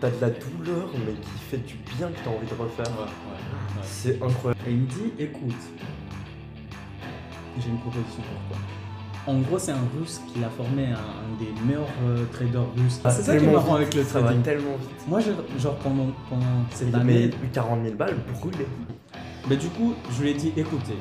t'as 0.00 0.10
de 0.10 0.20
la 0.20 0.30
douleur, 0.30 0.88
mais 1.06 1.12
qui 1.14 1.38
fait 1.50 1.58
du 1.66 1.74
bien 1.96 2.08
que 2.08 2.18
t'as 2.24 2.30
envie 2.30 2.46
de 2.46 2.60
refaire. 2.62 2.86
Ouais, 2.96 3.04
ouais, 3.04 3.76
ouais. 3.78 3.82
C'est 3.82 4.22
incroyable. 4.22 4.60
Et 4.66 4.70
il 4.70 4.76
me 4.78 4.86
dit, 4.86 5.12
écoute, 5.18 5.54
j'ai 7.58 7.68
une 7.68 7.78
proposition 7.78 8.22
pour 8.22 8.56
toi. 8.56 8.66
En 9.28 9.38
gros, 9.40 9.58
c'est 9.58 9.72
un 9.72 9.84
russe 9.98 10.20
qui 10.32 10.38
l'a 10.40 10.48
formé 10.48 10.86
un, 10.86 10.92
un 10.94 11.38
des 11.40 11.50
meilleurs 11.66 11.88
euh, 12.04 12.24
traders 12.32 12.62
russes. 12.76 13.00
Ah, 13.04 13.10
c'est 13.10 13.22
ça 13.22 13.36
qui 13.36 13.44
est 13.44 13.50
marrant 13.50 13.76
vite, 13.76 13.88
avec 13.88 13.94
le 13.94 14.04
Ça 14.04 14.20
va 14.20 14.26
trading. 14.26 14.42
tellement 14.42 14.76
vite. 14.78 15.08
Moi, 15.08 15.18
je- 15.20 15.60
genre 15.60 15.74
pendant, 15.76 16.06
pendant 16.30 16.44
cette 16.70 16.92
Mais 16.92 17.00
année, 17.00 17.30
40 17.52 17.82
000 17.82 17.96
balles 17.96 18.14
brûlées. 18.40 18.68
mais 19.48 19.56
du 19.56 19.66
coup, 19.68 19.94
je 20.12 20.22
lui 20.22 20.30
ai 20.30 20.34
dit, 20.34 20.52
écoutez, 20.56 20.94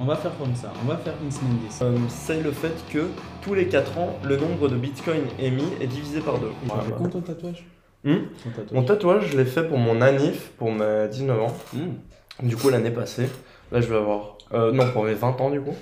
on 0.00 0.04
va 0.04 0.16
faire 0.16 0.36
comme 0.36 0.54
ça, 0.56 0.72
on 0.84 0.88
va 0.88 0.96
faire 0.96 1.14
Insmendis. 1.24 1.78
Euh, 1.82 1.96
c'est 2.08 2.42
le 2.42 2.50
fait 2.50 2.74
que 2.90 3.06
tous 3.42 3.54
les 3.54 3.68
4 3.68 3.98
ans, 3.98 4.18
le 4.24 4.36
nombre 4.36 4.68
de 4.68 4.74
bitcoins 4.76 5.22
émis 5.38 5.62
est 5.80 5.86
divisé 5.86 6.20
par 6.20 6.40
deux. 6.40 6.50
Tu 6.64 6.68
fais 6.70 6.92
quand 6.98 7.08
ton 7.08 7.20
tatouage 7.20 7.64
Hmm 8.04 8.16
tatouage. 8.44 8.72
Mon 8.72 8.82
tatouage, 8.84 9.26
je 9.32 9.36
l'ai 9.38 9.44
fait 9.44 9.64
pour 9.64 9.78
mon 9.78 10.00
anif, 10.02 10.50
pour 10.58 10.70
mes 10.72 11.08
19 11.10 11.40
ans. 11.42 11.56
Hmm. 11.72 12.46
Du 12.46 12.56
coup, 12.56 12.68
l'année 12.68 12.90
passée, 12.90 13.28
là, 13.72 13.80
je 13.80 13.86
vais 13.88 13.96
avoir. 13.96 14.36
Euh, 14.52 14.72
non, 14.72 14.90
pour 14.92 15.04
mes 15.04 15.14
20 15.14 15.40
ans, 15.40 15.50
du 15.50 15.60
coup. 15.60 15.74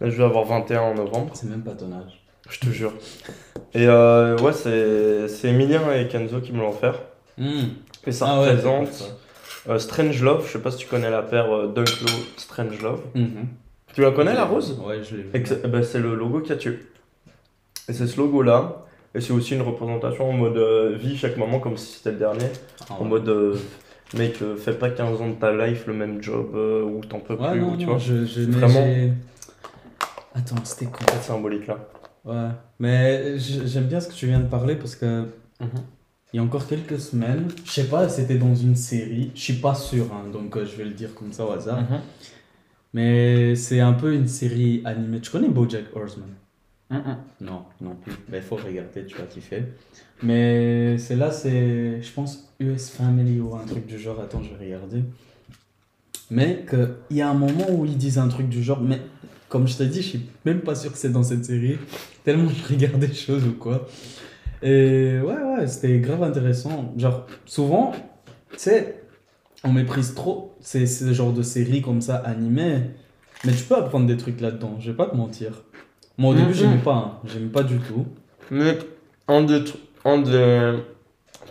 Là, 0.00 0.08
je 0.08 0.16
vais 0.16 0.24
avoir 0.24 0.44
21 0.44 0.80
en 0.80 0.94
novembre, 0.94 1.30
C'est 1.34 1.48
même 1.48 1.62
pas 1.62 1.72
ton 1.72 1.92
âge. 1.92 2.22
je 2.48 2.58
te 2.58 2.66
jure. 2.70 2.92
Et 3.74 3.86
euh, 3.86 4.36
ouais, 4.38 4.52
c'est 4.52 5.48
Emilien 5.48 5.92
et 5.94 6.08
Kenzo 6.08 6.40
qui 6.40 6.52
me 6.52 6.58
l'ont 6.60 6.70
offert. 6.70 7.00
Hmm. 7.36 7.64
Et 8.06 8.12
ça 8.12 8.26
Ah 8.28 8.38
représente 8.40 9.12
euh, 9.68 9.78
Strange 9.78 10.22
Love. 10.22 10.46
Je 10.46 10.52
sais 10.52 10.58
pas 10.58 10.70
si 10.70 10.78
tu 10.78 10.86
connais 10.86 11.10
la 11.10 11.22
paire 11.22 11.68
Dunklo 11.68 12.08
Strange 12.38 12.80
Love. 12.80 13.02
Mhm. 13.14 13.46
Tu 13.94 14.00
la 14.00 14.10
connais, 14.12 14.32
la 14.34 14.44
rose 14.44 14.80
Ouais, 14.86 15.02
je 15.02 15.16
l'ai 15.16 15.22
vu. 15.24 15.30
C'est- 15.44 15.60
eh 15.64 15.68
ben, 15.68 15.82
c'est 15.82 15.98
le 15.98 16.14
logo 16.14 16.40
qu'il 16.40 16.50
y 16.50 16.52
a 16.52 16.56
dessus. 16.56 16.86
Et 17.88 17.92
c'est 17.92 18.06
ce 18.06 18.16
logo-là. 18.16 18.86
Et 19.14 19.20
c'est 19.20 19.32
aussi 19.32 19.54
une 19.54 19.62
représentation 19.62 20.30
en 20.30 20.32
mode 20.32 20.56
euh, 20.56 20.96
vie 20.96 21.16
chaque 21.16 21.36
moment, 21.36 21.58
comme 21.58 21.76
si 21.76 21.96
c'était 21.96 22.12
le 22.12 22.18
dernier. 22.18 22.46
Ah 22.88 22.94
En 22.98 23.02
ouais. 23.02 23.08
mode, 23.08 23.28
euh, 23.28 23.56
mec, 24.16 24.40
euh, 24.42 24.56
fais 24.56 24.74
pas 24.74 24.90
15 24.90 25.20
ans 25.20 25.28
de 25.30 25.34
ta 25.34 25.52
life 25.66 25.86
le 25.86 25.94
même 25.94 26.22
job 26.22 26.54
où 26.54 27.00
t'en 27.04 27.18
peux 27.18 27.34
Ouais, 27.34 27.50
plus, 27.50 27.60
non, 27.60 27.72
ou 27.72 27.76
tu 27.76 27.86
non, 27.86 27.92
vois. 27.92 27.98
je, 27.98 28.24
je, 28.24 28.40
mais 28.42 28.58
Vraiment. 28.58 28.84
j'ai- 28.86 29.12
Attends, 30.34 30.64
c'était 30.64 30.86
quoi 30.86 31.00
Cette 31.10 31.22
symbolique 31.24 31.66
là. 31.66 31.78
Ouais, 32.24 32.50
mais 32.78 33.38
j- 33.38 33.62
j'aime 33.66 33.86
bien 33.86 33.98
ce 34.00 34.08
que 34.08 34.14
tu 34.14 34.26
viens 34.26 34.38
de 34.40 34.46
parler 34.48 34.76
parce 34.76 34.94
que 34.94 35.24
il 36.32 36.36
y 36.36 36.38
a 36.38 36.42
encore 36.44 36.66
quelques 36.68 37.00
semaines, 37.00 37.48
je 37.64 37.70
sais 37.72 37.88
pas, 37.88 38.08
c'était 38.08 38.36
dans 38.38 38.54
une 38.54 38.76
série, 38.76 39.32
je 39.34 39.40
suis 39.40 39.52
pas 39.54 39.74
sûr, 39.74 40.04
hein, 40.12 40.28
donc 40.32 40.56
euh, 40.56 40.64
je 40.64 40.76
vais 40.76 40.84
le 40.84 40.90
dire 40.92 41.12
comme 41.14 41.32
ça 41.32 41.44
au 41.44 41.50
hasard, 41.50 41.80
mais 42.92 43.54
c'est 43.56 43.80
un 43.80 43.92
peu 43.92 44.14
une 44.14 44.28
série 44.28 44.82
animée. 44.84 45.20
Tu 45.20 45.30
connais 45.30 45.48
BoJack 45.48 45.84
Horseman? 45.94 46.28
Non, 46.90 47.64
non 47.80 47.94
plus. 47.94 48.12
Mais 48.28 48.38
il 48.38 48.42
faut 48.42 48.56
regarder, 48.56 49.06
tu 49.06 49.16
vas 49.16 49.24
kiffer. 49.24 49.62
Mais 50.22 50.98
c'est 50.98 51.16
là, 51.16 51.30
c'est, 51.30 52.02
je 52.02 52.12
pense, 52.12 52.52
US 52.58 52.90
Family 52.90 53.40
ou 53.40 53.54
un 53.54 53.64
truc 53.64 53.86
du 53.86 53.98
genre. 53.98 54.20
Attends, 54.20 54.42
je 54.42 54.50
vais 54.54 54.64
regarder. 54.64 55.04
Mais 56.30 56.64
qu'il 56.68 57.16
y 57.16 57.22
a 57.22 57.30
un 57.30 57.34
moment 57.34 57.70
où 57.70 57.84
ils 57.86 57.96
disent 57.96 58.18
un 58.18 58.28
truc 58.28 58.48
du 58.48 58.62
genre, 58.62 58.80
mais 58.80 59.00
comme 59.48 59.66
je 59.66 59.76
t'ai 59.76 59.86
dit, 59.86 60.02
je 60.02 60.08
suis 60.08 60.28
même 60.44 60.60
pas 60.60 60.74
sûr 60.74 60.92
que 60.92 60.98
c'est 60.98 61.10
dans 61.10 61.24
cette 61.24 61.44
série, 61.44 61.78
tellement 62.24 62.48
je 62.48 62.72
regarde 62.72 63.00
des 63.00 63.12
choses 63.12 63.44
ou 63.46 63.52
quoi. 63.52 63.88
Et 64.62 65.18
ouais, 65.20 65.42
ouais, 65.42 65.66
c'était 65.66 65.98
grave 65.98 66.22
intéressant. 66.22 66.92
Genre, 66.96 67.26
souvent, 67.46 67.92
tu 68.52 68.58
sais, 68.58 69.02
on 69.64 69.72
méprise 69.72 70.14
trop 70.14 70.54
ces, 70.60 70.86
ces 70.86 71.12
genres 71.14 71.32
de 71.32 71.42
séries 71.42 71.82
comme 71.82 72.00
ça 72.00 72.16
animées, 72.16 72.80
mais 73.44 73.52
tu 73.52 73.64
peux 73.64 73.76
apprendre 73.76 74.06
des 74.06 74.16
trucs 74.16 74.40
là-dedans, 74.40 74.76
je 74.78 74.90
vais 74.90 74.96
pas 74.96 75.06
te 75.06 75.16
mentir. 75.16 75.64
Moi 76.20 76.32
au 76.32 76.34
début, 76.34 76.48
Mhm. 76.48 76.54
j'aimais 76.54 76.82
pas, 76.84 76.94
hein. 76.94 77.12
j'aimais 77.24 77.48
pas 77.48 77.62
du 77.62 77.78
tout. 77.78 78.04
Mais 78.50 78.78
un 79.26 79.42
des, 79.42 79.64
un 80.04 80.18
des 80.18 80.74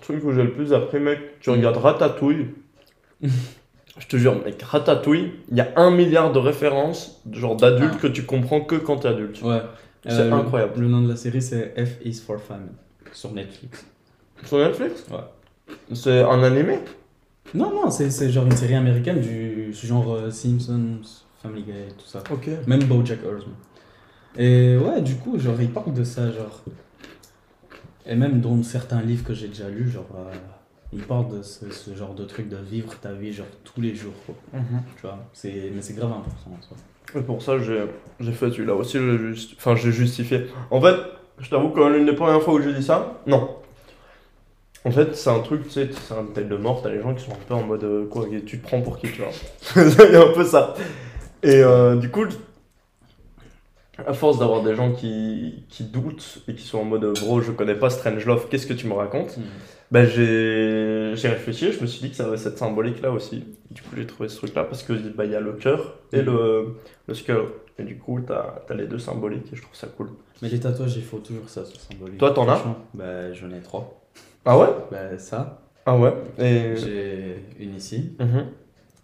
trucs 0.01 0.23
où 0.23 0.31
j'ai 0.31 0.43
le 0.43 0.51
plus 0.53 0.73
appris, 0.73 0.99
mec, 0.99 1.19
tu 1.39 1.49
regardes 1.49 1.77
Ratatouille. 1.77 2.47
Je 3.99 4.07
te 4.07 4.15
jure, 4.15 4.35
mec, 4.45 4.61
Ratatouille, 4.61 5.31
il 5.51 5.57
y 5.57 5.61
a 5.61 5.73
un 5.75 5.91
milliard 5.91 6.31
de 6.31 6.39
références, 6.39 7.21
genre 7.31 7.55
d'adultes, 7.57 7.95
Ah. 7.97 8.01
que 8.03 8.07
tu 8.07 8.23
comprends 8.23 8.61
que 8.61 8.75
quand 8.75 8.97
t'es 8.97 9.09
adulte. 9.09 9.41
Ouais. 9.41 9.61
C'est 10.07 10.23
le- 10.29 10.31
incroyable. 10.33 10.79
Le, 10.79 10.87
nom 10.87 11.01
de 11.01 11.09
la 11.09 11.17
série, 11.17 11.41
c'est 11.41 11.73
F 11.83 11.97
is 12.05 12.21
for 12.25 12.39
Famine 12.39 12.69
sur 13.11 13.31
Netflix. 13.33 13.85
Sur 14.45 14.59
Netflix? 14.59 15.05
Ouais. 15.11 15.17
C'est 15.93 16.21
un 16.21 16.41
animé? 16.43 16.79
Non, 17.53 17.71
non, 17.71 17.89
c'est 17.89 18.09
c'est 18.11 18.29
genre 18.29 18.45
une 18.45 18.55
série 18.55 18.75
américaine 18.75 19.19
du 19.19 19.73
genre 19.73 20.13
euh, 20.15 20.29
Simpsons, 20.31 21.01
Family 21.41 21.63
Guy, 21.63 21.73
tout 21.97 22.05
ça. 22.05 22.23
Ok. 22.31 22.47
Même 22.67 22.83
BoJack 22.83 23.19
Horseman. 23.25 23.55
Et 24.37 24.77
ouais, 24.77 25.01
du 25.01 25.15
coup, 25.15 25.37
genre, 25.39 25.59
il 25.59 25.71
parle 25.71 25.93
de 25.93 26.03
ça, 26.03 26.31
genre. 26.31 26.61
Et 28.05 28.15
même 28.15 28.41
dans 28.41 28.61
certains 28.63 29.01
livres 29.01 29.23
que 29.23 29.33
j'ai 29.33 29.47
déjà 29.47 29.69
lus, 29.69 29.89
genre, 29.89 30.09
euh, 30.15 30.33
il 30.93 31.01
parle 31.03 31.37
de 31.37 31.41
ce, 31.41 31.69
ce 31.69 31.95
genre 31.95 32.13
de 32.15 32.25
truc 32.25 32.49
de 32.49 32.57
vivre 32.57 32.93
ta 32.99 33.11
vie, 33.13 33.33
genre, 33.33 33.45
tous 33.63 33.81
les 33.81 33.95
jours, 33.95 34.13
quoi. 34.25 34.35
Tu 34.95 35.01
vois, 35.01 35.19
c'est, 35.33 35.71
mais 35.73 35.81
c'est 35.81 35.93
grave 35.93 36.11
important, 36.11 36.57
en 36.57 36.61
soi. 36.61 36.77
Et 37.15 37.23
pour 37.23 37.41
ça, 37.41 37.57
j'ai 37.59 37.85
j'ai 38.19 38.31
fait 38.31 38.51
celui-là 38.51 38.75
aussi, 38.75 38.97
enfin, 39.57 39.75
j'ai 39.75 39.91
justifié. 39.91 40.45
En 40.69 40.79
fait, 40.79 40.95
je 41.39 41.49
t'avoue 41.49 41.69
que 41.69 41.81
l'une 41.81 42.05
des 42.05 42.13
premières 42.13 42.41
fois 42.41 42.53
où 42.53 42.61
j'ai 42.61 42.73
dit 42.73 42.83
ça, 42.83 43.21
non. 43.25 43.49
En 44.85 44.91
fait, 44.91 45.15
c'est 45.15 45.29
un 45.29 45.39
truc, 45.39 45.63
tu 45.63 45.71
sais, 45.71 45.89
c'est 45.91 46.13
un 46.13 46.25
tel 46.33 46.47
de 46.47 46.55
mort, 46.55 46.81
t'as 46.81 46.89
les 46.89 47.01
gens 47.01 47.13
qui 47.13 47.25
sont 47.25 47.33
un 47.33 47.45
peu 47.47 47.53
en 47.53 47.63
mode 47.63 47.83
euh, 47.83 48.05
quoi, 48.05 48.25
tu 48.45 48.59
te 48.59 48.63
prends 48.65 48.81
pour 48.81 48.97
qui, 48.97 49.11
tu 49.11 49.21
vois. 49.21 49.31
Il 50.07 50.13
y 50.13 50.15
a 50.15 50.23
un 50.23 50.33
peu 50.33 50.45
ça. 50.45 50.73
Et 51.43 51.61
euh, 51.63 51.95
du 51.95 52.09
coup, 52.09 52.25
à 54.07 54.13
force 54.13 54.39
d'avoir 54.39 54.63
des 54.63 54.75
gens 54.75 54.91
qui, 54.91 55.63
qui 55.69 55.83
doutent 55.83 56.39
et 56.47 56.53
qui 56.55 56.63
sont 56.63 56.79
en 56.79 56.83
mode 56.85 57.05
bro, 57.19 57.41
je 57.41 57.51
connais 57.51 57.75
pas 57.75 57.89
Strangelove, 57.89 58.47
qu'est-ce 58.49 58.67
que 58.67 58.73
tu 58.73 58.87
me 58.87 58.93
racontes 58.93 59.37
bah, 59.91 60.05
j'ai 60.05 61.13
j'ai 61.15 61.29
réfléchi 61.29 61.65
et 61.65 61.71
je 61.71 61.81
me 61.81 61.87
suis 61.87 61.99
dit 62.01 62.09
que 62.11 62.15
ça 62.15 62.27
avait 62.27 62.37
cette 62.37 62.59
symbolique 62.59 63.01
là 63.01 63.09
aussi. 63.11 63.43
Du 63.71 63.81
coup, 63.81 63.89
j'ai 63.97 64.05
trouvé 64.05 64.29
ce 64.29 64.37
truc 64.37 64.53
là 64.53 64.63
parce 64.63 64.83
que 64.83 64.93
bah, 64.93 65.25
il 65.25 65.31
y 65.31 65.35
a 65.35 65.39
le 65.39 65.53
cœur 65.53 65.95
et 66.13 66.21
le, 66.21 66.75
le 67.07 67.13
skull. 67.15 67.45
Et 67.79 67.83
du 67.83 67.97
coup, 67.97 68.19
t'as 68.21 68.61
as 68.69 68.73
les 68.75 68.85
deux 68.85 68.99
symboliques 68.99 69.51
et 69.51 69.55
je 69.55 69.61
trouve 69.63 69.75
ça 69.75 69.87
cool. 69.87 70.09
Mais 70.43 70.49
les 70.49 70.59
tatouages, 70.59 70.95
il 70.95 71.01
faut 71.03 71.17
toujours 71.17 71.49
ça, 71.49 71.65
ce 71.65 71.75
symbolique. 71.79 72.19
Toi, 72.19 72.31
t'en 72.31 72.47
as 72.49 72.61
Bah, 72.93 73.33
j'en 73.33 73.49
ai 73.49 73.61
trois. 73.61 73.99
Ah 74.45 74.59
ouais? 74.59 74.67
Bah, 74.91 75.17
ça, 75.17 75.61
Ah 75.87 75.97
ouais? 75.97 76.13
Et. 76.37 76.75
j'ai 76.75 77.43
une 77.59 77.73
ici, 77.75 78.15
Mhm. 78.19 78.45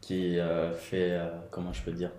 qui 0.01 0.37
euh, 0.37 0.71
fait, 0.73 1.13
euh, 1.13 1.29
comment 1.49 1.73
je 1.73 1.81
peux 1.81 1.91
dire? 1.93 2.11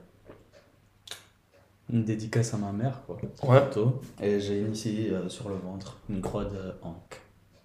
Une 1.93 2.05
dédicace 2.05 2.53
à 2.53 2.57
ma 2.57 2.73
mère, 2.73 3.03
quoi. 3.07 3.17
Ouais. 3.49 3.61
Plutôt. 3.63 4.01
Et 4.21 4.41
j'ai 4.41 4.63
ici 4.63 5.09
euh, 5.11 5.29
sur 5.29 5.49
le 5.49 5.55
ventre, 5.55 5.99
une 6.11 6.21
croix 6.21 6.45
de 6.45 6.73
Hank. 6.83 7.11
Tu 7.11 7.17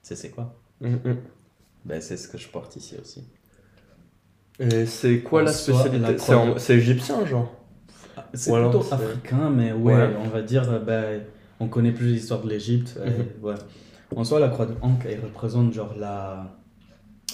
sais, 0.04 0.16
c'est 0.16 0.30
quoi 0.30 0.56
Mhm. 0.80 1.18
Ben, 1.86 2.00
c'est 2.02 2.18
ce 2.18 2.28
que 2.28 2.38
je 2.38 2.48
porte 2.48 2.76
ici 2.76 2.96
aussi. 3.02 3.24
Et 4.60 4.86
c'est 4.86 5.22
quoi 5.22 5.42
En 5.42 5.46
la 5.46 5.52
spécialité 5.54 6.18
C'est 6.20 6.34
de- 6.54 6.60
c'est 6.60 6.76
égyptien, 6.78 7.26
genre 7.26 7.52
C'est 8.34 8.52
Ou 8.52 8.56
alors 8.56 8.70
plutôt 8.72 8.86
c'est- 8.86 8.94
africain, 8.94 9.50
mais 9.50 9.72
ouais, 9.72 9.96
Ouais. 9.96 10.16
on 10.24 10.28
va 10.28 10.42
dire, 10.44 10.70
euh, 10.72 10.80
ben, 10.80 11.22
on 11.60 11.68
connaît 11.68 11.92
plus 11.92 12.08
l'histoire 12.14 12.42
de 12.42 12.50
l'Égypte. 12.50 13.00
Mhm. 13.04 13.44
ouais. 13.44 13.56
En 14.16 14.24
soi, 14.24 14.40
la 14.40 14.50
croix 14.50 14.66
de 14.68 14.76
Hank, 14.82 15.06
elle 15.10 15.22
représente 15.24 15.74
genre 15.74 15.96
la, 15.98 16.58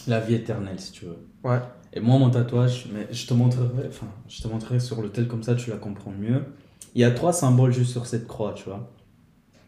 la 0.07 0.19
vie 0.21 0.35
éternelle, 0.35 0.79
si 0.79 0.91
tu 0.93 1.05
veux. 1.05 1.17
Ouais. 1.43 1.59
Et 1.93 1.99
moi, 1.99 2.17
mon 2.19 2.29
tatouage, 2.29 2.87
mais 2.93 3.07
je 3.11 3.25
te 3.27 3.33
montrerai, 3.33 3.87
enfin, 3.87 4.07
je 4.29 4.41
te 4.41 4.47
montrerai 4.47 4.79
sur 4.79 5.01
le 5.01 5.09
tel 5.09 5.27
comme 5.27 5.43
ça, 5.43 5.55
tu 5.55 5.69
la 5.71 5.77
comprends 5.77 6.11
mieux. 6.11 6.43
Il 6.97 7.01
y 7.01 7.03
a 7.03 7.11
trois 7.11 7.31
symboles 7.31 7.71
juste 7.71 7.91
sur 7.91 8.05
cette 8.07 8.25
croix, 8.27 8.53
tu 8.53 8.63
vois. 8.65 8.91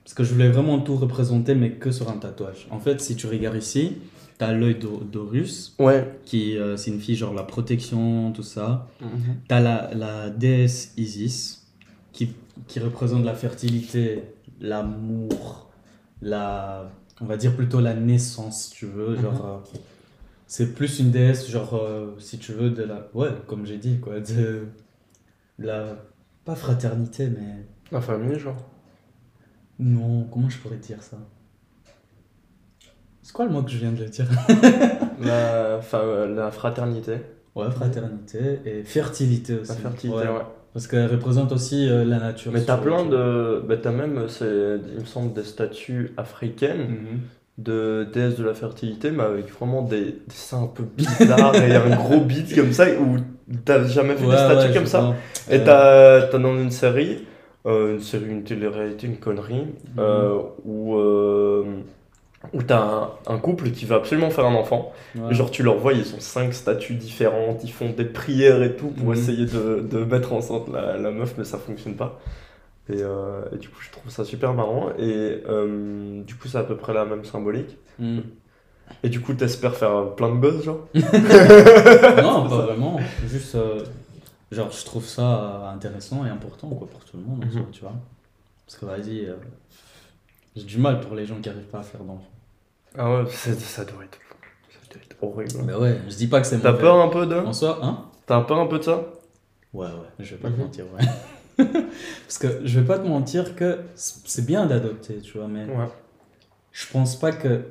Parce 0.04 0.16
que 0.16 0.24
je 0.24 0.34
voulais 0.34 0.50
vraiment 0.50 0.80
tout 0.80 0.96
représenter, 0.96 1.54
mais 1.54 1.74
que 1.74 1.92
sur 1.92 2.10
un 2.10 2.18
tatouage. 2.18 2.68
En 2.72 2.80
fait, 2.80 3.00
si 3.00 3.16
tu 3.16 3.28
regardes 3.28 3.56
ici, 3.58 3.98
tu 4.40 4.44
as 4.44 4.52
l'œil 4.52 4.76
d'Ho- 4.80 5.04
d'Horus, 5.04 5.76
Ouais. 5.80 6.12
qui 6.26 6.58
euh, 6.58 6.76
signifie 6.76 7.16
genre 7.16 7.34
la 7.36 7.44
protection, 7.44 8.32
tout 8.32 8.42
ça. 8.42 8.88
T'as 9.48 9.60
la, 9.60 9.92
la 9.94 10.30
déesse 10.32 10.94
Isis, 10.98 11.68
qui, 12.14 12.34
qui 12.68 12.80
représente 12.80 13.24
la 13.24 13.36
fertilité, 13.36 14.24
l'amour, 14.60 15.70
la, 16.24 16.90
on 17.22 17.26
va 17.26 17.38
dire 17.38 17.56
plutôt 17.56 17.80
la 17.80 17.94
naissance, 17.94 18.64
si 18.66 18.72
tu 18.72 18.86
veux. 18.88 19.16
Genre, 19.22 19.46
euh, 19.46 19.78
c'est 20.48 20.74
plus 20.74 21.00
une 21.00 21.12
déesse, 21.12 21.48
genre, 21.48 21.76
euh, 21.76 22.16
si 22.18 22.40
tu 22.40 22.54
veux, 22.54 22.72
de 22.72 22.82
la. 22.82 23.08
Ouais, 23.14 23.30
comme 23.46 23.68
j'ai 23.68 23.78
dit, 23.78 24.00
quoi. 24.00 24.20
De 24.20 24.64
la. 25.60 25.96
Pas 26.50 26.56
fraternité, 26.56 27.28
mais. 27.28 27.64
La 27.92 28.02
famille, 28.02 28.40
genre 28.40 28.58
Non, 29.78 30.24
comment 30.32 30.50
je 30.50 30.58
pourrais 30.58 30.78
dire 30.78 30.98
ça? 31.04 31.18
C'est 33.22 33.32
quoi 33.34 33.46
le 33.46 33.52
mot 33.52 33.62
que 33.62 33.70
je 33.70 33.78
viens 33.78 33.92
de 33.92 34.04
dire? 34.06 34.26
La, 35.22 35.80
euh, 35.94 36.36
la 36.36 36.50
fraternité. 36.50 37.18
Ouais, 37.54 37.70
fraternité 37.70 38.62
et 38.66 38.84
fertilité 38.84 39.60
aussi. 39.60 39.70
La 39.70 39.76
fertilité, 39.78 40.18
Ouais. 40.18 40.28
ouais. 40.28 40.42
Parce 40.74 40.88
qu'elle 40.88 41.06
représente 41.12 41.52
aussi 41.52 41.88
euh, 41.88 42.04
la 42.04 42.18
nature. 42.18 42.52
Mais 42.52 42.64
t'as 42.64 42.78
plein 42.78 43.06
de. 43.06 43.64
Bah, 43.68 43.78
t'as 43.78 43.92
même, 43.92 44.28
c'est, 44.28 44.80
il 44.96 45.02
me 45.02 45.06
semble, 45.06 45.34
des 45.34 45.44
statues 45.44 46.14
africaines. 46.18 46.80
Mhm. 46.90 47.20
de 47.60 48.08
déesse 48.12 48.38
de 48.38 48.44
la 48.46 48.54
fertilité, 48.56 49.12
mais 49.12 49.22
avec 49.24 49.52
vraiment 49.52 49.84
des, 49.84 50.06
des 50.06 50.18
seins 50.30 50.64
un 50.64 50.68
peu 50.68 50.84
bizarres 50.98 51.56
et 51.58 51.76
un 51.76 51.96
gros 51.96 52.22
bide 52.22 52.56
comme 52.56 52.72
ça, 52.74 52.86
où 53.00 53.18
t'as 53.66 53.84
jamais 53.88 54.16
fait 54.16 54.26
Ouais, 54.26 54.32
des 54.32 54.38
statues 54.38 54.68
ouais, 54.70 54.74
comme 54.74 54.86
ça. 54.86 55.16
Et 55.50 55.60
Euh, 55.68 56.30
t'as, 56.30 56.38
dans 56.38 56.58
une 56.58 56.72
série, 56.72 57.26
euh, 57.66 57.96
une 57.96 58.02
série, 58.02 58.30
une 58.30 58.44
télé-réalité, 58.44 59.08
une 59.08 59.18
connerie, 59.18 59.66
Mhm. 59.96 60.00
euh, 60.00 60.40
où 60.66 60.96
euh, 60.98 61.64
où 62.54 62.64
t'as 62.64 62.82
un, 62.82 63.10
un 63.28 63.38
couple 63.38 63.72
qui 63.72 63.86
veut 63.86 63.96
absolument 63.96 64.30
faire 64.30 64.46
un 64.46 64.56
enfant. 64.56 64.94
Ouais. 65.16 65.34
Genre, 65.34 65.52
tu 65.52 65.62
leur 65.64 65.78
vois, 65.78 65.94
ils 65.94 66.16
ont 66.16 66.20
cinq 66.20 66.54
statues 66.54 66.96
différentes, 66.96 67.64
ils 67.64 67.72
font 67.72 67.90
des 67.90 68.06
prières 68.06 68.64
et 68.64 68.76
tout 68.76 68.88
pour 68.90 69.10
Mhm. 69.10 69.14
essayer 69.14 69.46
de, 69.46 69.82
de 69.82 70.04
mettre 70.06 70.34
enceinte 70.34 70.70
la, 70.72 70.98
la 70.98 71.12
meuf, 71.12 71.36
mais 71.38 71.44
ça 71.44 71.58
fonctionne 71.58 71.96
pas. 71.96 72.20
Et, 72.90 73.00
et 73.02 73.58
du 73.58 73.70
coup, 73.70 73.82
je 73.82 73.92
trouve 73.92 74.12
ça 74.12 74.26
super 74.26 74.54
marrant. 74.54 74.90
Et 74.98 75.44
du 76.26 76.36
coup, 76.36 76.48
c'est 76.48 76.58
à 76.58 76.64
peu 76.64 76.76
près 76.78 76.94
la 76.94 77.06
même 77.06 77.26
symbolique. 77.26 77.78
Mm. 78.00 78.20
Et 79.04 79.10
du 79.10 79.22
coup, 79.22 79.34
t'espères 79.34 79.76
faire 79.76 80.16
plein 80.16 80.30
de 80.36 80.40
gosses, 80.40 80.64
genre 80.64 80.88
non, 80.94 82.50
pas 82.50 82.58
vraiment. 82.66 83.00
Juste, 83.28 83.56
euh, 83.56 83.84
genre, 84.52 84.72
je 84.72 84.84
trouve 84.86 85.06
ça 85.06 85.70
intéressant 85.74 86.26
et 86.26 86.30
important 86.30 86.70
quoi, 86.70 86.88
pour 86.88 87.04
tout 87.06 87.18
le 87.18 87.24
monde, 87.24 87.46
Mhm. 87.46 87.52
soi, 87.52 87.62
tu 87.72 87.82
vois. 87.82 87.94
Parce 88.66 88.78
que, 88.78 88.86
vas-y, 88.86 89.26
euh, 89.26 89.36
j'ai 90.56 90.64
du 90.64 90.78
mal 90.78 91.00
pour 91.00 91.16
les 91.16 91.26
gens 91.26 91.36
qui 91.42 91.50
n'arrivent 91.50 91.64
pas 91.68 91.80
à 91.80 91.84
faire 91.84 92.02
d'enfants. 92.02 92.24
Ah 92.98 93.10
ouais, 93.14 93.24
c'est- 93.30 93.60
ça 93.60 93.86
doit 93.86 94.04
être, 94.04 94.20
ça 94.70 94.94
doit 94.94 95.02
être 95.04 95.16
horrible. 95.22 95.64
Mais 95.66 95.74
ouais, 95.76 96.00
je 96.10 96.16
dis 96.16 96.28
pas 96.28 96.42
que 96.42 96.48
c'est 96.48 96.60
T'as 96.60 96.74
peur 96.74 96.96
un 97.00 97.08
peu 97.10 97.26
de 97.26 97.36
En 97.36 97.54
soi, 97.54 97.80
hein 97.82 98.06
T'as 98.26 98.42
peur 98.42 98.60
un 98.60 98.68
peu 98.68 98.80
de 98.80 98.84
ça 98.84 99.04
Ouais, 99.74 99.86
ouais, 99.88 99.92
je 100.20 100.32
vais 100.36 100.42
pas 100.42 100.50
Mhm. 100.50 100.56
te 100.56 100.62
mentir, 100.62 100.86
ouais. 100.94 101.06
Parce 102.26 102.38
que 102.40 102.66
je 102.66 102.80
vais 102.80 102.86
pas 102.86 102.98
te 103.00 103.08
mentir 103.08 103.56
que 103.56 103.80
c'est 103.96 104.46
bien 104.46 104.66
d'adopter, 104.66 105.20
tu 105.22 105.38
vois, 105.38 105.48
mais 105.48 105.66
Ouais. 105.66 105.90
je 106.72 106.86
pense 106.92 107.18
pas 107.20 107.32
que 107.32 107.62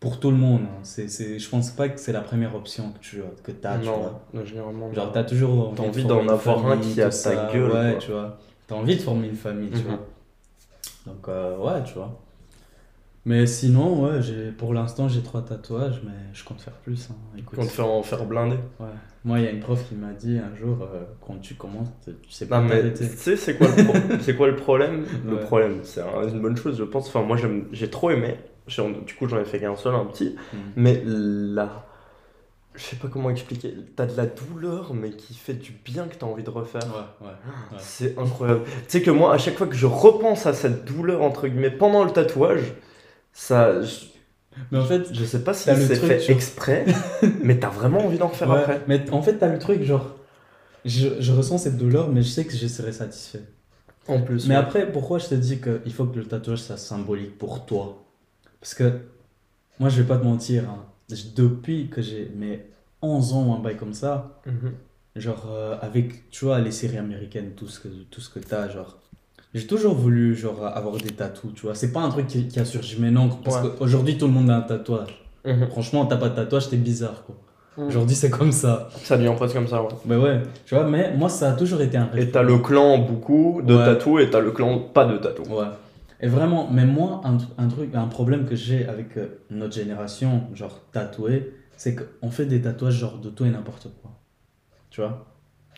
pour 0.00 0.20
tout 0.20 0.30
le 0.30 0.36
monde, 0.36 0.66
c'est, 0.82 1.08
c'est, 1.08 1.38
je 1.38 1.48
pense 1.48 1.70
pas 1.70 1.88
que 1.88 1.98
c'est 1.98 2.12
la 2.12 2.20
première 2.20 2.54
option 2.54 2.92
que 2.92 2.98
tu 2.98 3.22
que 3.42 3.52
as, 3.66 3.78
tu 3.78 3.84
vois. 3.84 3.96
non, 3.96 4.20
non, 4.40 4.44
généralement. 4.44 4.92
Genre, 4.92 5.06
non. 5.06 5.12
t'as 5.12 5.24
toujours 5.24 5.68
envie 5.78 6.02
former 6.02 6.26
d'en 6.26 6.32
avoir 6.32 6.66
un 6.66 6.76
qui 6.78 7.00
a 7.00 7.10
ça. 7.10 7.50
gueule, 7.52 7.70
Ouais, 7.70 7.90
quoi. 7.92 7.98
tu 8.00 8.10
vois. 8.12 8.38
T'as 8.66 8.74
envie 8.74 8.96
de 8.96 9.00
former 9.02 9.28
une 9.28 9.36
famille, 9.36 9.70
tu 9.70 9.76
Mhm. 9.78 9.82
vois. 9.84 10.06
Donc, 11.06 11.28
euh, 11.28 11.56
ouais, 11.58 11.82
tu 11.84 11.94
vois. 11.94 12.20
Mais 13.26 13.46
sinon, 13.46 14.04
ouais, 14.04 14.20
j'ai, 14.20 14.50
pour 14.52 14.74
l'instant, 14.74 15.08
j'ai 15.08 15.22
trois 15.22 15.40
tatouages, 15.40 16.02
mais 16.04 16.12
je 16.34 16.44
compte 16.44 16.60
faire 16.60 16.74
plus. 16.74 17.08
Hein. 17.10 17.14
Écoute, 17.38 17.58
On 17.58 17.64
te 17.64 17.70
fait 17.72 17.80
en 17.82 18.02
faire 18.02 18.26
blinder. 18.26 18.58
ouais. 18.80 18.86
Moi, 19.24 19.38
il 19.38 19.44
y 19.46 19.48
a 19.48 19.50
une 19.50 19.60
prof 19.60 19.82
qui 19.88 19.94
m'a 19.94 20.12
dit 20.12 20.36
un 20.38 20.54
jour, 20.54 20.82
euh, 20.82 21.04
quand 21.26 21.40
tu 21.40 21.54
commences, 21.54 21.88
tu 22.04 22.12
sais 22.30 22.46
pas 22.46 22.60
Non, 22.60 22.68
mais 22.68 22.92
tu 22.92 23.06
sais, 23.06 23.36
c'est 23.38 23.56
quoi, 23.56 23.68
le 23.74 23.84
pro- 23.84 23.94
c'est 24.20 24.36
quoi 24.36 24.46
le 24.48 24.56
problème? 24.56 25.06
Le 25.26 25.38
problème, 25.40 25.80
c'est 25.84 26.02
un- 26.02 26.28
une 26.28 26.40
bonne 26.42 26.56
chose, 26.58 26.76
je 26.76 26.84
pense. 26.84 27.08
Enfin, 27.08 27.22
moi, 27.22 27.38
j'aime- 27.38 27.66
j'ai 27.72 27.88
trop 27.88 28.10
aimé. 28.10 28.36
Du 28.66 29.14
coup, 29.14 29.28
j'en 29.28 29.38
ai 29.40 29.44
fait 29.44 29.60
qu'un 29.60 29.76
seul, 29.76 29.94
un 29.94 30.04
petit. 30.06 30.36
Mhm. 30.52 30.60
Mais 30.76 31.02
là, 31.04 31.86
je 32.74 32.82
sais 32.82 32.96
pas 32.96 33.08
comment 33.08 33.30
expliquer. 33.30 33.74
T'as 33.94 34.06
de 34.06 34.16
la 34.16 34.26
douleur, 34.26 34.94
mais 34.94 35.10
qui 35.10 35.34
fait 35.34 35.54
du 35.54 35.72
bien 35.84 36.08
que 36.08 36.16
t'as 36.16 36.26
envie 36.26 36.42
de 36.42 36.50
refaire. 36.50 36.82
Ouais, 36.86 37.26
ouais. 37.26 37.32
ouais. 37.32 37.78
C'est 37.78 38.18
incroyable. 38.18 38.62
tu 38.64 38.70
sais 38.88 39.02
que 39.02 39.10
moi, 39.10 39.34
à 39.34 39.38
chaque 39.38 39.56
fois 39.56 39.66
que 39.66 39.76
je 39.76 39.86
repense 39.86 40.46
à 40.46 40.54
cette 40.54 40.84
douleur, 40.84 41.22
entre 41.22 41.46
guillemets, 41.46 41.70
pendant 41.70 42.04
le 42.04 42.10
tatouage, 42.10 42.72
ça. 43.32 43.82
Je, 43.82 44.06
Mais 44.72 44.78
en 44.78 44.84
fait, 44.84 45.12
je 45.12 45.24
sais 45.24 45.44
pas 45.44 45.54
si 45.54 45.64
c'est 45.64 45.94
fait 45.94 46.30
exprès, 46.30 46.86
mais 47.42 47.58
t'as 47.58 47.70
vraiment 47.70 48.04
envie 48.06 48.18
d'en 48.18 48.28
refaire 48.28 48.50
après. 48.50 48.80
mais 48.88 49.08
en 49.10 49.22
fait, 49.22 49.34
t'as 49.34 49.48
le 49.48 49.58
truc, 49.58 49.82
genre, 49.82 50.16
je, 50.84 51.20
je 51.20 51.32
ressens 51.32 51.58
cette 51.58 51.76
douleur, 51.76 52.08
mais 52.08 52.22
je 52.22 52.28
sais 52.28 52.44
que 52.44 52.56
je 52.56 52.66
serai 52.66 52.92
satisfait. 52.92 53.42
En 54.08 54.20
plus. 54.20 54.48
Mais 54.48 54.54
après, 54.54 54.90
pourquoi 54.90 55.18
je 55.18 55.28
te 55.28 55.34
dis 55.34 55.60
qu'il 55.60 55.92
faut 55.92 56.04
que 56.06 56.18
le 56.18 56.26
tatouage 56.26 56.58
soit 56.58 56.76
symbolique 56.76 57.38
pour 57.38 57.66
toi? 57.66 58.03
Parce 58.64 58.72
que 58.72 58.90
moi, 59.78 59.90
je 59.90 60.00
vais 60.00 60.08
pas 60.08 60.16
te 60.16 60.24
mentir, 60.24 60.64
hein, 60.70 60.84
depuis 61.36 61.88
que 61.88 62.00
j'ai 62.00 62.32
mes 62.34 62.64
11 63.02 63.34
ans 63.34 63.44
ou 63.48 63.52
un 63.52 63.58
bail 63.58 63.76
comme 63.76 63.92
ça, 63.92 64.40
Mhm. 64.46 64.72
genre 65.16 65.46
euh, 65.52 65.76
avec, 65.82 66.30
tu 66.30 66.46
vois, 66.46 66.58
les 66.60 66.70
séries 66.70 66.96
américaines, 66.96 67.50
tout 67.54 67.68
ce 67.68 67.78
que, 67.78 67.88
tout 68.10 68.22
ce 68.22 68.30
que 68.30 68.38
t'as, 68.38 68.70
genre, 68.70 68.96
j'ai 69.52 69.66
toujours 69.66 69.94
voulu, 69.94 70.34
genre, 70.34 70.64
avoir 70.66 70.96
des 70.96 71.10
tatous, 71.10 71.52
tu 71.54 71.60
vois. 71.66 71.74
C'est 71.74 71.92
pas 71.92 72.00
un 72.00 72.08
truc 72.08 72.26
qui, 72.26 72.48
qui 72.48 72.58
a 72.58 72.64
surgi 72.64 72.98
maintenant, 72.98 73.28
parce 73.28 73.62
Ouais. 73.62 73.70
qu'aujourd'hui, 73.78 74.16
tout 74.16 74.26
le 74.26 74.32
monde 74.32 74.48
a 74.48 74.56
un 74.56 74.62
tatouage. 74.62 75.22
Mhm. 75.44 75.68
Franchement, 75.68 76.06
t'as 76.06 76.16
pas 76.16 76.30
de 76.30 76.36
tatouage, 76.36 76.70
t'es 76.70 76.78
bizarre, 76.78 77.22
quoi. 77.26 77.36
Mhm. 77.76 77.88
Aujourd'hui, 77.88 78.16
c'est 78.16 78.30
comme 78.30 78.50
ça. 78.52 78.88
Ça 79.02 79.18
devient 79.18 79.34
presque 79.36 79.56
comme 79.56 79.68
ça, 79.68 79.82
ouais. 79.82 79.88
Mais 80.06 80.16
ouais, 80.16 80.40
tu 80.64 80.74
vois, 80.74 80.84
mais 80.88 81.14
moi, 81.14 81.28
ça 81.28 81.50
a 81.50 81.52
toujours 81.52 81.82
été 81.82 81.98
un 81.98 82.06
rêve. 82.06 82.28
Et 82.28 82.30
t'as 82.30 82.42
le 82.42 82.56
clan 82.60 82.96
beaucoup 82.96 83.60
de 83.62 83.74
Ouais. 83.76 83.84
tatou 83.84 84.18
et 84.20 84.30
t'as 84.30 84.40
le 84.40 84.52
clan 84.52 84.78
pas 84.78 85.04
de 85.04 85.18
tatou. 85.18 85.42
Ouais. 85.42 85.66
Et 86.24 86.28
vraiment, 86.28 86.68
mais 86.70 86.86
moi, 86.86 87.20
un, 87.24 87.36
tr- 87.36 87.48
un 87.58 87.68
truc, 87.68 87.94
un 87.94 88.08
problème 88.08 88.46
que 88.46 88.56
j'ai 88.56 88.86
avec 88.88 89.18
euh, 89.18 89.26
notre 89.50 89.74
génération, 89.74 90.44
genre 90.54 90.80
tatoué, 90.92 91.52
c'est 91.76 91.94
qu'on 91.94 92.30
fait 92.30 92.46
des 92.46 92.62
tatouages 92.62 92.94
genre 92.94 93.18
de 93.18 93.30
tout 93.30 93.44
et 93.44 93.50
n'importe 93.50 93.88
quoi. 94.00 94.12
Tu 94.90 95.00
vois? 95.02 95.26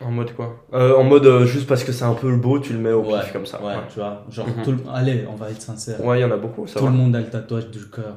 En 0.01 0.11
mode 0.13 0.33
quoi? 0.35 0.65
Euh, 0.75 0.95
En 0.97 1.05
mode 1.05 1.27
euh, 1.27 1.47
juste 1.47 1.67
parce 1.67 1.85
que 1.85 1.93
c'est 1.93 2.05
un 2.05 2.15
peu 2.15 2.31
le 2.31 2.37
beau, 2.37 2.61
tu 2.61 2.75
le 2.75 2.79
mets 2.79 2.93
au 2.93 3.03
Ouais, 3.03 3.21
pif 3.23 3.33
comme 3.33 3.47
ça. 3.47 3.63
Ouais, 3.65 3.75
tu 3.89 3.99
vois? 3.99 4.25
Genre, 4.31 4.47
Mhm. 4.47 4.65
tout 4.65 4.73
le- 4.73 4.79
allez, 4.95 5.27
on 5.29 5.35
va 5.37 5.51
être 5.51 5.63
sincère. 5.63 6.05
Ouais, 6.05 6.19
il 6.19 6.23
y 6.23 6.25
en 6.25 6.31
a 6.31 6.37
beaucoup, 6.37 6.67
ça 6.67 6.79
tout 6.79 6.85
va. 6.87 6.91
le 6.93 6.97
monde 6.97 7.17
a 7.17 7.21
le 7.21 7.31
tatouage 7.31 7.71
du 7.71 7.85
cœur. 7.91 8.17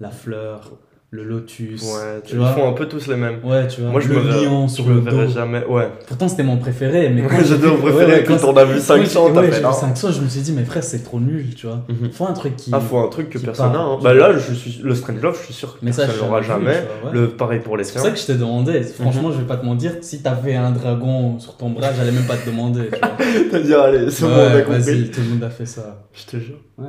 La 0.00 0.10
fleur, 0.10 0.72
le 1.14 1.24
lotus. 1.24 1.82
Ouais, 1.82 2.22
tu 2.24 2.32
ils 2.32 2.38
vois 2.38 2.52
font 2.52 2.66
un 2.66 2.72
peu 2.72 2.88
tous 2.88 3.06
les 3.06 3.16
mêmes. 3.16 3.38
Ouais, 3.44 3.68
tu 3.68 3.82
vois. 3.82 3.90
Moi, 3.90 4.00
je 4.00 4.08
le 4.08 4.14
me 4.14 4.20
verrais, 4.22 4.44
lion 4.46 4.66
je 4.66 4.72
sur 4.72 4.86
me 4.86 4.94
le 4.94 5.00
dos. 5.02 5.28
jamais. 5.30 5.62
Ouais. 5.66 5.88
Pourtant, 6.08 6.26
c'était 6.26 6.42
mon 6.42 6.56
préféré. 6.56 7.10
Mais 7.10 7.20
quand 7.28 7.36
J'étais 7.44 7.66
mon 7.66 7.74
vu- 7.74 7.82
préféré, 7.82 8.12
ouais, 8.12 8.24
quand 8.24 8.38
quand 8.38 8.48
on 8.48 8.56
a 8.56 8.64
vu 8.64 8.72
Moi, 8.76 8.80
500, 8.80 9.26
j'ai- 9.28 9.34
t'as 9.34 9.40
ouais, 9.42 9.52
j'ai 9.52 9.58
vu 9.58 9.62
500, 9.74 10.10
je 10.10 10.20
me 10.22 10.28
suis 10.28 10.40
dit, 10.40 10.52
mais 10.52 10.64
frère, 10.64 10.82
c'est 10.82 11.04
trop 11.04 11.20
nul, 11.20 11.54
tu 11.54 11.66
vois. 11.66 11.84
Mhm. 11.86 12.10
Faut 12.12 12.24
un 12.26 12.32
truc 12.32 12.56
qui. 12.56 12.70
Ah, 12.72 12.80
faut 12.80 12.96
un 12.98 13.08
truc 13.08 13.28
que 13.28 13.36
personne 13.38 13.72
n'a. 13.72 13.78
hein. 13.80 13.98
Bah 14.02 14.14
là, 14.14 14.32
je 14.38 14.54
suis... 14.54 14.80
le 14.82 14.94
Strange 14.94 15.20
Love, 15.20 15.36
je 15.38 15.44
suis 15.44 15.54
sûr 15.54 15.74
que 15.74 15.78
Mais 15.82 15.90
personne 15.90 16.08
je 16.18 16.24
vu, 16.40 16.46
jamais. 16.48 16.64
vois, 17.02 17.10
ouais. 17.10 17.18
Le 17.18 17.28
pareil 17.28 17.60
pour 17.60 17.76
les 17.76 17.84
C'est 17.84 17.92
pour 17.92 18.00
ça 18.02 18.10
que 18.10 18.18
je 18.18 18.24
te 18.24 18.32
demandais. 18.32 18.82
Franchement, 18.82 19.30
je 19.32 19.36
vais 19.36 19.46
pas 19.46 19.58
te 19.58 19.66
mentir. 19.66 19.92
Si 20.00 20.22
t'avais 20.22 20.54
un 20.56 20.70
dragon 20.70 21.38
sur 21.40 21.58
ton 21.58 21.68
bras, 21.68 21.88
j'allais 21.94 22.12
même 22.12 22.24
pas 22.26 22.36
te 22.38 22.48
demander. 22.48 22.88
Tu. 22.90 23.48
T'as 23.50 23.60
dit, 23.60 23.74
allez, 23.74 24.10
c'est 24.10 24.24
bon, 24.24 24.30
on 24.32 24.56
a 24.56 24.62
compris. 24.62 25.10
tout 25.10 25.20
le 25.20 25.28
monde 25.28 25.44
a 25.44 25.50
fait 25.50 25.66
ça. 25.66 26.06
Je 26.14 26.24
te 26.24 26.42
jure. 26.42 26.56
Ouais. 26.78 26.86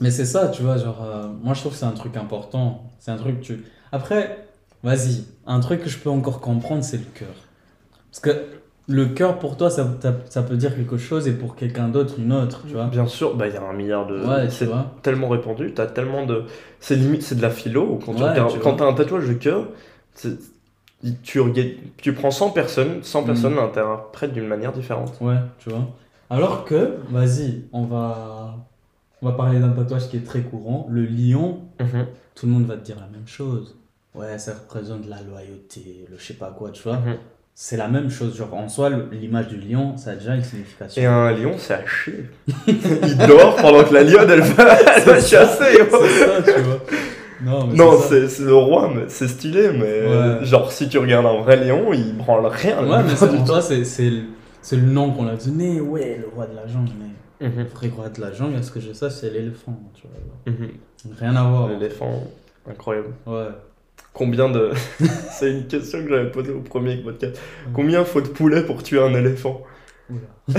Mais 0.00 0.10
c'est 0.10 0.24
ça, 0.26 0.48
tu 0.48 0.62
vois, 0.62 0.76
genre, 0.76 1.02
euh, 1.04 1.26
moi 1.42 1.54
je 1.54 1.60
trouve 1.60 1.72
que 1.72 1.78
c'est 1.78 1.86
un 1.86 1.92
truc 1.92 2.16
important. 2.16 2.84
C'est 2.98 3.10
un 3.10 3.16
truc 3.16 3.40
que 3.40 3.44
tu. 3.44 3.64
Après, 3.92 4.46
vas-y, 4.82 5.24
un 5.46 5.60
truc 5.60 5.82
que 5.82 5.88
je 5.88 5.98
peux 5.98 6.10
encore 6.10 6.40
comprendre, 6.40 6.82
c'est 6.84 6.98
le 6.98 7.04
cœur. 7.14 7.34
Parce 8.10 8.20
que 8.20 8.44
le 8.88 9.06
cœur, 9.06 9.38
pour 9.38 9.56
toi, 9.56 9.68
ça, 9.68 9.86
ça, 10.28 10.42
peut 10.42 10.56
dire 10.56 10.74
quelque 10.76 10.96
chose 10.96 11.26
et 11.26 11.32
pour 11.32 11.56
quelqu'un 11.56 11.88
d'autre, 11.88 12.14
une 12.18 12.32
autre, 12.32 12.62
tu 12.66 12.74
vois. 12.74 12.86
Bien 12.86 13.06
sûr, 13.06 13.34
bah 13.34 13.48
il 13.48 13.54
y 13.54 13.56
a 13.56 13.62
un 13.62 13.72
milliard 13.72 14.06
de. 14.06 14.24
Ouais, 14.24 14.48
c'est 14.50 14.68
tellement 15.02 15.28
répandu, 15.28 15.72
t'as 15.74 15.86
tellement 15.86 16.24
de. 16.24 16.44
C'est 16.78 16.94
limite, 16.96 17.22
c'est 17.22 17.34
de 17.34 17.42
la 17.42 17.50
philo. 17.50 17.98
Quand 18.04 18.12
Ouais, 18.12 18.30
regardes- 18.30 18.52
tu 18.52 18.60
t'as 18.60 18.86
un 18.86 18.92
tatouage 18.92 19.28
de 19.28 19.34
cœur, 19.34 19.66
tu, 21.22 21.42
tu 21.96 22.12
prends 22.14 22.30
100 22.30 22.50
personnes, 22.50 23.02
100 23.02 23.22
Mm. 23.22 23.26
personnes 23.26 23.54
l'interprètent 23.56 24.32
d'une 24.32 24.46
manière 24.46 24.72
différente. 24.72 25.12
Ouais, 25.20 25.36
tu 25.58 25.70
vois. 25.70 25.86
Alors 26.30 26.64
que, 26.64 26.96
vas-y, 27.10 27.64
on 27.72 27.84
va, 27.84 28.56
on 29.22 29.26
va 29.26 29.32
parler 29.32 29.58
d'un 29.60 29.70
tatouage 29.70 30.08
qui 30.08 30.16
est 30.18 30.24
très 30.26 30.40
courant, 30.40 30.86
le 30.90 31.04
lion. 31.04 31.60
Mhm, 31.80 32.06
Tout 32.34 32.46
le 32.46 32.52
monde 32.52 32.66
va 32.66 32.76
te 32.76 32.84
dire 32.84 32.96
la 32.96 33.06
même 33.08 33.26
chose. 33.26 33.76
Ouais, 34.14 34.38
ça 34.38 34.52
représente 34.54 35.06
la 35.08 35.20
loyauté, 35.22 36.06
le 36.10 36.16
je 36.18 36.24
sais 36.24 36.34
pas 36.34 36.54
quoi, 36.56 36.70
tu 36.70 36.82
vois. 36.82 36.96
mhm. 36.96 37.16
C'est 37.58 37.78
la 37.78 37.88
même 37.88 38.10
chose. 38.10 38.36
Genre, 38.36 38.52
en 38.52 38.68
soi, 38.68 38.90
l'image 39.12 39.48
du 39.48 39.56
lion, 39.56 39.96
ça 39.96 40.10
a 40.10 40.14
déjà 40.16 40.34
une 40.34 40.44
signification. 40.44 41.00
Et 41.00 41.06
un 41.06 41.32
lion, 41.32 41.52
c'est 41.56 41.72
à 41.72 41.86
chier. 41.86 42.26
il 42.66 43.16
dort 43.26 43.56
pendant 43.56 43.82
que 43.82 43.94
la 43.94 44.02
lionne, 44.02 44.28
elle 44.30 44.42
va, 44.42 44.74
elle 44.96 45.22
chasser. 45.22 45.78
C'est 45.90 45.90
ça, 45.90 46.42
tu 46.42 46.60
vois. 46.60 46.80
Non, 47.42 47.98
c'est 47.98 48.40
le 48.40 48.54
roi, 48.54 48.92
mais 48.94 49.04
c'est 49.08 49.28
stylé, 49.28 49.70
mais 49.72 50.06
Ouais. 50.06 50.44
genre 50.44 50.70
si 50.70 50.88
tu 50.88 50.98
regardes 50.98 51.24
un 51.26 51.40
vrai 51.42 51.56
lion, 51.64 51.92
il 51.94 52.14
branle 52.16 52.46
rien. 52.46 52.78
Ouais, 52.86 53.02
mais 53.02 53.14
c'est 53.16 54.10
le, 54.10 54.22
c'est 54.60 54.76
le 54.76 54.86
nom 54.86 55.12
qu'on 55.12 55.26
a 55.26 55.36
donné. 55.36 55.80
Ouais, 55.80 56.18
le 56.20 56.28
roi 56.34 56.46
de 56.46 56.56
la 56.56 56.66
jungle. 56.66 56.92
Mais 57.00 57.06
Le 57.40 57.64
vrai 57.64 57.88
roi 57.88 58.08
de 58.08 58.20
la 58.20 58.32
jungle, 58.32 58.62
ce 58.64 58.70
que 58.70 58.80
je 58.80 58.92
sais, 58.92 59.10
c'est 59.10 59.30
l'éléphant. 59.30 59.78
Tu 59.94 60.02
vois. 60.06 60.52
mhm. 60.54 60.70
Rien 61.20 61.36
à 61.36 61.44
voir. 61.48 61.68
L'éléphant, 61.68 62.24
incroyable. 62.68 63.08
Ouais. 63.26 63.48
Combien 64.12 64.48
de. 64.48 64.70
c'est 65.30 65.50
une 65.52 65.66
question 65.66 66.02
que 66.02 66.08
j'avais 66.08 66.30
posée 66.30 66.52
au 66.52 66.60
premier 66.60 66.96
podcast. 66.96 67.38
Mm. 67.68 67.72
Combien 67.74 68.04
faut 68.04 68.20
de 68.22 68.28
poulets 68.28 68.62
pour 68.62 68.82
tuer 68.82 69.00
un 69.02 69.12
éléphant? 69.14 69.62
Oula. 70.08 70.20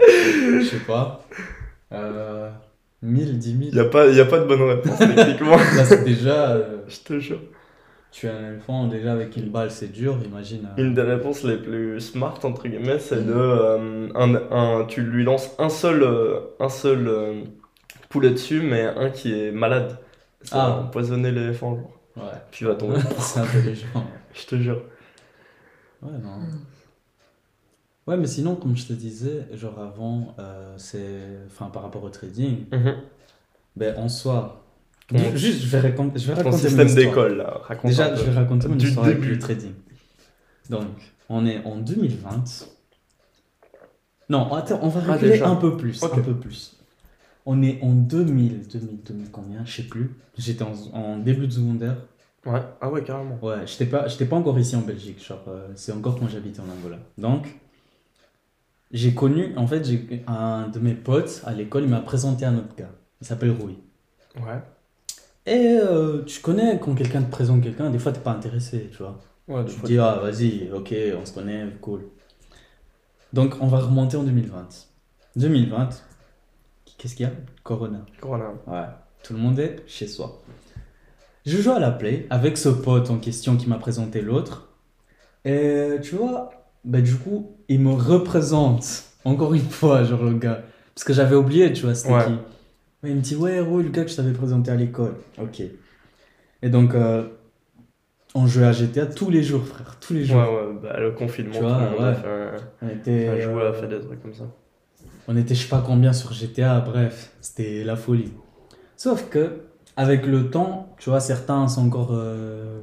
Je 0.00 0.64
sais 0.64 0.76
pas. 0.86 1.24
Euh, 1.92 2.50
1000, 3.02 3.38
10 3.38 3.48
000. 3.50 3.60
Il 3.68 3.74
n'y 3.74 3.80
a, 3.80 3.84
pas- 3.84 4.06
y 4.08 4.20
a 4.20 4.24
pas 4.24 4.38
de 4.40 4.44
bonne 4.46 4.62
réponse 4.62 4.98
techniquement. 4.98 5.56
Là, 5.56 5.84
c'est 5.84 6.04
déjà. 6.04 6.52
euh, 6.52 6.78
Je 6.88 6.98
te 7.00 7.18
jure. 7.20 7.40
Tuer 8.12 8.28
un 8.28 8.50
éléphant, 8.52 8.86
déjà 8.86 9.12
avec 9.14 9.36
une 9.36 9.50
balle, 9.50 9.70
c'est 9.72 9.90
dur, 9.90 10.18
imagine. 10.24 10.68
euh, 10.78 10.82
Une 10.84 10.94
des 10.94 11.02
réponses 11.02 11.42
les 11.44 11.56
plus 11.56 12.00
smart, 12.00 12.38
entre 12.44 12.68
guillemets, 12.68 12.98
c'est 13.00 13.16
Mm. 13.22 13.26
de. 13.26 13.32
euh, 13.34 14.08
un, 14.14 14.34
un- 14.80 14.84
tu 14.84 15.02
lui 15.02 15.24
lances 15.24 15.50
un 15.58 15.68
seul, 15.70 16.02
euh, 16.04 16.40
un 16.60 16.68
seul 16.68 17.08
euh, 17.08 17.42
poulet 18.10 18.30
dessus, 18.30 18.60
mais 18.62 18.82
un 18.82 19.10
qui 19.10 19.32
est 19.32 19.50
malade. 19.50 19.98
Ça 20.42 20.56
va 20.56 20.64
Ah. 20.64 20.80
empoisonner 20.82 21.32
l'éléphant, 21.32 21.74
genre. 21.76 21.98
Ouais. 22.16 22.38
Puis 22.50 22.64
il 22.64 22.68
va 22.68 22.74
tomber. 22.74 22.98
c'est 23.18 23.40
intelligent. 23.40 23.86
Je 24.34 24.46
te 24.46 24.56
jure. 24.56 24.82
Ouais, 26.02 26.12
non. 26.22 26.40
Ouais, 28.06 28.16
mais 28.16 28.26
sinon, 28.26 28.56
comme 28.56 28.76
je 28.76 28.86
te 28.88 28.92
disais, 28.92 29.46
genre 29.54 29.78
avant, 29.78 30.34
euh, 30.38 30.74
c'est. 30.76 31.20
Enfin, 31.46 31.66
par 31.70 31.82
rapport 31.82 32.02
au 32.02 32.10
trading, 32.10 32.66
Mhm. 32.72 32.96
ben 33.76 33.96
en 33.96 34.08
soi. 34.08 34.61
Ton- 35.08 35.36
Juste, 35.36 35.62
je 35.62 35.66
vais, 35.68 35.80
raconter 35.80 36.18
je 36.18 36.26
vais 36.28 36.32
Ton 36.34 36.38
raconter 36.44 36.62
mon 36.62 36.68
système 36.68 36.86
histoire. 36.86 37.06
d'école, 37.06 37.36
là. 37.38 37.60
Raconte 37.64 37.90
Déjà, 37.90 38.14
je 38.14 38.22
vais 38.24 38.32
raconter 38.32 38.68
mon 38.68 38.78
histoire 38.78 39.06
avec 39.06 39.20
début. 39.20 39.32
le 39.34 39.38
trading. 39.38 39.72
Donc, 40.70 40.86
on 41.28 41.44
est 41.46 41.62
en 41.64 41.76
2020. 41.76 42.44
Non, 44.28 44.52
attends, 44.54 44.78
on 44.82 44.88
va 44.88 45.02
Ah, 45.08 45.12
reculer 45.14 45.42
un 45.42 45.56
peu 45.56 45.76
plus, 45.76 46.02
un 46.02 46.08
peu 46.08 46.34
plus. 46.34 46.78
On 47.44 47.62
est 47.62 47.80
en 47.82 47.90
2000, 47.92 48.68
2000, 48.68 49.02
2000 49.04 49.30
combien, 49.30 49.64
je 49.64 49.76
sais 49.82 49.88
plus. 49.88 50.14
J'étais 50.38 50.62
en, 50.62 50.72
en 50.94 51.18
début 51.18 51.46
de 51.48 51.52
secondaire. 51.52 51.96
Ouais, 52.46 52.60
ah 52.80 52.88
ouais, 52.90 53.02
carrément. 53.02 53.38
Ouais, 53.42 53.66
j'étais 53.66 53.86
pas, 53.86 54.06
j'étais 54.08 54.24
pas 54.24 54.36
encore 54.36 54.58
ici 54.58 54.74
en 54.76 54.80
Belgique, 54.80 55.24
genre, 55.24 55.44
euh, 55.48 55.68
c'est 55.74 55.92
encore 55.92 56.18
quand 56.18 56.28
j'habitais 56.28 56.60
en 56.60 56.68
Angola. 56.68 56.98
Donc, 57.18 57.46
j'ai 58.92 59.12
connu, 59.14 59.52
en 59.56 59.66
fait, 59.66 59.84
j'ai 59.84 60.22
un 60.26 60.68
de 60.68 60.78
mes 60.78 60.94
potes 60.94 61.42
à 61.44 61.52
l'école, 61.52 61.82
il 61.84 61.88
m'a 61.88 62.00
présenté 62.00 62.44
un 62.44 62.56
autre 62.56 62.74
gars. 62.76 62.90
Il 63.20 63.26
s'appelle 63.26 63.50
Rui. 63.50 63.78
Ouais. 64.36 64.60
Et 65.46 65.78
euh, 65.82 66.22
tu 66.24 66.40
connais 66.40 66.78
quand 66.78 66.94
quelqu'un 66.94 67.22
te 67.22 67.30
présente 67.30 67.62
quelqu'un, 67.62 67.90
des 67.90 67.98
fois 67.98 68.12
t'es 68.12 68.20
pas 68.20 68.30
intéressé, 68.32 68.88
tu 68.92 68.98
vois. 68.98 69.18
Ouais, 69.48 69.64
Tu 69.64 69.74
te 69.74 69.86
dis, 69.86 69.98
ah 69.98 70.20
vas-y, 70.22 70.70
ok, 70.72 70.94
on 71.20 71.26
se 71.26 71.32
connaît, 71.32 71.66
cool. 71.80 72.02
Donc, 73.32 73.56
on 73.60 73.66
va 73.66 73.78
remonter 73.78 74.16
en 74.16 74.22
2020. 74.22 74.68
2020, 75.36 75.88
qu'est-ce 76.98 77.16
qu'il 77.16 77.26
y 77.26 77.28
a? 77.28 77.32
Corona. 77.64 78.04
Corona. 78.20 78.52
Ouais, 78.66 78.84
tout 79.24 79.32
le 79.32 79.40
monde 79.40 79.58
est 79.58 79.82
chez 79.86 80.06
soi. 80.06 80.40
Je 81.44 81.58
joue 81.60 81.72
à 81.72 81.80
la 81.80 81.90
play 81.90 82.26
avec 82.30 82.56
ce 82.56 82.68
pote 82.68 83.10
en 83.10 83.18
question 83.18 83.56
qui 83.56 83.68
m'a 83.68 83.78
présenté 83.78 84.20
l'autre. 84.20 84.68
Et 85.44 85.96
tu 86.02 86.14
vois, 86.14 86.50
bah 86.84 87.00
du 87.00 87.16
coup, 87.16 87.56
il 87.68 87.80
me 87.80 87.92
représente 87.92 89.04
encore 89.24 89.54
une 89.54 89.60
fois, 89.68 90.04
genre 90.04 90.22
le 90.22 90.34
gars. 90.34 90.62
Parce 90.94 91.04
que 91.04 91.12
j'avais 91.12 91.34
oublié, 91.34 91.72
tu 91.72 91.82
vois, 91.84 91.94
c'était 91.96 92.12
Ouais. 92.14 92.24
qui. 92.26 92.32
Ouais, 93.02 93.10
il 93.10 93.16
me 93.16 93.20
dit, 93.20 93.36
ouais, 93.36 93.60
Roux, 93.60 93.80
le 93.82 93.88
gars 93.90 94.04
que 94.04 94.10
je 94.10 94.16
t'avais 94.16 94.32
présenté 94.32 94.70
à 94.70 94.76
l'école. 94.76 95.14
Ok. 95.38 95.62
Et 96.62 96.68
donc, 96.70 96.94
euh, 96.94 97.28
on 98.34 98.46
jouait 98.46 98.64
à 98.64 98.72
GTA 98.72 99.06
tous 99.06 99.30
les 99.30 99.42
jours, 99.42 99.64
frère, 99.64 99.98
tous 100.00 100.14
les 100.14 100.20
Ouais, 100.20 100.28
jours. 100.32 100.38
ouais, 100.38 100.72
bah 100.82 100.98
le 101.00 101.12
confinement, 101.12 101.52
Tu 101.52 101.58
tout 101.58 101.64
vois, 101.64 101.78
le 101.78 101.90
monde 101.90 102.00
a 102.00 102.12
ouais. 102.12 102.14
fait 102.14 102.28
un- 102.28 102.56
On 102.82 102.88
était, 102.88 103.28
a 103.28 103.40
joué, 103.40 103.62
euh, 103.62 103.70
a 103.70 103.72
fait 103.74 103.88
des 103.88 104.00
trucs 104.00 104.22
comme 104.22 104.34
ça. 104.34 104.44
On 105.28 105.36
était 105.36 105.54
je 105.54 105.62
sais 105.62 105.68
pas 105.68 105.82
combien 105.84 106.12
sur 106.12 106.32
GTA, 106.32 106.80
bref, 106.80 107.32
c'était 107.40 107.84
la 107.84 107.96
folie. 107.96 108.32
Sauf 108.96 109.28
que, 109.30 109.62
avec 109.96 110.26
le 110.26 110.50
temps, 110.50 110.88
tu 110.98 111.10
vois, 111.10 111.20
certains 111.20 111.68
sont 111.68 111.86
encore 111.86 112.10
euh, 112.12 112.80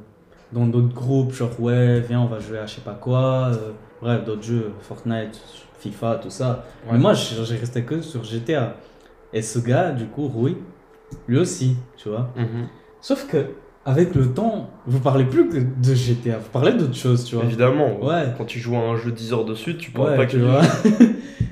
dans 0.52 0.66
d'autres 0.66 0.94
groupes, 0.94 1.32
genre 1.32 1.58
ouais, 1.60 2.00
viens, 2.00 2.20
on 2.20 2.26
va 2.26 2.40
jouer 2.40 2.58
à 2.58 2.66
je 2.66 2.76
sais 2.76 2.80
pas 2.80 2.94
quoi, 2.94 3.50
euh, 3.52 3.72
bref, 4.00 4.24
d'autres 4.24 4.42
jeux, 4.42 4.72
Fortnite, 4.80 5.40
FIFA, 5.80 6.16
tout 6.22 6.30
ça. 6.30 6.64
Ouais. 6.86 6.92
Mais 6.92 6.98
moi, 6.98 7.14
j'ai 7.14 7.56
resté 7.56 7.84
que 7.84 8.00
sur 8.02 8.24
GTA. 8.24 8.76
Et 9.32 9.42
ce 9.42 9.58
gars, 9.58 9.92
du 9.92 10.06
coup, 10.06 10.28
Rui, 10.28 10.56
lui 11.28 11.38
aussi, 11.38 11.76
tu 11.96 12.08
vois. 12.08 12.32
Mhm. 12.36 12.68
Sauf 13.00 13.26
que, 13.28 13.46
avec 13.84 14.14
le 14.14 14.32
temps, 14.32 14.70
vous 14.86 15.00
parlez 15.00 15.24
plus 15.24 15.48
que 15.48 15.56
de 15.58 15.94
GTA, 15.94 16.38
vous 16.38 16.50
parlez 16.52 16.72
d'autres 16.72 16.94
choses, 16.96 17.24
tu 17.24 17.34
vois. 17.36 17.44
Évidemment, 17.44 17.98
Ouais. 18.04 18.26
quand 18.36 18.44
tu 18.44 18.58
joues 18.58 18.76
à 18.76 18.80
un 18.80 18.96
jeu 18.96 19.10
10 19.12 19.32
heures 19.32 19.44
dessus, 19.44 19.76
tu 19.76 19.90
pourras 19.90 20.10
Ouais, 20.12 20.16
pas 20.16 20.26
tu 20.26 20.36
que 20.38 20.42
vois. 20.42 20.60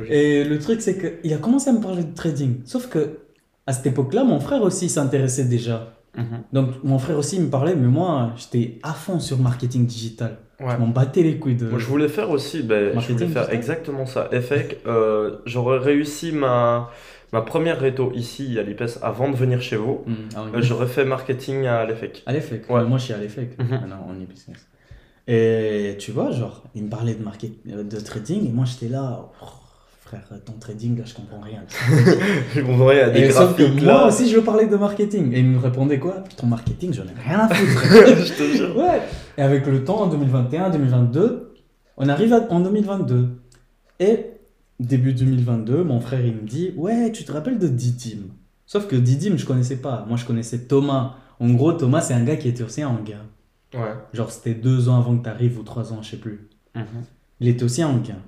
Oui. 0.00 0.06
Et 0.10 0.44
le 0.44 0.58
truc, 0.58 0.80
c'est 0.82 0.98
qu'il 1.20 1.32
a 1.32 1.38
commencé 1.38 1.70
à 1.70 1.72
me 1.72 1.80
parler 1.80 2.04
de 2.04 2.14
trading. 2.14 2.60
Sauf 2.64 2.88
que, 2.88 3.18
à 3.66 3.72
cette 3.72 3.86
époque-là, 3.86 4.24
mon 4.24 4.40
frère 4.40 4.62
aussi 4.62 4.88
s'intéressait 4.88 5.44
déjà. 5.44 5.94
Mhm. 6.16 6.24
Donc, 6.52 6.70
mon 6.84 6.98
frère 6.98 7.16
aussi 7.18 7.38
me 7.40 7.48
parlait, 7.48 7.74
mais 7.76 7.86
moi, 7.88 8.32
j'étais 8.36 8.78
à 8.82 8.92
fond 8.92 9.20
sur 9.20 9.38
marketing 9.38 9.86
digital. 9.86 10.38
Ouais. 10.60 10.72
Je 10.72 10.76
m'en 10.80 10.88
battais 10.88 11.22
les 11.22 11.38
couilles 11.38 11.54
de. 11.54 11.68
Moi, 11.68 11.78
je 11.78 11.86
voulais 11.86 12.08
faire 12.08 12.30
aussi, 12.30 12.62
ben, 12.62 12.98
je 12.98 13.12
voulais 13.12 13.26
faire 13.28 13.52
exactement 13.52 14.06
ça. 14.06 14.28
Effect, 14.32 14.84
euh, 14.86 15.36
j'aurais 15.46 15.78
réussi 15.78 16.32
ma, 16.32 16.90
ma 17.32 17.42
première 17.42 17.78
réto 17.80 18.10
ici 18.14 18.58
à 18.58 18.62
l'IPES 18.62 18.98
avant 19.02 19.28
de 19.30 19.36
venir 19.36 19.60
chez 19.60 19.76
vous. 19.76 20.02
Hmm, 20.06 20.14
ah 20.36 20.42
oui. 20.44 20.50
Euh, 20.58 20.62
J'aurais 20.62 20.86
fait 20.86 21.04
marketing 21.04 21.66
à 21.66 21.84
l'EFEC. 21.84 22.22
À 22.26 22.32
l'EFEC. 22.32 22.68
Ouais. 22.70 22.84
Moi, 22.84 22.98
je 22.98 23.04
suis 23.04 23.12
à 23.14 23.18
l'EFEC. 23.18 23.58
Mhm. 23.58 23.68
Maintenant, 23.68 24.06
on 24.08 24.14
est 24.20 24.24
business. 24.26 24.66
Et 25.26 25.96
tu 25.98 26.10
vois, 26.12 26.30
genre, 26.30 26.62
il 26.74 26.84
me 26.84 26.88
parlait 26.88 27.14
de, 27.14 27.22
market... 27.22 27.52
euh, 27.70 27.82
de 27.82 28.00
trading, 28.00 28.48
et 28.48 28.50
moi, 28.52 28.64
j'étais 28.64 28.90
là, 28.90 29.28
oh, 29.42 29.46
frère, 30.00 30.26
ton 30.46 30.54
trading, 30.54 30.96
là, 30.96 31.04
je 31.04 31.12
comprends 31.14 31.40
rien. 31.40 31.64
Je 32.54 32.62
comprends 32.62 32.86
rien, 32.86 33.10
des 33.10 33.20
Et 33.20 33.30
sauf 33.30 33.54
que 33.54 33.62
moi 33.64 33.82
là. 33.92 34.06
aussi, 34.06 34.30
je 34.30 34.36
veux 34.36 34.42
parler 34.42 34.64
de 34.66 34.76
marketing. 34.76 35.34
Et 35.34 35.40
il 35.40 35.44
me 35.44 35.58
répondait 35.58 35.98
quoi? 35.98 36.24
Ton 36.38 36.46
marketing, 36.46 36.94
j'en 36.94 37.02
ai 37.02 37.22
rien 37.28 37.40
à 37.40 37.48
foutre. 37.54 37.82
je 38.24 38.32
te 38.32 38.56
jure. 38.56 38.74
Ouais. 38.74 39.02
Et 39.36 39.42
avec 39.42 39.66
le 39.66 39.84
temps, 39.84 40.00
en 40.00 40.06
2021, 40.06 40.70
2022, 40.70 41.52
on 41.98 42.08
arrive 42.08 42.32
à- 42.32 42.46
en 42.50 42.60
2022. 42.60 43.28
Et 44.00 44.24
début 44.80 45.12
2022, 45.12 45.84
mon 45.84 46.00
frère, 46.00 46.24
il 46.24 46.34
me 46.34 46.46
dit 46.46 46.72
Ouais, 46.76 47.10
tu 47.12 47.24
te 47.24 47.32
rappelles 47.32 47.58
de 47.58 47.68
Didim? 47.68 48.28
Sauf 48.66 48.86
que 48.86 48.96
Didim, 48.96 49.36
je 49.36 49.46
connaissais 49.46 49.76
pas. 49.76 50.04
Moi, 50.06 50.16
je 50.16 50.24
connaissais 50.24 50.66
Thomas. 50.66 51.16
En 51.40 51.50
gros, 51.50 51.72
Thomas, 51.72 52.00
c'est 52.00 52.14
un 52.14 52.24
gars 52.24 52.36
qui 52.36 52.48
était 52.48 52.62
aussi 52.62 52.84
en 52.84 53.02
gain. 53.02 53.24
Ouais. 53.74 53.94
Genre, 54.12 54.30
c'était 54.30 54.54
deux 54.54 54.88
ans 54.88 54.98
avant 54.98 55.16
que 55.16 55.22
tu 55.22 55.28
arrives 55.28 55.58
ou 55.58 55.62
trois 55.62 55.92
ans, 55.92 56.02
je 56.02 56.10
sais 56.10 56.16
plus. 56.16 56.48
Mhm. 56.74 56.84
Il 57.40 57.48
était 57.48 57.64
aussi 57.64 57.84
en 57.84 57.96
gain. 57.98 58.22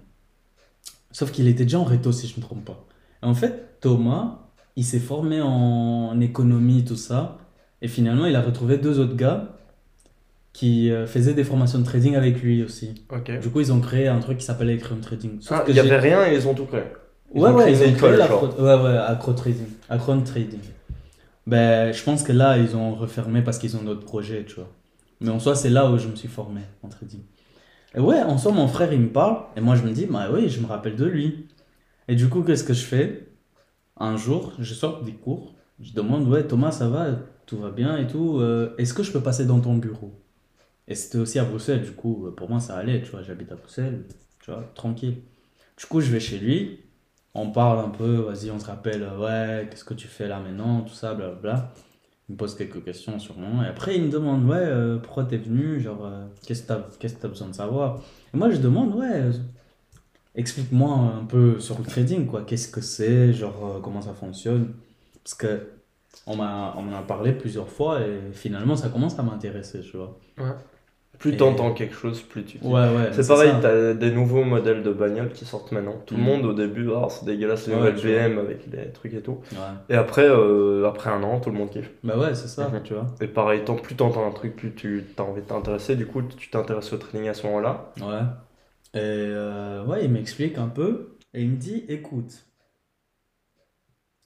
Sauf 1.11 1.33
qu'il 1.33 1.49
était 1.49 1.65
déjà 1.65 1.79
en 1.79 1.85
réto, 1.85 2.13
si 2.13 2.29
je 2.29 2.35
ne 2.35 2.41
me 2.41 2.43
trompe 2.43 2.65
pas. 2.65 2.87
Et 3.23 3.27
en 3.27 3.35
fait, 3.35 3.81
Thomas, 3.81 4.51
il 4.77 4.85
s'est 4.85 5.01
formé 5.01 5.41
en 5.41 6.21
économie, 6.21 6.85
tout 6.85 6.97
ça. 6.97 7.39
Et 7.83 7.89
finalement, 7.89 8.27
il 8.27 8.37
a 8.37 8.43
retrouvé 8.43 8.79
deux 8.79 9.01
autres 9.01 9.17
gars 9.17 9.57
qui 10.53 10.91
euh, 10.91 11.07
faisaient 11.07 11.35
des 11.35 11.45
formations 11.45 11.79
de 11.79 11.85
trading 11.85 12.17
avec 12.17 12.43
lui 12.43 12.63
aussi. 12.63 12.95
Ok. 13.09 13.31
Du 13.41 13.51
coup, 13.51 13.61
ils 13.61 13.73
ont 13.73 13.81
créé 13.81 14.09
un 14.09 14.21
truc 14.21 14.39
qui 14.39 14.45
s'appelle 14.47 14.71
Acron 14.71 15.01
Trading. 15.01 15.41
Ah, 15.51 15.65
il 15.69 15.75
y 15.75 15.79
j'ai- 15.79 15.81
avait 15.81 15.99
rien 15.99 16.27
et 16.27 16.35
ils 16.35 16.49
ont 16.49 16.55
tout 16.55 16.67
créé. 16.67 16.85
Ils 17.35 17.43
ouais, 17.43 17.49
ont 17.49 17.55
ouais, 17.55 17.57
créé 17.57 17.75
ils 17.75 17.83
ont 17.85 17.93
créé 17.93 18.23
genre. 18.23 18.59
Ouais, 18.59 18.75
ouais, 18.83 18.97
Acro 18.99 19.33
Trading. 19.33 19.67
Acron 19.89 20.23
Trading. 20.23 20.61
Ben, 21.47 21.93
je 21.93 22.03
pense 22.03 22.23
que 22.23 22.33
là, 22.33 22.59
ils 22.59 22.77
ont 22.77 22.95
refermé 22.95 23.43
parce 23.43 23.59
qu'ils 23.59 23.77
ont 23.77 23.83
d'autres 23.83 24.05
projets, 24.07 24.45
tu 24.45 24.57
vois. 24.57 24.71
Mais 25.21 25.31
en 25.31 25.41
soi, 25.41 25.55
c'est 25.55 25.71
là 25.71 25.91
où 25.91 25.99
je 25.99 26.09
me 26.09 26.17
suis 26.17 26.29
formé 26.29 26.63
en 26.83 26.89
trading. 26.89 27.23
Et 27.97 28.01
ouais, 28.01 28.23
en 28.23 28.39
soi, 28.39 28.53
mon 28.53 28.69
frère, 28.69 28.93
il 28.93 29.01
me 29.01 29.11
parle. 29.13 29.45
Et 29.57 29.61
moi, 29.63 29.77
je 29.77 29.83
me 29.85 29.93
dis, 29.93 30.07
bah 30.07 30.29
oui, 30.33 30.49
je 30.49 30.61
me 30.61 30.67
rappelle 30.67 30.97
de 30.97 31.07
lui. 31.07 31.49
Et 32.09 32.17
du 32.17 32.29
coup, 32.29 32.43
qu'est-ce 32.43 32.65
que 32.65 32.75
je 32.75 32.85
fais? 32.85 33.29
Un 33.99 34.17
jour, 34.17 34.55
je 34.61 34.75
sors 34.75 35.03
des 35.05 35.15
cours. 35.15 35.55
Je 35.81 35.93
demande, 35.95 36.29
ouais, 36.29 36.47
Thomas, 36.47 36.73
ça 36.73 36.89
va? 36.89 37.09
Tout 37.47 37.59
va 37.59 37.71
bien 37.71 37.99
et 37.99 38.07
tout. 38.09 38.39
euh, 38.41 38.75
Est-ce 38.79 38.95
que 38.95 39.03
je 39.05 39.13
peux 39.13 39.23
passer 39.23 39.47
dans 39.47 39.61
ton 39.61 39.77
bureau? 39.77 40.20
Et 40.91 40.97
c'était 40.97 41.19
aussi 41.19 41.39
à 41.39 41.45
Bruxelles, 41.45 41.83
du 41.83 41.93
coup, 41.93 42.31
pour 42.37 42.51
moi, 42.51 42.61
ça 42.61 42.77
allait, 42.77 43.01
tu 43.01 43.11
vois. 43.13 43.23
J'habite 43.23 43.51
à 43.53 43.57
Bruxelles, 43.57 44.05
tu 44.41 44.51
vois, 44.51 44.65
tranquille. 44.75 45.23
Du 45.79 45.87
coup, 45.87 46.01
je 46.01 46.11
vais 46.11 46.21
chez 46.21 46.39
lui. 46.39 46.81
On 47.35 47.53
parle 47.53 47.79
un 47.79 47.91
peu, 47.91 48.17
vas-y, 48.17 48.51
on 48.51 48.59
se 48.59 48.67
rappelle, 48.67 49.05
euh, 49.05 49.19
ouais, 49.63 49.69
qu'est-ce 49.71 49.85
que 49.85 49.95
tu 49.95 50.09
fais 50.09 50.27
là 50.29 50.41
maintenant, 50.41 50.83
tout 50.83 50.95
ça, 50.95 51.15
blablabla. 51.15 51.73
Il 52.29 52.33
me 52.33 52.37
pose 52.37 52.57
quelques 52.57 52.85
questions 52.85 53.17
moi. 53.37 53.65
Et 53.65 53.69
après, 53.69 53.97
il 53.97 54.05
me 54.05 54.11
demande, 54.11 54.45
ouais, 54.45 54.57
euh, 54.59 54.99
pourquoi 54.99 55.25
t'es 55.25 55.37
venu 55.37 55.81
Genre, 55.81 56.05
euh, 56.05 56.27
qu'est-ce 56.47 56.63
que 56.65 57.21
t'as 57.21 57.29
besoin 57.29 57.49
de 57.49 57.55
savoir? 57.55 58.03
Et 58.35 58.37
moi, 58.37 58.51
je 58.51 58.59
demande, 58.59 58.95
ouais, 58.97 59.13
euh, 59.13 59.33
explique-moi 60.35 60.93
un 61.21 61.25
peu 61.25 61.61
sur 61.61 61.79
le 61.79 61.85
trading, 61.85 62.27
quoi. 62.27 62.43
Qu'est-ce 62.43 62.69
que 62.69 62.81
c'est 62.81 63.33
Genre, 63.33 63.81
comment 63.83 64.03
ça 64.03 64.15
fonctionne? 64.15 64.75
Parce 65.25 65.35
que 65.35 65.69
on 66.27 66.37
m'en 66.37 66.97
a 66.99 67.03
parlé 67.03 67.33
plusieurs 67.33 67.69
fois 67.69 68.01
et 68.01 68.33
finalement, 68.33 68.77
ça 68.77 68.89
commence 68.89 69.19
à 69.19 69.23
m'intéresser, 69.23 69.81
tu 69.81 69.97
vois. 69.97 70.19
Plus 71.19 71.37
t'entends 71.37 71.75
quelque 71.75 71.95
chose, 71.95 72.23
plus 72.23 72.45
tu. 72.47 72.57
Ouais, 72.63 72.73
ouais. 72.73 73.13
C'est 73.13 73.29
pareil, 73.29 73.53
t'as 73.61 73.93
des 73.93 74.11
nouveaux 74.11 74.43
modèles 74.43 74.83
de 74.83 74.91
bagnoles 74.91 75.33
qui 75.33 75.45
sortent 75.45 75.71
maintenant. 75.71 75.97
Tout 76.07 76.15
le 76.15 76.21
Mhm. 76.21 76.27
monde 76.27 76.45
au 76.47 76.53
début, 76.55 76.89
ah, 76.97 77.09
c'est 77.11 77.27
dégueulasse 77.27 77.67
les 77.69 77.75
nouvelles. 77.75 77.97
BM 77.97 78.39
avec 78.39 78.67
les 78.73 78.91
trucs 78.91 79.13
et 79.13 79.21
tout. 79.21 79.39
Ouais. 79.53 79.59
Et 79.91 79.95
après, 79.97 80.25
euh, 80.27 80.89
après 80.89 81.11
un 81.11 81.23
an, 81.23 81.39
tout 81.39 81.51
le 81.51 81.57
monde 81.59 81.69
kiffe. 81.69 81.91
Bah 82.03 82.17
ouais, 82.17 82.35
c'est 82.35 82.49
ça, 82.49 82.69
Mhm. 82.71 82.83
tu 82.85 82.95
vois. 82.95 83.07
Et 83.21 83.27
pareil, 83.27 83.63
tant, 83.67 83.75
plus 83.77 83.97
t'entends 83.97 84.27
un 84.27 84.31
truc, 84.31 84.57
plus 84.57 84.75
tu 84.75 85.05
as 85.19 85.23
envie 85.23 85.43
de 85.43 85.47
t'intéresser. 85.47 85.95
Du 85.95 86.07
coup, 86.07 86.23
tu 86.23 86.49
t'intéresses 86.49 86.91
au 86.95 86.97
trading 86.97 87.29
à 87.29 87.35
ce 87.35 87.47
moment-là. 87.49 87.93
Ouais. 88.01 88.23
Et 88.95 88.99
euh, 89.03 89.85
ouais, 89.85 90.05
il 90.07 90.11
m'explique 90.11 90.57
un 90.57 90.69
peu 90.69 91.19
et 91.35 91.43
il 91.43 91.51
me 91.51 91.57
dit, 91.57 91.85
écoute, 91.89 92.47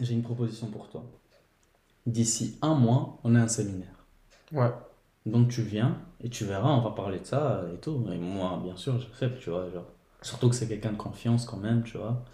j'ai 0.00 0.14
une 0.14 0.22
proposition 0.22 0.68
pour 0.68 0.88
toi. 0.88 1.04
D'ici 2.06 2.58
un 2.62 2.74
mois, 2.74 3.18
on 3.24 3.34
a 3.34 3.40
un 3.40 3.48
séminaire. 3.48 4.06
Ouais. 4.52 4.70
Donc 5.26 5.48
tu 5.48 5.62
viens 5.62 5.98
et 6.24 6.30
tu 6.30 6.46
verras, 6.46 6.70
on 6.70 6.80
va 6.80 6.90
parler 6.90 7.20
de 7.20 7.26
ça 7.26 7.62
et 7.72 7.76
tout. 7.76 8.02
Et 8.10 8.16
moi, 8.16 8.58
bien 8.64 8.76
sûr, 8.76 8.98
j'accepte, 8.98 9.40
tu 9.40 9.50
vois. 9.50 9.68
Genre. 9.72 9.84
Surtout 10.22 10.48
que 10.48 10.54
c'est 10.54 10.66
quelqu'un 10.66 10.92
de 10.92 10.96
confiance 10.96 11.44
quand 11.44 11.58
même, 11.58 11.82
tu 11.84 11.98
vois. 11.98 12.24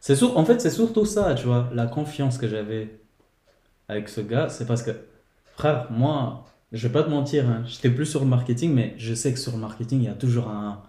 C'est. 0.00 0.20
En 0.24 0.44
fait, 0.44 0.60
c'est 0.60 0.70
surtout 0.70 1.04
ça, 1.04 1.34
tu 1.34 1.46
vois. 1.46 1.70
La 1.72 1.86
confiance 1.86 2.36
que 2.36 2.48
j'avais 2.48 3.00
avec 3.88 4.08
ce 4.08 4.20
gars, 4.20 4.48
c'est 4.48 4.66
parce 4.66 4.82
que, 4.82 4.90
frère, 5.54 5.86
moi, 5.90 6.46
je 6.72 6.88
vais 6.88 6.92
pas 6.92 7.04
te 7.04 7.10
mentir, 7.10 7.48
hein, 7.48 7.62
j'étais 7.64 7.90
plus 7.90 8.06
sur 8.06 8.20
le 8.20 8.26
marketing, 8.26 8.74
mais 8.74 8.94
je 8.98 9.14
sais 9.14 9.32
que 9.32 9.38
sur 9.38 9.52
le 9.52 9.58
marketing, 9.58 10.00
il 10.00 10.04
y 10.06 10.08
a 10.08 10.14
toujours 10.14 10.48
un, 10.48 10.82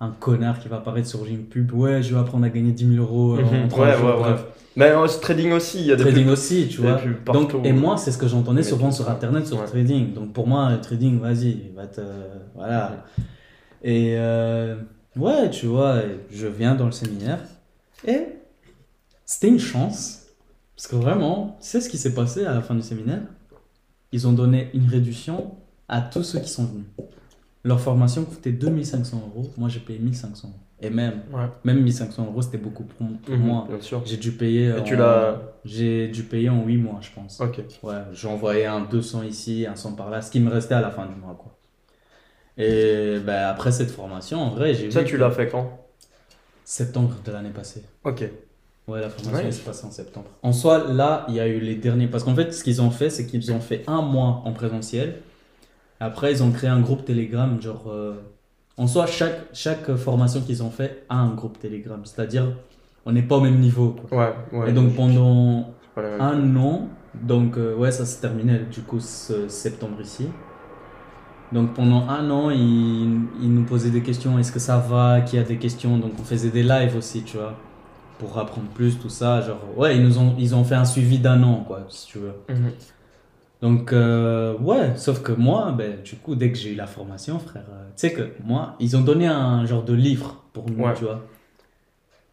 un 0.00 0.10
connard 0.10 0.58
qui 0.60 0.68
va 0.68 0.76
apparaître 0.76 1.08
sur 1.08 1.24
une 1.24 1.44
pub. 1.44 1.72
Ouais, 1.72 2.02
je 2.02 2.14
vais 2.14 2.20
apprendre 2.20 2.44
à 2.44 2.48
gagner 2.50 2.72
10 2.72 2.94
000 2.96 3.02
euros 3.04 3.36
euh, 3.36 3.42
en 3.44 3.52
Mhm. 3.62 3.68
3 3.68 3.86
Ouais, 3.86 3.96
jours. 3.96 4.04
ouais, 4.06 4.12
ouais. 4.14 4.18
bref. 4.20 4.44
Mais 4.76 4.92
en 4.92 5.06
trading 5.06 5.52
aussi, 5.52 5.78
il 5.80 5.86
y 5.86 5.92
a 5.92 5.96
des 5.96 6.02
Trading 6.02 6.24
pubs. 6.24 6.32
aussi, 6.32 6.68
tu 6.68 6.80
vois. 6.80 7.00
Donc, 7.32 7.54
et 7.62 7.72
moi, 7.72 7.96
c'est 7.96 8.10
ce 8.10 8.18
que 8.18 8.26
j'entendais 8.26 8.62
Mais 8.62 8.68
souvent 8.68 8.90
sur. 8.90 9.08
Internet, 9.08 9.46
sur 9.46 9.64
trading. 9.64 10.12
Donc, 10.14 10.32
pour 10.32 10.48
moi, 10.48 10.72
le 10.72 10.80
trading, 10.80 11.20
vas-y, 11.20 11.70
va 11.76 11.86
te. 11.86 12.00
Voilà. 12.56 13.04
Et 13.84 14.14
euh, 14.18 14.74
ouais, 15.16 15.48
tu 15.50 15.66
vois, 15.66 16.00
je 16.30 16.46
viens 16.48 16.74
dans 16.74 16.86
le 16.86 16.92
séminaire 16.92 17.38
et 18.06 18.26
c'était 19.24 19.48
une 19.48 19.58
chance. 19.60 20.22
Parce 20.76 20.88
que 20.88 20.96
vraiment, 20.96 21.56
tu 21.60 21.68
sais 21.68 21.80
ce 21.80 21.88
qui 21.88 21.96
s'est 21.98 22.14
passé 22.14 22.44
à 22.44 22.52
la 22.54 22.60
fin 22.60 22.74
du 22.74 22.82
séminaire? 22.82 23.20
Ils 24.10 24.26
ont 24.26 24.32
donné 24.32 24.70
une 24.74 24.88
réduction 24.88 25.52
à 25.88 26.00
tous 26.00 26.22
ceux 26.24 26.40
qui 26.40 26.48
sont 26.48 26.64
venus. 26.64 26.86
Leur 27.64 27.80
formation 27.80 28.24
coûtait 28.24 28.52
2500 28.52 29.22
euros. 29.34 29.50
Moi, 29.56 29.68
j'ai 29.68 29.80
payé 29.80 29.98
1500 29.98 30.48
euros. 30.48 30.58
Et 30.80 30.90
même, 30.90 31.22
Ouais. 31.32 31.46
même 31.64 31.82
1500 31.82 32.26
euros, 32.26 32.42
c'était 32.42 32.58
beaucoup 32.58 32.84
pour, 32.84 33.06
pour 33.06 33.34
Mhm, 33.34 33.42
moi. 33.42 33.68
J'ai 34.04 34.16
dû 34.18 34.32
payer. 34.32 34.68
Et 34.78 34.82
tu 34.84 34.94
en- 34.94 34.98
l'as- 34.98 35.40
J'ai 35.64 36.08
dû 36.08 36.24
payer 36.24 36.50
en 36.50 36.62
8 36.64 36.76
mois, 36.76 36.98
je 37.00 37.08
pense. 37.14 37.40
Ok. 37.40 37.60
Ouais, 37.82 37.94
j'ai 38.12 38.28
envoyé 38.28 38.66
un 38.66 38.80
200 38.82 39.22
ici, 39.22 39.66
un 39.66 39.76
100 39.76 39.94
par 39.94 40.10
là, 40.10 40.20
ce 40.20 40.30
qui 40.30 40.40
me 40.40 40.50
restait 40.50 40.74
à 40.74 40.80
la 40.82 40.90
fin 40.90 41.06
du 41.06 41.14
mois, 41.14 41.34
quoi. 41.40 41.56
Et 42.56 43.18
ben, 43.24 43.48
après 43.48 43.72
cette 43.72 43.90
formation, 43.90 44.40
en 44.40 44.50
vrai, 44.50 44.74
j'ai 44.74 44.90
Ça, 44.90 45.00
vu 45.00 45.06
tu 45.06 45.16
l'as 45.16 45.30
fait 45.30 45.48
quand? 45.48 45.80
Septembre 46.64 47.16
de 47.24 47.32
l'année 47.32 47.50
passée. 47.50 47.82
Ok. 48.04 48.24
Ouais, 48.86 49.00
la 49.00 49.08
formation 49.08 49.50
s'est 49.50 49.62
passée 49.62 49.86
en 49.86 49.90
septembre. 49.90 50.26
En 50.42 50.52
soi, 50.52 50.92
là, 50.92 51.24
il 51.28 51.34
y 51.34 51.40
a 51.40 51.46
eu 51.48 51.58
les 51.60 51.74
derniers. 51.74 52.06
Parce 52.06 52.22
qu'en 52.24 52.34
fait, 52.34 52.52
ce 52.52 52.62
qu'ils 52.62 52.82
ont 52.82 52.90
fait, 52.90 53.10
c'est 53.10 53.26
qu'ils 53.26 53.50
ont 53.52 53.60
fait 53.60 53.82
un 53.86 54.02
mois 54.02 54.42
en 54.44 54.52
présentiel. 54.52 55.20
Après, 56.00 56.32
ils 56.32 56.42
ont 56.42 56.50
créé 56.50 56.68
un 56.70 56.80
groupe 56.80 57.04
Telegram. 57.04 57.60
Genre, 57.60 57.84
euh, 57.88 58.14
en 58.76 58.86
soi, 58.86 59.06
chaque, 59.06 59.40
chaque 59.52 59.94
formation 59.96 60.40
qu'ils 60.40 60.62
ont 60.62 60.70
fait 60.70 61.04
a 61.08 61.16
un 61.16 61.34
groupe 61.34 61.58
Telegram. 61.58 62.00
C'est-à-dire, 62.04 62.48
on 63.06 63.12
n'est 63.12 63.22
pas 63.22 63.36
au 63.36 63.40
même 63.40 63.58
niveau. 63.58 63.96
quoi. 64.08 64.18
Ouais, 64.18 64.58
ouais. 64.58 64.70
Et 64.70 64.72
donc, 64.72 64.94
pendant 64.94 65.74
un 65.96 66.56
an, 66.56 66.88
donc, 67.22 67.56
euh, 67.56 67.76
ouais, 67.76 67.90
ça 67.92 68.04
s'est 68.04 68.20
terminé 68.20 68.60
du 68.70 68.80
coup 68.82 69.00
ce 69.00 69.48
septembre 69.48 70.00
ici. 70.00 70.28
Donc, 71.52 71.74
pendant 71.74 72.08
un 72.08 72.28
an, 72.30 72.50
ils, 72.50 73.20
ils 73.40 73.52
nous 73.54 73.64
posaient 73.64 73.90
des 73.90 74.02
questions. 74.02 74.38
Est-ce 74.38 74.50
que 74.50 74.58
ça 74.58 74.78
va 74.78 75.20
Qui 75.20 75.38
a 75.38 75.44
des 75.44 75.56
questions? 75.58 75.98
Donc, 75.98 76.12
on 76.18 76.24
faisait 76.24 76.50
des 76.50 76.64
lives 76.64 76.96
aussi, 76.96 77.22
tu 77.22 77.36
vois 77.36 77.54
pour 78.18 78.38
apprendre 78.38 78.68
plus, 78.68 78.98
tout 78.98 79.08
ça. 79.08 79.40
Genre, 79.40 79.60
ouais, 79.76 79.96
ils 79.96 80.02
nous 80.02 80.18
ont, 80.18 80.34
ils 80.38 80.54
ont 80.54 80.64
fait 80.64 80.74
un 80.74 80.84
suivi 80.84 81.18
d'un 81.18 81.42
an, 81.42 81.64
quoi, 81.66 81.84
si 81.88 82.06
tu 82.06 82.18
veux. 82.18 82.34
Mhm. 82.48 82.70
Donc, 83.64 83.94
euh, 83.94 84.52
ouais, 84.58 84.92
sauf 84.96 85.22
que 85.22 85.32
moi, 85.32 85.72
ben, 85.72 86.02
du 86.04 86.16
coup, 86.16 86.34
dès 86.34 86.52
que 86.52 86.58
j'ai 86.58 86.72
eu 86.72 86.74
la 86.74 86.86
formation, 86.86 87.38
frère, 87.38 87.64
euh, 87.70 87.84
tu 87.96 88.00
sais 88.02 88.12
que 88.12 88.28
moi, 88.44 88.76
ils 88.78 88.94
ont 88.94 89.00
donné 89.00 89.26
un 89.26 89.64
genre 89.64 89.82
de 89.82 89.94
livre 89.94 90.44
pour 90.52 90.68
nous, 90.68 90.84
Ouais. 90.84 90.92
tu 90.94 91.04
vois. 91.04 91.22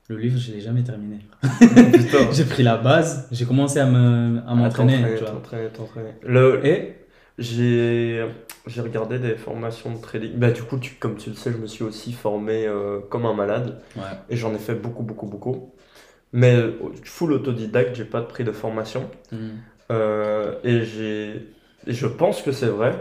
Le 0.09 0.17
livre, 0.17 0.37
je 0.37 0.51
l'ai 0.51 0.59
jamais 0.59 0.83
terminé. 0.83 1.19
J'ai 2.33 2.43
pris 2.43 2.63
la 2.63 2.75
base, 2.75 3.29
j'ai 3.31 3.45
commencé 3.45 3.79
à 3.79 3.85
me, 3.85 4.41
à 4.45 4.53
m'entraîner, 4.55 4.95
t'entraîner, 4.97 5.15
tu 5.15 5.21
vois. 5.23 5.31
t'entraîner, 5.31 5.69
t'entraîner. 5.69 6.09
Le, 6.23 6.65
Et, 6.65 6.97
j'ai, 7.37 8.25
j'ai 8.67 8.81
regardé 8.81 9.17
des 9.17 9.35
formations 9.35 9.89
de 9.95 10.01
trading. 10.01 10.33
Bah, 10.35 10.51
du 10.51 10.63
coup, 10.63 10.77
tu, 10.79 10.95
comme 10.95 11.15
tu 11.15 11.29
le 11.29 11.37
sais, 11.37 11.53
je 11.53 11.57
me 11.57 11.65
suis 11.67 11.85
aussi 11.85 12.11
formé 12.11 12.67
euh, 12.67 12.99
comme 13.09 13.25
un 13.25 13.33
malade. 13.33 13.79
ouais, 13.95 14.01
Et 14.29 14.35
j'en 14.35 14.53
ai 14.53 14.57
fait 14.59 14.75
beaucoup, 14.75 15.03
beaucoup, 15.03 15.27
beaucoup. 15.27 15.71
Mais 16.33 16.55
euh, 16.55 16.73
full 17.03 17.31
autodidacte, 17.31 17.95
j'ai 17.95 18.03
pas 18.05 18.19
de 18.19 18.25
prix 18.25 18.43
de 18.43 18.51
formation. 18.51 19.09
Hmm. 19.31 19.51
Euh, 19.91 20.53
et 20.63 20.83
j'ai, 20.83 21.47
et 21.87 21.93
je 21.93 22.07
pense 22.07 22.41
que 22.41 22.51
c'est 22.51 22.67
vrai. 22.67 22.93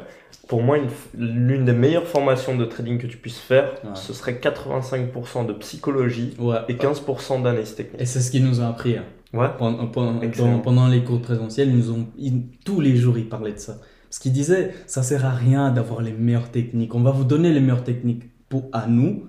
Pour 0.48 0.62
moi, 0.62 0.78
l'une 1.16 1.64
des 1.64 1.72
meilleures 1.72 2.06
formations 2.08 2.56
de 2.56 2.64
trading 2.64 2.98
que 2.98 3.06
tu 3.06 3.16
puisses 3.16 3.38
faire, 3.38 3.70
Ouais. 3.84 3.90
ce 3.94 4.12
serait 4.12 4.34
85% 4.42 5.44
de 5.46 5.52
psychologie 5.54 6.34
ouais. 6.40 6.56
et 6.68 6.74
15% 6.74 7.42
d'analyse 7.42 7.72
Et 7.72 7.74
technique. 7.76 8.06
c'est 8.06 8.20
ce 8.20 8.30
qu'ils 8.32 8.44
nous 8.44 8.60
ont 8.60 8.66
appris. 8.68 8.96
hein. 8.96 9.04
Ouais. 9.32 9.46
Pendant, 9.58 9.86
pendant, 9.86 10.58
pendant 10.58 10.88
les 10.88 11.04
cours 11.04 11.22
présentiels, 11.22 11.68
ils 11.68 11.76
nous 11.76 11.92
ont, 11.92 12.08
ils- 12.18 12.42
tous 12.64 12.80
les 12.80 12.96
jours, 12.96 13.16
ils 13.16 13.28
parlaient 13.28 13.52
de 13.52 13.58
ça. 13.58 13.76
Parce 14.08 14.18
qu'ils 14.18 14.32
disaient, 14.32 14.74
ça 14.86 15.04
sert 15.04 15.24
à 15.24 15.30
rien 15.30 15.70
d'avoir 15.70 16.02
les 16.02 16.10
meilleures 16.10 16.50
techniques. 16.50 16.96
On 16.96 17.00
va 17.02 17.12
vous 17.12 17.22
donner 17.22 17.52
les 17.52 17.60
meilleures 17.60 17.84
techniques 17.84 18.24
pour, 18.48 18.64
à 18.72 18.88
nous, 18.88 19.28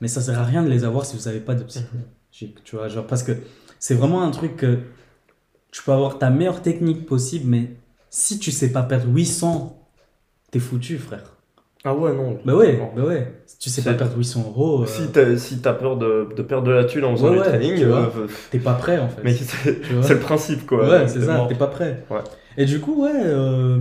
mais 0.00 0.06
ça 0.06 0.20
sert 0.20 0.38
à 0.38 0.44
rien 0.44 0.62
de 0.62 0.68
les 0.70 0.84
avoir 0.84 1.04
si 1.04 1.16
vous 1.16 1.24
n'avez 1.24 1.40
pas 1.40 1.56
de 1.56 1.64
psychologique. 1.64 2.62
Tu 2.62 2.76
vois, 2.76 2.86
genre, 2.86 3.06
parce 3.08 3.24
que 3.24 3.32
c'est 3.80 3.94
vraiment 3.94 4.22
un 4.22 4.30
truc 4.30 4.56
que 4.56 4.78
tu 5.72 5.82
peux 5.82 5.92
avoir 5.92 6.18
ta 6.18 6.30
meilleure 6.30 6.62
technique 6.62 7.06
possible, 7.06 7.44
mais 7.48 7.70
si 8.10 8.38
tu 8.38 8.50
sais 8.50 8.72
pas 8.72 8.82
perdre 8.82 9.06
800, 9.08 9.78
t'es 10.50 10.58
foutu, 10.58 10.98
frère. 10.98 11.36
Ah 11.84 11.94
ouais, 11.94 12.12
non. 12.12 12.38
Bah 12.44 12.54
ouais, 12.54 12.78
bah 12.94 13.02
ouais. 13.04 13.42
Si 13.46 13.58
tu 13.58 13.70
sais 13.70 13.82
pas 13.82 13.94
perdre 13.94 14.16
800 14.18 14.44
euros, 14.48 14.82
euh, 14.82 14.86
Si 14.86 15.08
t'as 15.08 15.36
si 15.38 15.60
t'as 15.62 15.72
peur 15.72 15.96
de, 15.96 16.28
de 16.36 16.42
perdre 16.42 16.66
de 16.66 16.72
la 16.72 16.84
thune 16.84 17.04
en 17.04 17.16
faisant 17.16 17.30
Ouais, 17.30 17.58
du 17.74 17.86
vois. 17.86 18.12
euh, 18.16 18.26
t'es 18.50 18.58
pas 18.58 18.74
prêt 18.74 18.98
en 18.98 19.08
fait. 19.08 19.22
mais 19.24 19.32
c'est 19.32 19.74
le 20.14 20.18
principe 20.18 20.66
quoi. 20.66 20.86
Ouais, 20.88 21.08
c'est 21.08 21.22
ça, 21.22 21.46
t'es 21.48 21.54
pas 21.54 21.68
prêt. 21.68 22.04
Ouais. 22.10 22.20
Et 22.58 22.66
du 22.66 22.80
coup, 22.80 23.02
ouais. 23.04 23.12
euh, 23.14 23.78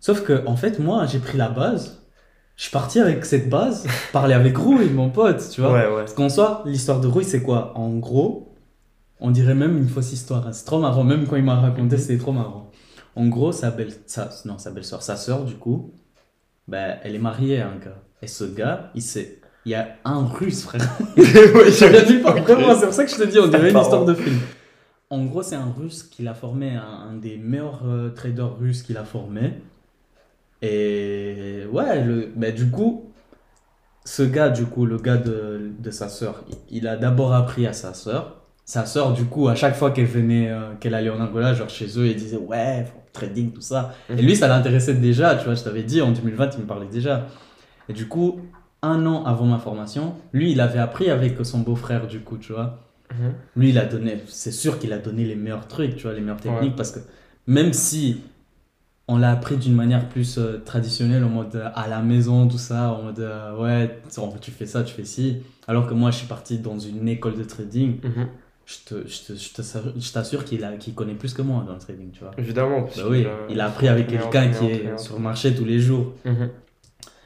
Sauf 0.00 0.22
que, 0.22 0.44
en 0.46 0.56
fait, 0.56 0.78
moi, 0.78 1.06
j'ai 1.06 1.18
pris 1.18 1.38
la 1.38 1.48
base. 1.48 2.02
Je 2.56 2.62
suis 2.64 2.72
parti 2.72 2.98
avec 2.98 3.24
cette 3.24 3.48
base, 3.48 3.86
parler 4.12 4.34
avec 4.34 4.56
Rouille, 4.56 4.90
mon 4.90 5.10
pote, 5.10 5.48
tu 5.52 5.60
vois. 5.60 5.72
Ouais, 5.72 5.86
ouais. 5.86 5.98
Parce 6.00 6.14
qu'en 6.14 6.28
soi, 6.28 6.62
l'histoire 6.66 7.00
de 7.00 7.06
Rouille, 7.06 7.24
c'est 7.24 7.42
quoi? 7.42 7.72
En 7.76 7.90
gros, 7.98 8.47
on 9.20 9.30
dirait 9.30 9.54
même 9.54 9.76
une 9.76 9.88
fausse 9.88 10.12
histoire. 10.12 10.46
hein. 10.46 10.52
C'est 10.52 10.64
trop 10.64 10.78
marrant, 10.78 11.04
même 11.04 11.26
quand 11.26 11.36
il 11.36 11.44
m'a 11.44 11.56
raconté, 11.60 11.96
Mhm. 11.96 12.02
c'était 12.02 12.18
trop 12.18 12.32
marrant. 12.32 12.70
En 13.16 13.26
gros, 13.26 13.52
sa 13.52 13.70
belle, 13.70 13.92
sa, 14.06 14.30
non, 14.44 14.58
sa 14.58 14.70
belle-sœur, 14.70 15.02
sa 15.02 15.16
sœur, 15.16 15.44
du 15.44 15.54
coup, 15.54 15.92
ben, 16.68 16.98
elle 17.02 17.14
est 17.14 17.18
mariée 17.20 17.60
à 17.60 17.68
un 17.68 17.76
gars. 17.76 18.00
Et 18.22 18.26
ce 18.28 18.44
gars, 18.44 18.90
il 18.94 19.02
sait, 19.02 19.40
il 19.64 19.72
y 19.72 19.74
a 19.74 19.96
un 20.04 20.24
russe, 20.24 20.62
frère. 20.62 20.82
ouais, 21.16 21.24
Je 21.24 22.22
pas 22.22 22.32
vraiment, 22.32 22.74
c'est 22.78 22.86
pour 22.86 22.94
ça 22.94 23.04
que 23.04 23.10
je 23.10 23.16
te 23.16 23.24
dis, 23.24 23.38
on 23.38 23.48
dirait 23.48 23.70
une 23.70 23.78
histoire 23.78 24.04
de 24.04 24.14
film. 24.14 24.38
En 25.10 25.24
gros, 25.24 25.42
c'est 25.42 25.56
un 25.56 25.72
russe 25.76 26.02
qui 26.02 26.22
l'a 26.22 26.34
formé, 26.34 26.70
un, 26.76 26.82
un 27.10 27.14
des 27.16 27.38
meilleurs 27.38 27.80
euh, 27.86 28.10
traders 28.10 28.56
russes 28.58 28.82
qu'il 28.82 28.96
a 28.98 29.04
formé. 29.04 29.54
Et 30.62 31.62
ouais, 31.72 32.04
le, 32.04 32.30
bah, 32.34 32.50
du 32.50 32.70
coup, 32.70 33.10
ce 34.04 34.22
gars, 34.22 34.48
du 34.50 34.66
coup, 34.66 34.86
le 34.86 34.98
gars 34.98 35.16
de, 35.16 35.70
de 35.78 35.90
sa 35.90 36.08
sœur, 36.08 36.44
il, 36.48 36.78
il 36.78 36.88
a 36.88 36.96
d'abord 36.96 37.32
appris 37.34 37.66
à 37.66 37.72
sa 37.72 37.94
sœur. 37.94 38.37
Sa 38.68 38.84
sœur, 38.84 39.14
du 39.14 39.24
coup, 39.24 39.48
à 39.48 39.54
chaque 39.54 39.74
fois 39.74 39.92
qu'elle 39.92 40.04
venait, 40.04 40.50
euh, 40.50 40.74
qu'elle 40.78 40.94
allait 40.94 41.08
en 41.08 41.18
Angola, 41.22 41.54
genre 41.54 41.70
chez 41.70 41.86
eux, 41.98 42.06
il 42.06 42.16
disait 42.16 42.36
ouais, 42.36 42.84
faut 42.84 43.00
trading, 43.14 43.50
tout 43.50 43.62
ça. 43.62 43.94
Et 44.10 44.20
lui, 44.20 44.36
ça 44.36 44.46
l'intéressait 44.46 44.92
déjà, 44.92 45.36
tu 45.36 45.46
vois, 45.46 45.54
je 45.54 45.62
t'avais 45.64 45.82
dit, 45.84 46.02
en 46.02 46.12
2020, 46.12 46.50
il 46.56 46.60
me 46.60 46.66
parlait 46.66 46.86
déjà. 46.92 47.28
Et 47.88 47.94
du 47.94 48.08
coup, 48.08 48.42
un 48.82 49.06
an 49.06 49.24
avant 49.24 49.46
ma 49.46 49.58
formation, 49.58 50.16
lui, 50.34 50.52
il 50.52 50.60
avait 50.60 50.80
appris 50.80 51.08
avec 51.08 51.34
son 51.46 51.60
beau-frère, 51.60 52.06
du 52.08 52.20
coup, 52.20 52.36
tu 52.36 52.52
vois. 52.52 52.80
Mhm. 53.10 53.32
Lui, 53.56 53.70
il 53.70 53.78
a 53.78 53.86
donné, 53.86 54.18
c'est 54.26 54.52
sûr 54.52 54.78
qu'il 54.78 54.92
a 54.92 54.98
donné 54.98 55.24
les 55.24 55.34
meilleurs 55.34 55.66
trucs, 55.66 55.96
tu 55.96 56.02
vois, 56.02 56.12
les 56.12 56.20
meilleures 56.20 56.36
techniques, 56.36 56.72
Ouais. 56.72 56.76
parce 56.76 56.90
que 56.90 56.98
même 57.46 57.72
si 57.72 58.20
on 59.10 59.16
l'a 59.16 59.30
appris 59.30 59.56
d'une 59.56 59.74
manière 59.74 60.10
plus 60.10 60.36
euh, 60.36 60.58
traditionnelle, 60.62 61.24
en 61.24 61.30
mode 61.30 61.56
euh, 61.56 61.70
à 61.74 61.88
la 61.88 62.02
maison, 62.02 62.46
tout 62.46 62.58
ça, 62.58 62.92
en 62.92 63.04
mode 63.04 63.26
ouais, 63.58 63.98
tu 64.42 64.50
fais 64.50 64.66
ça, 64.66 64.82
tu 64.82 64.92
fais 64.92 65.04
ci, 65.06 65.38
alors 65.66 65.86
que 65.86 65.94
moi, 65.94 66.10
je 66.10 66.18
suis 66.18 66.26
parti 66.26 66.58
dans 66.58 66.78
une 66.78 67.08
école 67.08 67.34
de 67.38 67.44
trading, 67.44 67.96
Mhm. 68.04 68.26
Je 68.68 68.74
te- 68.94 69.08
je 69.08 69.32
te- 69.32 69.98
je 69.98 70.12
t'assure 70.12 70.44
qu'il 70.44 70.62
a- 70.62 70.72
qu'il 70.72 70.94
connaît 70.94 71.14
plus 71.14 71.32
que 71.32 71.40
moi 71.40 71.64
dans 71.66 71.72
le 71.72 71.78
trading, 71.78 72.10
tu 72.12 72.20
vois. 72.20 72.32
Évidemment. 72.36 72.82
parce 72.82 72.98
Bah 72.98 73.04
oui, 73.08 73.24
euh, 73.26 73.46
il 73.48 73.58
a 73.62 73.66
appris 73.66 73.88
avec 73.88 74.08
quelqu'un 74.08 74.50
qui 74.50 74.66
est 74.66 74.98
sur 74.98 75.14
le 75.16 75.22
marché 75.22 75.54
tous 75.54 75.64
les 75.64 75.78
jours. 75.80 76.12
Mhm. 76.26 76.50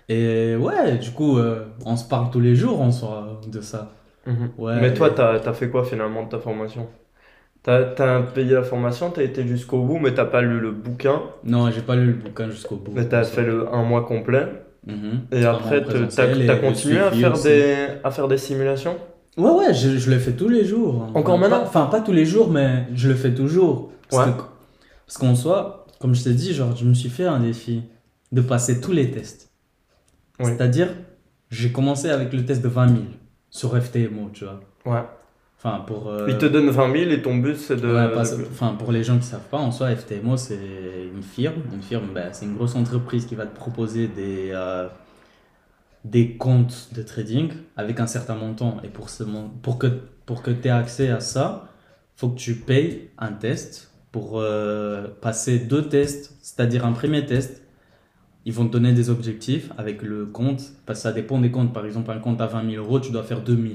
Et 0.09 0.55
ouais, 0.57 0.99
du 0.99 1.11
coup, 1.11 1.39
euh, 1.39 1.65
on 1.85 1.97
se 1.97 2.07
parle 2.09 2.31
tous 2.31 2.41
les 2.41 2.55
jours 2.55 2.81
en 2.81 2.93
soi 2.93 3.41
de 3.51 3.61
ça. 3.61 3.93
Mhm. 4.27 4.51
Ouais, 4.57 4.81
Mais 4.81 4.95
toi, 4.95 5.11
t'as 5.11 5.33
as 5.35 5.53
fait 5.53 5.69
quoi 5.69 5.85
finalement 5.85 6.23
de 6.25 6.29
ta 6.29 6.39
formation? 6.39 6.87
T'as 7.65 7.93
as 7.99 8.23
payé 8.23 8.55
la 8.55 8.63
formation, 8.63 9.11
t'as 9.11 9.23
été 9.23 9.47
jusqu'au 9.47 9.83
bout, 9.83 9.99
mais 9.99 10.15
t'as 10.15 10.25
pas 10.25 10.43
lu 10.43 10.61
le 10.61 10.71
bouquin, 10.73 11.23
Non, 11.45 11.71
j'ai 11.71 11.81
pas 11.83 11.97
lu 11.97 12.07
le 12.07 12.13
bouquin 12.15 12.51
jusqu'au 12.51 12.77
bout. 12.77 12.93
mais 12.95 13.09
t'as 13.09 13.25
fait 13.25 13.45
le 13.45 13.73
un 13.73 13.83
mois 13.85 14.05
complet? 14.05 14.47
Mhm. 14.87 15.27
Et 15.33 15.45
après, 15.45 15.83
t'as 15.85 16.57
continué 16.57 16.99
à 16.99 17.11
faire, 17.13 17.33
aussi. 17.33 17.43
des, 17.45 17.75
à 18.03 18.11
faire 18.11 18.29
des 18.29 18.39
simulations? 18.39 18.97
Ouais, 19.39 19.51
ouais, 19.51 19.75
je, 19.75 19.97
je 19.99 20.11
le 20.11 20.19
fais 20.19 20.33
tous 20.33 20.49
les 20.49 20.65
jours. 20.65 21.09
Encore 21.15 21.35
Enfin, 21.35 21.39
maintenant 21.49 21.63
Enfin, 21.65 21.87
pas 21.87 22.01
tous 22.01 22.13
les 22.13 22.27
jours, 22.27 22.51
mais 22.51 22.87
je 22.95 23.09
le 23.09 23.15
fais 23.15 23.35
toujours. 23.35 23.91
Parce 24.11 24.27
Ouais. 24.29 24.35
qu'en 25.19 25.35
soi, 25.35 25.87
comme 26.01 26.15
je 26.15 26.23
t'ai 26.25 26.35
dit, 26.35 26.53
genre, 26.53 26.77
je 26.77 26.85
me 26.85 26.93
suis 26.95 27.09
fait 27.09 27.25
un 27.25 27.41
défi 27.41 27.83
de 28.31 28.41
passer 28.43 28.81
tous 28.81 28.93
les 28.93 29.11
tests. 29.11 29.51
Oui. 30.39 30.47
C'est-à-dire, 30.47 30.89
j'ai 31.51 31.73
commencé 31.73 32.11
avec 32.11 32.33
le 32.33 32.45
test 32.45 32.63
de 32.63 32.69
20 32.69 32.89
000 32.89 33.01
sur 33.51 33.77
FTMO, 33.81 34.31
tu 34.33 34.45
vois. 34.45 34.61
Ouais. 34.85 35.03
Enfin, 35.59 35.81
pour. 35.87 36.09
euh, 36.11 36.27
Ils 36.29 36.39
te 36.39 36.47
donnent 36.47 36.71
20 36.71 36.93
000 36.93 37.11
et 37.13 37.23
ton 37.23 37.37
but 37.37 37.57
c'est 37.57 37.77
de. 37.77 37.87
Ouais, 37.87 38.13
parce- 38.13 38.37
de- 38.37 38.45
enfin, 38.51 38.75
pour 38.79 38.91
les 38.93 39.05
gens 39.05 39.17
qui 39.19 39.25
savent 39.27 39.49
pas, 39.51 39.59
en 39.59 39.71
soi, 39.71 39.95
FTMO, 39.95 40.37
c'est 40.37 40.59
une 41.15 41.23
firme. 41.23 41.63
Une 41.73 41.83
firme, 41.83 42.09
ben, 42.15 42.31
c'est 42.33 42.47
une 42.47 42.57
grosse 42.57 42.75
entreprise 42.75 43.27
qui 43.27 43.35
va 43.37 43.47
te 43.47 43.55
proposer 43.55 44.09
des, 44.09 44.51
euh, 44.53 44.89
des 46.05 46.37
comptes 46.37 46.89
de 46.95 47.03
trading 47.03 47.51
avec 47.77 48.01
un 48.01 48.07
certain 48.07 48.35
montant. 48.35 48.79
Et 48.85 48.89
pour, 48.89 49.09
ce 49.11 49.23
mon- 49.25 49.49
pour 49.49 49.79
que, 49.79 49.87
pour 50.27 50.43
que 50.43 50.51
tu 50.51 50.69
aies 50.69 50.71
accès 50.71 51.11
à 51.11 51.21
ça, 51.21 51.69
faut 52.17 52.29
que 52.29 52.39
tu 52.39 52.55
payes 52.57 53.11
un 53.19 53.33
test 53.33 53.93
pour 54.11 54.39
euh, 54.41 55.09
passer 55.21 55.59
deux 55.59 55.89
tests, 55.89 56.37
c'est-à-dire 56.43 56.85
un 56.85 56.93
premier 56.93 57.25
test. 57.25 57.63
Ils 58.45 58.53
vont 58.53 58.67
te 58.67 58.73
donner 58.73 58.93
des 58.93 59.09
objectifs 59.09 59.71
avec 59.79 60.03
le 60.03 60.27
compte, 60.27 60.63
parce 60.85 60.99
que 60.99 61.03
ça 61.05 61.13
dépend 61.13 61.39
des 61.41 61.51
comptes. 61.53 61.73
Par 61.73 61.87
exemple, 61.87 62.11
un 62.11 62.19
compte 62.19 62.41
à 62.41 62.47
20 62.47 62.69
000 62.71 62.85
euros, 62.85 62.99
tu 63.01 63.13
dois 63.13 63.23
faire 63.23 63.41
2 63.41 63.57
000 63.57 63.75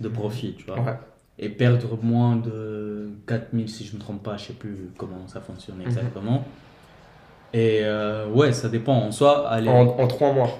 de 0.00 0.08
profit, 0.08 0.54
tu 0.54 0.64
vois 0.66 0.80
Ouais. 0.80 0.98
et 1.38 1.48
perdre 1.50 1.98
moins 2.02 2.36
de 2.36 3.10
4000 3.26 3.68
si 3.68 3.84
je 3.84 3.94
me 3.94 4.00
trompe 4.00 4.22
pas, 4.22 4.36
je 4.38 4.46
sais 4.46 4.52
plus 4.54 4.90
comment 4.96 5.28
ça 5.28 5.40
fonctionne 5.40 5.76
Mhm. 5.78 5.86
exactement. 5.86 6.44
Et 7.52 7.80
euh, 7.82 8.26
ouais, 8.30 8.52
ça 8.52 8.68
dépend. 8.68 8.94
En 8.96 9.12
soi, 9.12 9.48
allez, 9.48 9.68
En, 9.68 9.86
en 9.86 10.06
3 10.08 10.32
mois. 10.32 10.50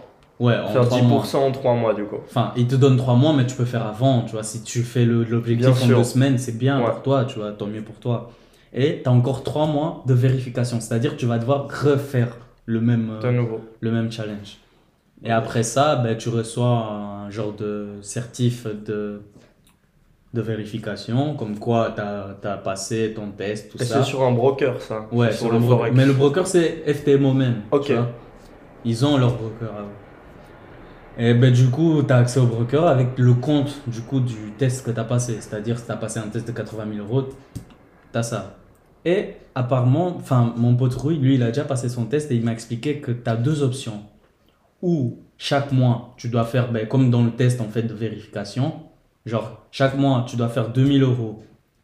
Ouais, 0.42 0.58
en 0.58 0.68
Faire 0.68 0.86
trois 0.86 0.98
10% 1.00 1.04
mois. 1.08 1.46
en 1.46 1.52
3 1.52 1.74
mois 1.74 1.94
du 1.94 2.04
coup. 2.04 2.16
Enfin, 2.24 2.52
il 2.56 2.66
te 2.66 2.74
donne 2.76 2.96
3 2.96 3.14
mois, 3.14 3.32
mais 3.32 3.46
tu 3.46 3.54
peux 3.56 3.64
faire 3.64 3.86
avant, 3.86 4.22
tu 4.22 4.32
vois. 4.32 4.42
Si 4.42 4.62
tu 4.62 4.82
fais 4.82 5.04
l'objectif 5.04 5.68
en 5.68 5.74
sûr. 5.74 5.98
2 5.98 6.04
semaines, 6.04 6.38
c'est 6.38 6.58
bien 6.58 6.78
Ouais. 6.80 6.86
pour 6.90 7.02
toi, 7.02 7.24
tu 7.24 7.38
vois, 7.38 7.52
tant 7.52 7.66
mieux 7.66 7.82
pour 7.82 7.96
toi. 7.96 8.30
Et 8.74 9.00
tu 9.02 9.08
as 9.08 9.12
encore 9.12 9.42
3 9.42 9.66
mois 9.66 10.02
de 10.06 10.14
vérification, 10.14 10.80
c'est-à-dire 10.80 11.12
que 11.12 11.20
tu 11.20 11.26
vas 11.26 11.38
devoir 11.38 11.68
refaire 11.84 12.36
le 12.66 12.80
même, 12.80 13.10
euh, 13.22 13.42
le 13.80 13.90
même 13.90 14.10
challenge. 14.10 14.58
Et 15.24 15.30
après 15.30 15.62
ça, 15.62 15.96
ben, 15.96 16.16
tu 16.16 16.28
reçois 16.30 16.66
un 17.26 17.30
genre 17.30 17.52
de 17.52 17.86
certif 18.00 18.66
de, 18.66 19.20
de 20.34 20.40
vérification, 20.40 21.34
comme 21.34 21.58
quoi 21.58 21.92
tu 21.94 22.00
as, 22.00 22.56
passé 22.56 23.12
ton 23.14 23.30
test, 23.30 23.70
tout 23.70 23.78
Et 23.80 23.84
ça. 23.84 23.98
c'est 24.02 24.08
sur 24.10 24.22
un 24.22 24.32
broker, 24.32 24.80
ça 24.80 25.06
Ouais, 25.12 25.30
sur 25.30 25.40
sur 25.40 25.48
le 25.52 25.58
le 25.58 25.64
bro- 25.64 25.76
Forex. 25.76 25.94
Mais 25.96 26.06
le 26.06 26.12
broker, 26.14 26.46
c'est 26.46 26.82
FTMO 26.92 27.32
même. 27.34 27.60
Ok. 27.70 27.92
Ils 28.84 29.04
ont 29.04 29.16
leur 29.18 29.34
broker 29.36 29.68
eux. 29.80 29.84
Et 31.18 31.34
ben, 31.34 31.52
du 31.52 31.68
coup, 31.68 32.02
tu 32.02 32.12
as 32.12 32.16
accès 32.18 32.40
au 32.40 32.46
broker 32.46 32.86
avec 32.86 33.18
le 33.18 33.34
compte 33.34 33.80
du, 33.86 34.00
coup, 34.00 34.20
du 34.20 34.52
test 34.56 34.84
que 34.84 34.90
tu 34.90 34.98
as 34.98 35.04
passé. 35.04 35.36
C'est-à-dire, 35.40 35.78
si 35.78 35.84
tu 35.86 35.92
as 35.92 35.96
passé 35.96 36.18
un 36.18 36.28
test 36.28 36.46
de 36.46 36.52
80 36.52 36.84
000 36.94 37.06
euros, 37.06 37.28
tu 38.12 38.18
as 38.18 38.22
ça. 38.22 38.56
Et 39.04 39.34
apparemment, 39.54 40.16
enfin, 40.16 40.54
mon 40.56 40.74
pote 40.74 40.94
Rui, 40.94 41.18
lui, 41.18 41.34
il 41.34 41.42
a 41.42 41.48
déjà 41.48 41.64
passé 41.64 41.88
son 41.88 42.06
test 42.06 42.30
et 42.30 42.36
il 42.36 42.44
m'a 42.44 42.52
expliqué 42.52 42.98
que 43.00 43.10
tu 43.12 43.28
as 43.28 43.36
deux 43.36 43.62
options. 43.62 44.02
Ou 44.80 45.18
chaque 45.38 45.72
mois, 45.72 46.14
tu 46.16 46.28
dois 46.28 46.44
faire, 46.44 46.72
ben, 46.72 46.86
comme 46.88 47.10
dans 47.10 47.22
le 47.22 47.32
test 47.32 47.60
en 47.60 47.68
fait 47.68 47.82
de 47.82 47.94
vérification, 47.94 48.74
genre 49.26 49.66
chaque 49.70 49.96
mois, 49.96 50.24
tu 50.28 50.36
dois 50.36 50.48
faire 50.48 50.70
2000 50.70 51.02
euros. 51.02 51.42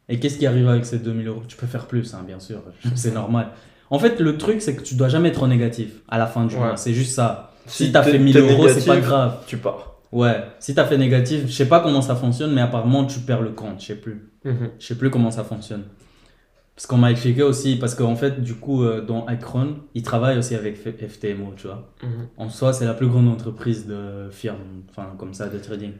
Et 0.08 0.18
qu'est-ce 0.18 0.38
qui 0.38 0.46
arrive 0.46 0.68
avec 0.68 0.86
ces 0.86 0.98
2000 1.00 1.28
euros? 1.28 1.42
Tu 1.46 1.56
peux 1.56 1.66
faire 1.66 1.86
plus, 1.86 2.14
hein, 2.14 2.22
bien 2.26 2.40
sûr, 2.40 2.62
c'est 2.94 3.12
normal. 3.12 3.48
En 3.90 3.98
fait, 3.98 4.20
le 4.20 4.36
truc, 4.38 4.62
c'est 4.62 4.74
que 4.76 4.82
tu 4.82 4.94
dois 4.94 5.08
jamais 5.08 5.28
être 5.28 5.46
négatif 5.46 6.00
à 6.08 6.18
la 6.18 6.26
fin 6.26 6.44
du 6.46 6.54
Ouais. 6.54 6.60
mois. 6.60 6.76
C'est 6.76 6.92
juste 6.94 7.14
ça. 7.14 7.47
Si, 7.68 7.86
Si 7.86 7.90
tu 7.92 7.96
as 7.96 8.02
t'es- 8.02 8.10
fait 8.12 8.18
1000 8.18 8.34
t'es 8.34 8.40
euros, 8.40 8.66
c'est 8.68 8.84
pas 8.86 8.96
grave. 9.00 9.38
Tu 9.46 9.56
pars. 9.58 9.94
Ouais, 10.10 10.42
si 10.58 10.74
tu 10.74 10.80
as 10.80 10.84
fait 10.86 10.96
négatif, 10.98 11.42
je 11.46 11.52
sais 11.52 11.68
pas 11.68 11.80
comment 11.80 12.00
ça 12.02 12.16
fonctionne, 12.16 12.52
mais 12.54 12.62
apparemment, 12.62 13.04
tu 13.04 13.20
perds 13.20 13.42
le 13.42 13.50
compte, 13.50 13.80
je 13.80 13.86
sais 13.86 13.94
plus. 13.96 14.30
Je 14.78 14.86
sais 14.86 14.94
plus 14.96 15.10
comment 15.10 15.30
ça 15.30 15.44
fonctionne. 15.44 15.84
Parce 16.74 16.86
qu'on 16.86 16.96
m'a 16.96 17.10
expliqué 17.10 17.42
aussi, 17.42 17.76
parce 17.76 17.94
qu'en 17.96 18.14
fait, 18.16 18.40
du 18.40 18.54
coup, 18.54 18.84
euh, 18.84 19.00
dans 19.04 19.26
Acron, 19.26 19.78
ils 19.94 20.02
travaillent 20.02 20.38
aussi 20.38 20.54
avec 20.54 20.76
FTMO, 20.76 21.52
tu 21.56 21.66
vois. 21.66 21.92
En 22.38 22.48
soi, 22.48 22.72
c'est 22.72 22.84
la 22.86 22.94
plus 22.94 23.08
grande 23.08 23.28
entreprise 23.28 23.86
de 23.86 24.28
firme, 24.30 24.58
enfin, 24.90 25.08
comme 25.18 25.34
ça, 25.34 25.48
de 25.48 25.58
trading. 25.58 25.92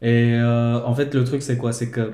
Et 0.00 0.34
euh, 0.34 0.80
en 0.84 0.94
fait, 0.94 1.12
le 1.14 1.24
truc, 1.24 1.42
c'est 1.42 1.58
quoi? 1.58 1.72
C'est 1.72 1.90
que, 1.90 2.12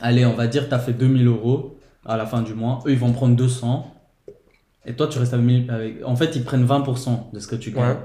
allez, 0.00 0.24
on 0.24 0.32
va 0.32 0.46
dire, 0.46 0.68
tu 0.68 0.74
as 0.74 0.78
fait 0.78 0.94
2000 0.94 1.26
euros 1.28 1.78
à 2.06 2.16
la 2.16 2.26
fin 2.26 2.40
du 2.42 2.54
mois. 2.54 2.80
Eux, 2.86 2.92
ils 2.92 2.98
vont 2.98 3.12
prendre 3.12 3.36
200. 3.36 3.93
Et 4.86 4.94
toi, 4.94 5.06
tu 5.06 5.18
restes 5.18 5.32
avec 5.34 5.46
1000. 5.46 5.70
Avec... 5.70 5.94
En 6.04 6.16
fait, 6.16 6.36
ils 6.36 6.44
prennent 6.44 6.66
20% 6.66 7.32
de 7.32 7.38
ce 7.38 7.46
que 7.46 7.56
tu 7.56 7.70
gagnes. 7.70 7.84
Ouais. 7.90 7.96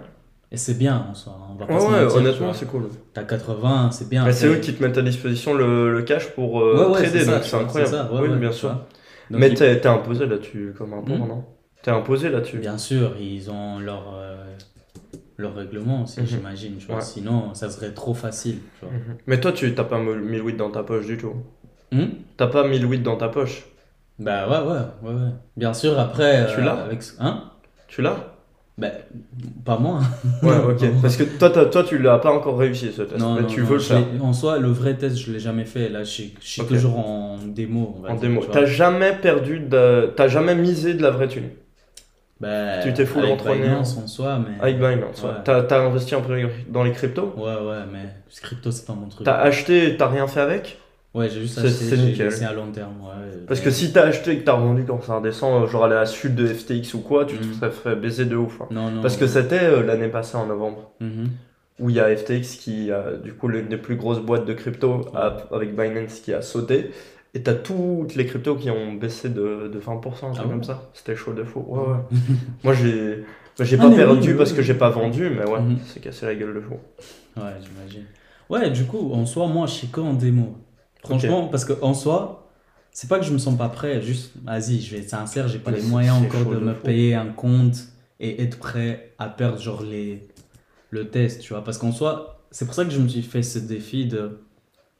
Et 0.51 0.57
c'est 0.57 0.73
bien 0.77 1.05
en 1.11 1.13
soi. 1.13 1.37
On 1.51 1.55
va 1.55 1.65
pas 1.67 1.73
Ouais, 1.75 2.03
mentir, 2.03 2.15
honnêtement, 2.17 2.53
c'est 2.53 2.65
cool. 2.65 2.89
T'as 3.13 3.23
80, 3.23 3.91
c'est 3.91 4.09
bien. 4.09 4.25
Mais 4.25 4.31
c'est 4.33 4.47
eux 4.47 4.55
qui 4.57 4.73
te 4.73 4.81
mettent 4.81 4.97
à 4.97 5.01
disposition 5.03 5.53
le, 5.53 5.91
le 5.93 6.01
cash 6.03 6.27
pour 6.31 6.61
euh, 6.61 6.91
trader, 6.93 7.25
donc 7.25 7.43
c'est 7.43 7.55
incroyable. 7.55 7.91
ça, 7.93 8.11
ouais, 8.11 8.27
oui, 8.29 8.35
bien 8.37 8.51
sûr. 8.51 8.69
Donc, 8.69 9.39
Mais 9.41 9.53
t'es 9.53 9.85
imposé 9.85 10.25
là-dessus 10.25 10.73
comme 10.77 10.93
un 10.93 11.01
pauvre, 11.01 11.25
Hmm. 11.25 11.27
non? 11.29 11.43
T'es 11.83 11.91
imposé 11.91 12.29
là-dessus. 12.29 12.57
Bien 12.57 12.77
sûr, 12.79 13.11
ils 13.19 13.51
ont 13.51 13.77
leur, 13.79 14.11
euh, 14.15 14.43
leur 15.37 15.53
règlement 15.55 16.03
aussi, 16.03 16.19
Mhm. 16.21 16.25
j'imagine. 16.27 16.73
Ouais. 16.89 16.95
Sinon, 17.01 17.53
ça 17.53 17.69
serait 17.69 17.91
trop 17.93 18.13
facile. 18.15 18.57
Tu 18.79 18.85
vois. 18.85 18.93
Mhm. 18.93 19.17
Mais 19.27 19.39
toi, 19.39 19.51
tu 19.51 19.73
t'as 19.75 19.83
pas 19.83 19.99
1008 19.99 20.57
dans 20.57 20.71
ta 20.71 20.81
poche 20.83 21.05
du 21.05 21.17
tout? 21.17 21.33
Hmm? 21.91 22.05
T'as 22.37 22.47
pas 22.47 22.67
1008 22.67 23.03
dans 23.03 23.17
ta 23.17 23.29
poche? 23.29 23.65
Bah 24.19 24.47
ouais, 24.49 24.71
ouais, 24.71 24.79
ouais, 25.01 25.13
ouais. 25.21 25.29
Bien 25.55 25.73
sûr, 25.73 25.97
après. 25.99 26.47
Tu 26.53 26.61
l'as 26.61 26.73
avec... 26.73 27.01
Hein? 27.19 27.43
Tu 27.87 28.01
l'as? 28.01 28.17
Bah, 28.77 28.87
pas 29.65 29.77
moi. 29.77 29.99
Ouais, 30.43 30.55
ok. 30.57 31.01
Parce 31.01 31.17
que 31.17 31.23
toi, 31.23 31.49
toi 31.49 31.83
tu 31.83 31.97
l'as 31.97 32.17
pas 32.19 32.31
encore 32.31 32.57
réussi 32.57 32.91
ce 32.93 33.01
test. 33.01 33.19
Non, 33.19 33.35
mais 33.35 33.41
non, 33.41 33.47
tu 33.47 33.59
non, 33.61 33.67
veux 33.67 33.73
le 33.75 33.79
faire. 33.79 34.03
En 34.21 34.31
soi, 34.31 34.57
le 34.57 34.69
vrai 34.69 34.95
test, 34.95 35.17
je 35.17 35.31
l'ai 35.33 35.39
jamais 35.39 35.65
fait. 35.65 35.89
Là, 35.89 36.03
je 36.03 36.09
suis, 36.09 36.33
je 36.41 36.47
suis 36.47 36.61
Ok. 36.61 36.69
toujours 36.69 36.97
en 36.97 37.37
démo. 37.45 37.95
En 38.07 38.13
dire, 38.15 38.29
démo. 38.29 38.41
T'as 38.51 38.65
jamais 38.65 39.13
perdu 39.13 39.59
de. 39.59 40.13
T'as 40.15 40.27
jamais 40.29 40.55
misé 40.55 40.93
de 40.93 41.01
la 41.01 41.11
vraie 41.11 41.27
thune? 41.27 41.49
Bah, 42.39 42.79
tu 42.83 42.93
t'es 42.93 43.05
full 43.05 43.25
avec 43.25 43.43
Binance 43.43 43.97
en 43.97 44.07
soi, 44.07 44.39
mais. 44.39 44.55
avec 44.63 44.77
Binance. 44.77 45.23
ouais. 45.23 45.31
T'as 45.43 45.63
t'as 45.63 45.81
investi 45.81 46.15
un 46.15 46.21
peu 46.21 46.41
dans 46.69 46.83
les 46.83 46.91
cryptos? 46.93 47.33
Ouais, 47.35 47.55
ouais, 47.55 47.85
mais 47.91 48.09
crypto, 48.41 48.71
c'est 48.71 48.85
pas 48.85 48.93
mon 48.93 49.09
truc. 49.09 49.25
T'as 49.25 49.35
acheté 49.39 49.87
et 49.89 49.97
t'as 49.97 50.07
rien 50.07 50.27
fait 50.27 50.39
avec? 50.39 50.77
Ouais, 51.13 51.27
j'ai 51.29 51.41
juste 51.41 51.57
acheté, 51.57 51.71
c'est 51.71 51.97
nickel. 51.97 52.43
à 52.43 52.53
long 52.53 52.71
terme. 52.71 52.93
Ouais, 53.01 53.45
Parce 53.47 53.59
que 53.61 53.71
si 53.71 53.91
t'as 53.91 54.03
acheté 54.05 54.31
et 54.31 54.39
que 54.39 54.43
t'as 54.45 54.53
revendu 54.53 54.83
quand 54.85 55.01
ça 55.01 55.15
redescend, 55.15 55.63
euh, 55.63 55.67
genre 55.67 55.85
à 55.85 55.87
la 55.87 56.05
suite 56.05 56.35
de 56.35 56.45
FTX 56.45 56.93
ou 56.93 56.99
quoi, 56.99 57.25
tu 57.25 57.35
te 57.37 57.43
Mhm. 57.45 57.53
serais 57.53 57.71
fait 57.71 57.95
baiser 57.95 58.25
de 58.25 58.35
ouf. 58.35 58.61
hein. 58.61 58.67
Non, 58.69 58.91
non. 58.91 59.01
Parce 59.01 59.17
que 59.17 59.25
c'était 59.25 59.63
euh, 59.63 59.83
l'année 59.83 60.09
passée 60.09 60.37
en 60.37 60.45
novembre, 60.45 60.91
Mhm. 61.01 61.29
où 61.79 61.89
il 61.89 61.95
y 61.95 61.99
a 61.99 62.15
FTX 62.15 62.57
qui 62.57 62.91
a 62.91 63.13
du 63.13 63.33
coup 63.33 63.47
l'une 63.47 63.67
des 63.69 63.77
plus 63.77 63.95
grosses 63.95 64.19
boîtes 64.19 64.45
de 64.45 64.53
crypto 64.53 65.07
a- 65.15 65.47
avec 65.51 65.75
Binance 65.75 66.19
qui 66.19 66.31
a 66.33 66.43
sauté. 66.43 66.91
Et 67.33 67.41
t'as 67.41 67.53
toutes 67.55 68.15
les 68.15 68.25
cryptos 68.27 68.55
qui 68.55 68.69
ont 68.69 68.93
baissé 68.93 69.29
de, 69.29 69.67
de 69.71 69.79
20%, 69.79 70.29
un 70.29 70.33
Ah 70.39 70.43
comme 70.47 70.63
ça. 70.63 70.89
C'était 70.93 71.15
chaud 71.15 71.33
de 71.33 71.43
fou. 71.43 71.63
Ouais, 71.67 71.79
ouais. 72.11 72.19
Moi 72.63 72.73
j'ai 72.73 73.23
j'ai 73.61 73.77
Ah, 73.79 73.83
pas 73.83 73.95
perdu 73.95 74.31
oui, 74.31 74.37
parce 74.37 74.51
oui. 74.51 74.57
que 74.57 74.61
j'ai 74.61 74.73
pas 74.75 74.89
vendu, 74.91 75.29
mais 75.31 75.45
ouais, 75.49 75.59
Mhm. 75.59 75.77
c'est 75.87 75.99
cassé 76.01 76.25
la 76.27 76.35
gueule 76.35 76.53
de 76.53 76.61
fou. 76.61 76.75
Ouais, 77.35 77.53
j'imagine. 77.61 78.05
Ouais, 78.49 78.69
du 78.71 78.85
coup, 78.85 79.11
en 79.13 79.25
soi, 79.25 79.47
moi, 79.47 79.65
je 79.67 79.73
suis 79.73 79.87
que 79.87 79.99
en 80.01 80.13
démo. 80.13 80.55
Franchement, 81.03 81.47
parce 81.47 81.65
que 81.65 81.73
en 81.81 81.93
soi, 81.93 82.49
c'est 82.91 83.07
pas 83.09 83.19
que 83.19 83.25
je 83.25 83.31
me 83.33 83.37
sens 83.37 83.57
pas 83.57 83.69
prêt, 83.69 84.01
juste, 84.01 84.33
vas-y, 84.43 84.81
je 84.81 84.95
vais 84.95 85.01
être 85.03 85.09
sincère, 85.09 85.47
j'ai 85.47 85.59
pas 85.59 85.71
Mais 85.71 85.77
les 85.77 85.81
moyens 85.81 86.17
encore 86.17 86.45
de 86.45 86.55
de 86.55 86.59
me 86.59 86.73
fou. 86.73 86.83
payer 86.83 87.15
un 87.15 87.27
compte 87.27 87.77
et 88.19 88.41
être 88.43 88.59
prêt 88.59 89.13
à 89.17 89.29
perdre, 89.29 89.59
genre, 89.59 89.81
les, 89.83 90.27
le 90.89 91.09
test, 91.09 91.41
tu 91.41 91.53
vois. 91.53 91.63
Parce 91.63 91.77
qu'en 91.77 91.91
soi, 91.91 92.41
c'est 92.51 92.65
pour 92.65 92.73
ça 92.73 92.85
que 92.85 92.91
je 92.91 92.99
me 92.99 93.07
suis 93.07 93.21
fait 93.21 93.43
ce 93.43 93.59
défi 93.59 94.07
de 94.07 94.41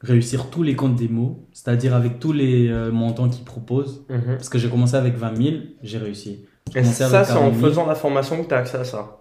réussir 0.01 0.49
tous 0.49 0.63
les 0.63 0.75
comptes 0.75 0.95
démo, 0.95 1.47
c'est-à-dire 1.51 1.93
avec 1.95 2.19
tous 2.19 2.31
les 2.33 2.69
euh, 2.69 2.91
montants 2.91 3.29
qu'ils 3.29 3.43
proposent. 3.45 4.05
Parce 4.37 4.49
que 4.49 4.57
j'ai 4.57 4.69
commencé 4.69 4.95
avec 4.95 5.15
20 5.17 5.35
000, 5.35 5.55
j'ai 5.83 5.97
réussi. 5.97 6.45
Et 6.75 6.83
ça, 6.83 7.25
c'est 7.25 7.33
en 7.33 7.51
40 7.51 7.55
000. 7.55 7.65
faisant 7.67 7.85
la 7.85 7.95
formation 7.95 8.41
que 8.43 8.47
t'as 8.49 8.59
accès 8.59 8.77
à 8.77 8.85
ça. 8.85 9.18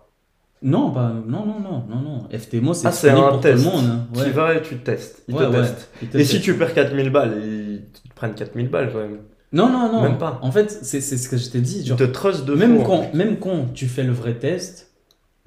Non, 0.60 0.90
pas, 0.90 1.12
non, 1.26 1.46
non, 1.46 1.60
non, 1.60 1.84
non, 1.88 2.00
non. 2.00 2.28
FTMO, 2.36 2.74
c'est 2.74 2.88
Ah, 2.88 2.92
c'est 2.92 3.10
un 3.10 3.28
pour 3.28 3.40
test. 3.40 3.62
tout 3.64 3.70
le 3.70 3.76
monde. 3.76 3.90
hein. 3.90 4.22
Tu 4.24 4.30
vas 4.30 4.54
et 4.54 4.62
tu 4.62 4.76
testes. 4.78 5.22
Ils 5.28 5.34
Ouais, 5.34 5.44
te 5.46 5.50
ouais. 5.50 5.60
testent. 5.62 5.88
Ils 6.02 6.08
te 6.08 6.18
Et 6.18 6.24
si 6.24 6.40
tu 6.40 6.54
perds 6.54 6.74
4000 6.74 7.10
balles, 7.10 7.40
ils 7.44 7.82
te 7.92 8.14
prennent 8.14 8.34
4000 8.34 8.68
balles 8.68 8.90
quand 8.92 8.98
même. 8.98 9.18
Non, 9.52 9.68
non, 9.70 9.90
non. 9.92 10.02
Même 10.02 10.18
pas. 10.18 10.38
En 10.42 10.50
fait, 10.50 10.70
c'est 10.82 11.00
c'est 11.00 11.16
ce 11.16 11.28
que 11.28 11.36
je 11.36 11.48
t'ai 11.48 11.60
dit. 11.60 11.78
Ils 11.80 11.86
Genre, 11.86 11.96
te 11.98 12.04
trust 12.04 12.44
de 12.44 12.54
même, 12.54 12.76
fou, 12.76 12.82
en 12.82 12.84
quand, 13.02 13.14
même 13.14 13.38
quand 13.38 13.72
tu 13.72 13.86
fais 13.86 14.02
le 14.02 14.12
vrai 14.12 14.34
test, 14.34 14.87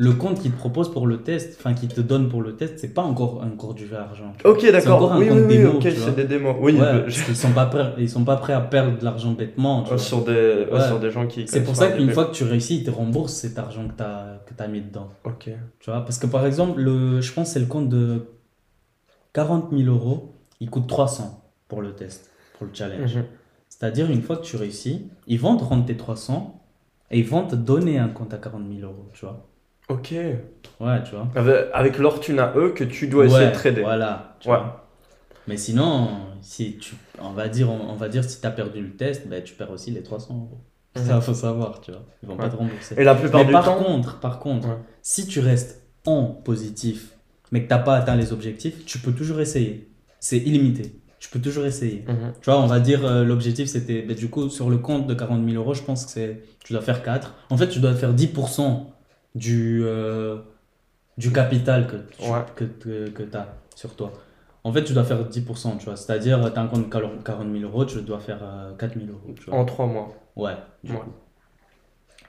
le 0.01 0.13
compte 0.13 0.39
qu'il 0.39 0.51
te 0.51 0.57
propose 0.57 0.91
pour 0.91 1.05
le 1.05 1.21
test, 1.21 1.57
enfin, 1.59 1.75
qu'il 1.75 1.87
te 1.89 2.01
donne 2.01 2.27
pour 2.27 2.41
le 2.41 2.55
test, 2.55 2.79
c'est 2.79 2.91
pas 2.91 3.03
encore, 3.03 3.43
encore 3.43 3.75
du 3.75 3.85
vrai 3.85 3.97
argent. 3.99 4.33
Ok, 4.43 4.61
C'est 4.61 4.71
d'accord. 4.71 4.95
encore 4.95 5.11
un 5.11 5.19
Oui, 5.19 5.25
oui, 5.25 5.29
compte 5.29 5.41
oui, 5.47 5.57
démo, 5.57 5.71
ok, 5.73 5.87
c'est 5.95 6.15
des 6.15 6.23
démos. 6.23 6.55
Oui, 6.59 6.73
Ouais, 6.73 6.81
euh, 6.81 7.07
qu'ils 7.07 7.35
sont 7.35 7.51
pas 7.51 7.67
prêts, 7.67 7.93
ils 7.99 8.09
sont 8.09 8.23
pas 8.23 8.37
prêts 8.37 8.53
à 8.53 8.61
perdre 8.61 8.97
de 8.97 9.05
l'argent 9.05 9.33
bêtement. 9.33 9.83
tu 9.83 9.89
euh, 9.91 9.95
vois. 9.97 10.03
sur, 10.03 10.23
des, 10.25 10.31
ouais, 10.31 10.67
Ouais. 10.71 10.87
sur 10.87 10.99
des 10.99 11.11
gens 11.11 11.27
qui. 11.27 11.47
C'est 11.47 11.63
pour 11.63 11.75
ça 11.75 11.89
qu'une 11.89 12.09
fois 12.09 12.25
que 12.25 12.33
tu 12.33 12.43
réussis, 12.45 12.77
ils 12.79 12.83
te 12.83 12.89
remboursent 12.89 13.35
cet 13.35 13.59
argent 13.59 13.87
que 13.87 13.93
tu 13.95 14.01
as, 14.01 14.41
que 14.47 14.63
as 14.63 14.67
mis 14.67 14.81
dedans. 14.81 15.09
Ok. 15.23 15.51
Tu 15.79 15.91
vois, 15.91 16.01
parce 16.01 16.17
que 16.17 16.25
par 16.25 16.47
exemple, 16.47 16.81
le, 16.81 17.21
je 17.21 17.31
pense 17.31 17.49
que 17.49 17.53
c'est 17.53 17.59
le 17.59 17.67
compte 17.67 17.89
de 17.89 18.25
40 19.33 19.69
000 19.71 19.83
euros, 19.87 20.33
il 20.59 20.71
coûte 20.71 20.87
300 20.87 21.43
pour 21.67 21.83
le 21.83 21.93
test, 21.93 22.31
pour 22.57 22.65
le 22.65 22.73
challenge. 22.73 23.17
Mhm. 23.17 23.25
C'est-à-dire, 23.69 24.09
une 24.09 24.23
fois 24.23 24.37
que 24.37 24.43
tu 24.45 24.55
réussis, 24.55 25.11
ils 25.27 25.39
vont 25.39 25.57
te 25.57 25.63
rendre 25.63 25.85
tes 25.85 25.95
300 25.95 26.59
et 27.11 27.19
ils 27.19 27.27
vont 27.27 27.45
te 27.45 27.55
donner 27.55 27.99
un 27.99 28.07
compte 28.09 28.33
à 28.33 28.37
40 28.37 28.63
000 28.67 28.81
euros, 28.91 29.09
tu 29.13 29.25
vois. 29.25 29.47
Ok. 29.91 30.11
Ouais, 30.79 31.03
tu 31.03 31.11
vois. 31.15 31.27
Avec, 31.73 31.97
leur 31.99 32.19
thune 32.19 32.39
à 32.39 32.53
eux 32.55 32.71
que 32.73 32.83
tu 32.83 33.07
dois 33.07 33.25
essayer 33.25 33.45
Ouais, 33.45 33.49
de 33.51 33.55
trader. 33.55 33.81
Voilà, 33.81 34.35
tu 34.39 34.49
Ouais. 34.49 34.55
vois. 34.57 34.87
Mais 35.47 35.57
sinon, 35.57 36.09
si 36.41 36.77
tu, 36.77 36.95
on 37.21 37.31
va 37.31 37.47
dire, 37.49 37.69
on, 37.69 37.89
on 37.91 37.95
va 37.95 38.07
dire, 38.09 38.23
si 38.23 38.39
tu 38.39 38.47
as 38.47 38.51
perdu 38.51 38.81
le 38.81 38.91
test, 38.95 39.27
ben, 39.27 39.43
tu 39.43 39.53
perds 39.53 39.71
aussi 39.71 39.91
les 39.91 40.01
300 40.03 40.33
euros. 40.35 40.61
Mhm. 40.95 41.05
Ça, 41.05 41.21
faut 41.21 41.33
savoir, 41.33 41.81
tu 41.81 41.91
vois. 41.91 42.01
Ils 42.23 42.27
vont 42.27 42.35
Ouais. 42.35 42.41
pas 42.41 42.49
te 42.49 42.55
rembourser. 42.55 42.95
Et 42.97 43.03
la 43.03 43.15
plupart 43.15 43.41
Mais 43.41 43.47
du 43.47 43.51
par 43.53 43.65
temps. 43.65 43.83
contre, 43.83 44.19
par 44.19 44.39
contre, 44.39 44.67
si 45.01 45.25
tu 45.27 45.39
restes 45.39 45.83
en 46.05 46.23
positif, 46.25 47.11
mais 47.51 47.63
que 47.63 47.67
tu 47.67 47.73
n'as 47.73 47.79
pas 47.79 47.95
atteint 47.95 48.15
les 48.15 48.33
objectifs, 48.33 48.85
tu 48.85 48.97
peux 48.99 49.11
toujours 49.11 49.39
essayer. 49.41 49.89
C'est 50.19 50.37
illimité. 50.37 50.95
Tu 51.19 51.29
peux 51.29 51.39
toujours 51.39 51.65
essayer. 51.65 52.03
Mhm. 52.07 52.33
Tu 52.41 52.45
vois, 52.49 52.59
on 52.59 52.65
va 52.67 52.79
dire, 52.79 53.05
euh, 53.05 53.23
l'objectif, 53.23 53.67
c'était, 53.67 54.01
ben, 54.01 54.15
du 54.15 54.29
coup, 54.29 54.49
sur 54.49 54.69
le 54.69 54.77
compte 54.77 55.05
de 55.07 55.13
40 55.13 55.43
000 55.47 55.61
euros, 55.61 55.73
je 55.75 55.83
pense 55.83 56.05
que 56.05 56.11
c'est, 56.11 56.41
tu 56.63 56.73
dois 56.73 56.81
faire 56.81 57.03
4. 57.03 57.35
En 57.51 57.57
fait, 57.57 57.67
tu 57.67 57.79
dois 57.79 57.93
faire 57.93 58.13
10% 58.13 58.87
du, 59.35 59.81
euh, 59.83 60.37
du 61.17 61.31
capital 61.31 61.87
que 61.87 61.95
tu 62.17 62.29
Ouais. 62.29 62.39
que, 62.55 62.63
que, 62.65 63.09
que 63.09 63.37
as 63.37 63.47
sur 63.75 63.95
toi. 63.95 64.11
En 64.63 64.71
fait, 64.71 64.83
tu 64.83 64.93
dois 64.93 65.03
faire 65.03 65.27
10%, 65.27 65.77
tu 65.79 65.85
vois. 65.85 65.95
C'est-à-dire, 65.95 66.51
tu 66.53 66.59
as 66.59 66.61
un 66.61 66.67
compte 66.67 66.87
de 66.87 66.93
40 66.93 67.51
000 67.51 67.63
euros, 67.63 67.85
tu 67.85 68.01
dois 68.01 68.19
faire 68.19 68.39
euh, 68.43 68.73
4 68.75 68.93
000 68.93 69.07
euros. 69.09 69.33
Tu 69.35 69.45
vois. 69.49 69.55
En 69.59 69.65
3 69.65 69.87
mois. 69.87 70.13
Ouais, 70.35 70.55
du 70.83 70.91
Ouais. 70.91 70.99
coup. 70.99 71.11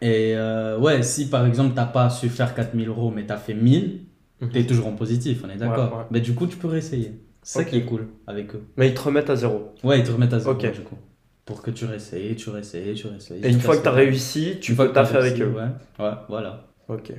Et 0.01 0.35
euh, 0.37 0.79
ouais, 0.79 1.03
si 1.03 1.29
par 1.29 1.47
exemple, 1.47 1.75
t'as 1.77 1.85
pas 1.85 2.11
su 2.11 2.29
faire 2.29 2.55
4 2.55 2.75
000 2.77 2.89
euros, 2.89 3.11
mais 3.11 3.25
tu 3.27 3.33
as 3.33 3.37
fait 3.37 3.55
1000, 3.55 4.07
Mhm. 4.41 4.51
tu 4.51 4.59
es 4.59 4.67
toujours 4.67 4.87
en 4.89 4.93
positif, 4.95 5.43
on 5.45 5.51
est 5.51 5.57
d'accord. 5.57 5.93
Ouais. 5.99 6.05
Mais 6.11 6.21
du 6.21 6.35
coup, 6.35 6.47
tu 6.47 6.57
peux 6.57 6.67
réessayer. 6.69 7.21
C'est 7.43 7.59
Ok. 7.61 7.65
ça 7.67 7.71
qui 7.71 7.77
est 7.77 7.85
cool 7.85 8.09
avec 8.27 8.55
eux. 8.55 8.65
Mais 8.77 8.89
ils 8.89 8.95
te 8.95 9.01
remettent 9.01 9.31
à 9.31 9.37
zéro. 9.37 9.75
Ouais, 9.85 9.99
ils 10.01 10.05
te 10.05 10.11
remettent 10.11 10.33
à 10.33 10.39
zéro, 10.41 10.55
Ok. 10.55 10.73
du 10.73 10.81
coup. 10.81 10.97
Pour 11.45 11.61
que 11.63 11.71
tu 11.71 11.85
réessayes, 11.85 12.35
tu 12.37 12.51
réessayes, 12.51 12.95
tu 12.95 13.07
réessayes. 13.09 13.41
Et 13.45 13.51
une 13.51 13.61
fois 13.61 13.77
que 13.77 13.83
tu 13.83 13.89
as 13.89 13.93
réussi, 13.93 14.59
tu 14.61 14.75
peux 14.75 14.91
taffer 14.93 15.19
avec 15.19 15.41
eux. 15.41 15.53
Ouais, 15.55 16.05
ouais, 16.05 16.13
voilà. 16.29 16.65
Ok. 16.89 17.13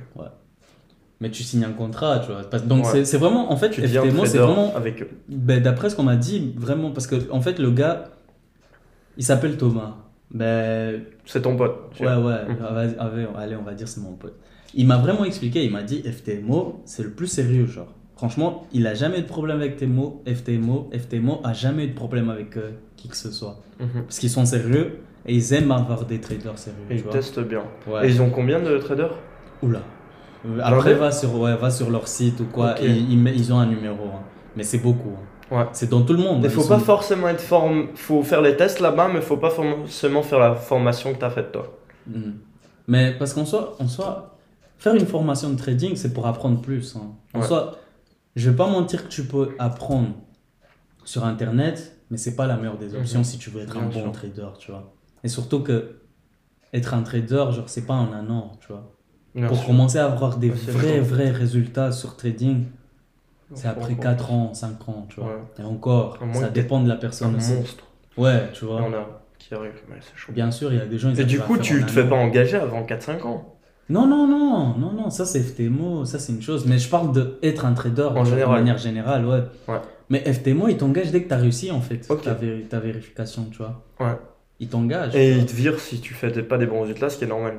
Mais 1.20 1.30
tu 1.30 1.42
signes 1.42 1.64
un 1.64 1.72
contrat, 1.72 2.18
tu 2.18 2.32
vois. 2.32 2.42
Parce- 2.50 2.64
Donc 2.64 2.84
Ouais. 2.86 3.04
c'est- 3.04 3.16
vraiment, 3.16 3.50
en 3.52 3.56
fait, 3.56 3.70
Tu 3.70 3.80
FTMO, 3.82 4.26
c'est 4.26 4.38
vraiment, 4.38 4.74
avec 4.74 5.00
eux. 5.02 5.08
ben, 5.28 5.62
d'après 5.62 5.88
ce 5.88 5.96
qu'on 5.96 6.02
m'a 6.02 6.16
dit, 6.16 6.52
vraiment, 6.56 6.90
parce 6.90 7.06
que 7.06 7.30
en 7.30 7.40
fait, 7.40 7.58
le 7.58 7.70
gars, 7.70 8.04
il 9.16 9.24
s'appelle 9.24 9.56
Thomas. 9.56 9.94
Ben, 10.30 11.02
C'est 11.24 11.42
ton 11.42 11.56
pote. 11.56 11.90
tu 11.94 12.04
ouais, 12.04 12.14
vois. 12.16 12.32
ouais, 12.32 12.44
Mhm. 12.48 13.28
allez, 13.38 13.56
on 13.56 13.62
va 13.62 13.74
dire 13.74 13.86
c'est 13.88 14.00
mon 14.00 14.12
pote. 14.14 14.34
il 14.76 14.86
m'a 14.88 14.96
vraiment 14.96 15.24
expliqué, 15.24 15.64
il 15.64 15.70
m'a 15.70 15.82
dit 15.84 16.02
FTMO, 16.02 16.82
c'est 16.84 17.04
le 17.04 17.10
plus 17.10 17.28
sérieux, 17.28 17.66
genre. 17.66 17.86
Franchement, 18.16 18.66
il 18.72 18.86
a 18.88 18.94
jamais 18.94 19.20
eu 19.20 19.22
de 19.22 19.26
problème 19.28 19.58
avec 19.58 19.76
FTMO, 19.76 20.22
FTMO, 20.26 20.90
FTMO 20.92 21.40
a 21.44 21.52
jamais 21.52 21.84
eu 21.84 21.88
de 21.90 21.94
problème 21.94 22.28
avec 22.28 22.56
euh, 22.56 22.70
qui 22.96 23.08
que 23.08 23.16
ce 23.16 23.30
soit. 23.30 23.60
Mhm. 23.78 24.02
Parce 24.06 24.18
qu'ils 24.18 24.30
sont 24.30 24.44
sérieux 24.44 24.98
et 25.26 25.34
ils 25.34 25.52
aiment 25.52 25.70
avoir 25.70 26.04
des 26.06 26.20
traders 26.20 26.58
sérieux. 26.58 26.78
Et 26.90 26.96
ils 26.96 27.02
vois. 27.02 27.12
testent 27.12 27.40
bien. 27.40 27.62
Ouais. 27.86 28.06
Et 28.06 28.10
ils 28.10 28.20
ont 28.20 28.30
combien 28.30 28.60
de 28.60 28.76
traders? 28.78 29.14
Oula. 29.64 29.80
Euh, 30.46 30.60
Après, 30.62 30.94
va 30.94 31.10
sur, 31.10 31.34
ouais, 31.40 31.56
va 31.56 31.70
sur 31.70 31.90
leur 31.90 32.06
site 32.06 32.40
ou 32.40 32.44
quoi, 32.46 32.80
et 32.82 32.90
ils, 32.90 33.52
ont 33.52 33.58
un 33.58 33.66
numéro. 33.66 34.04
hein. 34.04 34.20
Mais 34.56 34.62
c'est 34.62 34.78
beaucoup. 34.78 35.10
hein. 35.50 35.56
Ouais. 35.56 35.66
C'est 35.72 35.88
dans 35.90 36.02
tout 36.02 36.12
le 36.12 36.18
monde. 36.22 36.40
Il 36.42 36.46
hein. 36.46 36.50
faut 36.50 36.68
pas 36.68 36.78
forcément 36.78 37.28
être 37.28 37.40
form... 37.40 37.88
faut 37.94 38.22
faire 38.22 38.42
les 38.42 38.56
tests 38.56 38.80
là-bas, 38.80 39.08
mais 39.12 39.20
faut 39.20 39.36
pas 39.36 39.50
forcément 39.50 40.22
faire 40.22 40.38
la 40.38 40.54
formation 40.54 41.12
que 41.14 41.18
t'as 41.18 41.30
faite 41.30 41.52
toi. 41.52 41.78
Mhm. 42.06 42.34
Mais 42.88 43.12
parce 43.18 43.32
qu'en 43.34 43.44
soi, 43.46 43.76
en 43.78 43.88
soi, 43.88 44.36
faire 44.78 44.94
une 44.94 45.06
formation 45.06 45.50
de 45.50 45.56
trading, 45.56 45.96
c'est 45.96 46.12
pour 46.12 46.26
apprendre 46.26 46.60
plus. 46.60 46.96
hein. 46.96 47.12
En 47.34 47.40
Ouais. 47.40 47.46
soi, 47.46 47.76
je 48.36 48.50
vais 48.50 48.56
pas 48.56 48.68
mentir 48.68 49.04
que 49.04 49.08
tu 49.08 49.24
peux 49.24 49.54
apprendre 49.58 50.08
sur 51.04 51.24
Internet, 51.24 51.98
mais 52.10 52.16
c'est 52.18 52.36
pas 52.36 52.46
la 52.46 52.56
meilleure 52.56 52.78
des 52.78 52.94
options 52.94 53.20
Mhm. 53.20 53.24
si 53.24 53.38
tu 53.38 53.50
veux 53.50 53.62
être 53.62 53.72
Bien 53.74 53.82
un 53.82 53.86
bon 53.86 54.02
sûr. 54.02 54.12
trader, 54.12 54.48
tu 54.58 54.70
vois. 54.72 54.92
Et 55.22 55.28
surtout 55.28 55.60
que 55.60 56.00
être 56.72 56.92
un 56.94 57.02
trader, 57.02 57.46
genre, 57.52 57.64
c'est 57.68 57.86
pas 57.86 57.94
en 57.94 58.12
un 58.12 58.28
an, 58.30 58.52
tu 58.60 58.68
vois. 58.68 58.93
Bien 59.34 59.48
pour 59.48 59.56
sûr. 59.58 59.66
commencer 59.66 59.98
à 59.98 60.06
avoir 60.06 60.36
des 60.38 60.52
c'est 60.54 60.70
vrais, 60.70 61.00
vrais 61.00 61.30
résultats 61.30 61.90
sur 61.92 62.16
trading, 62.16 62.64
c'est 63.54 63.66
après 63.68 63.92
encore- 63.92 64.00
4 64.04 64.32
ans, 64.32 64.54
5 64.54 64.88
ans, 64.88 65.06
tu 65.08 65.20
vois. 65.20 65.30
Ouais. 65.30 65.40
Et 65.58 65.62
encore, 65.64 66.18
ça 66.34 66.48
dépend 66.50 66.80
de 66.80 66.88
la 66.88 66.94
Un 66.94 66.98
personne 66.98 67.34
aussi. 67.36 67.52
monstre. 67.54 67.84
Ouais, 68.16 68.48
tu 68.52 68.64
Il 68.64 68.68
y 68.68 68.70
vois. 68.70 68.82
en 68.82 68.92
a 68.92 69.20
qui 69.38 69.52
arrivent, 69.54 69.72
mais 69.90 69.96
c'est 70.00 70.16
chaud. 70.16 70.32
Bien 70.32 70.50
sûr, 70.50 70.72
il 70.72 70.78
y 70.78 70.82
a 70.82 70.86
des 70.86 70.98
gens. 70.98 71.10
ils 71.10 71.20
Et 71.20 71.24
du 71.24 71.40
coup, 71.40 71.58
tu 71.58 71.80
te 71.80 71.84
un 71.84 71.88
fais 71.88 72.04
pas 72.08 72.14
engager 72.16 72.56
avant 72.56 72.84
4-5 72.84 73.24
ans? 73.26 73.50
Non, 73.90 74.06
non, 74.06 74.26
non, 74.26 74.74
non, 74.78 74.92
non, 74.92 75.10
ça 75.10 75.26
c'est 75.26 75.40
FTMO, 75.40 76.04
ça 76.06 76.18
c'est 76.18 76.32
une 76.32 76.40
chose. 76.40 76.64
Mais 76.66 76.78
je 76.78 76.88
parle 76.88 77.12
d'être 77.42 77.66
un 77.66 77.74
trader 77.74 78.08
En 78.14 78.22
de 78.22 78.28
général. 78.30 78.60
manière 78.60 78.78
générale, 78.78 79.26
ouais. 79.26 79.42
Ouais. 79.68 79.80
Mais 80.08 80.20
FTMO, 80.32 80.68
il 80.68 80.76
t'engage 80.78 81.10
dès 81.10 81.22
que 81.22 81.28
tu 81.28 81.34
as 81.34 81.38
réussi 81.38 81.70
en 81.70 81.80
fait 81.82 82.06
Ok. 82.08 82.22
ta, 82.22 82.34
ta 82.70 82.78
vérification, 82.80 83.46
tu 83.50 83.58
vois. 83.58 83.82
Ouais. 84.00 84.16
Il 84.60 84.68
t'engage. 84.68 85.14
Et 85.14 85.34
vois. 85.34 85.44
te 85.44 85.52
virent 85.52 85.80
si 85.80 86.00
tu 86.00 86.14
fais 86.14 86.30
des- 86.30 86.42
pas 86.42 86.56
des 86.56 86.64
bons 86.66 86.80
résultats, 86.82 87.10
ce 87.10 87.18
qui 87.18 87.24
est 87.24 87.28
normal. 87.28 87.54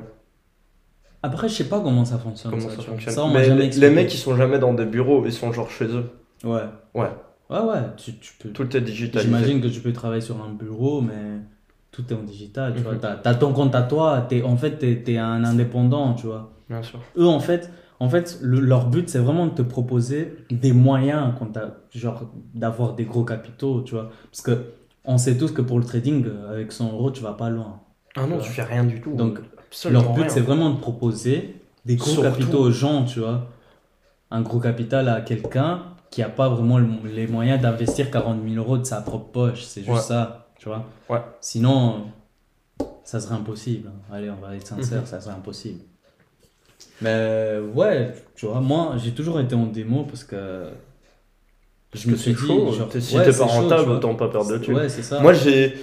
Après, 1.26 1.48
je 1.48 1.54
sais 1.54 1.68
pas 1.68 1.80
comment 1.80 2.04
ça 2.04 2.18
fonctionne. 2.18 2.52
Comment 2.52 2.68
ça, 2.68 2.76
tu 2.76 2.88
fonctionne 2.88 3.14
Ça, 3.14 3.24
on 3.24 3.28
m'a 3.28 3.40
Mais 3.40 3.44
jamais 3.44 3.68
les- 3.68 3.90
mecs, 3.90 4.12
ils 4.14 4.18
sont 4.18 4.36
jamais 4.36 4.58
dans 4.58 4.74
des 4.74 4.86
bureaux, 4.86 5.24
ils 5.26 5.32
sont 5.32 5.52
genre 5.52 5.70
chez 5.70 5.86
eux. 5.86 6.10
Ouais. 6.44 6.62
Ouais. 6.94 7.10
Ouais, 7.50 7.60
ouais, 7.60 7.82
tu, 7.96 8.18
tu 8.18 8.32
peux. 8.38 8.48
Tout 8.50 8.76
est 8.76 8.80
digitalisé. 8.80 9.28
J'imagine 9.32 9.60
que 9.60 9.68
tu 9.68 9.80
peux 9.80 9.92
travailler 9.92 10.20
sur 10.20 10.42
un 10.42 10.50
bureau, 10.52 11.00
mais 11.00 11.40
tout 11.92 12.02
est 12.10 12.14
en 12.14 12.22
digital, 12.22 12.74
tu 12.74 12.82
vois. 12.82 12.94
Mhm. 12.94 13.00
T'as 13.00 13.30
as 13.30 13.34
ton 13.34 13.52
compte 13.52 13.74
à 13.74 13.82
toi, 13.82 14.26
es, 14.30 14.42
en 14.42 14.56
fait, 14.56 14.78
tu 14.78 15.12
es, 15.12 15.18
un 15.18 15.44
indépendant, 15.44 16.14
tu 16.14 16.26
vois. 16.26 16.52
Bien 16.68 16.82
sûr. 16.82 16.98
eux 17.16 17.26
en 17.28 17.38
fait 17.38 17.70
en 18.00 18.08
fait 18.08 18.38
le- 18.42 18.58
leur 18.58 18.88
but 18.88 19.08
c'est 19.08 19.20
vraiment 19.20 19.46
de 19.46 19.52
te 19.52 19.62
proposer 19.62 20.34
des 20.50 20.72
moyens 20.72 21.32
genre 21.94 22.28
d'avoir 22.54 22.94
des 22.94 23.04
gros 23.04 23.22
capitaux 23.22 23.82
tu 23.82 23.94
vois 23.94 24.10
parce 24.32 24.42
que 24.42 24.72
on 25.04 25.16
sait 25.16 25.38
tous 25.38 25.52
que 25.52 25.62
pour 25.62 25.78
le 25.78 25.84
trading 25.84 26.26
euh, 26.26 26.50
avec 26.52 26.72
100 26.72 26.90
euros 26.92 27.12
tu 27.12 27.22
vas 27.22 27.34
pas 27.34 27.50
loin 27.50 27.78
Ah 28.16 28.26
non, 28.26 28.36
Ouais. 28.38 28.42
tu 28.42 28.50
fais 28.50 28.64
rien 28.64 28.82
du 28.82 29.00
tout. 29.00 29.12
Donc, 29.14 29.38
leur 29.90 30.12
but 30.12 30.30
c'est 30.30 30.40
vraiment 30.40 30.70
de 30.70 30.78
proposer 30.78 31.56
des 31.84 31.96
gros 31.96 32.10
Surtout. 32.10 32.22
capitaux 32.30 32.58
aux 32.60 32.70
gens 32.70 33.04
tu 33.04 33.20
vois 33.20 33.46
un 34.30 34.42
gros 34.42 34.58
capital 34.60 35.08
à 35.08 35.20
quelqu'un 35.20 35.82
qui 36.10 36.22
a 36.22 36.28
pas 36.28 36.48
vraiment 36.48 36.78
le- 36.78 36.88
les 37.04 37.26
moyens 37.26 37.60
d'investir 37.60 38.10
40 38.10 38.38
000 38.48 38.56
euros 38.56 38.78
de 38.78 38.84
sa 38.84 39.00
propre 39.00 39.26
poche 39.30 39.62
c'est 39.64 39.80
juste 39.82 39.90
Ouais. 39.92 40.00
ça 40.00 40.48
tu 40.58 40.68
vois 40.68 40.84
Ouais. 41.08 41.20
sinon 41.40 42.06
ça 43.04 43.20
serait 43.20 43.34
impossible 43.36 43.90
allez 44.12 44.30
on 44.30 44.40
va 44.44 44.54
être 44.56 44.66
sincère 44.66 45.00
Mhm. 45.02 45.06
ça 45.06 45.20
serait 45.20 45.34
impossible 45.34 45.80
mais 47.02 47.58
ouais, 47.74 48.14
tu 48.34 48.46
vois, 48.46 48.60
moi 48.60 48.94
j'ai 48.96 49.12
toujours 49.12 49.38
été 49.40 49.54
en 49.54 49.66
démo 49.66 50.04
parce 50.04 50.24
que 50.24 50.64
je 51.94 52.10
me 52.10 52.16
suis 52.16 52.32
dit, 52.32 52.38
chaud. 52.38 52.72
genre, 52.72 52.88
T'es- 52.88 53.00
si 53.00 53.16
ouais, 53.16 53.24
t'es 53.24 53.36
pas 53.36 53.44
rentable, 53.44 53.90
autant 53.90 54.14
pas 54.14 54.28
perdre 54.28 54.50
de 54.50 54.58
thunes. 54.58 54.74
Ouais, 54.76 54.88
c'est 54.88 55.02
ça. 55.02 55.20
Moi, 55.20 55.32
j'ai. 55.32 55.74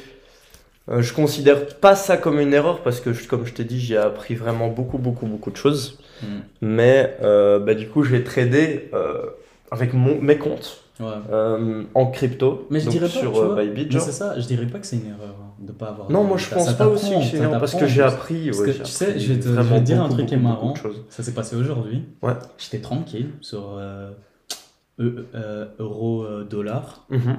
Euh, 0.89 1.01
je 1.01 1.13
considère 1.13 1.65
pas 1.77 1.95
ça 1.95 2.17
comme 2.17 2.39
une 2.39 2.53
erreur 2.53 2.81
parce 2.83 2.99
que, 2.99 3.13
je- 3.13 3.27
comme 3.27 3.45
je 3.45 3.53
t'ai 3.53 3.63
dit, 3.63 3.79
j'ai 3.79 3.97
appris 3.97 4.35
vraiment 4.35 4.67
beaucoup, 4.69 4.97
beaucoup, 4.97 5.25
beaucoup 5.25 5.51
de 5.51 5.57
choses. 5.57 5.99
Mm. 6.21 6.25
Mais 6.61 7.17
euh, 7.21 7.59
bah, 7.59 7.73
du 7.73 7.87
coup, 7.87 8.03
j'ai 8.03 8.23
tradé 8.23 8.89
euh, 8.93 9.25
avec 9.71 9.93
mon, 9.93 10.19
mes 10.21 10.37
comptes 10.37 10.79
Ouais. 10.99 11.07
euh, 11.31 11.83
en 11.95 12.05
crypto. 12.05 12.67
Mais 12.69 12.79
je 12.79 12.87
dirais 12.87 13.07
pas, 13.07 13.11
sur 13.11 13.35
euh, 13.41 13.65
Bybit, 13.65 13.99
c'est 13.99 14.11
ça, 14.11 14.39
je 14.39 14.45
dirais 14.45 14.67
pas 14.67 14.77
que 14.77 14.85
c'est 14.85 14.97
une 14.97 15.07
erreur 15.07 15.35
hein, 15.41 15.51
de 15.59 15.71
pas 15.71 15.87
avoir. 15.87 16.11
Non, 16.11 16.23
moi 16.23 16.37
je 16.37 16.45
ça- 16.45 16.55
pense 16.55 16.67
ça 16.67 16.73
pas 16.75 16.87
aussi 16.87 17.09
que 17.09 17.23
c'est 17.23 17.37
une 17.37 17.43
erreur 17.43 17.59
parce 17.59 17.73
que 17.73 17.87
j'ai 17.87 18.03
appris. 18.03 18.45
Parce 18.45 18.59
ouais, 18.59 18.65
que 18.67 18.71
j'ai 18.73 18.83
tu 18.83 18.91
sais, 18.91 19.19
je 19.19 19.33
vais 19.33 19.39
te- 19.39 19.47
je 19.47 19.59
vais 19.59 19.81
dire 19.81 20.03
un 20.03 20.09
truc 20.09 20.27
qui 20.27 20.35
est 20.35 20.37
marrant. 20.37 20.75
Ça 21.09 21.23
s'est 21.23 21.33
passé 21.33 21.55
aujourd'hui. 21.55 22.03
Ouais. 22.21 22.33
J'étais 22.59 22.79
tranquille 22.79 23.29
sur 23.41 23.79
e- 23.79 25.25
euh, 25.33 25.65
euro 25.79 26.23
euh, 26.23 26.43
dollar. 26.43 27.05
Mhm. 27.09 27.37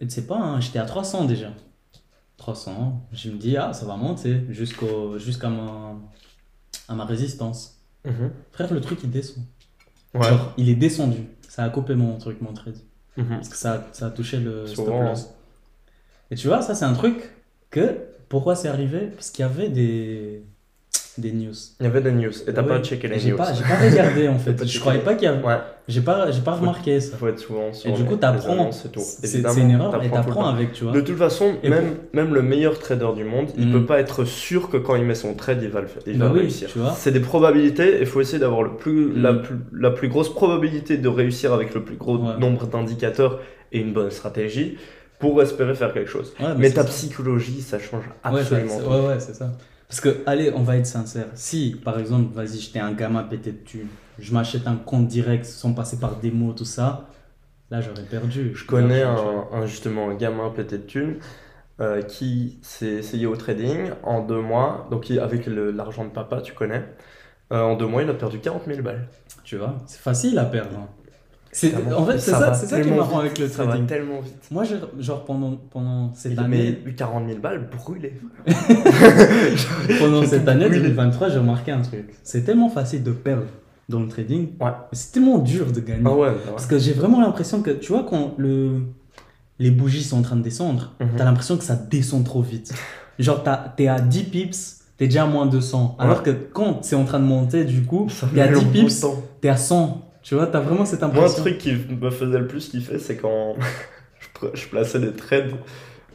Et 0.00 0.06
tu 0.06 0.10
sais 0.14 0.26
pas, 0.26 0.36
hein, 0.36 0.60
j'étais 0.60 0.78
à 0.78 0.84
300 0.84 1.24
déjà. 1.24 1.48
300. 2.36 3.08
Je 3.12 3.30
me 3.30 3.36
dis, 3.36 3.56
ah, 3.56 3.72
ça 3.72 3.86
va 3.86 3.96
monter 3.96 4.42
jusqu'au, 4.50 5.18
jusqu'à 5.18 5.48
ma, 5.48 5.96
à 6.88 6.94
ma 6.94 7.04
résistance. 7.04 7.80
Mhm. 8.04 8.30
Frère, 8.52 8.72
le 8.72 8.80
truc 8.80 9.00
il 9.02 9.10
descend. 9.10 9.44
Ouais. 10.14 10.28
Genre, 10.28 10.52
il 10.56 10.68
est 10.68 10.74
descendu. 10.74 11.26
Ça 11.48 11.64
a 11.64 11.70
coupé 11.70 11.94
mon 11.94 12.18
truc, 12.18 12.40
mon 12.40 12.52
trade. 12.52 12.78
Mhm. 13.16 13.28
Parce 13.28 13.48
que 13.48 13.56
ça, 13.56 13.88
ça 13.92 14.06
a 14.06 14.10
touché 14.10 14.38
le 14.38 14.66
stop 14.66 14.88
loss. 14.88 15.30
Et 16.30 16.36
tu 16.36 16.48
vois, 16.48 16.62
ça 16.62 16.74
c'est 16.74 16.84
un 16.84 16.94
truc 16.94 17.30
que. 17.70 17.98
Pourquoi 18.28 18.56
c'est 18.56 18.68
arrivé? 18.68 19.06
Parce 19.14 19.30
qu'il 19.30 19.44
y 19.44 19.48
avait 19.48 19.68
des. 19.68 20.42
Des 21.18 21.32
news. 21.32 21.52
Il 21.80 21.84
y 21.84 21.86
avait 21.86 22.00
des 22.00 22.10
news 22.12 22.30
et 22.46 22.52
t'as 22.52 22.60
Ah 22.60 22.64
pas 22.64 22.76
ouais. 22.78 22.82
checké 22.82 23.06
Et 23.06 23.18
les 23.18 23.30
news. 23.30 23.36
pas, 23.36 23.52
j'ai 23.52 23.62
pas 23.62 23.76
regardé 23.76 24.28
en 24.28 24.38
fait. 24.38 24.66
je 24.66 24.80
croyais 24.80 25.00
pas 25.00 25.14
qu'il 25.14 25.24
y 25.24 25.28
avait. 25.28 25.42
Ouais, 25.44 25.58
J'ai 25.86 26.00
pas, 26.00 26.30
j'ai 26.30 26.40
pas 26.40 26.52
remarqué 26.54 26.98
ça. 27.00 27.16
faut 27.16 27.28
être 27.28 27.38
souvent 27.38 27.72
sur 27.72 27.90
Et 27.90 27.92
du 27.92 28.04
coup, 28.04 28.16
t'apprends. 28.16 28.70
et 28.70 28.88
tout. 28.88 29.00
C'est 29.00 29.26
c'est 29.26 29.60
une 29.60 29.70
erreur 29.70 30.02
et 30.02 30.10
t'apprends 30.10 30.42
tout 30.42 30.48
avec, 30.48 30.72
tu 30.72 30.84
vois. 30.84 30.92
De 30.92 31.00
toute 31.00 31.16
façon, 31.16 31.54
Et 31.62 31.68
même, 31.68 31.94
même 32.12 32.34
le 32.34 32.42
meilleur 32.42 32.78
trader 32.78 33.10
du 33.14 33.24
monde, 33.24 33.48
il 33.56 33.68
Mm. 33.68 33.72
peut 33.72 33.86
pas 33.86 34.00
être 34.00 34.24
sûr 34.24 34.70
que 34.70 34.76
quand 34.76 34.96
il 34.96 35.04
met 35.04 35.14
son 35.14 35.34
trade, 35.34 35.60
il 35.62 35.68
va, 35.68 35.82
le 35.82 35.88
il 36.06 36.18
Bah 36.18 36.26
va 36.28 36.32
oui, 36.32 36.40
réussir. 36.40 36.68
tu 36.72 36.78
vois. 36.80 36.92
C'est 36.96 37.12
des 37.12 37.20
probabilités, 37.20 37.98
il 38.00 38.06
faut 38.06 38.20
essayer 38.20 38.38
d'avoir 38.38 38.62
le 38.62 38.76
plus, 38.76 39.06
Mm. 39.06 39.22
la, 39.22 39.34
plus, 39.34 39.56
la 39.72 39.90
plus 39.90 40.08
grosse 40.08 40.32
probabilité 40.34 40.96
de 40.98 41.08
réussir 41.08 41.52
avec 41.52 41.74
le 41.74 41.82
plus 41.84 41.96
gros 41.96 42.16
Ouais. 42.18 42.38
nombre 42.40 42.66
d'indicateurs 42.66 43.40
et 43.72 43.78
une 43.80 43.92
bonne 43.92 44.10
stratégie 44.10 44.78
pour 45.20 45.40
espérer 45.42 45.74
faire 45.74 45.92
quelque 45.92 46.10
chose. 46.10 46.34
Ouais, 46.40 46.48
Mais 46.58 46.70
ta 46.70 46.82
ça. 46.82 46.88
psychologie, 46.88 47.60
ça 47.60 47.78
change 47.78 48.04
Ouais, 48.24 48.40
absolument 48.40 48.78
tout. 48.80 48.90
ouais, 48.90 49.06
ouais, 49.08 49.20
c'est 49.20 49.34
ça. 49.34 49.52
Parce 49.88 50.00
que, 50.00 50.22
allez, 50.26 50.52
on 50.54 50.62
va 50.62 50.76
être 50.76 50.86
sincère. 50.86 51.26
Si, 51.34 51.76
par 51.84 51.98
exemple, 51.98 52.34
vas-y, 52.34 52.58
j'étais 52.58 52.78
un 52.80 52.92
gamin 52.92 53.22
pété 53.22 53.52
de 53.52 53.58
thunes, 53.58 53.88
je 54.18 54.32
m'achète 54.32 54.66
un 54.66 54.76
compte 54.76 55.06
direct 55.08 55.44
sans 55.44 55.72
passer 55.74 55.98
par 56.00 56.16
des 56.16 56.30
mots, 56.30 56.52
tout 56.52 56.64
ça, 56.64 57.08
là, 57.70 57.80
j'aurais 57.80 58.04
perdu. 58.04 58.52
Je 58.54 58.64
connais 58.66 59.02
un, 59.02 59.16
un- 59.52 59.66
justement 59.66 60.10
un 60.10 60.14
gamin 60.14 60.50
pété 60.50 60.78
de 60.78 60.84
thunes 60.84 61.16
euh, 61.80 62.02
qui 62.02 62.58
s'est 62.62 62.86
essayé 62.94 63.26
au 63.26 63.36
trading 63.36 63.90
en 64.04 64.20
deux 64.24 64.40
mois, 64.40 64.88
donc 64.90 65.10
avec 65.10 65.46
l'argent 65.46 66.04
de 66.04 66.10
papa, 66.10 66.40
tu 66.42 66.54
connais. 66.54 66.84
Euh, 67.52 67.62
en 67.62 67.76
deux 67.76 67.86
mois, 67.86 68.02
il 68.02 68.10
a 68.10 68.14
perdu 68.14 68.40
40 68.40 68.66
000 68.66 68.82
balles. 68.82 69.08
Tu 69.44 69.56
vois, 69.58 69.76
c'est 69.86 70.00
facile 70.00 70.38
à 70.38 70.44
perdre. 70.46 70.78
hein. 70.78 70.88
En 71.96 72.04
fait, 72.06 72.18
c'est 72.18 72.30
ça, 72.32 72.52
c'est 72.54 72.66
ça 72.66 72.80
qui 72.80 72.88
est 72.88 72.90
marrant 72.90 73.20
vite, 73.20 73.26
avec 73.26 73.38
le 73.38 73.48
Ça 73.48 73.62
va 73.64 73.70
trading. 73.70 73.86
tellement 73.86 74.20
vite. 74.20 74.42
Moi, 74.50 74.64
genre, 74.98 75.24
pendant, 75.24 75.56
pendant 75.70 76.12
cette 76.14 76.32
Il 76.32 76.38
année, 76.40 76.78
met 76.84 76.92
40 76.94 77.28
000 77.28 77.38
balles 77.40 77.68
brûlées. 77.70 78.14
pendant 79.98 80.24
cette 80.24 80.48
année 80.48 80.66
brûlé. 80.66 80.80
2023, 80.82 81.28
j'ai 81.30 81.38
remarqué 81.38 81.72
un 81.72 81.82
truc. 81.82 82.14
C'est 82.22 82.42
tellement 82.44 82.68
facile 82.68 83.02
de 83.02 83.12
perdre 83.12 83.44
dans 83.88 84.00
le 84.00 84.08
trading, 84.08 84.48
Ouais. 84.60 84.70
mais 84.70 84.72
c'est 84.92 85.12
tellement 85.12 85.38
dur 85.38 85.70
de 85.70 85.80
gagner. 85.80 86.02
Ah 86.04 86.10
ouais, 86.12 86.28
bah 86.28 86.34
ouais. 86.34 86.50
Parce 86.50 86.66
que 86.66 86.78
j'ai 86.78 86.92
vraiment 86.92 87.20
l'impression 87.20 87.60
que, 87.62 87.70
tu 87.70 87.92
vois, 87.92 88.04
quand 88.08 88.34
le... 88.38 88.80
les 89.58 89.70
bougies 89.70 90.02
sont 90.02 90.18
en 90.18 90.22
train 90.22 90.36
de 90.36 90.42
descendre, 90.42 90.92
Mhm. 91.00 91.08
t'as 91.16 91.24
l'impression 91.24 91.56
que 91.56 91.64
ça 91.64 91.76
descend 91.76 92.24
trop 92.24 92.42
vite. 92.42 92.72
Genre, 93.18 93.42
t'as- 93.42 93.72
t'es 93.76 93.86
à 93.88 94.00
10 94.00 94.24
pips, 94.24 94.80
t'es 94.96 95.04
déjà 95.06 95.24
à 95.24 95.26
moins 95.26 95.46
200. 95.46 95.96
Alors 95.98 96.22
que 96.22 96.30
quand 96.30 96.82
c'est 96.82 96.96
en 96.96 97.04
train 97.04 97.20
de 97.20 97.24
monter, 97.26 97.64
du 97.64 97.82
coup, 97.82 98.08
Ça 98.08 98.26
t'es 98.34 98.40
à 98.40 98.46
met 98.50 98.58
10 98.58 98.64
longtemps. 98.64 98.72
pips, 98.72 99.06
t'es 99.40 99.48
à 99.50 99.56
100. 99.56 100.00
Tu 100.24 100.34
vois, 100.34 100.46
t'as 100.46 100.60
vraiment 100.60 100.84
cette 100.84 101.00
Moi, 101.02 101.10
un 101.10 101.16
impression. 101.16 101.42
truc 101.42 101.58
qui 101.58 101.72
me 102.00 102.10
faisait 102.10 102.38
le 102.38 102.46
plus 102.46 102.68
kiffer, 102.70 102.98
c'est 102.98 103.16
quand 103.16 103.54
je, 104.54 104.66
plaçais 104.68 104.98
des 104.98 105.12
trades 105.12 105.52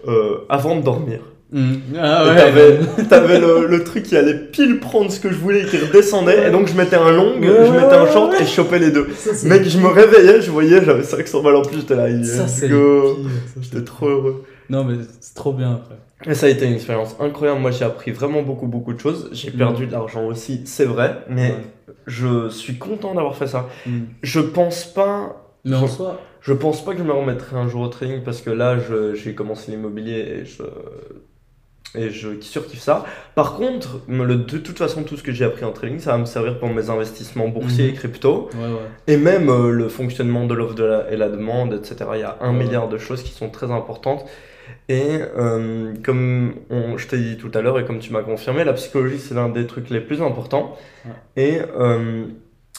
euh, 0.08 0.40
avant 0.50 0.76
de 0.76 0.82
dormir. 0.82 1.20
Mm. 1.52 1.74
Ah 1.98 2.26
ouais. 2.28 2.36
T'avais, 2.36 2.80
t'avais 3.10 3.40
le, 3.40 3.66
le 3.68 3.84
truc 3.84 4.04
qui 4.04 4.16
allait 4.18 4.36
pile 4.38 4.80
prendre 4.80 5.12
ce 5.12 5.20
que 5.20 5.30
je 5.30 5.36
voulais 5.36 5.62
et 5.62 5.66
qui 5.66 5.78
redescendait. 5.78 6.48
Et 6.48 6.52
donc 6.52 6.68
je 6.68 6.74
mettais 6.76 6.96
un 6.96 7.12
long, 7.12 7.40
Ouais, 7.40 7.48
je 7.66 7.72
mettais 7.72 7.96
un 7.96 8.12
short 8.12 8.32
ouais. 8.34 8.42
et 8.42 8.46
je 8.46 8.52
chopais 8.52 8.80
les 8.80 8.92
deux. 8.92 9.08
Ça, 9.16 9.48
Mec, 9.48 9.64
je 9.68 9.78
me 9.80 9.88
réveillais, 9.88 10.42
je 10.42 10.52
voyais, 10.52 10.84
j'avais 10.84 11.04
500 11.04 11.42
balles 11.44 11.56
en 11.56 11.62
plus, 11.64 11.80
j'étais 11.80 11.96
là, 11.96 12.08
Ça, 12.24 12.44
let's 12.44 12.52
c'est 12.54 12.70
go. 12.70 13.18
J'étais 13.62 13.84
trop 13.84 14.08
heureux. 14.10 14.44
Non, 14.70 14.84
mais 14.84 14.96
c'est 15.22 15.34
trop 15.36 15.52
bien, 15.54 15.80
frère. 15.86 15.98
Et 16.32 16.36
ça 16.36 16.46
a 16.48 16.50
été 16.50 16.66
une 16.66 16.74
expérience 16.74 17.16
incroyable. 17.20 17.62
Moi, 17.62 17.72
j'ai 17.72 17.86
appris 17.86 18.12
vraiment 18.12 18.42
beaucoup, 18.44 18.68
beaucoup 18.68 18.94
de 18.94 19.00
choses. 19.00 19.30
J'ai 19.32 19.50
Mm. 19.52 19.58
perdu 19.58 19.88
de 19.88 19.92
l'argent 19.92 20.26
aussi, 20.28 20.62
c'est 20.66 20.86
vrai, 20.86 21.20
mais 21.30 21.50
Ouais. 21.52 21.56
Je 22.08 22.50
suis 22.50 22.78
content 22.78 23.14
d'avoir 23.16 23.36
fait 23.36 23.48
ça. 23.48 23.68
Mm. 23.86 24.00
Je 24.24 24.40
pense 24.40 24.86
pas. 24.86 25.46
Mais 25.66 25.76
en 25.76 25.88
soi, 25.88 26.20
Je 26.42 26.54
pense 26.54 26.84
pas 26.86 26.94
que 26.94 27.00
je 27.00 27.04
me 27.04 27.12
remettrai 27.12 27.58
un 27.58 27.68
jour 27.68 27.82
au 27.82 27.88
trading 27.90 28.24
parce 28.24 28.42
que 28.42 28.50
là, 28.50 28.78
je- 28.80 29.14
j'ai 29.14 29.36
commencé 29.36 29.72
l'immobilier 29.72 30.20
et 30.42 30.46
je, 30.46 30.64
et 31.96 32.12
je 32.12 32.40
surkiffe 32.40 32.82
ça. 32.82 33.04
Par 33.36 33.56
contre, 33.56 34.02
le, 34.08 34.36
de 34.36 34.58
toute 34.60 34.78
façon, 34.78 35.04
tout 35.04 35.18
ce 35.18 35.24
que 35.24 35.32
j'ai 35.32 35.44
appris 35.44 35.66
en 35.66 35.72
trading, 35.72 36.00
ça 36.00 36.12
va 36.12 36.18
me 36.20 36.26
servir 36.26 36.60
pour 36.60 36.70
mes 36.70 36.90
investissements 36.90 37.48
boursiers 37.50 37.88
et 37.88 37.92
Mhm. 37.92 37.98
crypto. 37.98 38.50
Ouais, 38.54 38.68
ouais. 38.68 38.78
Et 39.08 39.18
même 39.18 39.50
euh, 39.50 39.72
le 39.72 39.90
fonctionnement 39.90 40.46
de 40.46 40.54
l'offre 40.54 40.76
et 41.12 41.18
la 41.18 41.30
demande, 41.30 41.74
etc. 41.74 41.96
Il 42.14 42.20
y 42.20 42.24
a 42.24 42.38
un 42.42 42.52
Ouais. 42.56 42.64
milliard 42.64 42.88
de 42.90 42.98
choses 43.00 43.24
qui 43.24 43.32
sont 43.32 43.50
très 43.50 43.72
importantes. 43.72 44.24
Et 44.88 45.20
euh, 45.38 45.94
comme 46.04 46.56
on- 46.70 46.98
je 46.98 47.08
t'ai 47.08 47.18
dit 47.18 47.38
tout 47.38 47.52
à 47.54 47.62
l'heure 47.62 47.80
et 47.80 47.86
comme 47.86 48.00
tu 48.00 48.12
m'as 48.12 48.24
confirmé, 48.24 48.64
la 48.64 48.74
psychologie, 48.74 49.20
c'est 49.20 49.36
l'un 49.36 49.50
des 49.50 49.68
trucs 49.68 49.90
les 49.90 50.02
plus 50.02 50.22
importants. 50.22 50.76
Et 51.36 51.60
euh, 51.78 52.26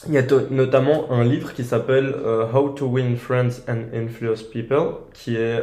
il 0.09 0.15
y 0.15 0.19
a 0.19 0.23
notamment 0.51 1.11
un 1.13 1.25
livre 1.25 1.53
qui 1.53 1.63
s'appelle 1.63 2.15
euh, 2.25 2.47
How 2.53 2.71
to 2.71 2.87
Win 2.87 3.17
Friends 3.17 3.63
and 3.69 3.83
Influence 3.95 4.43
People, 4.43 4.93
qui 5.13 5.37
est 5.37 5.63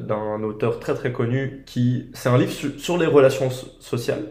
d'un 0.00 0.42
auteur 0.42 0.78
très 0.80 0.94
très 0.94 1.12
connu. 1.12 1.62
Qui, 1.66 2.10
c'est 2.14 2.28
un 2.28 2.38
livre 2.38 2.52
su- 2.52 2.78
sur 2.78 2.96
les 2.96 3.06
relations 3.06 3.50
so- 3.50 3.68
sociales. 3.80 4.24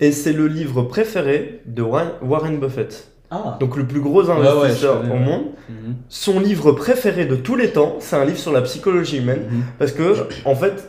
Et 0.00 0.12
c'est 0.12 0.34
le 0.34 0.46
livre 0.46 0.82
préféré 0.82 1.62
de 1.64 1.80
Warren 1.82 2.60
Buffett. 2.60 3.10
Ah. 3.30 3.56
Donc 3.60 3.76
le 3.76 3.84
plus 3.86 4.00
gros 4.00 4.24
ouais, 4.24 4.30
investisseur 4.30 5.00
au 5.00 5.16
monde. 5.16 5.46
Mhm. 5.68 5.94
Son 6.08 6.38
livre 6.40 6.72
préféré 6.72 7.26
de 7.26 7.36
tous 7.36 7.56
les 7.56 7.70
temps, 7.70 7.96
c'est 7.98 8.16
un 8.16 8.24
livre 8.24 8.38
sur 8.38 8.52
la 8.52 8.62
psychologie 8.62 9.18
humaine. 9.18 9.42
Mhm. 9.50 9.62
Parce 9.78 9.92
que, 9.92 10.14
en 10.44 10.54
fait, 10.54 10.88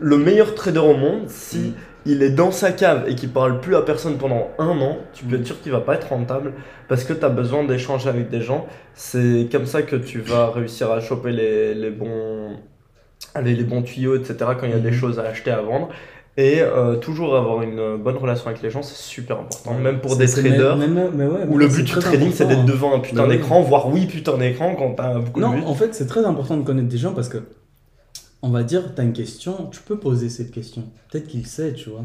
le 0.00 0.16
meilleur 0.16 0.54
trader 0.54 0.78
au 0.80 0.94
monde, 0.94 1.28
si 1.28 1.58
Mhm. 1.58 1.72
il 2.06 2.22
est 2.22 2.30
dans 2.30 2.50
sa 2.52 2.72
cave 2.72 3.04
et 3.08 3.14
qu'il 3.14 3.28
parle 3.28 3.60
plus 3.60 3.76
à 3.76 3.82
personne 3.82 4.16
pendant 4.16 4.48
un 4.58 4.78
an, 4.80 4.96
tu 5.12 5.24
peux 5.24 5.36
être 5.36 5.46
sûr 5.46 5.60
qu'il 5.60 5.72
va 5.72 5.80
pas 5.80 5.94
être 5.94 6.08
rentable 6.08 6.54
parce 6.88 7.04
que 7.04 7.12
tu 7.12 7.24
as 7.24 7.28
besoin 7.28 7.64
d'échanger 7.64 8.08
avec 8.08 8.30
des 8.30 8.40
gens. 8.40 8.66
C'est 8.94 9.48
comme 9.52 9.66
ça 9.66 9.82
que 9.82 9.96
tu 9.96 10.20
vas 10.20 10.50
réussir 10.50 10.90
à 10.90 11.00
choper 11.00 11.32
les, 11.32 11.74
les 11.74 11.90
bons, 11.90 12.56
les 13.42 13.64
bons 13.64 13.82
tuyaux, 13.82 14.16
etc. 14.16 14.36
quand 14.58 14.64
il 14.64 14.70
y 14.70 14.74
a 14.74 14.78
des 14.78 14.92
choses 14.92 15.18
à 15.18 15.24
acheter, 15.24 15.50
à 15.50 15.60
vendre. 15.60 15.90
Et 16.38 16.60
euh, 16.60 16.94
toujours 16.94 17.34
avoir 17.36 17.62
une 17.62 17.96
bonne 17.96 18.16
relation 18.16 18.46
avec 18.46 18.62
les 18.62 18.70
gens, 18.70 18.80
c'est 18.80 18.94
super 18.94 19.40
important. 19.40 19.74
Même 19.74 20.00
pour 20.00 20.16
des 20.16 20.28
traders. 20.28 20.76
mais- 20.76 20.86
mais- 20.86 21.10
mais 21.12 21.26
ouais, 21.26 21.44
Où 21.48 21.58
le 21.58 21.66
but 21.66 21.82
du 21.82 21.92
trading, 21.92 22.30
c'est 22.32 22.46
d'être 22.46 22.64
devant 22.64 22.94
un 22.94 23.00
putain 23.00 23.26
Bah 23.26 23.28
d'écran, 23.28 23.60
voire 23.60 23.88
oui 23.88 24.06
putain 24.06 24.38
d'écran 24.38 24.76
quand 24.76 24.94
t'as 24.94 25.18
beaucoup 25.18 25.40
de 25.40 25.44
Non, 25.44 25.66
en 25.66 25.74
fait, 25.74 25.96
c'est 25.96 26.06
très 26.06 26.24
important 26.24 26.56
de 26.56 26.62
connaître 26.62 26.86
des 26.88 26.96
gens 26.96 27.12
parce 27.12 27.28
que, 27.28 27.38
on 28.42 28.50
va 28.50 28.62
dire, 28.62 28.94
tu 28.94 29.00
as 29.00 29.04
une 29.04 29.12
question, 29.12 29.66
tu 29.72 29.80
peux 29.82 29.98
poser 29.98 30.28
cette 30.28 30.52
question. 30.52 30.84
Peut-être 31.10 31.26
qu'il 31.26 31.44
sait, 31.44 31.72
tu 31.72 31.90
vois. 31.90 32.04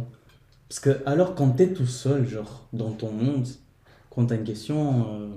Parce 0.68 0.80
que, 0.80 0.98
alors, 1.06 1.36
quand 1.36 1.52
tu 1.52 1.64
es 1.64 1.68
tout 1.68 1.86
seul, 1.86 2.28
genre, 2.28 2.66
dans 2.74 2.90
ton 2.90 3.12
monde, 3.12 3.46
quand 4.10 4.26
tu 4.26 4.34
as 4.34 4.38
une 4.38 4.44
question, 4.44 5.06
euh, 5.12 5.28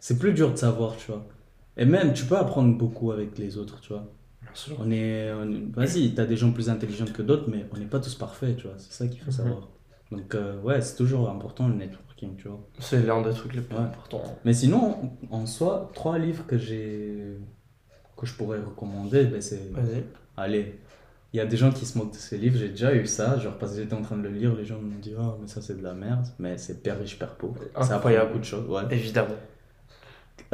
c'est 0.00 0.18
plus 0.18 0.32
dur 0.32 0.50
de 0.52 0.56
savoir, 0.56 0.96
tu 0.96 1.08
vois. 1.10 1.22
Et 1.76 1.84
même, 1.84 2.14
tu 2.14 2.24
peux 2.24 2.38
apprendre 2.38 2.74
beaucoup 2.78 3.12
avec 3.12 3.36
les 3.36 3.58
autres, 3.58 3.78
tu 3.82 3.92
vois. 3.92 4.04
On 4.78 4.90
est. 4.90 5.32
Vas-y, 5.74 6.14
tu 6.14 6.20
as 6.20 6.26
des 6.26 6.36
gens 6.36 6.52
plus 6.52 6.68
intelligents 6.70 7.06
que 7.06 7.22
d'autres, 7.22 7.48
mais 7.48 7.66
on 7.72 7.78
n'est 7.78 7.86
pas 7.86 8.00
tous 8.00 8.14
parfaits, 8.14 8.56
tu 8.56 8.66
vois. 8.66 8.76
C'est 8.78 8.92
ça 8.92 9.06
qu'il 9.08 9.20
faut 9.20 9.26
Mhm. 9.30 9.36
savoir. 9.36 9.68
Donc, 10.10 10.34
euh, 10.34 10.60
ouais, 10.60 10.80
c'est 10.82 10.96
toujours 10.96 11.30
important 11.30 11.68
le 11.68 11.74
networking, 11.74 12.36
tu 12.36 12.48
vois. 12.48 12.60
C'est 12.78 13.02
l'un 13.02 13.22
des 13.22 13.30
trucs 13.32 13.54
les 13.54 13.62
plus 13.62 13.76
Ouais. 13.76 13.82
importants. 13.82 14.22
Mais 14.44 14.52
sinon, 14.52 15.10
en 15.30 15.46
soi, 15.46 15.90
trois 15.94 16.18
livres 16.18 16.44
que 16.46 16.58
j'ai 16.58 17.38
que 18.16 18.26
je 18.26 18.34
pourrais 18.34 18.58
recommander, 18.60 19.24
ben 19.24 19.40
c'est 19.40 19.70
Vas-y. 19.72 20.04
allez, 20.36 20.78
il 21.32 21.38
y 21.38 21.40
a 21.40 21.46
des 21.46 21.56
gens 21.56 21.72
qui 21.72 21.86
se 21.86 21.98
moquent 21.98 22.12
de 22.12 22.16
ces 22.16 22.38
livres, 22.38 22.56
j'ai 22.58 22.68
déjà 22.68 22.94
eu 22.94 23.06
ça, 23.06 23.36
genre 23.38 23.56
parce 23.58 23.72
que 23.72 23.78
j'étais 23.78 23.94
en 23.94 24.02
train 24.02 24.16
de 24.16 24.22
le 24.22 24.28
lire, 24.30 24.54
les 24.54 24.64
gens 24.64 24.78
me 24.78 25.00
disent 25.00 25.16
"Ah, 25.18 25.34
mais 25.40 25.48
ça 25.48 25.60
c'est 25.62 25.76
de 25.76 25.82
la 25.82 25.94
merde", 25.94 26.26
mais 26.38 26.56
c'est 26.58 26.82
Père 26.82 27.00
riche 27.00 27.18
Père 27.18 27.34
pauvre. 27.36 27.60
Ça 27.80 27.96
apprend 27.96 28.10
beaucoup 28.26 28.38
de 28.38 28.44
choses, 28.44 28.68
ouais. 28.68 28.82
Évidemment. 28.90 29.34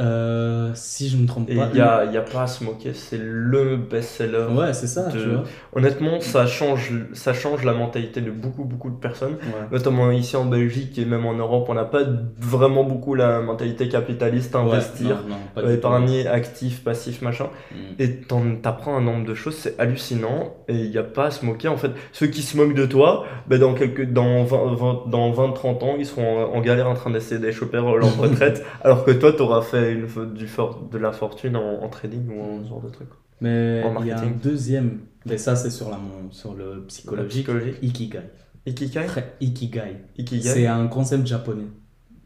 Euh, 0.01 0.71
si 0.75 1.09
je 1.09 1.17
me 1.17 1.27
trompe 1.27 1.49
Et 1.49 1.55
pas. 1.55 1.67
il 1.73 1.75
n'y 1.75 1.81
a, 1.81 2.05
y 2.05 2.17
a 2.17 2.21
pas 2.21 2.43
à 2.43 2.47
se 2.47 2.63
moquer, 2.63 2.93
c'est 2.93 3.19
le 3.21 3.75
best-seller. 3.75 4.45
Ouais, 4.55 4.71
c'est 4.73 4.87
ça, 4.87 5.07
de- 5.07 5.11
tu 5.19 5.27
vois. 5.27 5.43
Honnêtement, 5.75 6.21
ça 6.21 6.45
change, 6.47 6.93
ça 7.13 7.33
change 7.33 7.65
la 7.65 7.73
mentalité 7.73 8.21
de 8.21 8.31
beaucoup, 8.31 8.63
beaucoup 8.63 8.89
de 8.89 8.95
personnes. 8.95 9.33
Ouais. 9.33 9.67
Notamment 9.71 10.09
ici 10.11 10.35
en 10.37 10.45
Belgique 10.45 10.97
et 10.97 11.05
même 11.05 11.25
en 11.25 11.33
Europe, 11.33 11.65
on 11.69 11.73
n'a 11.73 11.83
pas 11.85 12.03
vraiment 12.39 12.83
beaucoup 12.85 13.13
la 13.13 13.41
mentalité 13.41 13.89
capitaliste, 13.89 14.55
investir, 14.55 15.07
Ouais, 15.09 15.13
non, 15.23 15.29
non, 15.29 15.35
pas 15.53 15.61
du 15.61 15.67
tout. 15.67 15.73
épargner, 15.73 16.27
actif, 16.27 16.83
passif, 16.83 17.21
machin. 17.21 17.47
Mm. 17.71 17.75
Et 17.99 18.21
t'apprends 18.61 18.95
un 18.95 19.01
nombre 19.01 19.25
de 19.25 19.33
choses, 19.35 19.55
c'est 19.55 19.77
hallucinant. 19.79 20.53
Et 20.69 20.75
il 20.75 20.89
n'y 20.91 20.97
a 20.97 21.03
pas 21.03 21.25
à 21.25 21.31
se 21.31 21.45
moquer. 21.45 21.67
En 21.67 21.77
fait, 21.77 21.91
ceux 22.13 22.27
qui 22.27 22.41
se 22.41 22.55
moquent 22.55 22.75
de 22.75 22.85
toi, 22.85 23.25
ben 23.47 23.59
dans, 23.59 23.73
quelques, 23.73 24.05
dans 24.11 24.43
20, 24.43 24.75
20 24.75 24.99
dans 25.09 25.31
20-30 25.31 25.83
ans, 25.83 25.95
ils 25.99 26.05
seront 26.05 26.45
en, 26.53 26.55
en 26.57 26.61
galère 26.61 26.87
en 26.87 26.93
train 26.93 27.09
d'essayer 27.09 27.39
d'échoper 27.41 27.77
leur 27.77 28.17
retraite. 28.17 28.63
alors 28.83 29.03
que 29.03 29.11
toi, 29.11 29.33
t'auras 29.33 29.61
fait 29.61 29.78
une, 29.87 30.05
du 30.33 30.47
for- 30.47 30.89
de 30.89 30.97
la 30.97 31.11
fortune 31.11 31.55
en, 31.55 31.81
en 31.83 31.89
trading 31.89 32.27
ou 32.29 32.41
en 32.41 32.63
ce 32.63 32.69
genre 32.69 32.81
de 32.81 32.89
truc. 32.89 33.09
Mais 33.41 33.81
il 34.01 34.07
y 34.07 34.11
a 34.11 34.19
un 34.19 34.31
deuxième, 34.31 34.99
mais 35.25 35.37
ça 35.37 35.55
c'est 35.55 35.69
sur 35.71 35.89
la 35.89 35.99
sur 36.31 36.53
le 36.53 36.85
psychologique, 36.87 37.29
psychologie. 37.45 37.77
Ikigai. 37.81 38.21
Ikigai 38.65 39.05
Très 39.05 39.35
Ikigai. 39.39 39.95
Ikigai 40.17 40.41
C'est 40.41 40.67
un 40.67 40.87
concept 40.87 41.25
japonais. 41.25 41.67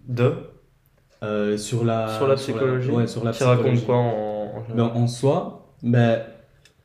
De 0.07 0.33
Euh, 1.23 1.57
sur 1.57 1.85
la 1.85 2.07
Sur 2.17 2.27
la 2.27 2.35
psychologie 2.35 2.89
ouais, 2.91 3.07
sur 3.07 3.23
la 3.23 3.31
Qui 3.31 3.43
raconte 3.43 3.85
quoi 3.85 3.95
en, 3.97 4.57
en 4.57 4.75
Ben, 4.75 4.83
en 4.93 5.07
soi, 5.07 5.75
ben, 5.81 6.21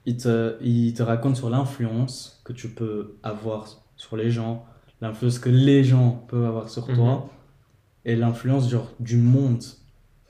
il, 0.07 0.17
te, 0.17 0.57
il 0.63 0.95
te 0.95 1.03
raconte 1.03 1.37
sur 1.37 1.51
l'influence 1.51 2.41
que 2.45 2.53
tu 2.53 2.69
peux 2.69 3.17
avoir 3.23 3.67
sur 3.97 4.17
les 4.17 4.31
gens, 4.31 4.65
l'influence 5.01 5.39
que 5.41 5.49
les 5.51 5.83
gens 5.85 6.25
peuvent 6.29 6.45
avoir 6.45 6.69
sur 6.69 6.89
Mhm. 6.89 6.95
toi, 6.97 7.29
et 8.05 8.17
l'influence 8.17 8.71
genre 8.71 8.93
du 9.01 9.17
monde 9.17 9.63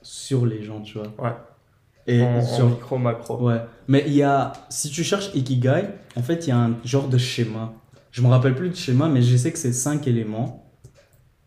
sur 0.09 0.47
les 0.47 0.63
gens, 0.63 0.81
tu 0.81 0.97
vois. 0.97 1.13
Ouais. 1.19 1.35
Et 2.07 2.23
en, 2.23 2.39
en 2.39 2.43
sur, 2.43 2.67
micro, 2.71 2.97
macro. 2.97 3.47
Ouais, 3.47 3.61
mais 3.89 4.05
il 4.07 4.15
y 4.15 4.23
a, 4.23 4.55
si 4.71 4.89
tu 4.89 5.05
cherches 5.05 5.31
Ikigai, 5.35 5.85
en 6.17 6.23
fait, 6.23 6.47
il 6.47 6.49
y 6.49 6.53
a 6.53 6.59
un 6.59 6.77
genre 6.83 7.09
de 7.09 7.19
schéma. 7.19 7.75
Je 8.11 8.23
me 8.23 8.29
rappelle 8.29 8.55
plus 8.55 8.71
du 8.71 8.77
schéma, 8.77 9.07
mais 9.11 9.21
je 9.21 9.37
sais 9.37 9.53
que 9.53 9.59
c'est 9.59 9.75
cinq 9.75 10.09
éléments 10.09 10.73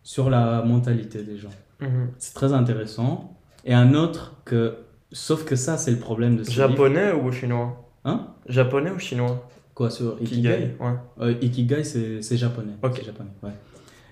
sur 0.04 0.30
la 0.30 0.62
mentalité 0.62 1.24
des 1.24 1.38
gens. 1.38 1.50
Mhm. 1.80 2.12
C'est 2.18 2.34
très 2.34 2.52
intéressant. 2.52 3.36
Et 3.64 3.74
un 3.74 3.94
autre 3.94 4.36
que, 4.44 4.76
sauf 5.10 5.44
que 5.44 5.56
ça, 5.56 5.76
c'est 5.76 5.90
le 5.90 5.98
problème 5.98 6.36
de 6.36 6.44
ce 6.44 6.50
livre. 6.50 6.68
Japonais 6.68 7.12
ou 7.12 7.32
chinois? 7.32 7.90
Hein? 8.04 8.28
Japonais 8.46 8.92
ou 8.92 9.00
chinois? 9.00 9.48
Quoi, 9.74 9.90
sur 9.90 10.22
Ikigai? 10.22 10.36
Ikigai, 10.36 10.76
ouais. 10.78 10.94
Euh, 11.20 11.34
Ikigai, 11.42 11.82
c'est 11.82 12.36
japonais. 12.36 12.74
Ok. 12.80 13.04
Japonais, 13.04 13.30
ouais. 13.42 13.50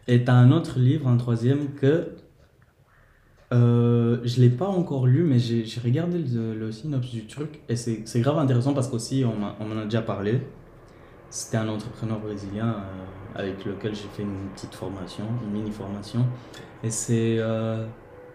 Et 0.09 0.25
t'as 0.25 0.33
un 0.33 0.51
autre 0.51 0.81
livre, 0.81 1.07
un 1.07 1.17
troisième, 1.17 1.75
que 1.75 2.17
euh, 3.53 4.19
je 4.25 4.41
l'ai 4.41 4.51
pas 4.51 4.69
encore 4.69 5.07
lu, 5.07 5.25
mais 5.25 5.39
j'ai 5.39 5.65
regardé 5.83 6.19
le, 6.19 6.71
synopsis 6.73 7.15
du 7.15 7.27
truc, 7.27 7.61
et 7.69 7.77
c'est 7.77 8.21
grave 8.21 8.39
intéressant 8.39 8.75
parce 8.75 8.89
qu'aussi, 8.89 9.25
on 9.25 9.37
m'a- 9.39 9.57
on 9.61 9.67
m'en 9.67 9.81
a 9.81 9.85
déjà 9.85 10.03
parlé. 10.03 10.41
C'était 11.31 11.59
un 11.59 11.69
entrepreneur 11.69 12.19
brésilien 12.21 12.69
euh, 12.69 13.39
avec 13.41 13.65
lequel 13.65 13.95
j'ai 13.95 14.09
fait 14.09 14.23
une 14.23 14.51
petite 14.55 14.75
formation, 14.75 15.25
une 15.45 15.53
mini-formation. 15.53 16.27
Et 16.83 16.91
c'est, 16.91 17.37
euh, 17.39 17.87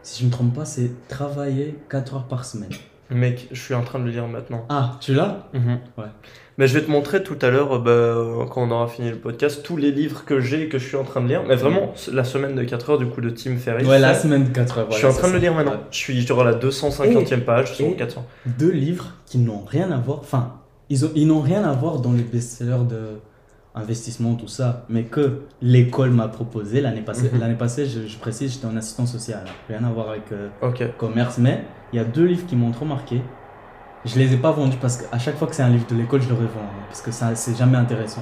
si 0.01 0.21
je 0.21 0.27
me 0.27 0.31
trompe 0.31 0.53
pas, 0.55 0.65
c'est 0.65 1.07
travailler 1.07 1.77
4 1.89 2.15
heures 2.15 2.27
par 2.27 2.45
semaine. 2.45 2.71
Mec, 3.11 3.47
je 3.51 3.61
suis 3.61 3.73
en 3.73 3.83
train 3.83 3.99
de 3.99 4.05
le 4.05 4.11
lire 4.11 4.27
maintenant. 4.27 4.65
Ah, 4.69 4.97
tu 5.01 5.13
l'as 5.13 5.47
Ouais. 5.53 6.05
Mais 6.57 6.67
je 6.67 6.73
vais 6.73 6.85
te 6.85 6.89
montrer 6.89 7.21
tout 7.21 7.37
à 7.41 7.49
l'heure, 7.49 7.79
bah, 7.81 8.45
quand 8.49 8.63
on 8.63 8.71
aura 8.71 8.87
fini 8.87 9.09
le 9.09 9.17
podcast, 9.17 9.61
tous 9.61 9.75
les 9.75 9.91
livres 9.91 10.23
que 10.25 10.39
j'ai 10.39 10.63
et 10.63 10.69
que 10.69 10.77
je 10.79 10.87
suis 10.87 10.95
en 10.95 11.03
train 11.03 11.19
de 11.21 11.27
lire. 11.27 11.43
Mais 11.45 11.55
vraiment, 11.57 11.93
la 12.13 12.23
semaine 12.23 12.55
de 12.55 12.63
4 12.63 12.91
heures 12.91 12.97
du 12.97 13.07
coup 13.07 13.19
de 13.21 13.29
Tim 13.29 13.57
Ferriss. 13.57 13.85
Ouais, 13.87 13.99
la 13.99 14.15
semaine 14.15 14.51
4 14.53 14.77
heures. 14.79 14.91
Je 14.91 14.97
suis 14.97 15.05
en 15.05 15.11
train 15.13 15.27
de 15.27 15.33
le 15.33 15.39
lire 15.39 15.53
maintenant. 15.53 15.73
Je 15.91 15.97
suis 15.97 16.23
sur 16.23 16.43
la 16.45 16.53
250e 16.53 17.41
page 17.41 17.73
sur 17.75 17.85
et- 17.87 17.95
400. 17.95 18.25
deux 18.57 18.71
livres 18.71 19.07
qui 19.25 19.37
n'ont 19.37 19.65
rien 19.65 19.91
à 19.91 19.97
voir. 19.97 20.19
Enfin, 20.19 20.53
ils, 20.89 21.03
ont, 21.05 21.11
ils 21.13 21.27
n'ont 21.27 21.41
rien 21.41 21.63
à 21.63 21.73
voir 21.73 21.99
dans 21.99 22.13
les 22.13 22.23
best-sellers 22.23 22.85
de 22.89 23.19
investissement, 23.75 24.35
tout 24.35 24.47
ça, 24.47 24.85
mais 24.89 25.03
que 25.03 25.41
l'école 25.61 26.11
m'a 26.11 26.27
proposé 26.27 26.81
l'année 26.81 27.01
passée. 27.01 27.29
Mhm. 27.33 27.39
L'année 27.39 27.55
passée, 27.55 27.85
je, 27.85 28.07
je 28.07 28.17
précise, 28.17 28.53
j'étais 28.53 28.67
en 28.67 28.75
assistant 28.77 29.05
social. 29.05 29.43
Rien 29.69 29.83
à 29.83 29.89
voir 29.91 30.09
avec 30.09 30.23
euh, 30.31 30.47
commerce, 30.97 31.37
mais 31.37 31.63
il 31.93 31.97
y 31.97 31.99
a 31.99 32.05
deux 32.05 32.25
livres 32.25 32.45
qui 32.47 32.55
m'ont 32.55 32.71
trop 32.71 32.85
marqué. 32.85 33.21
Je 34.05 34.17
les 34.19 34.33
ai 34.33 34.37
pas 34.37 34.51
vendus 34.51 34.77
parce 34.81 34.97
qu'à 34.97 35.17
chaque 35.17 35.35
fois 35.37 35.47
que 35.47 35.55
c'est 35.55 35.63
un 35.63 35.69
livre 35.69 35.87
de 35.89 35.95
l'école, 35.95 36.21
je 36.21 36.29
le 36.29 36.35
revends. 36.35 36.45
hein, 36.61 36.83
parce 36.89 37.01
que 37.01 37.11
ça, 37.11 37.33
c'est 37.35 37.57
jamais 37.57 37.77
intéressant. 37.77 38.21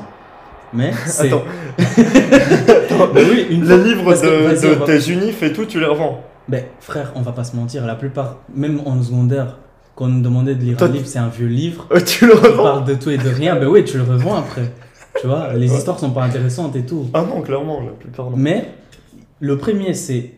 Mais 0.73 0.91
c'est. 1.05 1.31
Attends, 1.31 3.09
Mais 3.13 3.23
oui, 3.29 3.47
une 3.49 3.61
les 3.61 3.67
fois- 3.67 3.77
livres 3.77 4.03
parce 4.05 4.21
que- 4.21 4.27
de, 4.67 4.75
on 4.75 4.79
va- 4.79 4.85
tes 4.85 5.11
unifs 5.11 5.43
et 5.43 5.53
tout, 5.53 5.65
tu 5.65 5.79
les 5.79 5.85
revends. 5.85 6.23
Ben, 6.47 6.63
frère, 6.79 7.11
on 7.15 7.21
va 7.21 7.31
pas 7.31 7.43
se 7.43 7.55
mentir, 7.55 7.85
la 7.85 7.95
plupart, 7.95 8.37
même 8.53 8.81
en 8.85 9.01
secondaire, 9.01 9.57
quand 9.95 10.05
on 10.05 10.09
nous 10.09 10.21
demandait 10.21 10.55
de 10.55 10.61
lire 10.63 10.77
Toi, 10.77 10.87
un 10.87 10.91
livre, 10.91 11.05
c'est 11.05 11.19
un 11.19 11.29
vieux 11.29 11.47
livre. 11.47 11.87
Tu 12.05 12.25
le 12.27 12.33
revends 12.33 12.63
parle 12.63 12.85
de 12.85 12.95
tout 12.95 13.09
et 13.11 13.17
de 13.17 13.29
rien, 13.29 13.55
ben 13.55 13.67
oui, 13.67 13.83
tu 13.85 13.97
le 13.97 14.03
revends 14.03 14.35
après. 14.37 14.71
Tu 15.19 15.27
vois, 15.27 15.53
les 15.53 15.73
histoires 15.73 15.99
sont 15.99 16.11
pas 16.11 16.23
intéressantes 16.23 16.75
et 16.75 16.85
tout. 16.85 17.07
Ah 17.13 17.23
non, 17.23 17.41
clairement, 17.41 17.81
la 17.81 17.91
plupart 17.91 18.29
non. 18.31 18.37
Mais 18.37 18.69
le 19.39 19.57
premier, 19.57 19.93
c'est 19.93 20.33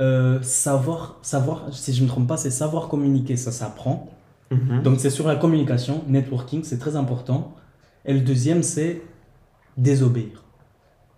euh, 0.00 0.38
savoir, 0.42 1.18
savoir, 1.22 1.66
si 1.72 1.92
je 1.92 2.02
me 2.02 2.08
trompe 2.08 2.26
pas, 2.28 2.36
c'est 2.36 2.50
savoir 2.50 2.88
communiquer, 2.88 3.36
ça 3.36 3.52
s'apprend. 3.52 4.08
Mhm. 4.50 4.82
Donc 4.82 5.00
c'est 5.00 5.10
sur 5.10 5.26
la 5.26 5.36
communication, 5.36 6.04
networking, 6.08 6.62
c'est 6.64 6.78
très 6.78 6.96
important. 6.96 7.54
Et 8.04 8.12
le 8.12 8.20
deuxième, 8.20 8.62
c'est 8.62 9.02
désobéir, 9.76 10.44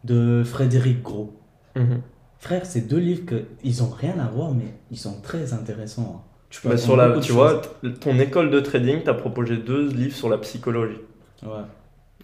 de 0.04 0.42
Frédéric 0.44 1.02
Gros. 1.02 1.34
Mhm. 1.74 2.00
Frère, 2.38 2.64
ces 2.66 2.82
deux 2.82 2.98
livres, 2.98 3.24
que, 3.26 3.44
ils 3.64 3.82
ont 3.82 3.90
rien 3.90 4.18
à 4.20 4.28
voir, 4.28 4.52
mais 4.52 4.74
ils 4.90 4.98
sont 4.98 5.20
très 5.22 5.52
intéressants. 5.52 6.16
hein. 6.16 6.20
Tu 6.48 6.60
peux 6.62 6.68
Bah, 6.70 6.76
sur 6.76 6.96
la, 6.96 7.10
tu 7.18 7.28
choses. 7.28 7.32
vois, 7.32 7.60
ton 8.00 8.18
école 8.18 8.50
de 8.50 8.60
trading 8.60 9.02
t'a 9.02 9.14
proposé 9.14 9.56
deux 9.56 9.88
livres 9.88 10.14
sur 10.14 10.28
la 10.28 10.38
psychologie. 10.38 11.00
Ouais. 11.42 11.50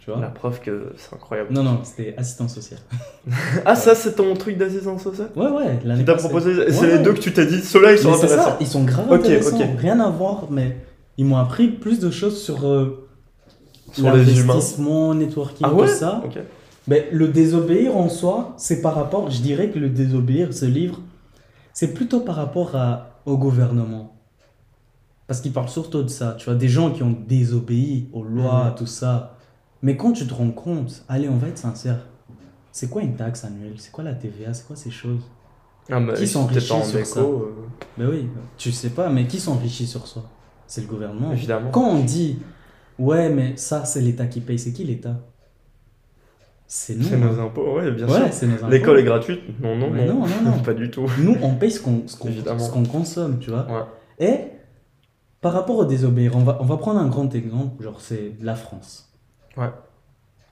Tu 0.04 0.10
vois. 0.10 0.20
La 0.20 0.28
preuve 0.28 0.60
que 0.60 0.92
c'est 0.96 1.14
incroyable. 1.14 1.52
Non, 1.52 1.62
non, 1.62 1.80
c'était 1.84 2.14
assistant 2.16 2.48
social. 2.48 2.80
ah, 3.64 3.76
ça, 3.76 3.94
c'est 3.94 4.14
ton 4.16 4.34
truc 4.34 4.56
d'assistant 4.58 4.98
social 4.98 5.28
Ouais, 5.36 5.46
ouais. 5.48 5.78
Qui 5.80 5.86
l'année 5.86 6.04
t'a 6.04 6.14
passée. 6.14 6.28
proposé 6.28 6.70
C'est 6.72 6.80
Ouais. 6.80 6.96
les 6.96 7.02
deux 7.04 7.12
que 7.12 7.20
tu 7.20 7.32
t'es 7.32 7.46
dit, 7.46 7.60
ceux-là, 7.60 7.92
ils 7.92 7.98
sont 7.98 8.12
intéressants. 8.12 8.42
ça, 8.42 8.56
ils 8.60 8.66
sont 8.66 8.82
grave 8.84 9.06
Ok, 9.10 9.20
intéressants. 9.20 9.56
ok. 9.60 9.66
Rien 9.78 10.00
à 10.00 10.10
voir, 10.10 10.48
mais 10.50 10.76
ils 11.18 11.24
m'ont 11.24 11.36
appris 11.36 11.68
plus 11.68 12.00
de 12.00 12.10
choses 12.10 12.42
sur, 12.42 12.66
euh, 12.66 13.06
Sur 13.92 14.12
les 14.14 14.40
humains. 14.40 14.54
l'investissement, 14.54 15.14
networking, 15.14 15.66
Ah 15.68 15.72
ouais 15.72 15.86
tout 15.86 15.94
ça. 15.94 16.20
Ok. 16.24 16.38
Mais 16.88 17.08
le 17.12 17.28
désobéir 17.28 17.96
en 17.96 18.08
soi, 18.08 18.54
c'est 18.56 18.82
par 18.82 18.96
rapport, 18.96 19.30
je 19.30 19.40
dirais 19.40 19.70
que 19.70 19.78
le 19.78 19.88
désobéir, 19.88 20.52
ce 20.52 20.64
livre, 20.64 20.98
c'est 21.72 21.94
plutôt 21.94 22.18
par 22.20 22.34
rapport 22.34 22.74
à, 22.74 23.20
au 23.24 23.38
gouvernement. 23.38 24.16
Parce 25.28 25.40
qu'il 25.40 25.52
parle 25.52 25.68
surtout 25.68 26.02
de 26.02 26.08
ça, 26.08 26.34
tu 26.38 26.46
vois, 26.46 26.54
des 26.54 26.68
gens 26.68 26.90
qui 26.90 27.04
ont 27.04 27.16
désobéi 27.28 28.08
aux 28.12 28.24
lois, 28.24 28.70
Mhm. 28.70 28.74
tout 28.76 28.86
ça. 28.86 29.36
Mais 29.82 29.96
quand 29.96 30.12
tu 30.12 30.26
te 30.26 30.34
rends 30.34 30.50
compte, 30.50 31.04
allez, 31.08 31.28
on 31.28 31.36
va 31.36 31.48
être 31.48 31.58
sincère, 31.58 32.06
c'est 32.70 32.88
quoi 32.88 33.02
une 33.02 33.16
taxe 33.16 33.44
annuelle? 33.44 33.74
C'est 33.78 33.90
quoi 33.92 34.04
la 34.04 34.14
TVA? 34.14 34.54
C'est 34.54 34.66
quoi 34.66 34.76
ces 34.76 34.90
choses? 34.90 35.22
Ah, 35.90 36.00
Qui 36.16 36.26
s'enrichit 36.28 36.66
sur 36.66 36.96
écho, 36.98 37.04
ça? 37.04 37.20
Euh, 37.20 37.50
Ben 37.98 38.08
oui, 38.08 38.28
tu 38.56 38.70
sais 38.70 38.90
pas, 38.90 39.08
mais 39.10 39.26
qui 39.26 39.40
s'enrichit 39.40 39.86
sur 39.86 40.06
ça 40.06 40.20
C'est 40.68 40.82
le 40.82 40.86
gouvernement. 40.86 41.32
évidemment. 41.32 41.70
Quand 41.70 41.88
on 41.88 42.04
dit, 42.04 42.38
ouais, 43.00 43.28
mais 43.30 43.56
ça, 43.56 43.84
c'est 43.84 44.00
l'État 44.00 44.26
qui 44.26 44.40
paye, 44.40 44.58
c'est 44.60 44.72
qui 44.72 44.84
l'État? 44.84 45.16
C'est 46.68 46.94
nous. 46.94 47.02
C'est 47.02 47.16
hein. 47.16 47.18
nos 47.18 47.38
impôts, 47.40 47.74
ouais, 47.76 47.90
bien 47.90 48.08
Ouais, 48.08 48.30
sûr. 48.32 48.48
L'école 48.70 49.00
est 49.00 49.04
gratuite? 49.04 49.40
Non, 49.60 49.76
non, 49.76 49.90
non. 49.90 50.06
non, 50.06 50.26
non, 50.44 50.58
pas 50.64 50.72
du 50.72 50.90
tout. 50.90 51.06
Nous, 51.18 51.36
on 51.42 51.54
paye 51.56 51.70
ce 51.72 51.80
qu'on 51.80 52.06
ce 52.06 52.16
qu'on- 52.16 52.28
Évidemment. 52.28 52.58
ce 52.60 52.70
qu'on 52.70 52.84
consomme, 52.84 53.38
tu 53.40 53.50
vois. 53.50 53.66
Ouais. 53.66 54.26
Et 54.26 54.38
par 55.40 55.52
rapport 55.52 55.76
au 55.76 55.84
désobéir, 55.84 56.36
on 56.36 56.44
va, 56.44 56.58
on 56.60 56.64
va 56.64 56.76
prendre 56.78 57.00
un 57.00 57.08
grand 57.08 57.34
exemple, 57.34 57.82
genre 57.82 58.00
c'est 58.00 58.34
la 58.40 58.54
France. 58.54 59.11
Ouais. 59.56 59.70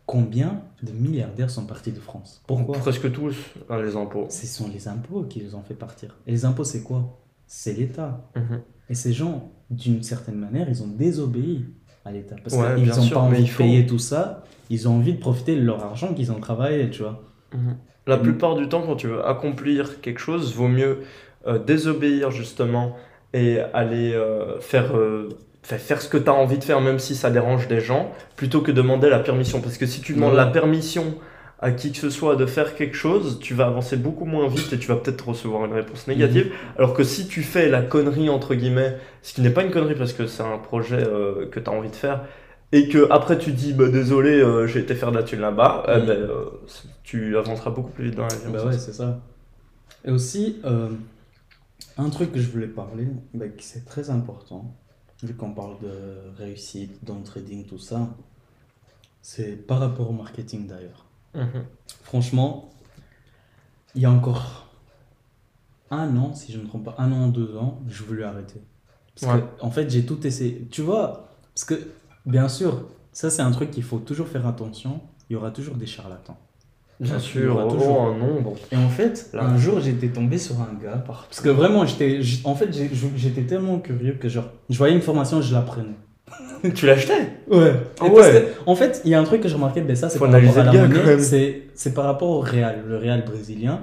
Combien 0.07 0.63
de 0.83 0.91
milliardaires 0.93 1.51
sont 1.51 1.67
partis 1.67 1.93
de 1.93 2.01
France? 2.01 2.43
Pourquoi? 2.47 2.79
Presque 2.79 3.13
tous, 3.13 3.37
hein, 3.69 3.81
les 3.81 3.95
impôts. 3.97 4.27
Ce 4.29 4.47
sont 4.47 4.69
les 4.69 4.89
impôts 4.89 5.23
qui 5.23 5.41
les 5.41 5.55
ont 5.55 5.63
fait 5.63 5.75
partir. 5.75 6.17
Et 6.27 6.33
les 6.33 6.45
impôts, 6.45 6.65
c'est 6.65 6.83
quoi? 6.83 7.17
C'est 7.47 7.75
l'État. 7.75 8.29
Mhm. 8.35 8.61
Et 8.89 8.95
ces 8.95 9.13
gens, 9.13 9.53
d'une 9.71 10.03
certaine 10.03 10.35
manière, 10.35 10.69
ils 10.69 10.83
ont 10.83 10.89
désobéi 10.89 11.67
à 12.05 12.11
l'État. 12.11 12.35
Parce 12.43 12.57
Ouais, 12.57 12.75
qu'ils 12.77 12.89
n'ont 12.89 13.09
pas 13.09 13.21
envie 13.21 13.43
de 13.45 13.49
faut- 13.49 13.63
payer 13.63 13.87
tout 13.87 13.99
ça. 14.01 14.43
Ils 14.69 14.89
ont 14.89 14.97
envie 14.97 15.15
de 15.15 15.21
profiter 15.21 15.55
de 15.55 15.63
leur 15.63 15.85
argent 15.85 16.13
qu'ils 16.15 16.33
ont 16.33 16.41
travaillé, 16.41 16.91
tu 16.91 17.03
vois. 17.03 17.23
La 18.07 18.17
Mm. 18.17 18.23
plupart 18.23 18.57
du 18.57 18.69
temps, 18.69 18.83
quand 18.85 18.97
tu 18.97 19.07
veux 19.07 19.25
accomplir 19.25 20.01
quelque 20.01 20.19
chose, 20.21 20.55
vaut 20.55 20.69
mieux 20.69 21.03
euh, 21.47 21.59
désobéir 21.59 22.31
justement 22.33 22.97
et 23.33 23.61
aller 23.61 24.13
euh, 24.13 24.61
faire, 24.61 24.95
euh, 24.97 25.29
faire 25.63 26.01
ce 26.03 26.09
que 26.09 26.17
tu 26.19 26.29
as 26.29 26.35
envie 26.35 26.59
de 26.59 26.65
faire, 26.65 26.81
même 26.81 26.99
si 26.99 27.15
ça 27.15 27.31
dérange 27.31 27.69
des 27.69 27.81
gens, 27.81 28.13
plutôt 28.37 28.61
que 28.61 28.73
demander 28.73 29.09
la 29.09 29.19
permission. 29.21 29.61
Parce 29.61 29.79
que 29.79 29.87
si 29.87 30.01
tu 30.01 30.15
demandes 30.15 30.35
la 30.35 30.47
permission 30.47 31.15
à 31.63 31.71
qui 31.73 31.93
que 31.93 31.99
ce 31.99 32.09
soit 32.09 32.37
de 32.37 32.47
faire 32.47 32.75
quelque 32.75 32.97
chose, 32.97 33.39
tu 33.39 33.53
vas 33.53 33.67
avancer 33.67 33.97
beaucoup 33.99 34.25
moins 34.25 34.49
vite 34.49 34.73
et 34.73 34.79
tu 34.79 34.89
vas 34.89 34.97
peut-être 34.97 35.29
recevoir 35.29 35.67
une 35.67 35.75
réponse 35.75 36.09
négative. 36.09 36.47
Mhm. 36.47 36.53
Alors 36.79 36.95
que 36.95 37.05
si 37.05 37.29
tu 37.29 37.43
fais 37.43 37.69
la 37.69 37.83
connerie, 37.83 38.31
entre 38.31 38.55
guillemets, 38.55 38.97
ce 39.21 39.35
qui 39.35 39.43
n'est 39.43 39.51
pas 39.51 39.63
une 39.63 39.71
connerie 39.71 39.95
parce 39.95 40.15
que 40.15 40.27
c'est 40.27 40.43
un 40.43 40.57
projet 40.57 41.05
euh, 41.07 41.47
que 41.51 41.61
tu 41.61 41.69
as 41.69 41.73
envie 41.73 41.91
de 41.91 41.97
faire, 41.97 42.23
et 42.73 42.89
que 42.89 43.07
après 43.11 43.37
tu 43.37 43.53
dis 43.53 43.75
bah, 43.75 43.89
désolé, 43.89 44.31
euh, 44.41 44.67
j'ai 44.67 44.81
été 44.81 44.95
faire 44.95 45.11
de 45.13 45.17
la 45.19 45.23
thune 45.23 45.41
là-bas, 45.41 45.85
eh 45.89 45.99
Mhm. 46.01 46.07
ben, 46.07 46.19
euh, 46.19 46.45
tu 47.03 47.37
avanceras 47.37 47.71
beaucoup 47.71 47.91
plus 47.91 48.05
vite 48.07 48.15
dans 48.15 48.27
la 48.27 48.35
vie. 48.35 48.51
Bah 48.51 48.65
ouais, 48.65 48.79
c'est 48.79 48.95
ça. 48.95 49.21
Et 50.07 50.11
aussi, 50.11 50.63
un 51.99 52.09
truc 52.09 52.33
que 52.33 52.41
je 52.41 52.51
voulais 52.51 52.69
parler, 52.69 53.07
bah, 53.35 53.47
qui 53.49 53.67
c'est 53.67 53.85
très 53.85 54.09
important, 54.09 54.75
vu 55.23 55.35
qu'on 55.35 55.53
parle 55.53 55.79
de 55.81 56.33
réussite, 56.37 57.05
dans 57.05 57.17
le 57.17 57.23
trading, 57.25 57.67
tout 57.67 57.79
ça, 57.79 58.09
c'est 59.23 59.57
par 59.57 59.81
rapport 59.81 60.11
au 60.11 60.13
marketing 60.13 60.67
d'ailleurs. 60.67 61.05
Mhm. 61.35 61.65
Franchement, 62.03 62.71
il 63.95 64.03
y 64.03 64.07
a 64.07 64.11
encore 64.11 64.69
un 65.91 66.17
an, 66.17 66.35
si 66.35 66.53
je 66.53 66.59
ne 66.59 66.63
me 66.63 66.69
trompe 66.69 66.85
pas, 66.85 66.95
un 66.99 67.13
an, 67.13 67.29
deux 67.29 67.57
ans, 67.57 67.81
je 67.89 68.03
voulais 68.03 68.25
arrêter. 68.25 68.61
Parce 69.15 69.33
Ouais. 69.35 69.41
que, 69.41 69.65
en 69.65 69.71
fait, 69.71 69.91
j'ai 69.91 70.07
tout 70.07 70.27
essayé. 70.27 70.67
Tu 70.71 70.83
vois, 70.83 71.29
parce 71.55 71.65
que, 71.65 71.75
bien 72.27 72.49
sûr, 72.49 72.89
ça 73.13 73.29
c'est 73.29 73.43
un 73.43 73.51
truc 73.51 73.71
qu'il 73.71 73.83
faut 73.83 73.99
toujours 73.99 74.29
faire 74.29 74.47
attention, 74.47 75.01
il 75.29 75.35
y 75.35 75.37
aura 75.37 75.51
toujours 75.51 75.77
des 75.77 75.87
charlatans. 75.87 76.39
Bien 77.01 77.15
Il 77.15 77.19
y 77.19 77.21
sûr, 77.23 77.55
aura 77.57 77.67
oh, 77.67 77.71
toujours- 77.73 78.03
un 78.03 78.17
nombre. 78.19 78.55
Et 78.71 78.77
en 78.77 78.89
fait, 78.91 79.31
Là. 79.33 79.45
un 79.45 79.57
jour, 79.57 79.81
j'étais 79.81 80.09
tombé 80.09 80.37
sur 80.37 80.57
un 80.61 80.75
gars. 80.83 81.03
Parce 81.07 81.41
que 81.41 81.49
vraiment, 81.49 81.87
j'étais, 81.87 82.21
en 82.45 82.55
fait, 82.55 82.69
j'étais 83.17 83.43
tellement 83.43 83.79
curieux 83.79 84.19
que 84.21 84.29
genre, 84.29 84.51
je 84.69 84.77
voyais 84.77 84.95
une 84.95 85.01
formation, 85.01 85.41
je 85.41 85.55
la 85.55 85.63
prenais. 85.63 85.95
tu 86.75 86.87
l'achetais? 86.87 87.31
Ouais. 87.51 87.73
Ah 88.01 88.05
ouais. 88.07 88.53
en 88.67 88.75
fait, 88.75 89.01
il 89.07 89.11
y 89.11 89.15
a 89.15 89.21
un 89.21 89.25
truc 89.25 89.41
que 89.41 89.49
j'ai 89.49 89.55
remarqué, 89.55 89.81
ben 89.81 89.97
ça, 89.97 90.09
c'est 90.11 90.19
par 90.19 90.31
rapport 90.31 90.59
à 90.59 90.63
la 90.65 90.73
monnaie. 90.73 91.19
C'est, 91.19 91.63
c'est 91.75 91.95
par 91.95 92.05
rapport 92.05 92.29
au 92.29 92.41
Real. 92.41 92.85
Le 92.87 92.99
Real 92.99 93.25
brésilien, 93.25 93.81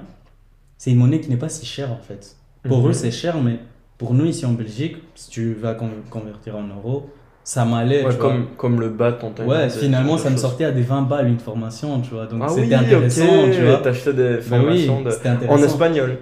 c'est 0.78 0.92
une 0.92 0.98
monnaie 0.98 1.20
qui 1.20 1.28
n'est 1.28 1.36
pas 1.36 1.48
si 1.48 1.66
chère 1.66 1.90
en 1.92 1.98
fait. 2.00 2.36
Pour 2.62 2.78
Mhm. 2.82 2.88
eux, 2.90 2.92
c'est 2.92 3.10
cher, 3.10 3.42
mais 3.42 3.58
pour 3.98 4.14
nous 4.14 4.26
ici 4.26 4.46
en 4.46 4.52
Belgique, 4.52 4.96
si 5.16 5.28
tu 5.28 5.54
vas 5.54 5.74
con- 5.74 5.90
convertir 6.08 6.56
en 6.56 6.62
euros, 6.68 7.10
ça 7.48 7.64
m'allait. 7.64 8.04
Ouais, 8.04 8.10
tu 8.10 8.18
vois. 8.18 8.30
comme, 8.30 8.46
comme 8.58 8.80
le 8.80 8.90
bat 8.90 9.18
en 9.22 9.46
Ouais, 9.48 9.70
finalement, 9.70 10.18
ça 10.18 10.28
me 10.28 10.36
sortait 10.36 10.64
à 10.66 10.70
des 10.70 10.82
20 10.82 11.00
balles 11.02 11.28
une 11.28 11.38
formation, 11.38 11.98
tu 12.02 12.10
vois. 12.10 12.26
Donc 12.26 12.42
Ah 12.44 12.48
c'était 12.48 12.74
oui, 12.74 12.74
intéressant, 12.74 13.50
tu 13.50 13.64
vois. 13.64 13.78
T'achetais 13.78 14.12
des 14.12 14.36
Ben 14.50 14.66
oui, 14.66 14.84
formations 14.86 15.02
de- 15.02 15.48
en 15.48 15.56
espagnol. 15.62 16.18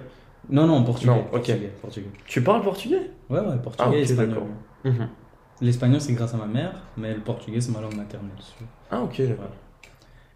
Non, 0.49 0.65
non, 0.65 0.75
en 0.75 0.83
portugais. 0.83 1.11
Non, 1.11 1.19
ok. 1.19 1.31
portugais, 1.31 1.71
portugais. 1.81 2.07
Tu 2.25 2.41
parles 2.41 2.61
portugais? 2.61 3.11
Ouais, 3.29 3.41
ouais, 3.41 3.57
portugais 3.61 3.89
Ah, 3.91 3.97
et 3.97 4.01
espagnol. 4.03 4.37
Mhm. 4.85 5.07
L'espagnol, 5.59 5.99
c'est 5.99 6.13
grâce 6.13 6.33
à 6.33 6.37
ma 6.37 6.45
mère, 6.45 6.71
mais 6.95 7.13
le 7.13 7.19
portugais, 7.19 7.59
c'est 7.59 7.73
ma 7.73 7.81
langue 7.81 7.97
maternelle. 7.97 8.31
Ah, 8.89 9.01
ok, 9.01 9.21
d'accord. 9.21 9.51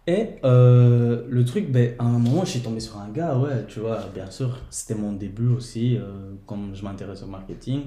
Et 0.06 0.30
euh, 0.44 1.22
le 1.30 1.44
truc, 1.46 1.70
ben, 1.70 1.94
à 1.98 2.04
un 2.04 2.18
moment, 2.18 2.44
je 2.44 2.50
suis 2.50 2.60
tombé 2.60 2.80
sur 2.80 2.98
un 2.98 3.08
gars, 3.08 3.38
ouais, 3.38 3.64
tu 3.66 3.80
vois, 3.80 4.00
bien 4.14 4.30
sûr, 4.30 4.58
c'était 4.68 4.96
mon 4.96 5.12
début 5.12 5.48
aussi, 5.48 5.96
euh, 5.96 6.34
comme 6.44 6.74
je 6.74 6.84
m'intéresse 6.84 7.22
au 7.22 7.28
marketing. 7.28 7.82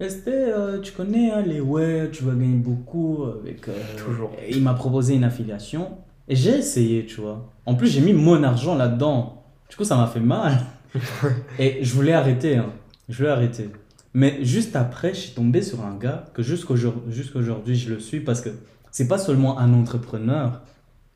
C'était, 0.00 0.30
euh, 0.30 0.80
tu 0.80 0.92
connais, 0.92 1.30
hein, 1.32 1.42
les 1.42 1.60
ouais, 1.60 2.08
tu 2.12 2.22
vas 2.24 2.32
gagner 2.32 2.54
beaucoup 2.56 3.24
avec. 3.24 3.66
euh, 3.68 3.72
Toujours. 3.96 4.30
il 4.48 4.62
m'a 4.62 4.74
proposé 4.74 5.14
une 5.14 5.24
affiliation, 5.24 5.98
et 6.28 6.36
j'ai 6.36 6.58
essayé, 6.58 7.04
tu 7.04 7.20
vois. 7.20 7.52
En 7.66 7.74
plus, 7.74 7.88
j'ai 7.88 8.00
mis 8.00 8.12
mon 8.12 8.42
argent 8.44 8.76
là-dedans. 8.76 9.42
Du 9.68 9.76
coup, 9.76 9.84
ça 9.84 9.96
m'a 9.96 10.06
fait 10.06 10.20
mal. 10.20 10.58
et 11.58 11.82
je 11.82 11.94
voulais 11.94 12.12
arrêter, 12.12 12.56
hein. 12.56 12.72
Je 13.08 13.16
voulais 13.18 13.30
arrêter. 13.30 13.70
Mais 14.14 14.44
juste 14.44 14.76
après, 14.76 15.14
je 15.14 15.20
suis 15.20 15.32
tombé 15.34 15.62
sur 15.62 15.84
un 15.84 15.94
gars 15.96 16.26
que 16.32 16.42
jusqu'aujourd'hui, 16.42 17.12
jusqu'aujourd'hui, 17.12 17.74
je 17.76 17.92
le 17.94 18.00
suis 18.00 18.20
parce 18.20 18.40
que 18.40 18.50
c'est 18.90 19.08
pas 19.08 19.18
seulement 19.18 19.58
un 19.58 19.72
entrepreneur, 19.74 20.62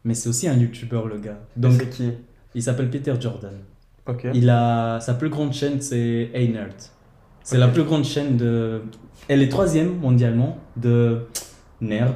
mais 0.05 0.15
c'est 0.15 0.29
aussi 0.29 0.49
un 0.49 0.57
youtubeur, 0.57 1.07
le 1.07 1.19
gars. 1.19 1.39
Donc, 1.57 1.75
c'est 1.79 1.89
qui? 1.91 2.11
il 2.55 2.63
s'appelle 2.63 2.91
Peter 2.91 3.15
Jordan. 3.21 3.55
Il 4.35 4.51
a 4.51 4.99
sa 5.01 5.15
plus 5.15 5.29
grande 5.31 5.53
chaîne, 5.53 5.81
c'est 5.81 6.31
Hey 6.35 6.49
Nerd. 6.49 6.75
C'est 7.45 7.59
la 7.59 7.69
plus 7.69 7.85
grande 7.85 8.05
chaîne 8.05 8.37
de. 8.37 8.83
Elle 9.29 9.43
est 9.43 9.49
troisième 9.49 9.99
mondialement 9.99 10.59
de 10.77 11.23
nerd, 11.81 12.15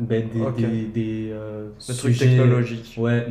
ben, 0.00 0.28
des, 0.32 0.40
Ok. 0.40 0.56
des, 0.56 0.84
des, 0.86 1.28
euh, 1.32 1.68
Le 1.88 1.94
truc 1.94 2.14
sujets- 2.14 2.28
technologique. 2.28 2.94
Ouais, 2.98 3.26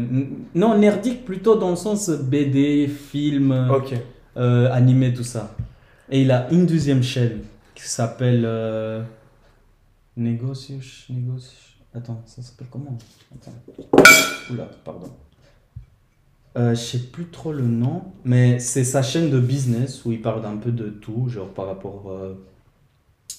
non 0.53 0.77
nerdique 0.77 1.25
plutôt 1.25 1.55
dans 1.57 1.69
le 1.71 1.75
sens 1.75 2.09
BD, 2.09 2.88
film, 2.88 3.51
Ok. 3.73 3.93
euh, 4.38 4.69
animé, 4.71 5.13
tout 5.13 5.23
ça. 5.23 5.55
Et 6.09 6.21
il 6.21 6.31
a 6.31 6.47
une 6.51 6.65
deuxième 6.65 7.03
chaîne 7.03 7.39
qui 7.73 7.83
s'appelle 7.88 8.43
euh. 8.45 9.01
Négocius. 10.17 11.07
Attends, 11.93 12.21
ça 12.25 12.41
s'appelle 12.41 12.67
comment? 12.69 12.97
Attends. 13.33 13.53
Oula, 14.51 14.69
pardon. 14.83 15.07
Euh, 16.58 16.72
je 16.72 16.80
sais 16.80 16.99
plus 16.99 17.26
trop 17.26 17.51
le 17.51 17.64
nom, 17.64 18.03
mais 18.24 18.60
c'est 18.60 18.86
sa 18.86 19.01
chaîne 19.01 19.30
de 19.30 19.39
business 19.39 20.06
où 20.06 20.14
il 20.14 20.22
parle 20.22 20.41
d'un 20.41 20.56
peu 20.56 20.72
de 20.72 20.89
tout, 20.89 21.28
genre 21.28 21.49
par 21.49 21.66
rapport 21.66 22.10
euh, 22.10 22.34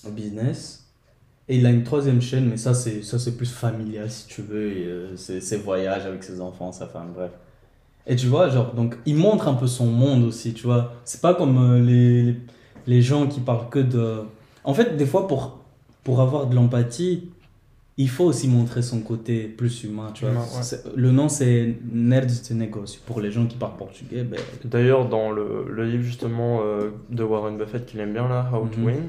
au 0.07 0.11
business. 0.11 0.87
Et 1.49 1.57
il 1.59 1.67
a 1.67 1.71
une 1.71 1.85
troisième 1.85 2.21
chaîne, 2.21 2.47
mais 2.49 2.57
ça 2.57 2.75
c'est 2.75 3.03
ça 3.03 3.19
c'est 3.19 3.37
plus 3.37 3.51
familial 3.51 4.11
si 4.11 4.27
tu 4.27 4.43
veux, 4.43 4.71
et, 4.73 4.85
euh, 4.87 5.17
c'est 5.17 5.41
ses 5.41 5.57
voyages 5.57 6.05
avec 6.05 6.25
ses 6.25 6.41
enfants, 6.41 6.73
sa 6.73 6.87
femme, 6.87 7.12
bref. 7.14 7.31
Et 8.07 8.17
tu 8.17 8.27
vois, 8.27 8.49
genre, 8.51 8.75
donc 8.75 8.97
il 9.07 9.17
montre 9.17 9.49
un 9.49 9.55
peu 9.55 9.67
son 9.67 9.87
monde 9.87 10.25
aussi, 10.25 10.55
tu 10.55 10.64
vois. 10.64 10.93
C'est 11.05 11.21
pas 11.21 11.35
comme 11.35 11.59
euh, 11.59 11.81
les, 11.81 12.23
les, 12.23 12.37
les 12.87 13.03
gens 13.03 13.27
qui 13.27 13.41
parlent 13.41 13.69
que 13.71 13.79
de. 13.81 14.23
En 14.64 14.75
fait, 14.75 14.97
des 14.97 15.07
fois, 15.07 15.27
pour, 15.27 15.59
pour 16.05 16.21
avoir 16.21 16.47
de 16.49 16.55
l'empathie, 16.55 17.31
il 17.99 18.09
faut 18.11 18.24
aussi 18.24 18.47
montrer 18.49 18.82
son 18.82 19.01
côté 19.01 19.44
plus 19.44 19.84
humain, 19.84 20.11
tu 20.12 20.24
vois. 20.24 20.32
Humain, 20.32 20.40
ouais. 20.42 20.62
C'est- 20.62 20.84
Le 20.94 21.11
nom, 21.12 21.28
c'est 21.28 21.74
Nerd 21.92 22.28
de 22.49 22.55
Négoce. 22.55 22.97
Pour 22.97 23.20
les 23.20 23.30
gens 23.30 23.47
qui 23.47 23.57
parlent 23.57 23.76
portugais, 23.76 24.22
ben. 24.22 24.38
D'ailleurs, 24.64 25.09
dans 25.09 25.30
le, 25.30 25.66
le 25.70 25.84
livre 25.84 26.03
justement 26.05 26.61
euh, 26.62 26.90
de 27.11 27.22
Warren 27.24 27.57
Buffett 27.57 27.86
qu'il 27.86 28.01
aime 28.01 28.12
bien 28.12 28.28
là, 28.28 28.51
How 28.53 28.66
to 28.66 28.78
Mhm. 28.80 28.84
Win, 28.86 29.03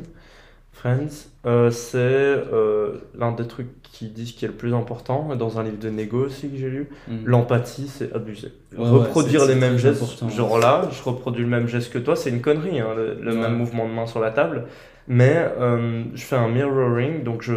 Friends, 0.72 1.30
euh, 1.48 1.72
c'est 1.72 1.98
euh, 1.98 2.98
l'un 3.18 3.32
des 3.32 3.48
trucs 3.48 3.82
qui 3.82 4.10
disent 4.10 4.34
qui 4.34 4.46
est 4.46 4.48
le 4.48 4.54
plus 4.54 4.76
important 4.76 5.36
dans 5.36 5.58
un 5.60 5.64
livre 5.64 5.80
de 5.80 5.90
négo 5.90 6.26
aussi 6.28 6.50
que 6.50 6.56
j'ai 6.58 6.70
lu. 6.70 6.88
mm. 7.08 7.26
L'empathie, 7.26 7.88
c'est 7.88 8.14
abusé. 8.14 8.50
Ouais, 8.78 8.88
Reproduire 8.88 9.46
les 9.48 9.56
mêmes 9.56 9.78
gestes, 9.78 10.04
important. 10.04 10.30
genre 10.30 10.60
là, 10.60 10.88
je 10.92 11.02
reproduis 11.02 11.42
le 11.44 11.50
même 11.50 11.68
geste 11.68 11.92
que 11.92 11.98
toi, 11.98 12.16
c'est 12.16 12.30
une 12.30 12.42
connerie, 12.42 12.80
hein, 12.80 12.90
le, 12.96 13.16
le 13.20 13.32
Ouais. 13.34 13.38
même 13.42 13.58
mouvement 13.58 13.88
de 13.88 13.94
main 13.94 14.06
sur 14.06 14.20
la 14.20 14.30
table. 14.30 14.66
Mais 15.08 15.36
euh, 15.60 16.04
je 16.14 16.22
fais 16.24 16.36
un 16.36 16.48
mirroring, 16.50 17.24
donc 17.24 17.42
je 17.42 17.54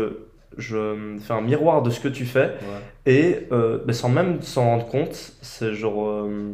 je 0.61 1.17
fais 1.21 1.33
un 1.33 1.41
miroir 1.41 1.83
de 1.83 1.91
ce 1.91 1.99
que 2.01 2.09
tu 2.09 2.25
fais 2.27 2.55
Ouais. 2.63 3.13
et 3.13 3.49
euh, 3.53 3.79
sans 3.93 4.09
même 4.09 4.41
s'en 4.43 4.65
rendre 4.65 4.87
compte, 4.87 5.33
c'est 5.43 5.75
genre, 5.75 6.07
euh, 6.09 6.53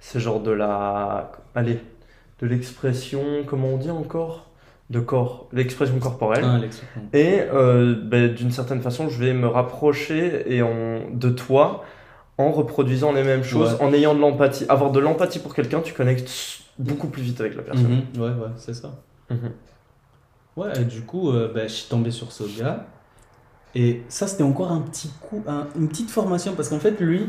c'est 0.00 0.20
genre 0.20 0.40
de 0.40 0.50
la, 0.50 1.32
allez, 1.54 1.78
de 2.40 2.46
l'expression, 2.46 3.22
comment 3.46 3.68
on 3.68 3.76
dit 3.76 3.90
encore, 3.90 4.50
de 4.90 5.00
corps, 5.00 5.48
l'expression 5.52 5.98
corporelle. 5.98 6.44
Ah. 6.46 6.60
Et 7.12 7.40
euh, 7.52 7.94
ben, 8.02 8.32
d'une 8.32 8.50
certaine 8.50 8.80
façon, 8.80 9.08
je 9.08 9.22
vais 9.22 9.34
me 9.34 9.46
rapprocher 9.46 10.44
et 10.54 10.62
en, 10.62 11.00
de 11.12 11.28
toi 11.30 11.84
en 12.38 12.50
reproduisant 12.52 13.12
les 13.12 13.24
mêmes 13.24 13.42
choses, 13.42 13.74
Ouais. 13.74 13.82
en 13.82 13.92
ayant 13.92 14.14
de 14.14 14.20
l'empathie. 14.20 14.64
Avoir 14.68 14.92
de 14.92 15.00
l'empathie 15.00 15.40
pour 15.40 15.54
quelqu'un, 15.54 15.80
tu 15.80 15.92
connectes 15.92 16.30
beaucoup 16.78 17.08
plus 17.08 17.22
vite 17.22 17.40
avec 17.40 17.56
la 17.56 17.62
personne. 17.62 18.02
Mhm. 18.14 18.22
Ouais, 18.22 18.28
ouais, 18.30 18.50
c'est 18.56 18.74
ça. 18.74 18.92
Mhm. 19.28 19.50
Ouais, 20.58 20.80
et 20.80 20.84
du 20.84 21.02
coup, 21.02 21.30
euh, 21.30 21.52
ben, 21.54 21.68
je 21.68 21.74
suis 21.74 21.88
tombé 21.88 22.10
sur 22.10 22.32
ce 22.32 22.44
gars. 22.58 22.86
Et 23.74 24.02
ça, 24.08 24.26
c'était 24.26 24.42
encore 24.42 24.72
un 24.72 24.80
petit 24.80 25.08
coup, 25.20 25.42
un- 25.46 25.66
une 25.76 25.88
petite 25.88 26.10
formation. 26.10 26.54
Parce 26.54 26.68
qu'en 26.68 26.80
fait, 26.80 26.98
lui, 27.00 27.28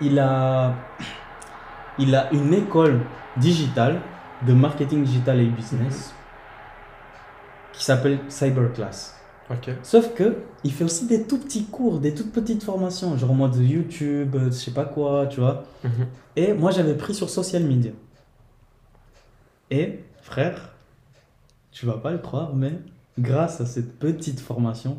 il 0.00 0.18
a, 0.18 0.74
il 1.98 2.14
a 2.14 2.32
une 2.32 2.52
école 2.54 3.00
digitale 3.38 4.00
de 4.46 4.52
marketing 4.52 5.02
digital 5.04 5.40
et 5.40 5.46
business 5.46 6.14
qui 7.72 7.84
s'appelle 7.84 8.18
Cyberclass. 8.28 9.14
Ok. 9.50 9.70
Sauf 9.82 10.12
que 10.14 10.36
il 10.64 10.72
fait 10.72 10.84
aussi 10.84 11.06
des 11.06 11.22
tout 11.24 11.38
petits 11.38 11.64
cours, 11.66 11.98
des 12.00 12.14
toutes 12.14 12.32
petites 12.32 12.62
formations, 12.64 13.16
genre 13.16 13.30
en 13.30 13.34
mode 13.34 13.56
YouTube, 13.56 14.34
euh, 14.34 14.46
je 14.46 14.50
sais 14.50 14.72
pas 14.72 14.84
quoi, 14.84 15.26
tu 15.26 15.40
vois. 15.40 15.64
Mhm. 15.84 16.06
Et 16.36 16.52
moi, 16.52 16.70
j'avais 16.72 16.94
pris 16.94 17.14
sur 17.14 17.30
social 17.30 17.62
media. 17.64 17.92
Et, 19.70 20.00
frère, 20.22 20.74
tu 21.76 21.84
vas 21.84 21.98
pas 21.98 22.10
le 22.10 22.18
croire, 22.18 22.54
mais 22.54 22.72
grâce 23.18 23.60
à 23.60 23.66
cette 23.66 23.98
petite 23.98 24.40
formation 24.40 24.96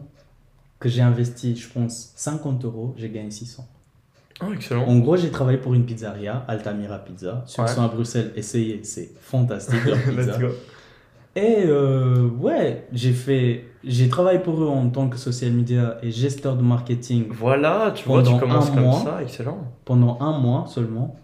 que 0.80 0.90
j'ai 0.90 1.02
investi, 1.02 1.56
je 1.56 1.68
pense, 1.70 2.14
50 2.16 2.64
euros, 2.66 2.94
j'ai 2.98 3.10
gagné 3.10 3.32
600. 3.32 3.68
Oh, 4.44 4.54
excellent. 4.54 4.86
En 4.86 5.00
gros, 5.00 5.18
j'ai 5.18 5.32
travaillé 5.32 5.58
pour 5.58 5.74
une 5.74 5.86
pizzeria, 5.86 6.46
Altamira 6.48 7.00
Pizza. 7.00 7.44
Qui 7.48 7.60
Ouais. 7.60 7.68
à 7.80 7.88
Bruxelles, 7.88 8.32
essayez, 8.36 8.84
c'est 8.84 9.10
fantastique 9.20 9.84
leur 9.86 9.98
pizza. 10.04 10.22
Let's 10.34 10.40
go. 10.40 10.48
Et 11.36 11.64
euh, 11.66 12.28
ouais, 12.30 12.88
j'ai 12.94 13.14
fait, 13.14 13.66
j'ai 13.84 14.08
travaillé 14.08 14.38
pour 14.38 14.62
eux 14.64 14.68
en 14.68 14.88
tant 14.90 15.10
que 15.10 15.18
social 15.18 15.52
media 15.54 15.98
et 16.04 16.12
gesteur 16.12 16.56
de 16.56 16.62
marketing 16.62 17.26
Voilà, 17.32 17.92
tu 17.96 18.08
vois, 18.08 18.22
tu 18.22 18.38
commences 18.38 18.70
comme 18.70 18.82
mois. 18.82 19.00
ça, 19.04 19.24
excellent. 19.24 19.58
pendant 19.84 20.20
un 20.22 20.38
mois 20.38 20.66
seulement. 20.68 21.16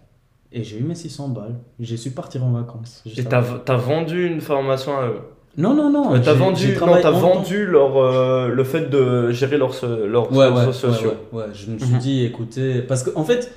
Et 0.50 0.62
j'ai 0.64 0.78
eu 0.80 0.82
mes 0.84 0.94
600 0.96 1.28
balles. 1.28 1.56
J'ai 1.78 1.96
su 1.96 2.10
partir 2.12 2.44
en 2.44 2.50
vacances. 2.52 3.02
Et 3.16 3.24
t'as 3.24 3.76
vendu 3.76 4.26
une 4.26 4.40
formation 4.40 4.96
à 4.98 5.06
eux? 5.06 5.20
Non, 5.56 5.74
non, 5.74 5.90
non. 5.90 6.20
T'as 6.20 6.32
vendu, 6.34 6.74
non, 6.80 7.00
temps- 7.00 7.12
vendu 7.12 7.64
leur, 7.66 7.96
euh, 7.96 8.48
le 8.48 8.64
fait 8.64 8.90
de 8.90 9.30
gérer 9.30 9.56
leurs, 9.56 9.74
leurs 10.06 10.32
Ouais, 10.32 10.48
ouais, 10.48 10.72
sociaux. 10.72 11.14
ouais, 11.32 11.40
ouais. 11.40 11.44
Je 11.54 11.70
me 11.70 11.78
suis 11.78 11.92
Mhm. 11.94 11.98
dit, 11.98 12.24
écoutez, 12.24 12.80
parce 12.82 13.04
qu'en 13.04 13.20
en 13.20 13.24
fait, 13.24 13.52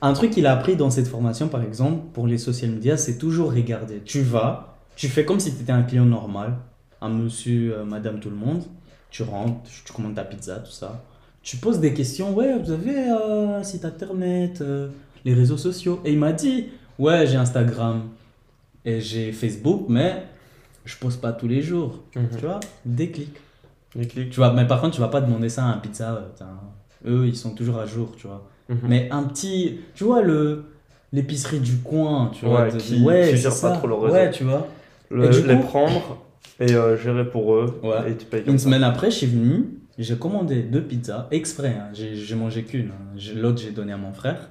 un 0.00 0.12
truc 0.14 0.30
qu'il 0.30 0.46
a 0.46 0.52
appris 0.52 0.76
dans 0.76 0.88
cette 0.90 1.08
formation, 1.08 1.48
par 1.48 1.62
exemple, 1.62 1.98
pour 2.14 2.26
les 2.26 2.38
social 2.38 2.70
media, 2.70 2.96
c'est 2.96 3.18
toujours 3.18 3.52
regarder. 3.52 4.00
Tu 4.04 4.22
vas, 4.22 4.76
tu 4.96 5.08
fais 5.08 5.24
comme 5.26 5.40
si 5.40 5.54
tu 5.54 5.62
étais 5.62 5.72
un 5.72 5.82
client 5.82 6.06
normal, 6.06 6.54
un 7.02 7.10
monsieur, 7.10 7.74
euh, 7.78 7.84
madame, 7.84 8.18
tout 8.18 8.30
le 8.30 8.36
monde. 8.36 8.62
Tu 9.10 9.22
rentres, 9.22 9.60
tu 9.84 9.92
commandes 9.92 10.14
ta 10.14 10.24
pizza, 10.24 10.54
tout 10.56 10.70
ça. 10.70 11.02
Tu 11.42 11.58
poses 11.58 11.80
des 11.80 11.92
questions, 11.92 12.32
ouais, 12.32 12.56
vous 12.58 12.70
avez 12.70 12.96
euh, 13.10 13.58
un 13.58 13.62
site 13.62 13.84
internet, 13.84 14.60
euh, 14.62 14.88
les 15.26 15.34
réseaux 15.34 15.58
sociaux. 15.58 16.00
Et 16.06 16.12
il 16.12 16.18
m'a 16.18 16.32
dit, 16.32 16.68
ouais, 16.98 17.26
j'ai 17.26 17.36
Instagram 17.36 18.04
et 18.86 19.00
j'ai 19.02 19.32
Facebook, 19.32 19.84
mais 19.88 20.22
je 20.84 20.96
pose 20.96 21.16
pas 21.16 21.32
tous 21.32 21.48
les 21.48 21.62
jours. 21.62 22.00
Mhm. 22.16 22.28
Tu 22.38 22.44
vois, 22.46 22.60
déclic. 22.84 23.34
Les 23.94 24.06
clics. 24.06 24.30
Tu 24.30 24.36
vois, 24.36 24.52
mais 24.54 24.66
par 24.66 24.80
contre, 24.80 24.94
tu 24.94 25.00
vas 25.00 25.08
pas 25.08 25.20
demander 25.20 25.48
ça 25.48 25.64
à 25.64 25.68
un 25.68 25.78
pizza. 25.78 26.14
euh, 26.40 26.44
Eux, 27.10 27.26
ils 27.26 27.36
sont 27.36 27.54
toujours 27.54 27.78
à 27.78 27.86
jour, 27.86 28.12
tu 28.16 28.26
vois. 28.26 28.48
Mhm. 28.68 28.78
Mais 28.84 29.08
un 29.10 29.24
petit, 29.24 29.80
tu 29.94 30.04
vois, 30.04 30.22
le 30.22 30.64
l'épicerie 31.12 31.60
du 31.60 31.76
coin, 31.78 32.30
tu 32.32 32.46
vois. 32.46 32.62
Ouais, 32.62 32.72
de- 32.72 32.78
qui- 32.78 33.02
ouais, 33.02 33.34
qui 33.36 33.42
pas 33.60 33.72
trop 33.72 33.86
le 33.86 33.94
réseau. 33.94 34.14
Ouais, 34.14 34.30
tu 34.30 34.44
vois. 34.44 34.66
Le- 35.10 35.26
Et 35.26 35.28
du 35.28 35.46
les 35.46 35.56
coup- 35.56 35.62
prendre 35.64 36.18
et 36.58 36.72
euh, 36.74 36.96
gérer 36.96 37.28
pour 37.28 37.54
eux. 37.54 37.78
Ouais. 37.82 38.12
Et 38.12 38.16
tu 38.16 38.24
payes 38.24 38.44
Une 38.46 38.56
ça. 38.58 38.64
semaine 38.64 38.82
après, 38.82 39.10
je 39.10 39.16
suis 39.16 39.26
venu, 39.26 39.66
j'ai 39.98 40.16
commandé 40.16 40.62
deux 40.62 40.80
pizzas, 40.80 41.28
exprès, 41.30 41.76
hein, 41.78 41.88
j'ai 41.92 42.34
mangé 42.34 42.62
qu'une. 42.62 42.92
hein. 42.92 43.18
L'autre, 43.36 43.60
j'ai 43.60 43.72
donné 43.72 43.92
à 43.92 43.98
mon 43.98 44.12
frère. 44.14 44.48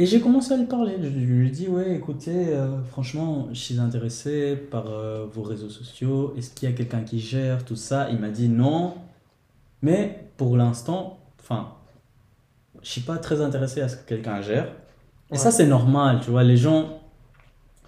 Et 0.00 0.06
j'ai 0.06 0.20
commencé 0.20 0.52
à 0.52 0.56
lui 0.56 0.66
parler. 0.66 0.94
Je 1.02 1.08
lui 1.08 1.48
ai 1.48 1.50
dit, 1.50 1.66
ouais, 1.66 1.96
écoutez, 1.96 2.54
euh, 2.54 2.80
franchement, 2.84 3.48
je 3.52 3.58
suis 3.58 3.80
intéressé 3.80 4.54
par 4.54 4.84
euh, 4.88 5.26
vos 5.32 5.42
réseaux 5.42 5.70
sociaux. 5.70 6.34
Est-ce 6.38 6.50
qu'il 6.50 6.68
y 6.70 6.72
a 6.72 6.74
quelqu'un 6.76 7.00
qui 7.00 7.18
gère 7.18 7.64
tout 7.64 7.74
ça? 7.74 8.08
Il 8.10 8.18
m'a 8.20 8.28
dit 8.28 8.48
non. 8.48 8.94
Mais 9.82 10.30
pour 10.36 10.56
l'instant, 10.56 11.18
enfin, 11.40 11.72
je 12.80 12.88
suis 12.88 13.00
pas 13.00 13.18
très 13.18 13.40
intéressé 13.40 13.80
à 13.80 13.88
ce 13.88 13.96
que 13.96 14.06
quelqu'un 14.08 14.40
gère. 14.40 14.66
Et 15.30 15.32
Ouais. 15.32 15.38
ça, 15.38 15.50
c'est 15.50 15.66
normal, 15.66 16.20
tu 16.22 16.30
vois. 16.30 16.44
Les 16.44 16.56
gens, 16.56 17.00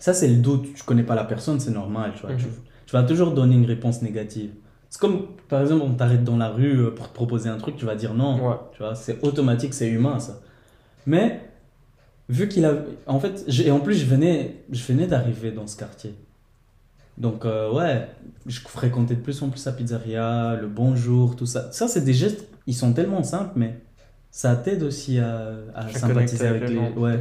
ça, 0.00 0.12
c'est 0.12 0.28
le 0.28 0.36
doute. 0.38 0.74
Tu 0.74 0.82
connais 0.82 1.04
pas 1.04 1.14
la 1.14 1.24
personne, 1.24 1.60
c'est 1.60 1.70
normal, 1.70 2.12
tu 2.16 2.22
vois. 2.22 2.32
Mhm. 2.32 2.38
Tu, 2.38 2.44
tu 2.86 2.92
vas 2.92 3.04
toujours 3.04 3.30
donner 3.32 3.54
une 3.54 3.66
réponse 3.66 4.02
négative. 4.02 4.50
C'est 4.88 5.00
comme, 5.00 5.26
par 5.48 5.60
exemple, 5.60 5.84
on 5.86 5.94
t'arrête 5.94 6.24
dans 6.24 6.36
la 6.36 6.48
rue 6.48 6.76
euh, 6.86 6.90
pour 6.90 7.08
te 7.08 7.14
proposer 7.14 7.48
un 7.48 7.56
truc, 7.58 7.76
tu 7.76 7.84
vas 7.84 7.94
dire 7.94 8.14
non. 8.14 8.48
Ouais. 8.48 8.56
Tu 8.72 8.78
vois, 8.82 8.96
c'est 8.96 9.24
automatique, 9.24 9.74
c'est 9.74 9.88
humain, 9.88 10.18
ça. 10.18 10.40
Mais, 11.06 11.49
vu 12.30 12.48
qu'il 12.48 12.64
a. 12.64 12.74
En 13.06 13.20
fait, 13.20 13.44
et 13.62 13.70
en 13.70 13.80
plus, 13.80 13.94
je 13.94 14.06
venais, 14.06 14.62
je 14.70 14.82
venais 14.84 15.06
d'arriver 15.06 15.50
dans 15.50 15.66
ce 15.66 15.76
quartier. 15.76 16.14
Donc, 17.18 17.44
euh, 17.44 17.70
ouais, 17.72 18.08
je 18.46 18.60
fréquentais 18.60 19.14
de 19.14 19.20
plus 19.20 19.42
en 19.42 19.50
plus 19.50 19.58
sa 19.58 19.72
pizzeria, 19.72 20.56
le 20.58 20.68
bonjour, 20.68 21.36
tout 21.36 21.44
ça. 21.44 21.70
Ça, 21.72 21.86
c'est 21.86 22.02
des 22.02 22.14
gestes, 22.14 22.48
ils 22.66 22.74
sont 22.74 22.92
tellement 22.92 23.22
simples, 23.22 23.52
mais 23.56 23.78
ça 24.30 24.56
t'aide 24.56 24.82
aussi 24.82 25.18
à, 25.18 25.56
sympathiser 25.94 26.46
avec 26.46 26.70
les. 26.70 26.78
Ouais. 26.96 27.20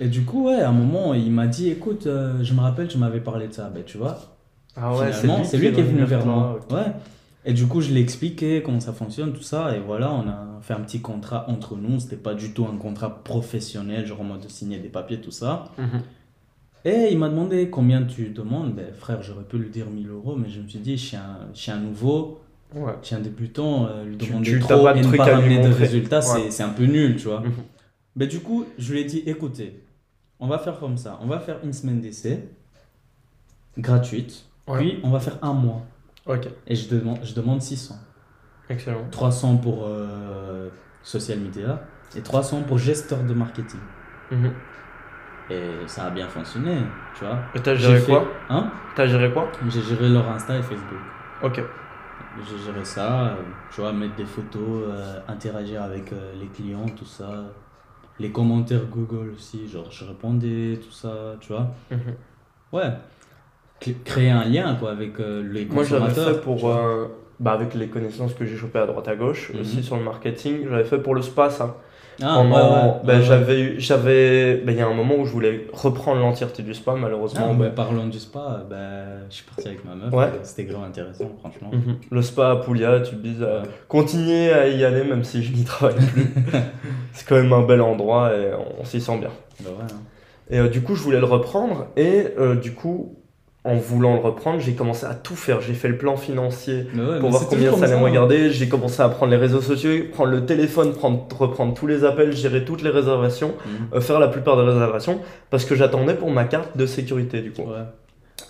Et 0.00 0.08
du 0.08 0.24
coup, 0.24 0.46
ouais, 0.46 0.60
à 0.60 0.68
un 0.68 0.72
moment, 0.72 1.14
il 1.14 1.30
m'a 1.30 1.46
dit 1.46 1.68
écoute, 1.68 2.06
euh, 2.06 2.42
je 2.42 2.54
me 2.54 2.60
rappelle, 2.60 2.88
tu 2.88 2.98
m'avais 2.98 3.20
parlé 3.20 3.48
de 3.48 3.52
ça. 3.52 3.70
Ben, 3.74 3.82
tu 3.84 3.98
vois, 3.98 4.18
Ah 4.76 4.96
ouais, 4.96 5.12
finalement, 5.12 5.44
c'est 5.44 5.58
lui 5.58 5.72
qui 5.72 5.80
est 5.80 5.84
venu 5.84 6.04
vers 6.04 6.24
moi. 6.24 6.58
Ouais. 6.70 6.92
Et 7.48 7.52
du 7.52 7.66
coup, 7.66 7.80
je 7.80 7.92
l'ai 7.92 8.00
expliqué 8.00 8.60
comment 8.62 8.80
ça 8.80 8.92
fonctionne, 8.92 9.32
tout 9.32 9.42
ça. 9.42 9.76
Et 9.76 9.80
voilà, 9.80 10.12
on 10.12 10.28
a 10.28 10.58
fait 10.62 10.74
un 10.74 10.80
petit 10.80 11.00
contrat 11.00 11.48
entre 11.48 11.76
nous. 11.76 12.00
C'était 12.00 12.16
pas 12.16 12.34
du 12.34 12.52
tout 12.52 12.66
un 12.66 12.76
contrat 12.76 13.22
professionnel, 13.22 14.04
genre 14.04 14.20
en 14.20 14.24
mode 14.24 14.40
de 14.40 14.48
signer 14.48 14.78
des 14.80 14.88
papiers, 14.88 15.20
tout 15.20 15.30
ça. 15.30 15.66
Mhm. 15.78 16.02
Et 16.84 17.08
il 17.12 17.18
m'a 17.18 17.28
demandé 17.28 17.70
combien 17.70 18.02
tu 18.02 18.30
demandes. 18.30 18.74
Ben, 18.74 18.92
frère, 18.92 19.22
j'aurais 19.22 19.44
pu 19.44 19.58
lui 19.58 19.70
dire 19.70 19.86
1000 19.88 20.08
euros, 20.08 20.34
mais 20.36 20.48
je 20.48 20.60
me 20.60 20.68
suis 20.68 20.80
dit, 20.80 20.96
je 20.96 21.04
suis 21.06 21.16
un, 21.16 21.38
je 21.54 21.58
suis 21.60 21.70
un 21.70 21.78
nouveau, 21.78 22.40
Ouais. 22.74 22.94
je 23.02 23.06
suis 23.06 23.14
un 23.16 23.20
débutant, 23.20 23.86
euh, 23.86 24.04
lui 24.04 24.16
Tu- 24.18 24.28
demander 24.28 24.50
tu- 24.50 24.58
t'as 24.60 24.76
trop 24.76 24.88
et 24.90 25.00
ne 25.00 25.16
pas 25.16 25.24
ramener 25.24 25.60
de 25.60 25.68
résultats, 25.68 26.20
c'est- 26.22 26.38
Ouais. 26.46 26.50
c'est 26.50 26.62
un 26.64 26.68
peu 26.70 26.84
nul, 26.84 27.14
tu 27.16 27.28
vois. 27.28 27.42
Ben, 28.16 28.26
du 28.28 28.40
coup, 28.40 28.64
je 28.78 28.92
lui 28.92 29.00
ai 29.00 29.04
dit, 29.04 29.22
écoutez, 29.26 29.80
on 30.40 30.48
va 30.48 30.58
faire 30.58 30.78
comme 30.80 30.96
ça. 30.96 31.18
On 31.22 31.26
va 31.26 31.38
faire 31.38 31.58
une 31.62 31.72
semaine 31.72 32.00
d'essai, 32.00 32.48
gratuite. 33.78 34.44
Ouais. 34.68 34.78
Puis, 34.78 34.98
on 35.02 35.10
va 35.10 35.20
faire 35.20 35.38
un 35.42 35.52
mois. 35.52 35.82
Ok, 36.26 36.48
Et 36.66 36.74
je 36.74 36.88
demande, 36.94 37.18
je 37.22 37.34
demande 37.34 37.62
600. 37.62 37.94
excellent. 38.68 39.06
300 39.10 39.56
pour 39.58 39.84
euh, 39.86 40.68
social 41.02 41.38
media 41.38 41.80
et 42.16 42.20
300 42.20 42.62
pour 42.62 42.78
gesteur 42.78 43.22
de 43.22 43.32
marketing. 43.34 43.80
Mhm. 44.32 44.50
Et 45.50 45.70
ça 45.86 46.06
a 46.06 46.10
bien 46.10 46.26
fonctionné, 46.28 46.78
tu 47.16 47.24
vois. 47.24 47.38
Et 47.54 47.60
t'as 47.60 47.76
géré 47.76 48.00
fait- 48.00 48.10
quoi? 48.12 48.26
Hein? 48.48 48.70
T'as 48.96 49.06
géré 49.06 49.30
quoi? 49.32 49.50
J'ai 49.68 49.82
géré 49.82 50.08
leur 50.08 50.28
Insta 50.28 50.58
et 50.58 50.62
Facebook. 50.62 50.98
Ok. 51.42 51.62
J'ai 52.48 52.58
géré 52.64 52.84
ça, 52.84 53.28
euh, 53.28 53.34
tu 53.72 53.80
vois, 53.80 53.92
mettre 53.92 54.16
des 54.16 54.24
photos, 54.26 54.84
euh, 54.88 55.20
interagir 55.28 55.82
avec 55.82 56.12
euh, 56.12 56.32
les 56.40 56.48
clients, 56.48 56.86
tout 56.88 57.04
ça. 57.04 57.44
Les 58.18 58.32
commentaires 58.32 58.86
Google 58.86 59.30
aussi, 59.34 59.68
genre 59.68 59.90
je 59.90 60.04
répondais, 60.04 60.80
tout 60.82 60.90
ça, 60.90 61.36
tu 61.40 61.52
vois. 61.52 61.68
Mhm. 61.90 61.98
Ouais. 62.72 62.90
Créer 64.04 64.30
un 64.30 64.44
lien, 64.44 64.74
quoi, 64.80 64.90
avec 64.90 65.20
euh, 65.20 65.42
les 65.48 65.64
Moi, 65.66 65.84
j'avais 65.84 66.10
fait 66.10 66.40
pour. 66.40 66.68
euh, 66.70 67.06
bah, 67.38 67.52
avec 67.52 67.74
les 67.74 67.88
connaissances 67.88 68.32
que 68.34 68.46
j'ai 68.46 68.56
chopées 68.56 68.78
à 68.78 68.86
droite 68.86 69.06
à 69.08 69.14
gauche, 69.16 69.52
Mhm. 69.52 69.60
aussi 69.60 69.82
sur 69.82 69.96
le 69.96 70.02
marketing, 70.02 70.66
j'avais 70.70 70.84
fait 70.84 70.98
pour 70.98 71.14
le 71.14 71.20
spa 71.22 71.50
ça. 71.50 71.76
Ah, 72.22 72.36
Pendant- 72.36 72.56
ouais, 72.56 72.62
ouais, 72.62 72.70
bah, 73.04 73.12
ouais, 73.12 73.18
ouais. 73.18 73.22
j'avais 73.22 73.78
j'avais 73.78 74.56
bah, 74.64 74.72
il 74.72 74.78
y 74.78 74.80
a 74.80 74.86
un 74.86 74.94
moment 74.94 75.16
où 75.16 75.26
je 75.26 75.32
voulais 75.32 75.66
reprendre 75.74 76.18
l'entièreté 76.22 76.62
du 76.62 76.72
spa 76.72 76.94
malheureusement 76.94 77.48
Ah, 77.50 77.52
bah, 77.52 77.68
parlons 77.68 78.06
du 78.06 78.18
spa, 78.18 78.64
bah, 78.70 78.76
je 79.28 79.34
suis 79.34 79.44
parti 79.44 79.68
avec 79.68 79.84
ma 79.84 79.94
meuf. 79.94 80.14
Ouais. 80.14 80.28
et 80.28 80.42
C'était 80.44 80.64
grave 80.64 80.84
intéressant, 80.84 81.30
franchement. 81.40 81.68
mhm. 81.74 81.96
le 82.10 82.22
spa 82.22 82.52
à 82.52 82.56
Puglia 82.56 83.00
tu 83.00 83.16
dis 83.16 83.36
euh, 83.42 83.60
Ouais. 83.60 83.68
continuez 83.86 84.50
à 84.50 84.66
y 84.68 84.82
aller 84.82 85.04
même 85.04 85.24
si 85.24 85.42
je 85.42 85.52
n'y 85.52 85.64
travaille 85.64 85.96
plus 86.06 86.26
c'est 87.12 87.28
quand 87.28 87.36
même 87.36 87.52
un 87.52 87.60
bel 87.66 87.82
endroit 87.82 88.32
et 88.34 88.50
on, 88.80 88.82
s'y 88.86 88.98
sent 89.02 89.18
bien 89.18 89.30
Bah 89.62 89.70
hein. 89.82 89.86
et 90.48 90.58
euh, 90.58 90.68
du 90.70 90.80
coup 90.80 90.94
je 90.94 91.02
voulais 91.02 91.18
le 91.20 91.26
reprendre 91.26 91.88
et 91.98 92.28
euh, 92.38 92.54
du 92.54 92.72
coup 92.72 93.18
en 93.66 93.74
voulant 93.76 94.14
le 94.14 94.20
reprendre 94.20 94.60
j'ai 94.60 94.74
commencé 94.74 95.04
à 95.06 95.14
tout 95.14 95.36
faire 95.36 95.60
j'ai 95.60 95.74
fait 95.74 95.88
le 95.88 95.98
plan 95.98 96.16
financier 96.16 96.86
ouais, 96.94 97.20
pour 97.20 97.30
voir 97.30 97.46
combien 97.48 97.72
ça 97.76 97.84
allait 97.84 97.94
me 97.94 98.00
hein. 98.00 98.04
regarder. 98.04 98.50
J'ai 98.50 98.68
commencé 98.68 99.02
à 99.02 99.08
prendre 99.08 99.30
les 99.32 99.36
réseaux 99.38 99.60
sociaux, 99.60 99.90
prendre 100.12 100.30
le 100.30 100.46
téléphone, 100.46 100.92
prendre, 100.92 101.26
reprendre 101.36 101.74
tous 101.74 101.86
les 101.86 102.04
appels, 102.04 102.32
gérer 102.34 102.64
toutes 102.64 102.82
les 102.82 102.90
réservations, 102.90 103.54
Mhm. 103.66 103.88
euh, 103.94 104.00
faire 104.00 104.20
la 104.20 104.28
plupart 104.28 104.56
des 104.56 104.62
réservations, 104.62 105.20
parce 105.50 105.64
que 105.64 105.74
j'attendais 105.74 106.14
pour 106.14 106.30
ma 106.30 106.44
carte 106.44 106.76
de 106.76 106.86
sécurité 106.86 107.40
du 107.42 107.52
coup. 107.52 107.62
Ouais. 107.62 107.84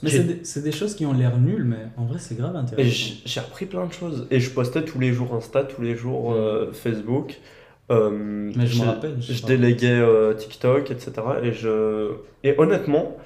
Mais 0.02 0.10
c'est 0.42 0.62
des, 0.62 0.72
choses 0.72 0.94
qui 0.94 1.06
ont 1.06 1.12
l'air 1.14 1.38
nulles, 1.38 1.64
mais 1.64 1.86
en 1.96 2.04
vrai, 2.04 2.18
c'est 2.18 2.36
grave 2.36 2.54
intéressant. 2.54 3.14
j'ai 3.24 3.40
appris 3.40 3.66
plein 3.66 3.86
de 3.86 3.92
choses. 3.92 4.26
Et 4.30 4.40
je 4.40 4.50
postais 4.50 4.82
tous 4.82 4.98
les 4.98 5.12
jours 5.12 5.34
Insta, 5.34 5.64
tous 5.64 5.80
les 5.80 5.94
jours 5.96 6.34
euh, 6.34 6.70
Facebook. 6.72 7.38
Euh, 7.90 8.10
Mais 8.10 8.66
je 8.66 8.74
me 8.78 8.82
j'ai- 8.82 8.84
rappelle, 8.84 9.16
je 9.20 9.32
Je 9.32 9.46
déléguais 9.46 9.92
euh, 9.98 10.34
TikTok, 10.34 10.90
etc. 10.90 11.12
Et, 11.42 11.52
je... 11.52 12.10
et 12.44 12.54
honnêtement, 12.58 13.16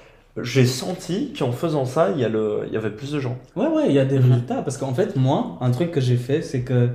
j'ai 0.41 0.65
senti 0.65 1.33
qu'en 1.37 1.51
faisant 1.51 1.85
ça, 1.85 2.11
il 2.11 2.19
y, 2.19 2.23
a 2.25 2.29
le... 2.29 2.61
il 2.67 2.73
y 2.73 2.77
avait 2.77 2.91
plus 2.91 3.11
de 3.11 3.19
gens. 3.19 3.37
Ouais, 3.55 3.67
ouais, 3.67 3.87
il 3.89 3.93
y 3.93 3.99
a 3.99 4.05
des 4.05 4.17
résultats. 4.17 4.61
Parce 4.61 4.77
qu'en 4.77 4.93
fait, 4.93 5.15
moi, 5.15 5.57
un 5.61 5.71
truc 5.71 5.91
que 5.91 5.99
j'ai 6.01 6.15
fait, 6.17 6.41
c'est 6.41 6.61
que, 6.61 6.89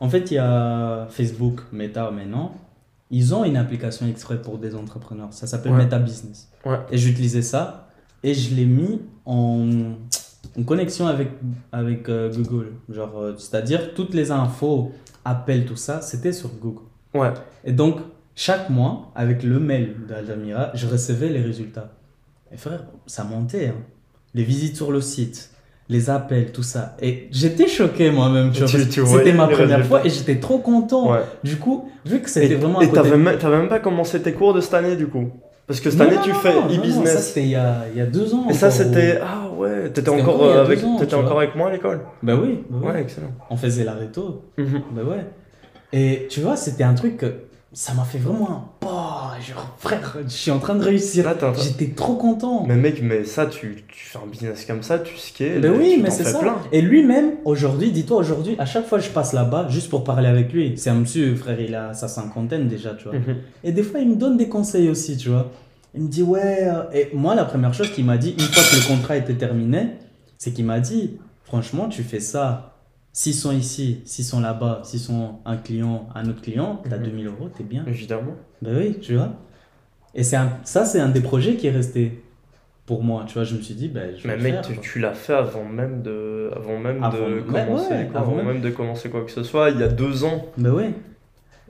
en 0.00 0.08
fait, 0.08 0.30
il 0.30 0.34
y 0.34 0.38
a 0.38 1.06
Facebook, 1.10 1.60
Meta 1.72 2.10
maintenant. 2.10 2.54
Ils 3.10 3.34
ont 3.34 3.44
une 3.44 3.56
application 3.56 4.06
exprès 4.06 4.40
pour 4.40 4.58
des 4.58 4.74
entrepreneurs. 4.74 5.28
Ça 5.32 5.46
s'appelle 5.46 5.72
Ouais. 5.72 5.84
Meta 5.84 5.98
Business. 5.98 6.50
Ouais. 6.64 6.78
Et 6.90 6.98
j'utilisais 6.98 7.42
ça. 7.42 7.88
Et 8.22 8.34
je 8.34 8.54
l'ai 8.54 8.64
mis 8.64 9.00
en, 9.24 9.66
en 10.58 10.62
connexion 10.64 11.06
avec, 11.06 11.28
avec 11.72 12.08
euh, 12.08 12.30
Google. 12.32 12.72
Genre, 12.88 13.18
euh, 13.18 13.34
c'est-à-dire, 13.38 13.94
toutes 13.94 14.14
les 14.14 14.30
infos, 14.30 14.92
appels, 15.24 15.64
tout 15.64 15.76
ça, 15.76 16.00
c'était 16.00 16.32
sur 16.32 16.50
Google. 16.60 16.82
Ouais. 17.14 17.32
Et 17.64 17.72
donc, 17.72 17.98
chaque 18.34 18.68
mois, 18.68 19.12
avec 19.14 19.42
le 19.42 19.60
mail 19.60 19.94
d'Aldamira, 20.08 20.70
je 20.74 20.86
recevais 20.86 21.28
les 21.28 21.40
résultats. 21.40 21.92
Et 22.54 22.56
frère, 22.56 22.84
ça 23.06 23.24
montait. 23.24 23.66
hein. 23.68 23.82
Les 24.34 24.42
visites 24.44 24.76
sur 24.76 24.90
le 24.90 25.00
site, 25.00 25.50
les 25.88 26.10
appels, 26.10 26.50
tout 26.52 26.62
ça. 26.62 26.96
Et 27.00 27.28
j'étais 27.30 27.68
choqué 27.68 28.10
moi-même. 28.10 28.50
tu 28.52 28.60
vois, 28.60 28.68
Tu- 28.68 28.88
tu 28.88 29.06
C'était 29.06 29.32
ma 29.32 29.46
première 29.48 29.84
fois 29.86 30.04
et 30.06 30.10
j'étais 30.10 30.40
trop 30.40 30.58
content. 30.58 31.12
Ouais. 31.12 31.20
Du 31.44 31.56
coup, 31.56 31.88
vu 32.04 32.20
que 32.20 32.28
c'était 32.30 32.54
vraiment 32.54 32.80
et 32.80 32.88
t'avais 32.90 33.16
même, 33.16 33.38
même 33.42 33.68
pas 33.68 33.78
commencé 33.80 34.20
tes 34.20 34.32
cours 34.32 34.54
de 34.54 34.60
cette 34.60 34.74
année, 34.74 34.96
du 34.96 35.06
coup 35.06 35.30
Parce 35.66 35.80
que 35.80 35.90
cette 35.90 35.98
Non, 36.00 36.06
année, 36.06 36.16
non, 36.16 36.22
tu 36.22 36.32
fais 36.34 36.54
non, 36.54 36.68
ça 36.68 36.74
e-business. 36.76 37.26
c'était 37.28 37.42
il 37.42 37.50
y 37.50 37.54
a, 37.56 37.84
il 37.92 37.98
y 37.98 38.00
a 38.00 38.06
deux 38.06 38.34
ans. 38.34 38.46
Et 38.50 38.54
ça, 38.54 38.70
c'était. 38.70 39.18
Ah 39.22 39.48
ouais, 39.56 39.90
t'étais 39.90 40.08
encore, 40.08 40.44
avec... 40.58 40.82
ans, 40.84 40.96
t'étais 40.96 41.10
tu 41.10 41.14
encore 41.14 41.38
avec 41.38 41.54
moi 41.54 41.68
à 41.68 41.72
l'école 41.72 42.00
Bah 42.22 42.34
oui, 42.40 42.60
bah 42.68 42.78
oui. 42.82 42.88
Ouais, 42.92 43.00
excellent. 43.02 43.32
on 43.50 43.56
faisait 43.56 43.84
la 43.84 43.94
réto. 43.94 44.42
Bah 44.58 45.02
ouais. 45.04 45.24
Et 45.92 46.26
tu 46.28 46.40
vois, 46.40 46.56
c'était 46.56 46.84
un 46.84 46.94
truc 46.94 47.16
que 47.18 47.32
ça 47.74 47.92
m'a 47.92 48.04
fait 48.04 48.18
vraiment 48.18 48.50
un. 48.50 48.64
Bah, 48.80 49.32
genre, 49.40 49.74
frère, 49.78 50.16
je 50.24 50.32
suis 50.32 50.50
en 50.52 50.60
train 50.60 50.76
de 50.76 50.84
réussir. 50.84 51.24
J'étais 51.60 51.88
trop 51.94 52.14
content. 52.14 52.64
Mais 52.68 52.76
mec, 52.76 53.00
mais 53.02 53.24
ça, 53.24 53.46
tu, 53.46 53.84
tu 53.88 54.04
fais 54.06 54.18
un 54.18 54.26
business 54.26 54.64
comme 54.64 54.82
ça, 54.82 55.00
tu 55.00 55.16
skates. 55.16 55.60
Ben 55.60 55.74
oui, 55.76 55.94
tu 55.96 56.02
mais 56.02 56.10
c'est 56.10 56.24
ça. 56.24 56.38
plein. 56.38 56.56
Et 56.70 56.80
lui-même, 56.80 57.32
aujourd'hui, 57.44 57.90
dis-toi, 57.90 58.18
aujourd'hui, 58.18 58.54
à 58.58 58.64
chaque 58.64 58.86
fois 58.86 58.98
que 58.98 59.04
je 59.04 59.10
passe 59.10 59.32
là-bas, 59.32 59.66
juste 59.68 59.90
pour 59.90 60.04
parler 60.04 60.28
avec 60.28 60.52
lui, 60.52 60.74
c'est 60.76 60.90
un 60.90 60.94
monsieur, 60.94 61.34
frère, 61.34 61.60
il 61.60 61.74
a 61.74 61.92
sa 61.94 62.06
cinquantaine 62.08 62.68
déjà, 62.68 62.94
tu 62.94 63.04
vois. 63.08 63.18
Mhm. 63.18 63.36
Et 63.64 63.72
des 63.72 63.82
fois, 63.82 63.98
il 64.00 64.08
me 64.08 64.14
donne 64.16 64.36
des 64.36 64.48
conseils 64.48 64.88
aussi, 64.88 65.16
tu 65.16 65.30
vois. 65.30 65.50
Il 65.94 66.02
me 66.02 66.08
dit, 66.08 66.22
ouais. 66.22 66.60
euh, 66.62 66.82
Et 66.92 67.10
moi, 67.12 67.34
la 67.34 67.44
première 67.44 67.74
chose 67.74 67.90
qu'il 67.90 68.04
m'a 68.04 68.18
dit, 68.18 68.30
une 68.38 68.40
fois 68.40 68.62
que 68.62 68.76
le 68.76 68.86
contrat 68.96 69.16
était 69.16 69.34
terminé, 69.34 69.88
c'est 70.38 70.52
qu'il 70.52 70.64
m'a 70.64 70.78
dit, 70.80 71.18
franchement, 71.44 71.88
tu 71.88 72.02
fais 72.04 72.20
ça. 72.20 72.73
S'ils 73.16 73.34
sont 73.34 73.52
ici, 73.52 74.00
s'ils 74.06 74.24
sont 74.24 74.40
là-bas, 74.40 74.80
s'ils 74.82 74.98
sont 74.98 75.36
un 75.44 75.56
client, 75.56 76.08
un 76.16 76.28
autre 76.28 76.42
client, 76.42 76.82
t'as 76.90 76.96
Mhm. 76.98 77.04
2000 77.04 77.26
euros, 77.28 77.48
t'es 77.56 77.62
bien. 77.62 77.84
Évidemment. 77.86 78.34
Ben 78.60 78.76
oui, 78.76 78.98
tu 79.00 79.14
vois. 79.14 79.30
Et 80.16 80.24
c'est 80.24 80.34
un- 80.36 80.58
ça, 80.64 80.84
c'est 80.84 80.98
un 80.98 81.08
des 81.10 81.20
projets 81.20 81.54
qui 81.54 81.68
est 81.68 81.70
resté 81.70 82.22
pour 82.86 83.04
moi, 83.04 83.24
tu 83.26 83.34
vois. 83.34 83.44
Je 83.44 83.54
me 83.54 83.60
suis 83.62 83.74
dit, 83.74 83.86
ben, 83.88 84.14
je 84.16 84.26
vais 84.26 84.36
Mais 84.36 84.42
mec, 84.42 84.52
faire, 84.54 84.62
tu, 84.62 84.78
tu 84.80 84.98
l'as 84.98 85.14
fait 85.14 85.32
avant 85.32 85.64
même 85.64 86.02
de, 86.02 86.50
avant 86.56 86.78
même 86.80 87.04
Avant- 87.04 87.30
de 87.30 87.40
commencer, 87.40 87.94
ouais, 87.94 88.08
quoi, 88.10 88.20
avant 88.20 88.32
avant 88.32 88.36
même. 88.36 88.46
même 88.54 88.60
de 88.60 88.70
commencer 88.70 89.08
quoi 89.08 89.24
que 89.24 89.30
ce 89.30 89.44
soit. 89.44 89.70
Il 89.70 89.78
y 89.78 89.84
a 89.84 89.88
deux 89.88 90.24
ans. 90.24 90.44
Ben 90.58 90.72
oui. 90.72 90.86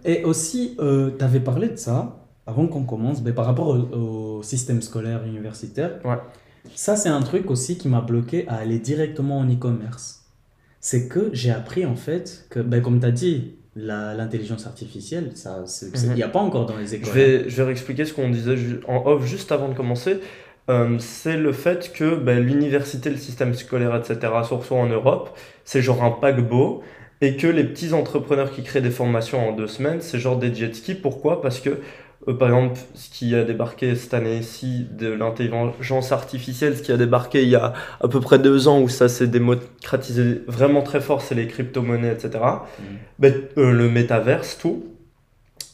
Et 0.07 0.25
aussi, 0.25 0.77
euh, 0.81 1.11
tu 1.19 1.23
avais 1.25 1.41
parlé 1.41 1.69
de 1.69 1.77
ça 1.77 2.17
avant 2.47 2.67
qu'on 2.67 2.85
commence, 2.85 3.23
ben, 3.23 3.35
par 3.35 3.45
rapport 3.45 3.69
au, 3.69 4.39
au 4.39 4.43
système 4.43 4.81
scolaire 4.81 5.25
universitaire. 5.27 6.01
Ouais. 6.07 6.17
Ça, 6.75 6.97
c'est 6.97 7.11
un 7.11 7.21
truc 7.21 7.51
aussi 7.51 7.77
qui 7.77 7.89
m'a 7.89 8.01
bloqué 8.01 8.49
à 8.49 8.57
aller 8.57 8.79
directement 8.79 9.39
en 9.39 9.47
e-commerce. 9.51 10.24
C'est 10.87 11.09
que 11.09 11.31
j'ai 11.33 11.51
appris 11.51 11.87
en 11.87 11.97
fait 11.97 12.45
que, 12.51 12.61
ben, 12.61 12.83
comme 12.83 13.01
tu 13.01 13.07
as 13.07 13.11
dit, 13.11 13.55
la- 13.75 14.13
l'intelligence 14.13 14.67
artificielle, 14.67 15.31
ça, 15.35 15.65
il 15.95 16.09
Mhm. 16.11 16.15
n'y 16.15 16.23
a 16.23 16.29
pas 16.29 16.41
encore 16.41 16.67
dans 16.67 16.77
les 16.77 16.89
Je 16.89 16.97
écoles. 16.97 17.15
vais, 17.15 17.49
je 17.49 17.57
vais 17.57 17.63
réexpliquer 17.63 18.05
ce 18.05 18.13
qu'on 18.13 18.29
disait 18.29 18.57
en 18.87 19.03
off 19.07 19.25
juste 19.25 19.51
avant 19.51 19.69
de 19.71 19.75
commencer. 19.75 20.19
Euh, 20.69 20.99
c'est 20.99 21.39
le 21.39 21.53
fait 21.55 21.91
que 21.95 22.17
ben, 22.17 22.39
l'université, 22.39 23.09
le 23.09 23.17
système 23.17 23.55
scolaire, 23.55 23.97
etc., 23.97 24.31
surtout 24.47 24.75
en 24.75 24.87
Europe, 24.87 25.31
c'est 25.65 25.81
genre 25.81 26.05
un 26.05 26.11
paquebot. 26.11 26.83
Et 27.23 27.37
que 27.39 27.47
les 27.47 27.65
petits 27.65 27.95
entrepreneurs 27.95 28.51
qui 28.53 28.63
créent 28.63 28.83
des 28.83 28.91
formations 28.91 29.49
en 29.49 29.53
deux 29.53 29.69
semaines, 29.69 30.03
c'est 30.03 30.19
genre 30.19 30.37
des 30.39 30.55
jet 30.55 30.75
skis. 30.75 30.95
Pourquoi? 30.95 31.41
Parce 31.41 31.61
que, 31.61 31.79
euh, 32.29 32.35
par 32.35 32.49
exemple, 32.49 32.79
ce 32.95 33.11
qui 33.11 33.35
a 33.35 33.45
débarqué 33.45 33.95
cette 33.97 34.15
année-ci 34.15 34.87
de 34.91 35.09
l'intelligence 35.13 36.13
artificielle, 36.13 36.77
ce 36.77 36.83
qui 36.83 36.93
a 36.93 36.97
débarqué 36.97 37.43
il 37.43 37.51
y 37.51 37.57
a 37.57 37.75
à 38.01 38.09
peu 38.09 38.21
près 38.21 38.39
deux 38.39 38.69
ans 38.69 38.81
où 38.81 38.89
ça 38.89 39.09
s'est 39.09 39.27
démocratisé 39.27 40.43
vraiment 40.47 40.83
très 40.83 41.01
fort, 41.01 41.23
c'est 41.23 41.35
les 41.35 41.47
crypto-monnaies, 41.47 42.13
etc. 42.13 42.31
Mhm. 42.35 42.85
Ben, 43.19 43.35
euh, 43.59 43.73
le 43.73 43.89
métaverse, 43.89 44.59
tout. 44.59 44.85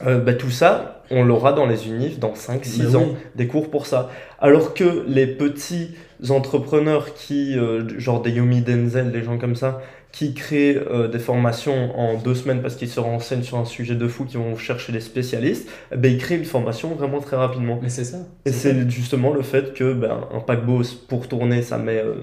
Euh, 0.06 0.18
ben, 0.18 0.36
tout 0.36 0.50
ça, 0.50 1.02
on 1.10 1.24
l'aura 1.24 1.52
dans 1.52 1.66
les 1.66 1.88
unifs 1.88 2.18
dans 2.18 2.34
5-6 2.34 2.78
Ben 2.92 2.96
ans, 2.96 3.06
oui. 3.10 3.16
des 3.34 3.46
cours 3.46 3.70
pour 3.70 3.86
ça. 3.86 4.10
Alors 4.40 4.72
que 4.74 5.04
les 5.06 5.26
petits 5.26 5.94
entrepreneurs 6.28 7.14
qui, 7.14 7.58
euh, 7.58 7.98
genre 7.98 8.20
des 8.22 8.30
Yomi 8.32 8.60
Denzel, 8.62 9.12
des 9.12 9.22
gens 9.22 9.38
comme 9.38 9.56
ça, 9.56 9.80
qui 10.12 10.34
créent 10.34 10.76
euh, 10.76 11.06
des 11.06 11.20
formations 11.20 11.96
en 11.96 12.18
deux 12.18 12.34
semaines 12.34 12.62
parce 12.62 12.74
qu'ils 12.74 12.88
se 12.88 12.98
renseignent 12.98 13.44
sur 13.44 13.58
un 13.58 13.64
sujet 13.64 13.94
de 13.94 14.08
fou, 14.08 14.24
qui 14.24 14.38
vont 14.38 14.56
chercher 14.56 14.92
des 14.92 14.98
spécialistes, 14.98 15.68
eh 15.92 15.96
ben, 15.96 16.10
ils 16.12 16.18
créent 16.18 16.36
une 16.36 16.44
formation 16.44 16.88
vraiment 16.96 17.20
très 17.20 17.36
rapidement. 17.36 17.78
Mais 17.80 17.88
c'est 17.90 18.02
ça. 18.02 18.18
Et 18.44 18.50
C'est 18.50 18.90
justement 18.90 19.32
le 19.32 19.42
fait 19.42 19.72
que 19.72 19.92
ben, 19.92 20.18
un 20.34 20.40
paquebot, 20.40 20.82
pour 21.06 21.28
tourner, 21.28 21.62
ça 21.62 21.78
met, 21.78 22.02
euh, 22.04 22.14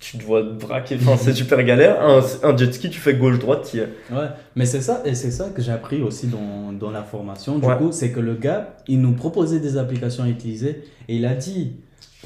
tu 0.00 0.16
dois 0.16 0.40
te 0.42 0.52
braquer, 0.64 0.96
enfin, 0.98 1.16
c'est 1.22 1.34
super 1.34 1.62
galère. 1.62 2.00
Un, 2.00 2.22
un 2.42 2.56
jet 2.56 2.72
ski, 2.72 2.88
tu 2.88 2.98
fais 3.00 3.12
gauche-droite, 3.14 3.68
tu 3.70 3.76
y 3.76 3.80
es. 3.80 3.88
Ouais, 4.10 4.28
mais 4.56 4.64
c'est 4.64 4.80
ça, 4.80 5.02
et 5.04 5.14
c'est 5.14 5.30
ça 5.30 5.50
que 5.54 5.60
j'ai 5.60 5.72
appris 5.72 6.00
aussi 6.00 6.28
dans, 6.28 6.72
dans 6.72 6.90
la 6.90 7.02
formation. 7.02 7.58
Du 7.58 7.66
Ouais. 7.66 7.76
coup, 7.76 7.92
c'est 7.92 8.12
que 8.12 8.20
le 8.20 8.32
gars, 8.34 8.76
il 8.88 9.02
nous 9.02 9.12
proposait 9.12 9.60
des 9.60 9.76
applications 9.76 10.24
à 10.24 10.28
utiliser 10.28 10.84
et 11.08 11.16
il 11.16 11.26
a 11.26 11.34
dit 11.34 11.72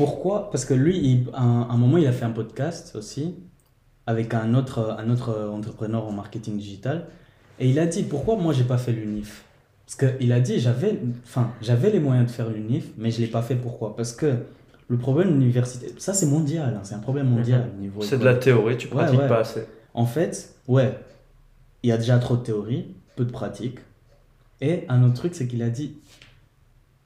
pourquoi? 0.04 0.50
Parce 0.50 0.64
que 0.64 0.74
lui, 0.74 0.98
il, 0.98 1.28
à 1.34 1.42
un, 1.42 1.68
un 1.70 1.76
moment, 1.76 1.98
il 1.98 2.06
a 2.06 2.12
fait 2.12 2.24
un 2.24 2.30
podcast 2.30 2.96
aussi 2.96 3.34
avec 4.06 4.32
un 4.34 4.54
autre, 4.54 4.96
un 4.98 5.10
autre 5.10 5.50
entrepreneur 5.52 6.06
en 6.06 6.12
marketing 6.12 6.56
digital 6.56 7.06
et 7.58 7.68
il 7.68 7.78
a 7.78 7.86
dit 7.86 8.02
pourquoi 8.02 8.36
moi 8.36 8.52
j'ai 8.52 8.64
pas 8.64 8.78
fait 8.78 8.92
l'UNIF? 8.92 9.44
Parce 9.84 9.96
qu'il 10.18 10.32
a 10.32 10.40
dit 10.40 10.58
j'avais 10.58 10.98
enfin, 11.24 11.50
j'avais 11.60 11.90
les 11.90 12.00
moyens 12.00 12.26
de 12.26 12.30
faire 12.32 12.48
l'UNIF, 12.48 12.86
mais 12.96 13.10
je 13.10 13.20
l'ai 13.20 13.26
pas 13.26 13.42
fait. 13.42 13.56
Pourquoi? 13.56 13.94
Parce 13.96 14.12
que 14.12 14.34
le 14.88 14.96
problème 14.96 15.28
de 15.28 15.34
l'université, 15.34 15.92
ça 15.98 16.14
c'est 16.14 16.26
mondial, 16.26 16.74
hein, 16.76 16.80
c'est 16.82 16.94
un 16.94 17.00
problème 17.00 17.28
mondial. 17.28 17.70
au 17.76 17.80
niveau. 17.80 18.00
C'est 18.00 18.18
de 18.18 18.24
la 18.24 18.34
théorie, 18.34 18.76
tu 18.78 18.86
Ouais, 18.88 18.94
pratiques 18.94 19.20
ouais. 19.20 19.28
pas 19.28 19.40
assez. 19.40 19.66
En 19.94 20.06
fait, 20.06 20.54
ouais, 20.68 20.98
il 21.82 21.90
y 21.90 21.92
a 21.92 21.98
déjà 21.98 22.18
trop 22.18 22.36
de 22.36 22.42
théorie, 22.42 22.86
peu 23.16 23.24
de 23.24 23.32
pratique. 23.32 23.78
Et 24.62 24.84
un 24.88 25.02
autre 25.04 25.14
truc, 25.14 25.34
c'est 25.34 25.46
qu'il 25.46 25.62
a 25.62 25.70
dit, 25.70 25.96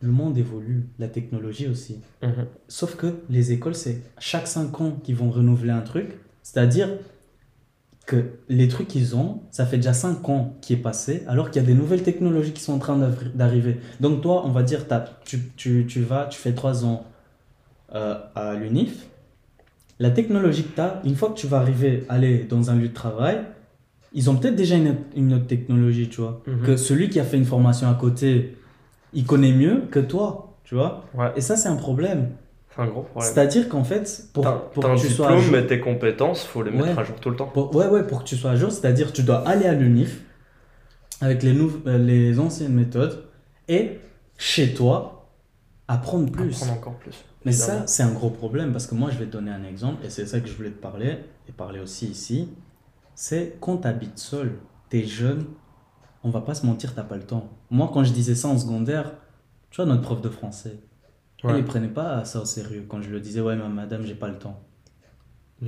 le 0.04 0.12
monde 0.12 0.36
évolue, 0.38 0.86
la 0.98 1.08
technologie 1.08 1.66
aussi. 1.68 2.00
Mhm. 2.22 2.46
Sauf 2.68 2.96
que 2.96 3.22
les 3.30 3.52
écoles, 3.52 3.74
c'est 3.74 4.02
chaque 4.18 4.46
5 4.46 4.80
ans 4.80 4.92
qu'ils 5.02 5.16
vont 5.16 5.30
renouveler 5.30 5.70
un 5.70 5.80
truc. 5.80 6.18
C'est-à-dire 6.42 6.88
que 8.06 8.16
les 8.50 8.68
trucs 8.68 8.88
qu'ils 8.88 9.16
ont, 9.16 9.40
ça 9.50 9.64
fait 9.64 9.76
déjà 9.78 9.94
5 9.94 10.28
ans 10.28 10.56
qui 10.60 10.74
est 10.74 10.82
passé, 10.82 11.22
alors 11.26 11.50
qu'il 11.50 11.62
y 11.62 11.64
a 11.64 11.66
des 11.66 11.74
nouvelles 11.74 12.02
technologies 12.02 12.52
qui 12.52 12.60
sont 12.62 12.74
en 12.74 12.78
train 12.78 12.98
d'arri- 12.98 13.30
d'arriver. 13.34 13.76
Donc 14.00 14.20
toi, 14.20 14.42
on 14.44 14.50
va 14.50 14.62
dire, 14.62 14.84
tu, 15.24 15.40
tu, 15.56 15.86
tu 15.88 16.02
vas, 16.02 16.26
tu 16.26 16.38
fais 16.38 16.52
3 16.52 16.84
ans 16.84 17.06
euh, 17.94 18.14
à 18.34 18.54
l'UNIF. 18.54 19.06
La 20.00 20.10
technologie 20.10 20.64
que 20.64 20.74
tu 20.74 20.80
as, 20.80 21.00
une 21.04 21.14
fois 21.14 21.30
que 21.30 21.38
tu 21.38 21.46
vas 21.46 21.58
arriver, 21.58 22.04
aller 22.10 22.44
dans 22.44 22.70
un 22.70 22.74
lieu 22.76 22.88
de 22.88 22.94
travail, 22.94 23.38
ils 24.12 24.28
ont 24.28 24.36
peut-être 24.36 24.56
déjà 24.56 24.76
une, 24.76 24.88
autre- 24.88 25.00
une 25.16 25.32
autre 25.32 25.46
technologie, 25.46 26.08
tu 26.10 26.20
vois. 26.20 26.42
Mhm. 26.46 26.62
Que 26.66 26.76
celui 26.76 27.08
qui 27.08 27.20
a 27.20 27.24
fait 27.24 27.38
une 27.38 27.44
formation 27.46 27.88
à 27.88 27.94
côté, 27.94 28.56
il 29.14 29.24
connaît 29.26 29.52
mieux 29.52 29.82
que 29.90 30.00
toi, 30.00 30.56
tu 30.64 30.74
vois. 30.74 31.04
Ouais, 31.14 31.32
Et 31.36 31.40
ça, 31.40 31.56
c'est 31.56 31.68
un 31.68 31.76
problème. 31.76 32.30
c'est 32.74 32.82
un 32.82 32.86
gros 32.86 33.02
problème. 33.02 33.32
C'est-à-dire 33.32 33.68
qu'en 33.68 33.84
fait, 33.84 34.28
pour, 34.32 34.44
pour 34.72 34.86
un 34.86 34.96
que 34.96 35.00
tu 35.00 35.08
sois 35.08 35.26
à 35.28 35.30
diplôme, 35.30 35.44
jour, 35.44 35.52
mais 35.52 35.66
tes 35.66 35.80
compétences, 35.80 36.44
faut 36.44 36.62
les 36.62 36.70
mettre 36.70 36.98
à 36.98 37.04
jour 37.04 37.16
tout 37.20 37.30
le 37.30 37.36
temps. 37.36 37.46
pour- 37.46 37.74
ouais, 37.74 37.86
ouais, 37.86 38.06
pour 38.06 38.20
que 38.22 38.28
tu 38.28 38.36
sois 38.36 38.50
à 38.52 38.56
jour, 38.56 38.70
c'est-à-dire 38.72 39.12
tu 39.12 39.22
dois 39.22 39.46
aller 39.48 39.66
à 39.66 39.74
l'UNIF 39.74 40.22
avec 41.20 41.42
les, 41.42 41.56
euh, 41.86 41.98
les 41.98 42.38
anciennes 42.40 42.74
méthodes 42.74 43.24
et 43.68 43.98
chez 44.36 44.74
toi 44.74 45.30
apprendre 45.88 46.30
plus. 46.30 46.54
Apprendre 46.62 46.72
encore 46.80 46.98
plus. 46.98 47.24
Mais 47.44 47.52
évidemment. 47.52 47.80
ça, 47.80 47.86
c'est 47.86 48.02
un 48.02 48.12
gros 48.12 48.30
problème 48.30 48.72
parce 48.72 48.86
que 48.86 48.94
moi, 48.94 49.10
je 49.10 49.18
vais 49.18 49.26
te 49.26 49.32
donner 49.32 49.50
un 49.50 49.64
exemple 49.64 50.04
et 50.04 50.10
c'est 50.10 50.26
ça 50.26 50.40
que 50.40 50.48
je 50.48 50.54
voulais 50.54 50.70
te 50.70 50.80
parler 50.80 51.18
et 51.48 51.52
parler 51.52 51.78
aussi 51.80 52.06
ici. 52.06 52.48
C'est 53.14 53.56
quand 53.60 53.78
tu 53.78 53.88
habites 53.88 54.18
seul, 54.18 54.52
tu 54.90 54.98
es 55.00 55.04
jeune, 55.04 55.44
on 56.24 56.30
va 56.30 56.40
pas 56.40 56.54
se 56.54 56.66
mentir, 56.66 56.94
t'as 56.94 57.02
pas 57.02 57.16
le 57.16 57.22
temps. 57.22 57.48
Moi, 57.70 57.90
quand 57.92 58.02
je 58.04 58.12
disais 58.12 58.34
ça 58.34 58.48
en 58.48 58.58
secondaire, 58.58 59.12
tu 59.70 59.76
vois, 59.76 59.86
notre 59.86 60.02
prof 60.02 60.20
de 60.20 60.28
français, 60.28 60.78
Ouais. 61.42 61.50
elle 61.52 61.58
ne 61.58 61.62
prenait 61.62 61.88
pas 61.88 62.24
ça 62.24 62.40
au 62.40 62.46
sérieux 62.46 62.86
quand 62.88 63.02
je 63.02 63.10
lui 63.10 63.20
disais, 63.20 63.40
ouais, 63.42 63.54
mais 63.54 63.68
madame, 63.68 64.02
j'ai 64.06 64.14
pas 64.14 64.28
le 64.28 64.36
temps. 64.38 64.60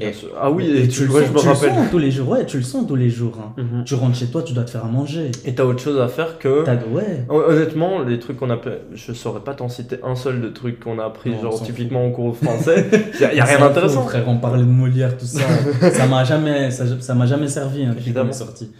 Et-. 0.00 0.10
Ah 0.40 0.50
oui, 0.50 0.64
Et 0.66 0.84
et 0.84 0.88
tu, 0.88 1.00
tu, 1.00 1.06
le 1.06 1.12
ouais, 1.12 1.20
sens, 1.26 1.28
je 1.28 1.32
me 1.34 1.38
tu 1.38 1.44
le 1.46 1.52
rappelle. 1.52 1.74
sens 1.74 1.90
tous 1.90 1.98
les 1.98 2.10
jours, 2.10 2.28
ouais, 2.30 2.44
tu 2.46 2.56
le 2.56 2.62
sens 2.62 2.86
tous 2.86 2.96
les 2.96 3.08
jours. 3.10 3.38
hein. 3.40 3.54
Mhm. 3.62 3.84
Tu 3.84 3.94
rentres 3.94 4.16
chez 4.16 4.26
toi, 4.26 4.42
tu 4.42 4.52
dois 4.52 4.64
te 4.64 4.70
faire 4.70 4.84
à 4.84 4.88
manger. 4.88 5.30
Et 5.44 5.54
t'as 5.54 5.64
autre 5.64 5.80
chose 5.80 6.00
à 6.00 6.08
faire 6.08 6.38
que. 6.38 6.64
Ouais. 6.90 7.24
Hon- 7.28 7.36
Honnêtement, 7.40 8.02
les 8.02 8.18
trucs 8.18 8.36
qu'on 8.38 8.50
a. 8.50 8.58
Je 8.92 9.12
saurais 9.12 9.40
pas 9.40 9.54
t'en 9.54 9.68
citer 9.68 9.98
un 10.02 10.16
seul 10.16 10.40
de 10.40 10.48
trucs 10.48 10.80
qu'on 10.80 10.98
a 10.98 11.04
appris, 11.04 11.30
Non, 11.32 11.42
genre 11.42 11.62
typiquement 11.62 12.04
au 12.06 12.10
cours 12.10 12.32
de 12.32 12.36
français. 12.44 12.90
y 13.20 13.24
a, 13.24 13.34
y 13.34 13.40
a 13.40 13.44
rien 13.44 13.58
d'intéressant. 13.60 14.02
Frère, 14.02 14.28
on 14.28 14.38
parlait 14.38 14.62
de 14.64 14.68
Molière, 14.68 15.16
tout 15.16 15.24
ça. 15.26 15.40
ça 15.92 16.06
m'a 16.06 16.24
jamais, 16.24 16.70
ça, 16.70 16.84
ça 17.00 17.14
m'a 17.14 17.26
jamais 17.26 17.48
servi 17.48 17.84
hein, 17.84 17.94
Évidemment. 17.96 18.32
sorti. 18.32 18.72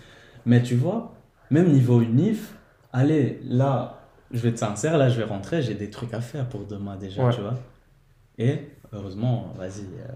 Mais 0.44 0.62
tu 0.62 0.74
vois, 0.74 1.14
même 1.50 1.72
niveau 1.72 2.00
unif, 2.00 2.54
allez, 2.92 3.40
là, 3.44 4.00
je 4.32 4.38
vais 4.40 4.48
être 4.50 4.58
sincère, 4.58 4.98
là, 4.98 5.08
je 5.08 5.16
vais 5.18 5.24
rentrer, 5.24 5.62
j'ai 5.62 5.74
des 5.74 5.90
trucs 5.90 6.12
à 6.14 6.20
faire 6.20 6.48
pour 6.48 6.66
demain 6.66 6.96
déjà, 6.96 7.24
Ouais. 7.26 7.34
tu 7.34 7.40
vois. 7.40 7.54
Et 8.38 8.58
heureusement, 8.92 9.52
vas-y, 9.56 9.82
euh, 10.00 10.12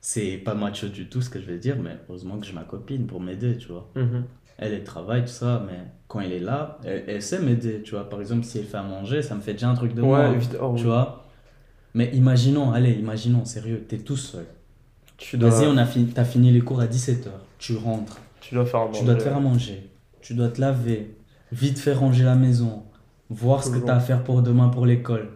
c'est 0.00 0.38
pas 0.38 0.54
macho 0.54 0.88
du 0.88 1.08
tout 1.08 1.20
ce 1.20 1.28
que 1.30 1.40
je 1.40 1.46
vais 1.46 1.58
dire, 1.58 1.76
mais 1.82 1.96
heureusement 2.08 2.38
que 2.38 2.46
j'ai 2.46 2.52
ma 2.52 2.62
copine 2.64 3.06
pour 3.06 3.20
m'aider, 3.20 3.56
tu 3.58 3.68
vois. 3.68 3.90
Mhm. 3.96 4.24
Elle, 4.58 4.72
elle 4.72 4.84
travaille, 4.84 5.22
tout 5.22 5.28
ça, 5.28 5.62
mais 5.66 5.78
quand 6.08 6.20
elle 6.20 6.32
est 6.32 6.40
là, 6.40 6.78
elle, 6.84 7.04
elle 7.06 7.22
sait 7.22 7.40
m'aider, 7.40 7.82
tu 7.82 7.92
vois. 7.92 8.08
Par 8.08 8.20
exemple, 8.20 8.44
si 8.44 8.58
elle 8.58 8.64
fait 8.64 8.76
à 8.78 8.82
manger, 8.82 9.22
ça 9.22 9.34
me 9.34 9.40
fait 9.40 9.52
déjà 9.52 9.68
un 9.68 9.74
truc 9.74 9.94
de 9.94 10.02
moi, 10.02 10.30
Ouais, 10.30 10.34
évidemment. 10.36 10.74
tu 10.74 10.84
vois. 10.84 11.26
Mais 11.94 12.10
imaginons, 12.14 12.72
allez, 12.72 12.92
imaginons, 12.92 13.44
sérieux, 13.44 13.84
t'es 13.88 13.98
tout 13.98 14.16
seul. 14.16 14.46
Tu 15.16 15.36
dois, 15.36 15.50
Vas-y, 15.50 15.66
on 15.66 15.76
a 15.76 15.84
fini, 15.84 16.06
t'as 16.12 16.24
fini 16.24 16.50
les 16.52 16.60
cours 16.60 16.80
à 16.80 16.86
17h. 16.86 17.28
Tu 17.58 17.76
rentres, 17.76 18.18
tu 18.40 18.54
dois 18.54 18.64
faire 18.66 18.80
un 18.80 18.90
tu 18.90 19.04
dois 19.04 19.14
te 19.16 19.22
faire 19.22 19.36
à 19.36 19.40
manger, 19.40 19.87
tu 20.20 20.34
dois 20.34 20.48
te 20.48 20.60
laver, 20.60 21.16
vite 21.52 21.78
faire 21.78 22.00
ranger 22.00 22.24
la 22.24 22.34
maison, 22.34 22.82
voir 23.30 23.62
ce 23.62 23.68
que 23.68 23.74
Toujours. 23.74 23.86
t'as 23.88 23.96
à 23.96 24.00
faire 24.00 24.24
pour 24.24 24.42
demain 24.42 24.68
pour 24.68 24.86
l'école, 24.86 25.28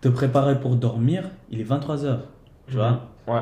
te 0.00 0.08
préparer 0.08 0.60
pour 0.60 0.76
dormir, 0.76 1.30
il 1.50 1.60
est 1.60 1.68
23h. 1.68 2.18
Tu 2.68 2.74
vois 2.76 3.08
Ouais. 3.28 3.40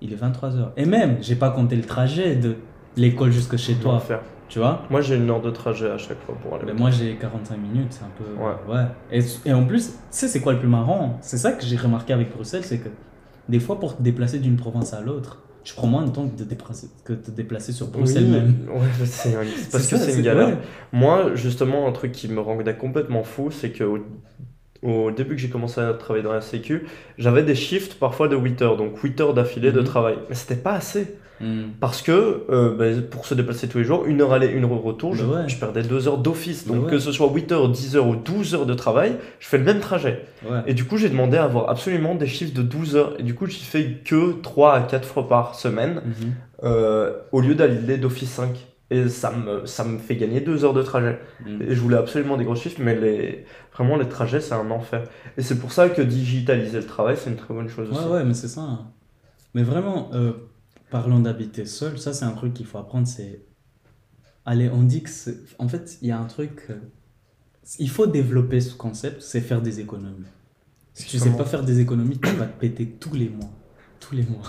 Il 0.00 0.12
est 0.12 0.16
23h. 0.22 0.70
Et 0.76 0.84
même, 0.84 1.18
j'ai 1.22 1.36
pas 1.36 1.50
compté 1.50 1.74
le 1.76 1.82
trajet 1.84 2.36
de 2.36 2.56
l'école 2.96 3.30
jusque 3.32 3.56
chez 3.56 3.74
toi. 3.74 3.98
Faire. 3.98 4.20
Tu 4.48 4.60
vois 4.60 4.82
Moi, 4.90 5.00
j'ai 5.00 5.16
une 5.16 5.28
heure 5.28 5.40
de 5.40 5.50
trajet 5.50 5.90
à 5.90 5.98
chaque 5.98 6.20
fois 6.20 6.36
pour 6.40 6.54
aller. 6.54 6.64
Mais 6.66 6.74
moi 6.74 6.90
j'ai 6.90 7.16
45 7.16 7.56
minutes, 7.56 7.88
c'est 7.90 8.04
un 8.04 8.10
peu. 8.16 8.24
Ouais. 8.40 8.74
ouais. 8.76 8.86
Et, 9.10 9.48
et 9.48 9.52
en 9.52 9.64
plus, 9.66 9.88
tu 9.88 9.94
sais, 10.10 10.28
c'est 10.28 10.40
quoi 10.40 10.52
le 10.52 10.60
plus 10.60 10.68
marrant? 10.68 11.18
C'est 11.20 11.38
ça 11.38 11.50
que 11.52 11.64
j'ai 11.64 11.76
remarqué 11.76 12.12
avec 12.12 12.32
Bruxelles, 12.32 12.62
c'est 12.64 12.78
que 12.78 12.88
des 13.48 13.58
fois, 13.58 13.80
pour 13.80 13.96
te 13.96 14.02
déplacer 14.02 14.38
d'une 14.38 14.56
province 14.56 14.92
à 14.92 15.00
l'autre, 15.00 15.42
tu 15.66 15.74
prends 15.74 15.88
moins 15.88 16.04
de 16.06 16.12
temps 16.12 16.28
que 16.28 16.36
de 16.38 16.44
déplacer, 16.44 16.88
que 17.04 17.12
de 17.12 17.18
te 17.22 17.30
déplacer 17.32 17.72
sur 17.72 17.88
Bruxelles 17.88 18.26
Oui, 18.26 18.30
même. 18.30 18.68
Ouais, 18.70 18.86
c'est 19.04 19.32
parce 19.72 19.88
que 19.88 19.96
c'est 19.96 20.14
une 20.14 20.22
galère. 20.22 20.48
ouais. 20.48 20.58
Moi, 20.92 21.34
justement, 21.34 21.88
un 21.88 21.92
truc 21.92 22.12
qui 22.12 22.28
me 22.28 22.40
rendait 22.40 22.76
complètement 22.76 23.24
fou, 23.24 23.50
c'est 23.50 23.72
que 23.72 23.82
au, 24.86 25.10
début 25.10 25.34
que 25.36 25.40
j'ai 25.40 25.48
commencé 25.48 25.80
à 25.80 25.92
travailler 25.94 26.24
dans 26.24 26.32
la 26.32 26.40
Sécu, 26.40 26.86
j'avais 27.18 27.42
des 27.42 27.54
shifts 27.54 27.98
parfois 27.98 28.28
de 28.28 28.36
8 28.36 28.62
heures, 28.62 28.76
donc 28.76 28.98
8 29.02 29.20
heures 29.20 29.34
d'affilée 29.34 29.72
de 29.72 29.80
Mhm. 29.80 29.86
travail. 29.86 30.14
Mais 30.28 30.34
c'était 30.34 30.54
pas 30.56 30.72
assez. 30.72 31.16
Hmm. 31.38 31.64
Parce 31.80 32.00
que 32.00 32.44
euh, 32.48 32.74
ben, 32.74 33.02
pour 33.02 33.26
se 33.26 33.34
déplacer 33.34 33.68
tous 33.68 33.76
les 33.76 33.84
jours, 33.84 34.06
une 34.06 34.22
heure 34.22 34.32
aller, 34.32 34.46
une 34.46 34.64
heure 34.64 34.70
retour, 34.82 35.14
je, 35.14 35.22
Bah 35.22 35.42
ouais. 35.42 35.48
je 35.48 35.58
perdais 35.58 35.82
2 35.82 36.08
heures 36.08 36.16
d'office. 36.16 36.66
Bah 36.66 36.74
Donc 36.74 36.84
ouais. 36.86 36.90
que 36.92 36.98
ce 36.98 37.12
soit 37.12 37.30
8 37.30 37.52
heures, 37.52 37.68
10 37.68 37.94
heures 37.96 38.06
ou 38.08 38.16
12 38.16 38.54
heures 38.54 38.64
de 38.64 38.72
travail, 38.72 39.16
je 39.38 39.46
fais 39.46 39.58
le 39.58 39.64
même 39.64 39.80
trajet. 39.80 40.22
Ouais. 40.48 40.60
Et 40.66 40.72
du 40.72 40.84
coup, 40.86 40.96
j'ai 40.96 41.10
demandé 41.10 41.36
à 41.36 41.44
avoir 41.44 41.68
absolument 41.68 42.14
des 42.14 42.26
shifts 42.26 42.56
de 42.56 42.62
12 42.62 42.96
heures. 42.96 43.12
Et 43.18 43.22
du 43.22 43.34
coup, 43.34 43.44
j'y 43.46 43.62
fais 43.64 43.98
que 44.02 44.40
3 44.40 44.72
à 44.76 44.80
4 44.80 45.06
fois 45.06 45.28
par 45.28 45.54
semaine 45.56 46.00
Mhm. 46.06 46.32
euh, 46.64 47.12
au 47.32 47.42
lieu 47.42 47.54
d'aller 47.54 47.98
d'office 47.98 48.30
5. 48.30 48.56
Et 48.90 49.08
ça 49.08 49.32
me, 49.32 49.66
ça 49.66 49.82
me 49.84 49.98
fait 49.98 50.16
gagner 50.16 50.40
2 50.40 50.64
heures 50.64 50.72
de 50.74 50.82
trajet. 50.82 51.18
Hmm. 51.44 51.60
Et 51.62 51.74
je 51.74 51.80
voulais 51.80 51.96
absolument 51.96 52.36
des 52.36 52.44
gros 52.44 52.54
chiffres, 52.54 52.80
mais 52.80 52.94
les, 52.94 53.44
vraiment, 53.72 53.96
les 53.96 54.08
trajets, 54.08 54.40
c'est 54.40 54.54
un 54.54 54.70
enfer. 54.70 55.02
Et 55.36 55.42
c'est 55.42 55.58
pour 55.58 55.72
ça 55.72 55.88
que 55.88 56.02
digitaliser 56.02 56.78
le 56.78 56.86
travail, 56.86 57.16
c'est 57.16 57.30
une 57.30 57.36
très 57.36 57.52
bonne 57.52 57.68
chose 57.68 57.90
aussi. 57.90 57.98
Ouais, 58.00 58.12
ouais, 58.12 58.24
mais 58.24 58.34
c'est 58.34 58.48
ça. 58.48 58.60
hein. 58.60 58.92
Mais 59.54 59.64
vraiment, 59.64 60.10
euh, 60.14 60.32
parlant 60.90 61.18
d'habiter 61.18 61.64
seul, 61.64 61.98
ça 61.98 62.12
c'est 62.12 62.24
un 62.26 62.32
truc 62.32 62.54
qu'il 62.54 62.66
faut 62.66 62.78
apprendre, 62.78 63.08
c'est... 63.08 63.44
Allez, 64.44 64.68
on 64.70 64.82
dit 64.84 65.02
que. 65.02 65.10
En 65.58 65.66
fait, 65.66 65.98
il 66.02 66.08
y 66.08 66.12
a 66.12 66.18
un 66.18 66.26
truc... 66.26 66.66
euh, 66.70 66.74
Il 67.80 67.90
faut 67.90 68.06
développer 68.06 68.60
ce 68.60 68.74
concept, 68.76 69.20
c'est 69.20 69.40
faire 69.40 69.62
des 69.62 69.80
économies. 69.80 70.26
Si 70.94 71.02
tu 71.04 71.10
sais 71.10 71.24
Justement. 71.24 71.38
pas 71.38 71.44
faire 71.44 71.64
des 71.64 71.80
économies, 71.80 72.18
tu 72.20 72.30
vas 72.36 72.46
te 72.46 72.58
péter 72.60 72.86
tous 73.00 73.14
les 73.14 73.28
mois. 73.28 73.50
Tous 73.98 74.14
les 74.14 74.22
mois. 74.22 74.42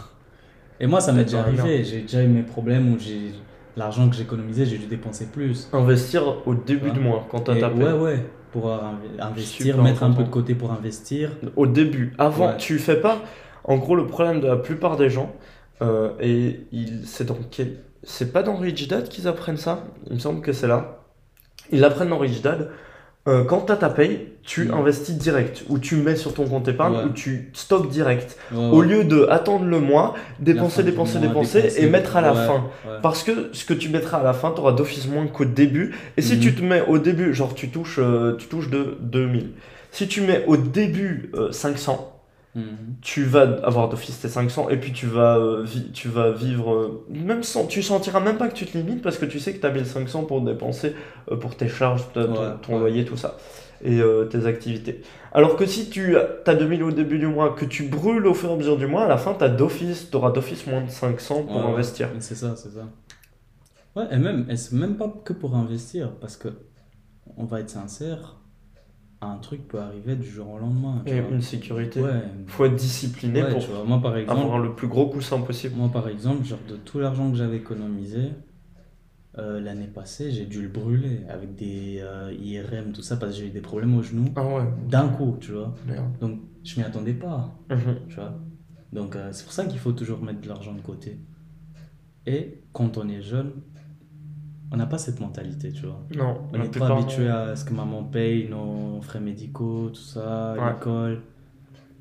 Et 0.80 0.86
moi, 0.86 1.02
ça 1.02 1.12
m'est 1.12 1.24
déjà 1.26 1.42
arrivé. 1.42 1.84
J'ai 1.84 2.02
déjà 2.04 2.22
eu 2.24 2.28
mes 2.28 2.44
problèmes 2.44 2.94
où 2.94 3.00
j'ai... 3.00 3.32
L'argent 3.78 4.10
que 4.10 4.16
j'économisais, 4.16 4.66
j'ai 4.66 4.78
dû 4.80 4.88
dépenser 4.88 5.28
plus. 5.28 5.70
Investir 5.72 6.46
au 6.48 6.56
début 6.56 6.90
Ouais. 6.90 6.96
de 6.96 7.00
mois, 7.00 7.26
quand 7.32 7.42
t'as 7.42 7.56
tapé. 7.60 7.84
ouais, 7.84 7.94
ouais. 7.94 8.26
Pour 8.52 8.68
inv- 8.70 9.22
investir, 9.22 9.82
mettre 9.84 10.04
un 10.04 10.12
peu 10.12 10.24
de 10.24 10.30
côté 10.30 10.56
pour 10.56 10.72
investir. 10.72 11.32
Au 11.56 11.68
début, 11.68 12.14
avant, 12.18 12.48
Ouais. 12.48 12.58
tu 12.58 12.80
fais 12.80 12.96
pas. 13.00 13.20
En 13.64 13.78
gros, 13.78 13.96
le 13.96 14.08
problème 14.08 14.42
de 14.42 14.48
la 14.48 14.56
plupart 14.56 14.98
des 14.98 15.10
gens, 15.10 15.32
euh, 15.82 16.10
et 16.20 16.62
il, 16.72 17.06
c'est 17.06 17.26
dans 17.26 17.38
quel. 17.52 17.78
C'est 18.04 18.32
pas 18.34 18.42
dans 18.42 18.56
Rich 18.56 18.88
Dad 18.88 19.10
qu'ils 19.10 19.28
apprennent 19.28 19.58
ça 19.58 19.84
Il 20.08 20.14
me 20.16 20.20
semble 20.20 20.42
que 20.42 20.54
c'est 20.54 20.68
là. 20.68 21.04
Ils 21.72 21.80
l'apprennent 21.82 22.10
dans 22.10 22.18
Rich 22.20 22.42
Dad. 22.42 22.70
Euh, 23.28 23.44
quand 23.44 23.60
t'as 23.62 23.76
ta 23.76 23.90
paye, 23.90 24.28
tu 24.44 24.72
investis 24.72 25.18
direct, 25.18 25.64
ou 25.68 25.80
tu 25.80 25.98
mets 25.98 26.16
sur 26.16 26.34
ton 26.34 26.48
compte 26.48 26.68
épargne, 26.70 26.96
Ouais. 26.96 27.04
ou 27.04 27.10
tu 27.10 27.50
stockes 27.54 27.90
direct. 27.90 28.38
Ouais, 28.54 28.58
Au 28.72 28.82
lieu 28.82 29.04
de 29.04 29.28
attendre 29.30 29.66
le 29.66 29.82
mois, 29.82 30.14
dépenser, 30.40 30.84
dépenser, 30.84 31.20
mois, 31.20 31.28
dépenser, 31.28 31.62
dépenser, 31.64 31.84
et 31.84 31.90
mettre 31.90 32.16
à 32.16 32.22
la 32.22 32.34
fin. 32.34 32.64
Parce 33.02 33.24
que 33.24 33.50
ce 33.52 33.66
que 33.66 33.74
tu 33.74 33.90
mettras 33.90 34.20
à 34.20 34.24
la 34.24 34.32
fin, 34.34 34.52
tu 34.52 34.62
auras 34.62 34.72
d'office 34.72 35.08
moins 35.08 35.28
qu'au 35.28 35.44
début. 35.44 35.94
Et 36.16 36.22
si 36.22 36.36
Mhm. 36.36 36.40
tu 36.40 36.56
te 36.56 36.64
mets 36.64 36.84
au 36.88 36.98
début, 37.00 37.34
genre 37.34 37.54
tu 37.54 37.70
touches, 37.70 38.00
euh, 38.00 38.38
tu 38.38 38.48
touches 38.48 38.70
de 38.70 38.98
2000. 39.02 39.50
Si 39.92 40.08
tu 40.08 40.22
mets 40.22 40.46
au 40.48 40.56
début 40.56 41.30
euh, 41.36 41.52
500, 41.52 42.17
Mhm. 42.56 42.98
tu 43.02 43.24
vas 43.24 43.42
avoir 43.64 43.90
d'office 43.90 44.20
tes 44.20 44.28
500 44.28 44.70
et 44.70 44.78
puis 44.78 44.92
tu 44.92 45.06
vas, 45.06 45.38
euh, 45.38 45.66
tu 45.94 46.08
vas 46.10 46.32
vivre, 46.32 46.74
euh, 46.74 47.06
même 47.10 47.44
sans, 47.44 47.68
tu 47.68 47.84
sentiras 47.84 48.20
même 48.20 48.38
pas 48.38 48.48
que 48.48 48.56
tu 48.56 48.66
te 48.66 48.78
limites 48.78 49.02
parce 49.04 49.18
que 49.18 49.26
tu 49.26 49.40
sais 49.40 49.54
que 49.54 49.60
tu 49.60 49.66
as 49.68 49.72
1500 49.72 50.24
pour 50.26 50.42
dépenser 50.42 50.96
euh, 51.32 51.36
pour 51.38 51.56
tes 51.56 51.68
charges, 51.70 52.04
ton, 52.14 52.28
Ouais, 52.34 52.56
ton 52.62 52.78
ouais. 52.78 52.80
loyer, 52.80 53.06
tout 53.06 53.18
ça, 53.18 53.38
et 53.84 54.00
euh, 54.00 54.26
tes 54.26 54.46
activités. 54.48 55.02
Alors 55.32 55.56
que 55.56 55.66
si 55.68 55.90
tu 55.90 56.18
as 56.18 56.56
2000 56.56 56.84
au 56.84 56.92
début 56.92 57.20
du 57.20 57.28
mois, 57.28 57.54
que 57.54 57.66
tu 57.66 57.84
brûles 57.84 58.26
au 58.26 58.34
fur 58.34 58.50
et 58.50 58.54
à 58.54 58.56
mesure 58.56 58.78
du 58.78 58.88
mois, 58.88 59.04
à 59.06 59.08
la 59.08 59.18
fin, 59.18 59.36
tu 59.36 59.48
d'office, 59.56 60.10
auras 60.14 60.32
d'office 60.32 60.66
moins 60.66 60.82
de 60.82 60.90
500 60.90 61.44
pour 61.44 61.66
ouais. 61.66 61.72
investir. 61.72 62.10
C'est 62.20 62.36
ça, 62.36 62.56
c'est 62.56 62.72
ça. 62.72 62.88
Ouais, 63.96 64.08
et 64.12 64.18
même, 64.18 64.50
et 64.50 64.58
c'est 64.58 64.76
même 64.76 64.98
pas 64.98 65.10
que 65.26 65.34
pour 65.34 65.56
investir, 65.56 66.16
parce 66.20 66.38
que, 66.38 66.50
on 67.38 67.46
va 67.46 67.62
être 67.62 67.70
sincère, 67.70 68.38
un 69.22 69.38
truc 69.38 69.68
peut 69.68 69.80
arriver 69.80 70.16
du 70.16 70.28
jour 70.30 70.50
au 70.50 70.58
lendemain. 70.60 71.02
tu 71.06 71.14
Et 71.14 71.22
vois. 71.22 71.32
une 71.32 71.42
sécurité. 71.42 72.02
Ouais, 72.02 72.22
faut 72.48 72.66
être 72.66 72.76
discipliné 72.76 73.42
ouais, 73.44 73.52
pour 73.52 73.62
tu 73.62 73.70
vois, 73.72 73.84
moi 73.84 74.02
par 74.02 74.16
exemple, 74.18 74.42
avoir 74.42 74.60
le 74.60 74.76
plus 74.76 74.88
gros 74.88 75.08
coussin 75.10 75.40
possible. 75.42 75.76
moi 75.76 75.90
par 75.90 76.08
exemple, 76.08 76.44
genre 76.46 76.60
de 76.70 76.76
tout 76.76 77.00
l'argent 77.00 77.30
que 77.32 77.38
j'avais 77.38 77.58
économisé, 77.58 78.30
euh, 79.38 79.60
l'année 79.60 79.88
passée, 79.88 80.32
j'ai 80.32 80.46
dû 80.46 80.62
le 80.64 80.68
brûler 80.68 81.22
avec 81.30 81.56
des 81.56 82.00
euh, 82.02 82.34
IRM, 82.40 82.92
tout 82.92 83.04
ça, 83.04 83.18
parce 83.18 83.34
que 83.34 83.38
j'ai 83.40 83.48
eu 83.48 83.52
des 83.52 83.62
problèmes 83.62 83.96
au 83.98 84.02
genou 84.02 84.26
Ah 84.36 84.46
ouais, 84.46 84.64
d'un 84.88 85.10
coup, 85.10 85.38
tu 85.40 85.52
vois. 85.52 85.76
merde. 85.88 86.18
Donc, 86.20 86.40
je 86.64 86.80
m'y 86.80 86.86
attendais 86.86 87.14
pas. 87.14 87.56
Mhm. 87.70 88.00
tu 88.10 88.16
vois. 88.16 88.34
Donc 88.94 89.16
euh, 89.16 89.30
c'est 89.34 89.44
pour 89.44 89.52
ça 89.54 89.66
qu'il 89.66 89.80
faut 89.80 89.92
toujours 89.92 90.22
mettre 90.22 90.42
de 90.42 90.48
l'argent 90.48 90.74
de 90.74 90.82
côté. 90.82 91.20
Et 92.26 92.62
quand 92.74 92.98
on 92.98 93.08
est 93.10 93.22
jeune, 93.22 93.52
on 94.72 94.78
n'a 94.78 94.86
pas 94.86 94.98
cette 94.98 95.20
mentalité, 95.20 95.72
tu 95.72 95.86
vois. 95.86 96.00
Non, 96.16 96.38
On 96.54 96.58
la 96.58 96.66
est 96.66 96.68
trop 96.68 96.72
plupart, 96.72 96.92
habitué 96.98 97.26
non. 97.26 97.34
à 97.36 97.56
ce 97.56 97.64
que 97.66 97.74
maman 97.74 98.04
paye, 98.04 98.48
nos 98.50 99.00
frais 99.02 99.20
médicaux, 99.20 99.90
tout 99.90 100.02
ça, 100.02 100.56
Ouais. 100.58 100.74
l'école. 100.74 101.22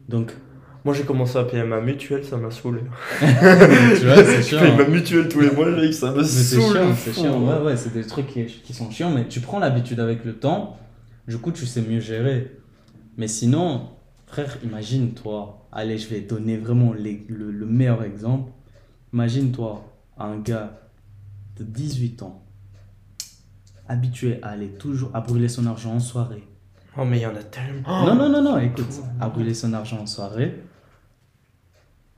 Donc, 0.09 0.33
Moi 0.85 0.95
j'ai 0.95 1.03
commencé 1.03 1.37
à 1.37 1.43
payer 1.45 1.65
ma 1.65 1.81
mutuelle, 1.81 2.25
ça 2.25 2.37
m'a 2.37 2.51
saoulé. 2.53 2.81
tu 3.19 3.25
vois, 4.07 4.17
c'est 4.25 4.37
Je 4.37 4.43
chiant. 4.43 4.61
paye 4.61 4.71
hein. 4.71 4.77
ma 4.79 4.85
mutuelle 4.89 5.29
tous 5.29 5.41
les 5.41 5.51
mois, 5.51 5.69
mec, 5.71 5.93
ça 5.93 6.13
me 6.13 6.23
c'est 6.23 6.57
saoule. 6.57 6.77
chiant, 6.77 6.95
c'est 6.97 7.13
chiant. 7.13 7.43
Ouais, 7.45 7.59
ouais, 7.67 7.77
c'est 7.77 7.93
des 7.93 8.07
trucs 8.07 8.29
qui, 8.29 8.47
qui 8.47 8.73
sont 8.73 8.89
chiants, 8.91 9.11
mais 9.11 9.27
tu 9.27 9.41
prends 9.41 9.59
l'habitude 9.59 9.99
avec 9.99 10.25
le 10.25 10.35
temps, 10.35 10.77
du 11.27 11.39
coup, 11.39 11.51
tu 11.51 11.67
sais 11.67 11.83
mieux 11.83 11.99
gérer. 11.99 12.53
Mais 13.17 13.27
sinon, 13.27 13.89
frère, 14.29 14.59
imagine-toi, 14.63 15.67
allez, 15.73 15.99
je 15.99 16.09
vais 16.09 16.21
donner 16.21 16.57
vraiment 16.57 16.93
les- 16.93 17.27
le, 17.29 17.51
le 17.51 17.67
meilleur 17.67 18.05
exemple. 18.05 18.53
Imagine-toi, 19.13 19.85
un 20.19 20.37
gars 20.39 20.79
de 21.59 21.65
18 21.65 22.23
ans, 22.23 22.43
habitué 23.89 24.39
à 24.43 24.49
aller 24.51 24.69
toujours 24.69 25.11
à 25.15 25.21
brûler 25.21 25.49
son 25.49 25.67
argent 25.67 25.93
en 25.95 26.01
soirée. 26.01 26.45
Oh, 26.99 27.05
mais 27.05 27.19
il 27.19 27.23
y 27.23 27.27
en 27.27 27.37
a 27.37 27.43
tellement. 27.43 28.07
Non, 28.07 28.15
non, 28.15 28.29
non, 28.31 28.43
non, 28.43 28.59
écoute, 28.59 29.01
à 29.21 29.29
brûler 29.29 29.55
son 29.55 29.73
argent 29.75 29.99
en 30.01 30.07
soirée, 30.07 30.63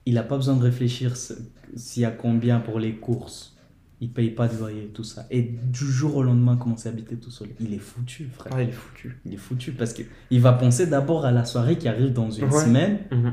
il 0.07 0.15
n'a 0.15 0.23
pas 0.23 0.37
besoin 0.37 0.57
de 0.57 0.63
réfléchir 0.63 1.15
s'il 1.17 2.03
y 2.03 2.07
a 2.07 2.11
combien 2.11 2.61
pour 2.61 2.79
les 2.79 2.95
courses. 2.97 3.55
Il 4.01 4.13
paye 4.13 4.31
pas 4.31 4.47
de 4.47 4.57
loyer, 4.57 4.93
tout 4.95 5.03
ça. 5.03 5.27
Et 5.29 5.43
du 5.43 5.85
jour 5.85 6.15
au 6.17 6.23
lendemain, 6.23 6.57
commencer 6.57 6.89
à 6.89 6.93
habiter 6.93 7.17
tout 7.17 7.33
seul? 7.33 7.49
Il 7.59 7.75
est 7.75 7.79
foutu, 7.79 8.29
frère. 8.33 8.53
Ah, 8.57 8.63
il 8.63 8.69
est 8.69 8.73
foutu. 8.73 9.21
Il 9.27 9.35
est 9.35 9.39
foutu 9.39 9.73
parce 9.73 9.93
qu'il 9.93 10.41
va 10.41 10.53
penser 10.53 10.87
d'abord 10.87 11.25
à 11.25 11.33
la 11.33 11.45
soirée 11.45 11.77
qui 11.77 11.89
arrive 11.89 12.13
dans 12.13 12.31
une 12.31 12.45
Ouais. 12.45 12.65
semaine 12.65 13.01
Mhm. 13.11 13.33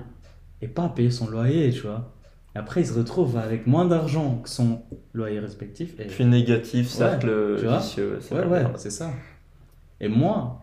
et 0.63 0.67
pas 0.67 0.85
à 0.85 0.89
payer 0.89 1.11
son 1.11 1.29
loyer, 1.29 1.69
tu 1.71 1.81
vois. 1.81 2.14
Et 2.55 2.57
après, 2.57 2.81
il 2.81 2.87
se 2.87 2.93
retrouve 2.93 3.37
avec 3.37 3.67
moins 3.67 3.85
d'argent 3.85 4.37
que 4.43 4.49
son 4.49 4.81
loyer 5.13 5.39
respectif. 5.39 5.99
Et... 5.99 6.05
Puis 6.05 6.23
négatif, 6.25 6.87
cercle 6.87 7.57
tu 7.59 7.65
vois. 7.65 7.79
vicieux. 7.79 8.17
c'est 8.21 8.33
Ouais, 8.33 8.45
ouais, 8.45 8.63
c'est 8.77 8.91
ça. 8.91 9.11
Et 9.99 10.07
moi, 10.07 10.61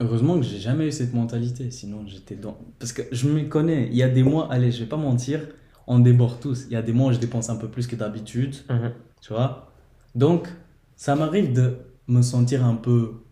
heureusement 0.00 0.36
que 0.36 0.42
j'ai 0.44 0.58
jamais 0.58 0.88
eu 0.88 0.92
cette 0.92 1.14
mentalité, 1.14 1.70
sinon 1.70 2.04
j'étais 2.06 2.36
dans... 2.36 2.58
Parce 2.78 2.92
que 2.92 3.02
je 3.12 3.28
me 3.28 3.42
connais, 3.48 3.88
il 3.88 3.96
y 3.96 4.02
a 4.02 4.08
des 4.08 4.22
mois, 4.22 4.52
allez, 4.52 4.70
je 4.70 4.80
vais 4.80 4.88
pas 4.88 4.96
mentir, 4.98 5.40
on 5.86 5.98
déborde 5.98 6.40
tous. 6.40 6.66
Il 6.66 6.72
y 6.72 6.76
a 6.76 6.82
des 6.82 6.92
mois 6.92 7.10
où 7.10 7.12
je 7.14 7.18
dépense 7.18 7.48
un 7.50 7.56
peu 7.56 7.68
plus 7.68 7.86
que 7.86 7.96
d'habitude, 7.96 8.54
Mhm. 8.68 8.92
tu 9.22 9.32
vois. 9.32 9.72
Donc, 10.14 10.48
ça 10.96 11.14
m'arrive 11.14 11.52
de 11.54 11.78
me 12.08 12.20
sentir 12.22 12.64
un 12.64 12.74
peu 12.74 13.22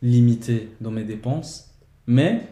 limité 0.00 0.70
dans 0.80 0.90
mes 0.90 1.04
dépenses, 1.04 1.74
mais 2.06 2.42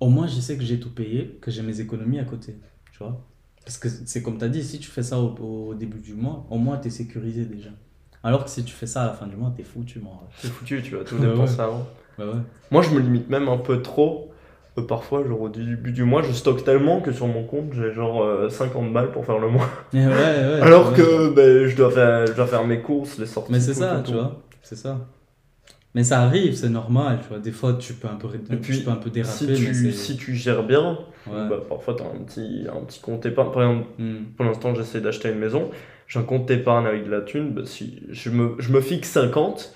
au 0.00 0.08
moins 0.08 0.26
je 0.26 0.40
sais 0.40 0.56
que 0.56 0.62
j'ai 0.64 0.78
tout 0.80 0.90
payé, 0.92 1.38
que 1.40 1.50
j'ai 1.50 1.62
mes 1.62 1.80
économies 1.80 2.18
à 2.18 2.24
côté, 2.24 2.56
tu 2.96 3.02
vois. 3.02 3.20
Parce 3.64 3.78
que 3.78 3.88
c'est 3.88 4.22
comme 4.22 4.38
tu 4.38 4.44
as 4.44 4.48
dit, 4.48 4.62
si 4.62 4.78
tu 4.78 4.88
fais 4.90 5.02
ça 5.02 5.18
au, 5.18 5.34
au 5.70 5.74
début 5.74 5.98
du 5.98 6.14
mois, 6.14 6.46
au 6.50 6.58
moins 6.58 6.76
tu 6.78 6.88
es 6.88 6.90
sécurisé 6.90 7.44
déjà. 7.44 7.70
Alors 8.22 8.44
que 8.44 8.50
si 8.50 8.62
tu 8.62 8.72
fais 8.72 8.86
ça 8.86 9.02
à 9.02 9.06
la 9.06 9.12
fin 9.14 9.26
du 9.26 9.36
mois, 9.36 9.52
t'es 9.56 9.62
foutu, 9.64 9.98
moi. 10.00 10.22
C'est 10.38 10.48
foutu, 10.48 10.80
tu 10.82 10.96
vas 10.96 11.02
tout 11.04 11.16
Ouais, 11.18 11.26
dépenser 11.26 11.56
ouais. 11.56 11.60
avant. 11.64 11.86
Bah 12.18 12.24
ouais. 12.26 12.40
Moi, 12.70 12.82
je 12.82 12.90
me 12.90 13.00
limite 13.00 13.28
même 13.28 13.48
un 13.48 13.58
peu 13.58 13.82
trop. 13.82 14.30
Euh, 14.78 14.82
parfois, 14.86 15.26
genre 15.26 15.40
au 15.42 15.48
début 15.48 15.92
du 15.92 16.04
mois, 16.04 16.22
je 16.22 16.32
stocke 16.32 16.62
tellement 16.64 17.00
que 17.00 17.10
sur 17.12 17.26
mon 17.26 17.44
compte, 17.44 17.72
j'ai 17.74 17.92
genre 17.92 18.22
euh, 18.22 18.48
50 18.50 18.92
balles 18.92 19.10
pour 19.12 19.24
faire 19.24 19.38
le 19.38 19.48
mois. 19.48 19.68
Ouais, 19.92 20.00
Alors 20.62 20.92
que 20.94 21.30
ben, 21.34 21.66
je, 21.66 21.74
dois 21.76 21.90
faire, 21.90 22.26
je 22.26 22.32
dois 22.32 22.46
faire 22.46 22.64
mes 22.66 22.80
courses, 22.80 23.18
les 23.18 23.26
sorties. 23.26 23.52
Mais 23.52 23.60
c'est 23.60 23.74
ça, 23.74 23.96
tout, 23.96 24.02
tu 24.04 24.12
tout. 24.12 24.18
vois. 24.18 24.40
C'est 24.62 24.76
ça. 24.76 25.00
Mais 25.94 26.02
ça 26.02 26.22
arrive, 26.22 26.54
c'est 26.54 26.68
normal, 26.70 27.20
tu 27.22 27.28
vois. 27.28 27.38
Des 27.38 27.52
fois, 27.52 27.74
tu 27.74 27.92
peux 27.94 28.08
un 28.08 28.16
peu, 28.16 28.28
Et 28.50 28.56
puis, 28.56 28.78
tu 28.78 28.84
peux 28.84 28.90
un 28.90 28.96
peu 28.96 29.10
déraper, 29.10 29.32
Si 29.36 29.46
mais 29.46 29.54
tu, 29.72 29.92
si 29.92 30.16
tu 30.16 30.34
gères 30.34 30.64
bien, 30.64 30.98
Ouais. 31.26 31.48
bah, 31.48 31.60
parfois 31.68 31.94
tu 31.94 32.02
as 32.02 32.06
un 32.06 32.22
petit, 32.24 32.66
un 32.70 32.84
petit 32.84 33.00
compte 33.00 33.24
épargne. 33.26 33.52
Par 33.52 33.62
exemple, 33.62 33.86
Hmm. 33.98 34.24
pour 34.36 34.44
l'instant, 34.44 34.74
j'essaie 34.74 35.00
d'acheter 35.00 35.30
une 35.30 35.38
maison. 35.38 35.70
J'ai 36.08 36.18
un 36.18 36.22
compte 36.24 36.50
épargne 36.50 36.86
avec 36.86 37.04
de 37.06 37.10
la 37.10 37.20
thune. 37.22 37.50
Bah, 37.54 37.62
si 37.64 38.02
je 38.10 38.28
me, 38.30 38.56
je 38.58 38.72
me 38.72 38.80
fixe 38.80 39.08
50. 39.10 39.72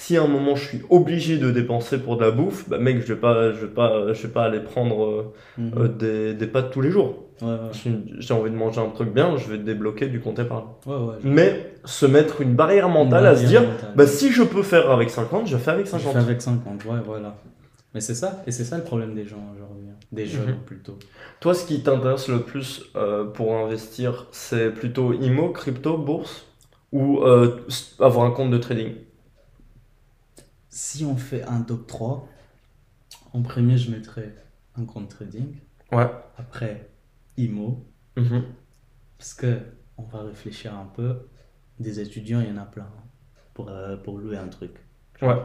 Si 0.00 0.16
à 0.16 0.22
un 0.22 0.28
moment 0.28 0.54
je 0.54 0.64
suis 0.64 0.80
obligé 0.90 1.38
de 1.38 1.50
dépenser 1.50 1.98
pour 1.98 2.16
de 2.18 2.24
la 2.24 2.30
bouffe, 2.30 2.68
bah 2.68 2.78
mec, 2.78 3.00
je 3.00 3.12
vais 3.12 3.18
pas, 3.18 3.50
je 3.52 3.66
vais 3.66 3.72
pas, 3.74 4.12
je 4.12 4.22
vais 4.22 4.32
pas 4.32 4.44
aller 4.44 4.60
prendre 4.60 5.04
euh, 5.04 5.32
Mhm. 5.58 5.72
euh, 5.76 5.88
des, 5.88 6.34
des 6.34 6.46
pâtes 6.46 6.70
tous 6.70 6.80
les 6.80 6.90
jours. 6.90 7.24
Ouais, 7.42 7.48
ouais. 7.48 7.56
Si 7.72 7.90
j'ai 8.20 8.32
envie 8.32 8.50
de 8.50 8.54
manger 8.56 8.80
un 8.80 8.90
truc 8.90 9.12
bien, 9.12 9.36
je 9.36 9.50
vais 9.50 9.58
débloquer 9.58 10.06
du 10.06 10.20
compte 10.20 10.38
épargne. 10.38 10.66
Ouais. 10.86 11.16
Mais 11.24 11.72
se 11.84 12.06
mettre 12.06 12.40
une 12.42 12.54
barrière 12.54 12.88
mentale 12.88 13.24
Une 13.24 13.26
à 13.30 13.36
se 13.36 13.44
dire, 13.46 13.62
mentale. 13.62 13.92
bah 13.96 14.06
si 14.06 14.30
je 14.30 14.44
peux 14.44 14.62
faire 14.62 14.88
avec 14.92 15.10
50, 15.10 15.48
je 15.48 15.56
fais 15.56 15.72
avec 15.72 15.86
Je 15.86 15.90
50. 15.90 16.12
fais 16.12 16.18
avec 16.20 16.42
50, 16.42 16.84
ouais, 16.84 16.98
voilà. 17.04 17.34
Mais 17.92 18.00
c'est 18.00 18.14
ça, 18.14 18.42
et 18.46 18.52
c'est 18.52 18.64
ça 18.64 18.76
le 18.76 18.84
problème 18.84 19.14
des 19.16 19.24
gens 19.24 19.42
aujourd'hui. 19.52 19.86
Des 20.12 20.26
jeunes 20.26 20.50
Mhm. 20.50 20.64
plutôt. 20.64 20.96
Toi, 21.40 21.54
ce 21.54 21.66
qui 21.66 21.82
t'intéresse 21.82 22.28
le 22.28 22.42
plus 22.42 22.84
euh, 22.96 23.24
pour 23.24 23.54
investir, 23.56 24.26
c'est 24.30 24.70
plutôt 24.70 25.12
IMO, 25.12 25.48
crypto, 25.50 25.98
bourse 25.98 26.46
ou 26.92 27.18
euh, 27.24 27.56
avoir 27.98 28.24
un 28.26 28.30
compte 28.30 28.50
de 28.52 28.58
trading? 28.58 28.92
Si 30.68 31.04
on 31.04 31.16
fait 31.16 31.42
un 31.44 31.62
top 31.62 31.86
3, 31.86 32.28
en 33.32 33.42
premier, 33.42 33.76
je 33.78 33.90
mettrais 33.90 34.34
un 34.76 34.84
compte 34.84 35.08
trading. 35.08 35.56
Ouais. 35.92 36.06
Après, 36.36 36.88
IMO. 37.36 37.84
Mhm. 38.16 38.44
Parce 39.16 39.34
que 39.34 39.58
on 39.96 40.02
va 40.02 40.22
réfléchir 40.22 40.74
un 40.74 40.86
peu. 40.94 41.16
Des 41.80 42.00
étudiants, 42.00 42.40
il 42.40 42.48
y 42.48 42.52
en 42.52 42.60
a 42.60 42.64
plein. 42.66 42.84
hein, 42.84 43.02
Pour, 43.54 43.68
euh, 43.70 43.96
pour 43.96 44.18
louer 44.18 44.36
un 44.36 44.48
truc. 44.48 44.72
Ouais. 45.22 45.36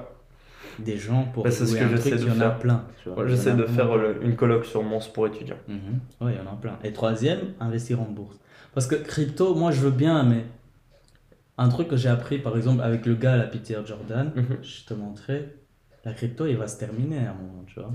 Des 0.79 0.97
gens, 0.97 1.25
pour 1.25 1.43
Bah, 1.43 1.51
c'est 1.51 1.65
ce 1.65 1.71
louer 1.71 1.79
que 1.81 1.85
un 1.85 1.89
j'essaie 1.89 2.09
truc, 2.11 2.21
de 2.21 2.25
il 2.25 2.27
y 2.27 2.31
en 2.31 2.41
a 2.41 2.49
faire. 2.51 2.59
plein. 2.59 2.87
j'essaie 3.27 3.53
de 3.53 3.65
faire 3.65 3.91
euh, 3.91 4.15
une 4.21 4.35
colloque 4.35 4.65
sur 4.65 4.81
Mons 4.83 5.07
pour 5.13 5.27
étudiants. 5.27 5.57
Mhm. 5.67 5.99
Ouais, 6.21 6.33
il 6.33 6.37
y 6.37 6.39
en 6.39 6.51
a 6.51 6.55
plein. 6.55 6.77
Et 6.83 6.93
troisième, 6.93 7.53
investir 7.59 8.01
en 8.01 8.05
bourse. 8.05 8.39
Parce 8.73 8.87
que 8.87 8.95
crypto, 8.95 9.55
moi 9.55 9.71
je 9.71 9.81
veux 9.81 9.91
bien, 9.91 10.23
mais 10.23 10.45
un 11.57 11.69
truc 11.69 11.87
que 11.87 11.97
j'ai 11.97 12.09
appris 12.09 12.39
par 12.39 12.55
exemple 12.57 12.81
avec 12.81 13.05
le 13.05 13.15
gars, 13.15 13.35
la 13.37 13.43
Peter 13.47 13.79
Jordan, 13.85 14.31
Mhm. 14.35 14.57
je 14.63 14.85
te 14.85 14.93
montrais, 14.93 15.55
la 16.05 16.13
crypto 16.13 16.45
il 16.45 16.57
va 16.57 16.67
se 16.67 16.77
terminer 16.77 17.19
à 17.19 17.31
un 17.31 17.35
moment, 17.35 17.63
tu 17.67 17.79
vois. 17.79 17.91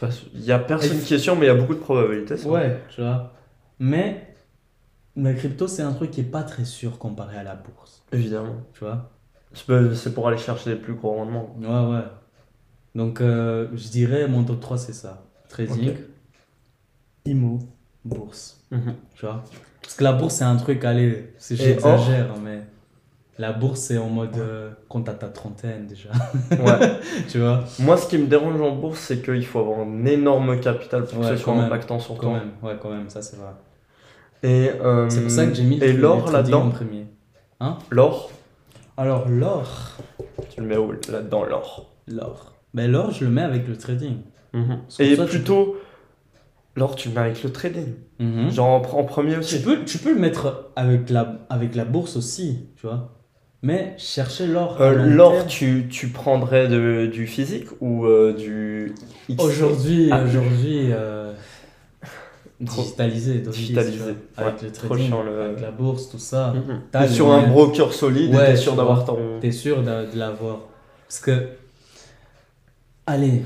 Pas... 0.00 0.08
Il 0.34 0.44
y 0.44 0.52
a 0.52 0.58
personne 0.58 0.98
qui 1.00 1.14
est 1.14 1.18
sûr, 1.18 1.36
mais 1.36 1.46
il 1.46 1.48
y 1.48 1.52
a 1.52 1.54
beaucoup 1.54 1.74
de 1.74 1.80
probabilités. 1.80 2.36
ça. 2.36 2.48
Ouais, 2.48 2.80
tu 2.88 3.00
vois. 3.02 3.34
Mais 3.78 4.34
la 5.16 5.34
crypto 5.34 5.66
c'est 5.68 5.82
un 5.82 5.92
truc 5.92 6.10
qui 6.10 6.20
est 6.20 6.24
pas 6.24 6.42
très 6.42 6.64
sûr 6.64 6.98
comparé 6.98 7.36
à 7.36 7.42
la 7.42 7.54
bourse, 7.54 8.02
Évidemment. 8.12 8.56
tu 8.72 8.80
vois. 8.80 9.10
C'est 9.52 10.12
pour 10.14 10.28
aller 10.28 10.36
chercher 10.38 10.70
les 10.70 10.76
plus 10.76 10.94
gros 10.94 11.12
rendements. 11.14 11.54
Ouais, 11.58 11.96
ouais. 11.96 12.04
Donc 12.94 13.20
euh, 13.20 13.68
je 13.74 13.88
dirais 13.88 14.26
mon 14.28 14.42
top 14.44 14.60
3 14.60 14.78
c'est 14.78 14.92
ça. 14.92 15.22
Trading. 15.48 15.94
IMO, 17.26 17.58
bourse. 18.04 18.60
Mhm. 18.70 18.94
Tu 19.14 19.24
vois 19.26 19.42
Parce 19.82 19.94
que 19.94 20.04
la 20.04 20.12
bourse, 20.12 20.34
c'est 20.36 20.44
un 20.44 20.56
truc, 20.56 20.84
allez, 20.84 21.32
c'est 21.38 21.56
j'exagère, 21.56 22.36
mais 22.42 22.62
la 23.38 23.52
bourse, 23.52 23.80
c'est 23.80 23.98
en 23.98 24.08
mode 24.08 24.36
euh, 24.38 24.70
quand 24.88 25.02
t'as 25.02 25.12
ta 25.14 25.28
trentaine 25.28 25.86
déjà. 25.86 26.08
Ouais. 26.50 26.92
tu 27.28 27.38
vois 27.38 27.64
Moi, 27.78 27.96
ce 27.96 28.08
qui 28.08 28.16
me 28.18 28.26
dérange 28.26 28.60
en 28.60 28.74
bourse, 28.76 28.98
c'est 29.00 29.22
qu'il 29.22 29.44
faut 29.44 29.58
avoir 29.60 29.80
un 29.80 30.04
énorme 30.06 30.58
capital 30.60 31.04
pour 31.04 31.18
Ouais, 31.20 31.30
que 31.30 31.36
ce 31.36 31.42
soit 31.42 31.52
quand 31.52 31.58
même. 31.58 31.66
impactant 31.66 31.98
sur 31.98 32.14
Quand 32.16 32.30
toi. 32.30 32.32
même, 32.38 32.50
ouais, 32.62 32.76
quand 32.80 32.90
même, 32.90 33.08
ça 33.10 33.20
c'est 33.22 33.36
vrai. 33.36 33.50
Et, 34.42 34.70
euh, 34.80 35.08
C'est 35.10 35.22
pour 35.22 35.30
ça 35.30 35.46
que 35.46 35.54
j'ai 35.54 35.64
mis 35.64 35.78
Et 35.82 35.92
le 35.92 36.00
l'or 36.00 36.24
trading 36.24 36.54
en 36.54 36.64
là-dedans 36.64 36.70
premier. 36.70 37.06
L'or 37.90 38.30
Alors, 38.96 39.28
l'or. 39.28 39.92
Tu 40.50 40.60
le 40.60 40.66
mets 40.66 40.76
où 40.76 40.92
là-dedans, 40.92 41.44
l'or 41.44 41.90
L'or. 42.06 42.54
Ben, 42.74 42.90
l'or, 42.90 43.10
je 43.10 43.24
le 43.24 43.30
mets 43.30 43.42
avec 43.42 43.66
le 43.68 43.76
trading. 43.76 44.18
Que 44.52 44.58
Et 45.02 45.16
ça, 45.16 45.24
tu 45.24 45.30
plutôt, 45.38 45.76
l'or, 46.76 46.94
tu 46.96 47.08
le 47.08 47.14
mets 47.14 47.20
avec 47.22 47.42
le 47.42 47.50
trading. 47.52 47.94
Mhm. 48.18 48.50
Genre 48.50 48.68
en, 48.94 48.98
en 49.00 49.04
premier 49.04 49.32
Tu 49.34 49.38
aussi. 49.40 49.62
peux, 49.62 49.84
tu 49.84 49.98
peux 49.98 50.14
le 50.14 50.20
mettre 50.20 50.70
avec 50.76 51.10
la, 51.10 51.38
avec 51.50 51.74
la 51.74 51.84
bourse 51.84 52.16
aussi, 52.16 52.68
tu 52.76 52.86
vois. 52.86 53.12
Mais 53.66 53.94
chercher 53.98 54.46
l'or. 54.46 54.80
Euh, 54.80 54.92
l'or, 54.94 55.44
tu, 55.48 55.88
tu 55.90 56.06
prendrais 56.10 56.68
de- 56.68 57.06
du 57.12 57.26
physique 57.26 57.66
ou 57.80 58.06
euh, 58.06 58.32
du 58.32 58.94
Aujourd'hui, 59.38 60.08
Ah. 60.12 60.22
aujourd'hui, 60.22 60.90
euh, 60.92 61.32
digitalisé, 62.60 63.38
Digitalisé, 63.38 63.92
tu 63.92 63.98
vois, 63.98 64.06
ouais, 64.12 64.16
avec 64.36 64.62
le 64.62 64.70
trading, 64.70 65.10
le- 65.24 65.42
avec 65.42 65.60
la 65.60 65.72
bourse, 65.72 66.08
tout 66.08 66.18
ça. 66.20 66.54
Et 66.94 66.98
le 67.00 67.08
sur 67.08 67.32
un 67.32 67.48
broker 67.48 67.92
solide, 67.92 68.32
Ouais, 68.36 68.52
t'es 68.52 68.56
sûr 68.56 68.72
tu 68.72 68.78
d'avoir 68.78 69.04
ton. 69.04 69.18
T'es 69.40 69.50
sûr 69.50 69.78
de, 69.82 70.12
de 70.12 70.16
l'avoir. 70.16 70.60
Parce 71.08 71.18
que, 71.18 71.48
allez, 73.04 73.42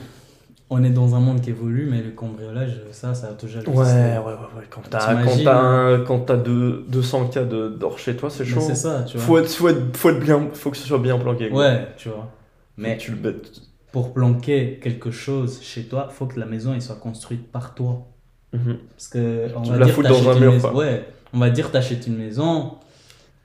on 0.73 0.85
est 0.85 0.91
dans 0.91 1.15
un 1.17 1.21
monde 1.21 1.41
qui 1.41 1.51
évolue, 1.51 1.89
mais 1.91 2.01
le 2.01 2.11
cambriolage, 2.13 2.81
ça, 2.93 3.13
ça 3.15 3.29
a 3.29 3.33
toujours 3.33 3.67
Ouais, 3.69 3.75
ouais, 3.75 4.19
ouais, 4.19 4.33
ouais. 4.57 4.65
Quand 4.71 4.83
t'as, 4.89 4.99
quand 5.15 5.21
T'imagines, 5.23 5.45
t'as, 5.45 5.59
un- 5.61 6.01
quand 6.05 6.19
t'as 6.21 6.37
deux- 6.37 6.85
200K 6.89 7.49
de, 7.49 7.69
d'or 7.69 7.99
chez 7.99 8.17
toi, 8.17 8.31
c'est 8.31 8.45
chaud. 8.45 8.61
C'est 8.61 8.75
ça, 8.77 9.03
tu 9.03 9.17
vois. 9.17 9.27
Faut 9.27 9.39
être, 9.39 9.51
faut 9.51 9.69
être, 9.69 9.97
faut 9.97 10.11
être 10.11 10.21
bien, 10.21 10.49
faut 10.55 10.71
que 10.71 10.77
ce 10.77 10.87
soit 10.87 10.99
bien 10.99 11.19
planqué. 11.19 11.49
quoi. 11.51 11.59
Ouais, 11.61 11.89
tu 11.97 12.09
vois. 12.09 12.29
Mais 12.77 12.91
Mais 12.91 12.99
tu 12.99 13.11
le 13.11 13.17
bêtes. 13.17 13.63
pour 13.93 14.13
planquer 14.15 14.79
quelque 14.83 15.11
chose 15.11 15.61
chez 15.61 15.85
toi, 15.85 16.09
faut 16.09 16.27
que 16.27 16.39
la 16.39 16.47
maison 16.47 16.73
elle 16.73 16.81
soit 16.83 16.97
construite 16.97 17.51
par 17.51 17.75
toi. 17.75 18.07
Mhm. 18.53 18.79
Parce 18.97 19.09
que 19.09 19.49
on 19.57 19.63
Tu 19.63 19.71
va 19.73 19.79
la 19.79 19.87
dire 19.87 20.03
dans 20.03 20.31
un 20.31 20.39
mur, 20.39 20.53
maison-. 20.53 20.75
Ouais, 20.75 21.05
on 21.33 21.39
va 21.41 21.51
dire 21.51 21.71
t'achètes 21.73 22.07
une 22.07 22.17
maison, 22.17 22.75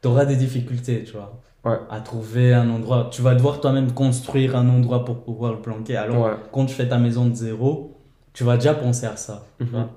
t'auras 0.01 0.25
des 0.25 0.35
difficultés, 0.35 1.03
tu 1.03 1.13
vois. 1.13 1.41
Ouais. 1.65 1.77
À 1.89 1.99
trouver 1.99 2.53
un 2.53 2.69
endroit. 2.69 3.09
Tu 3.11 3.21
vas 3.23 3.33
devoir 3.35 3.59
toi-même 3.59 3.91
construire 3.91 4.55
un 4.55 4.69
endroit 4.69 5.03
pour 5.03 5.17
pouvoir 5.23 5.51
le 5.53 5.59
planquer. 5.59 5.97
Alors 5.97 6.25
Ouais. 6.25 6.31
quand 6.51 6.65
tu 6.65 6.75
fais 6.75 6.87
ta 6.87 6.97
maison 6.99 7.25
de 7.25 7.33
zéro, 7.35 7.97
tu 8.33 8.43
vas 8.43 8.55
déjà 8.55 8.73
penser 8.75 9.07
à 9.07 9.15
ça. 9.15 9.45
Mhm. 9.59 9.87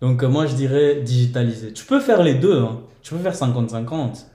Donc 0.00 0.22
euh, 0.22 0.28
moi 0.28 0.46
je 0.46 0.54
dirais 0.54 1.00
digitaliser. 1.02 1.72
Tu 1.72 1.84
peux 1.84 1.98
faire 2.00 2.22
les 2.22 2.34
deux, 2.34 2.60
hein. 2.62 2.78
tu 3.02 3.14
peux 3.14 3.20
faire 3.20 3.34
50-50. 3.34 4.26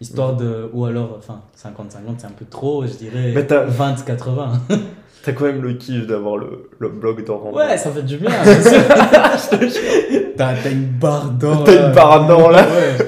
Histoire 0.00 0.36
de. 0.36 0.70
Ou 0.72 0.84
alors, 0.86 1.16
enfin, 1.18 1.40
50-50 1.56 2.14
c'est 2.18 2.26
un 2.26 2.30
peu 2.30 2.44
trop, 2.44 2.84
je 2.86 2.92
dirais 2.94 3.32
Mais 3.34 3.46
t'as- 3.46 3.66
20-80. 3.66 4.48
T'as 5.24 5.32
quand 5.32 5.46
même 5.46 5.62
le 5.62 5.72
kiff 5.72 6.06
d'avoir 6.06 6.36
le, 6.36 6.68
le 6.78 6.90
blog 6.90 7.24
d'or. 7.24 7.50
Ouais, 7.54 7.78
ça 7.78 7.90
fait 7.90 8.02
du 8.02 8.18
bien. 8.18 8.30
T'as 10.36 10.70
une 10.70 10.84
barre 11.00 11.30
d'or. 11.30 11.64
T'as 11.64 11.88
une 11.88 11.94
barre 11.94 12.26
d'or, 12.26 12.50
là. 12.50 12.62
Ouais. 12.64 13.06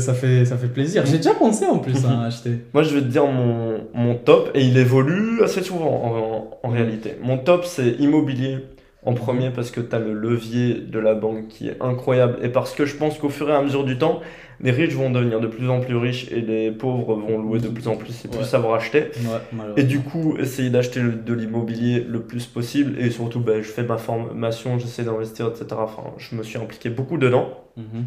Ça 0.00 0.14
fait, 0.14 0.44
ça 0.44 0.56
fait 0.56 0.68
plaisir. 0.68 1.04
J'ai 1.06 1.18
déjà 1.18 1.34
pensé 1.34 1.66
en 1.66 1.78
plus 1.78 2.04
à 2.06 2.22
acheter. 2.26 2.52
Moi, 2.72 2.82
je 2.82 2.94
vais 2.94 3.00
te 3.00 3.06
dire 3.06 3.26
mon, 3.26 3.86
mon 3.94 4.14
top, 4.14 4.50
et 4.54 4.62
il 4.64 4.76
évolue 4.78 5.42
assez 5.42 5.62
souvent 5.62 5.90
en, 6.04 6.16
en- 6.18 6.50
en 6.62 6.68
réalité. 6.70 7.16
Mon 7.22 7.38
top, 7.38 7.64
c'est 7.64 7.90
immobilier 7.98 8.58
en 9.04 9.14
premier 9.14 9.50
parce 9.50 9.70
que 9.70 9.80
tu 9.80 9.94
as 9.94 9.98
le 10.00 10.12
levier 10.12 10.74
de 10.74 10.98
la 10.98 11.14
banque 11.14 11.46
qui 11.48 11.68
est 11.68 11.76
incroyable 11.80 12.38
et 12.42 12.48
parce 12.48 12.74
que 12.74 12.84
je 12.84 12.96
pense 12.96 13.16
qu'au 13.16 13.28
fur 13.28 13.48
et 13.48 13.54
à 13.54 13.62
mesure 13.62 13.84
du 13.84 13.96
temps, 13.96 14.20
les 14.60 14.72
riches 14.72 14.94
vont 14.94 15.08
devenir 15.10 15.38
de 15.40 15.46
plus 15.46 15.70
en 15.70 15.78
plus 15.80 15.96
riches 15.96 16.30
et 16.32 16.40
les 16.40 16.72
pauvres 16.72 17.14
vont 17.14 17.38
louer 17.38 17.60
de 17.60 17.68
plus 17.68 17.86
en 17.86 17.94
plus 17.96 18.24
et 18.24 18.28
plus 18.28 18.38
Ouais. 18.40 18.44
savoir 18.44 18.74
acheter. 18.74 19.04
Ouais. 19.20 19.64
Et 19.76 19.84
du 19.84 20.00
coup, 20.00 20.34
essayer 20.38 20.68
d'acheter 20.68 21.00
de 21.00 21.32
l'immobilier 21.32 22.04
le 22.06 22.20
plus 22.22 22.46
possible 22.46 22.98
et 22.98 23.10
surtout, 23.10 23.38
ben, 23.38 23.62
je 23.62 23.68
fais 23.68 23.84
ma 23.84 23.98
formation, 23.98 24.78
j'essaie 24.80 25.04
d'investir, 25.04 25.46
etc. 25.46 25.66
Enfin, 25.78 26.02
je 26.18 26.34
me 26.34 26.42
suis 26.42 26.58
impliqué 26.58 26.90
beaucoup 26.90 27.18
dedans. 27.18 27.50
Mhm. 27.76 28.04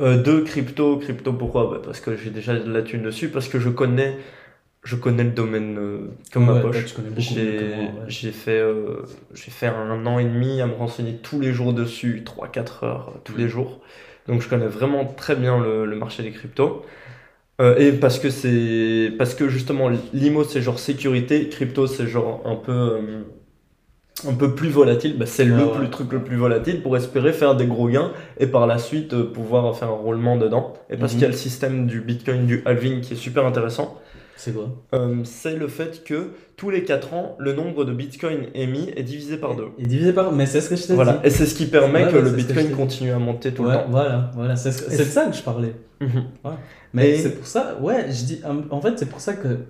Euh, 0.00 0.22
deux, 0.22 0.44
crypto. 0.44 0.98
Crypto, 0.98 1.32
pourquoi? 1.32 1.70
Bah, 1.70 1.80
Parce 1.84 2.00
que 2.00 2.16
j'ai 2.16 2.30
déjà 2.30 2.54
de 2.58 2.70
la 2.72 2.82
thune 2.82 3.02
dessus, 3.02 3.28
parce 3.30 3.48
que 3.48 3.58
je 3.60 3.68
connais, 3.68 4.16
je 4.84 4.96
connais 4.96 5.24
le 5.24 5.30
domaine 5.32 5.78
euh, 5.78 6.08
comme 6.32 6.46
Ouais, 6.46 6.54
ma 6.54 6.56
poche. 6.56 6.94
J'ai 7.16 7.52
ouais. 7.66 8.32
fait, 8.32 8.60
euh, 8.60 9.02
j'ai 9.34 9.50
fait 9.50 9.66
un 9.68 10.06
an 10.06 10.18
et 10.18 10.24
demi 10.24 10.60
à 10.60 10.66
me 10.66 10.74
renseigner 10.74 11.18
tous 11.18 11.40
les 11.40 11.52
jours 11.52 11.72
dessus, 11.74 12.22
3-4 12.24 12.84
heures 12.84 13.12
euh, 13.16 13.20
tous 13.24 13.36
les 13.36 13.48
jours. 13.48 13.80
Donc 14.28 14.42
je 14.42 14.48
connais 14.48 14.66
vraiment 14.68 15.04
très 15.06 15.36
bien 15.36 15.60
le, 15.60 15.86
le 15.86 15.96
marché 15.96 16.22
des 16.22 16.32
cryptos. 16.32 16.84
Euh, 17.60 17.76
et 17.78 17.92
parce 17.92 18.18
que 18.18 18.30
c'est 18.30 19.12
parce 19.18 19.34
que 19.34 19.48
justement 19.48 19.90
l'IMO 20.14 20.44
c'est 20.44 20.62
genre 20.62 20.78
sécurité, 20.78 21.48
crypto 21.50 21.86
c'est 21.86 22.06
genre 22.08 22.42
un 22.46 22.56
peu 22.56 22.72
euh, 22.72 23.22
un 24.28 24.34
peu 24.34 24.54
plus 24.54 24.68
volatile, 24.68 25.16
bah, 25.18 25.24
c'est 25.26 25.44
le 25.44 25.56
ouais. 25.56 25.72
plus, 25.78 25.88
truc 25.90 26.12
le 26.12 26.22
plus 26.22 26.36
volatile 26.36 26.82
pour 26.82 26.96
espérer 26.96 27.32
faire 27.32 27.54
des 27.56 27.66
gros 27.66 27.88
gains 27.88 28.12
et 28.38 28.46
par 28.46 28.66
la 28.66 28.76
suite 28.78 29.14
euh, 29.14 29.24
pouvoir 29.24 29.74
faire 29.76 29.88
un 29.88 29.92
roulement 29.92 30.36
dedans. 30.36 30.74
Et 30.90 30.96
parce 30.96 31.12
Mhm. 31.12 31.18
qu'il 31.18 31.22
y 31.22 31.24
a 31.24 31.32
le 31.32 31.36
système 31.36 31.86
du 31.86 32.00
Bitcoin, 32.02 32.46
du 32.46 32.62
halving 32.66 33.00
qui 33.00 33.14
est 33.14 33.16
super 33.16 33.46
intéressant, 33.46 33.98
C'est 34.36 34.52
quoi? 34.54 34.68
euh, 34.94 35.16
c'est 35.24 35.56
le 35.56 35.68
fait 35.68 36.04
que 36.04 36.32
tous 36.56 36.68
les 36.68 36.84
4 36.84 37.14
ans, 37.14 37.36
le 37.38 37.54
nombre 37.54 37.84
de 37.86 37.92
Bitcoin 37.94 38.48
émis 38.54 38.90
est 38.94 39.02
divisé 39.04 39.38
par 39.38 39.54
deux. 39.56 39.68
Et 39.78 39.86
divisé 39.86 40.12
par. 40.12 40.32
Mais 40.32 40.44
c'est 40.44 40.60
ce 40.60 40.68
que 40.68 40.76
je 40.76 40.86
t'ai 40.86 40.94
Voilà, 40.94 41.14
dit. 41.14 41.18
et 41.26 41.30
c'est 41.30 41.46
ce 41.46 41.54
qui 41.54 41.64
permet 41.66 42.06
que 42.08 42.16
le 42.16 42.30
que 42.30 42.36
Bitcoin 42.36 42.70
continue 42.72 43.12
à 43.12 43.18
monter 43.18 43.52
tout 43.54 43.62
Ouais, 43.62 43.70
le 43.70 43.74
temps. 43.76 43.86
Voilà, 43.88 44.30
voilà. 44.34 44.56
C'est 44.56 44.72
ce- 44.72 44.90
de 44.98 45.04
ça 45.04 45.26
que 45.26 45.36
je 45.36 45.42
parlais. 45.42 45.74
Mhm. 46.02 46.24
Mais 46.92 47.10
Et- 47.10 47.16
c'est 47.18 47.36
pour 47.36 47.46
ça, 47.46 47.78
ouais, 47.80 48.06
je 48.10 48.24
dis, 48.24 48.40
en 48.70 48.80
fait, 48.82 48.98
c'est 48.98 49.08
pour 49.08 49.20
ça 49.20 49.32
que 49.34 49.60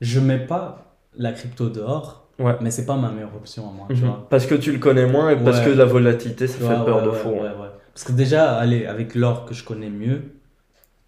je 0.00 0.18
mets 0.18 0.38
pas 0.44 0.96
la 1.16 1.30
crypto 1.32 1.68
dehors, 1.68 2.25
Ouais. 2.38 2.54
mais 2.60 2.70
c'est 2.70 2.84
pas 2.86 2.96
ma 2.96 3.10
meilleure 3.10 3.34
option 3.34 3.68
à 3.68 3.72
moi, 3.72 3.86
tu 3.88 3.94
Mhm. 3.96 4.06
vois. 4.08 4.26
Parce 4.28 4.46
que 4.46 4.54
tu 4.54 4.70
le 4.72 4.78
connais 4.78 5.06
moins 5.06 5.30
et 5.30 5.36
parce 5.36 5.58
Ouais. 5.60 5.64
que 5.66 5.70
la 5.70 5.84
volatilité, 5.86 6.46
ça 6.46 6.58
fait 6.58 6.84
peur 6.84 7.02
de 7.02 7.10
fou. 7.10 7.34
hein. 7.42 7.52
Parce 7.94 8.04
que 8.04 8.12
déjà, 8.12 8.56
allez, 8.56 8.84
avec 8.86 9.14
l'or 9.14 9.46
que 9.46 9.54
je 9.54 9.64
connais 9.64 9.88
mieux, 9.88 10.20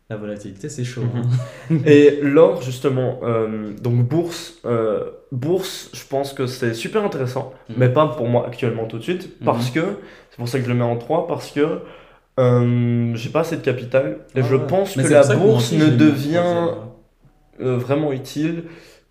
la 0.09 0.17
volatilité, 0.17 0.71
c'est 0.71 0.85
chaud. 0.85 1.03
Mhm. 1.03 1.23
hein. 1.71 1.77
Et 1.87 2.21
l'or, 2.23 2.63
justement, 2.63 3.21
euh, 3.25 3.73
donc 3.83 4.09
bourse, 4.09 4.55
euh, 4.65 5.11
bourse, 5.33 5.91
je 5.93 6.07
pense 6.09 6.33
que 6.33 6.47
c'est 6.47 6.73
super 6.73 7.05
intéressant, 7.05 7.53
Mhm. 7.69 7.75
mais 7.79 7.89
pas 7.91 8.07
pour 8.09 8.27
moi 8.27 8.47
actuellement 8.47 8.87
tout 8.87 8.97
de 8.97 9.03
suite, 9.03 9.39
parce 9.45 9.71
que, 9.71 9.81
c'est 10.31 10.37
pour 10.39 10.49
ça 10.49 10.59
que 10.59 10.65
je 10.65 10.71
le 10.71 10.77
mets 10.77 10.85
en 10.85 10.97
3, 10.97 11.27
parce 11.27 11.51
que 11.51 11.81
euh, 12.41 13.15
j'ai 13.17 13.29
pas 13.31 13.41
assez 13.41 13.57
de 13.57 13.63
capital, 13.63 14.21
et 14.35 14.41
Ah 14.41 14.47
je 14.49 14.57
pense 14.57 14.97
Mais 14.97 15.03
que 15.05 15.11
la 15.11 15.27
bourse 15.37 15.73
ne 15.73 15.89
devient 15.91 16.69
euh, 17.61 17.77
vraiment 17.77 18.13
utile 18.13 18.63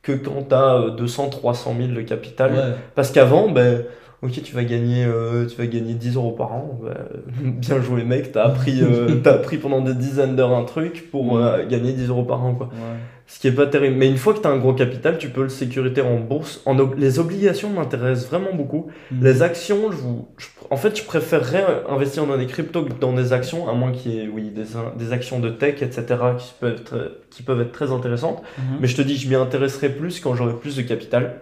que 0.08 0.14
quand 0.14 0.44
tu 0.48 0.56
as 0.56 0.90
200, 0.98 1.30
300 1.30 1.76
000 1.78 1.92
de 1.94 2.02
capital. 2.02 2.54
ouais. 2.54 2.60
Parce 2.96 3.12
qu'avant, 3.12 3.50
ben, 3.50 3.84
ok, 4.24 4.42
tu 4.44 4.54
vas 4.56 4.64
gagner, 4.64 5.06
euh, 5.06 5.46
tu 5.46 5.56
vas 5.58 5.68
gagner 5.68 5.94
10 5.94 6.16
euros 6.16 6.32
par 6.32 6.52
an. 6.54 6.80
ben, 6.84 7.52
bien 7.52 7.82
joué, 7.82 8.04
mec. 8.04 8.32
T'as 8.32 8.46
appris, 8.46 8.82
euh, 8.82 9.16
t'as 9.24 9.34
appris 9.34 9.58
pendant 9.58 9.82
des 9.82 9.94
dizaines 9.94 10.36
d'heures 10.36 10.56
un 10.56 10.64
truc 10.66 11.10
pour 11.12 11.38
euh, 11.38 11.66
gagner 11.68 11.94
10 11.94 12.10
euros 12.10 12.24
par 12.24 12.44
an, 12.44 12.54
quoi. 12.56 12.68
Ouais. 12.68 12.98
Ce 13.30 13.40
qui 13.42 13.48
est 13.50 13.52
pas 13.52 13.68
terrible. 13.68 13.98
Mais 13.98 14.08
une 14.08 14.16
fois 14.16 14.34
que 14.34 14.40
tu 14.40 14.48
as 14.48 14.52
un 14.52 14.58
gros 14.58 14.72
capital, 14.74 15.18
tu 15.18 15.28
peux 15.30 15.44
le 15.44 15.50
sécuriter 15.50 16.00
en 16.02 16.18
bourse. 16.18 16.62
En 16.66 16.80
ob- 16.80 16.98
les 16.98 17.20
obligations 17.20 17.70
m'intéressent 17.70 18.30
vraiment 18.30 18.54
beaucoup. 18.56 18.88
Mhm. 19.12 19.22
Les 19.22 19.42
actions, 19.42 19.92
je 19.92 19.98
vous... 19.98 20.28
je- 20.38 20.48
en 20.70 20.78
fait, 20.78 20.98
je 20.98 21.04
préférerais 21.04 21.66
investir 21.90 22.26
dans 22.26 22.38
des 22.38 22.46
cryptos 22.46 22.84
que 22.84 22.94
dans 22.94 23.12
des 23.14 23.34
actions, 23.34 23.68
à 23.70 23.74
moins 23.74 23.92
qu'il 23.92 24.14
y 24.14 24.20
ait 24.22 24.30
oui, 24.34 24.50
des, 24.50 24.64
des 24.98 25.12
actions 25.14 25.40
de 25.42 25.50
tech, 25.50 25.82
etc., 25.82 26.06
qui 26.38 26.54
peuvent 26.60 26.74
être, 26.76 27.18
qui 27.30 27.44
peuvent 27.44 27.60
être 27.62 27.72
très 27.74 27.92
intéressantes. 27.92 28.42
Mhm. 28.58 28.64
Mais 28.82 28.88
je 28.88 28.96
te 28.96 29.02
dis, 29.02 29.18
je 29.18 29.28
m'y 29.28 29.36
intéresserai 29.36 29.90
plus 29.90 30.22
quand 30.22 30.34
j'aurai 30.34 30.54
plus 30.54 30.78
de 30.78 30.82
capital. 30.82 31.42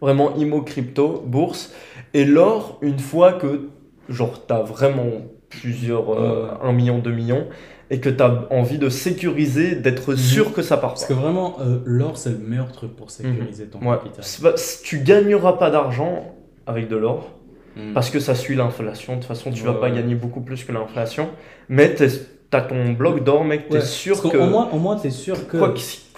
Vraiment, 0.00 0.34
IMO, 0.36 0.62
crypto, 0.62 1.22
bourse. 1.26 1.72
Et 2.14 2.24
l'or, 2.24 2.78
une 2.82 2.98
fois 2.98 3.34
que, 3.34 3.68
genre, 4.08 4.46
t'as 4.46 4.62
vraiment 4.62 5.10
plusieurs, 5.48 6.10
euh, 6.10 6.44
Ouais. 6.62 6.68
1 6.68 6.72
million, 6.72 6.98
2 6.98 7.10
millions, 7.12 7.46
et 7.90 7.98
que 8.00 8.08
t'as 8.08 8.46
envie 8.50 8.78
de 8.78 8.88
sécuriser, 8.88 9.74
d'être 9.74 10.12
Mhm. 10.12 10.16
sûr 10.16 10.52
que 10.52 10.62
ça 10.62 10.76
part 10.76 10.90
Parce 10.90 11.02
pas. 11.04 11.08
que 11.08 11.12
vraiment, 11.20 11.56
euh, 11.60 11.80
l'or, 11.84 12.16
c'est 12.16 12.30
le 12.30 12.38
meilleur 12.38 12.70
truc 12.72 12.94
pour 12.96 13.10
sécuriser 13.10 13.66
ton 13.66 13.80
Ouais. 13.80 13.96
capital. 13.98 14.24
Pas- 14.42 14.54
tu 14.84 15.00
gagneras 15.00 15.54
pas 15.54 15.70
d'argent 15.70 16.34
avec 16.66 16.88
de 16.88 16.96
l'or, 16.96 17.32
Mhm. 17.76 17.92
parce 17.92 18.10
que 18.10 18.20
ça 18.20 18.34
suit 18.34 18.54
l'inflation. 18.54 19.14
De 19.14 19.18
toute 19.18 19.26
façon, 19.28 19.50
tu 19.50 19.64
vas 19.64 19.72
Ouais, 19.72 19.80
pas 19.80 19.88
ouais. 19.90 19.96
gagner 19.96 20.14
beaucoup 20.14 20.40
plus 20.40 20.64
que 20.64 20.72
l'inflation. 20.72 21.30
Mais 21.68 21.94
t'es- 21.94 22.08
t'as 22.48 22.60
ton 22.62 22.92
bloc 22.92 23.22
d'or, 23.24 23.44
mec, 23.44 23.68
t'es 23.68 23.76
Ouais, 23.76 23.80
sûr 23.80 24.16
parce 24.20 24.32
que, 24.32 24.38
qu'au 24.38 24.46
moins, 24.46 24.68
au 24.72 24.78
moins, 24.78 24.96
t'es 24.96 25.10
sûr 25.10 25.46
que. 25.48 25.56
quoi 25.56 25.74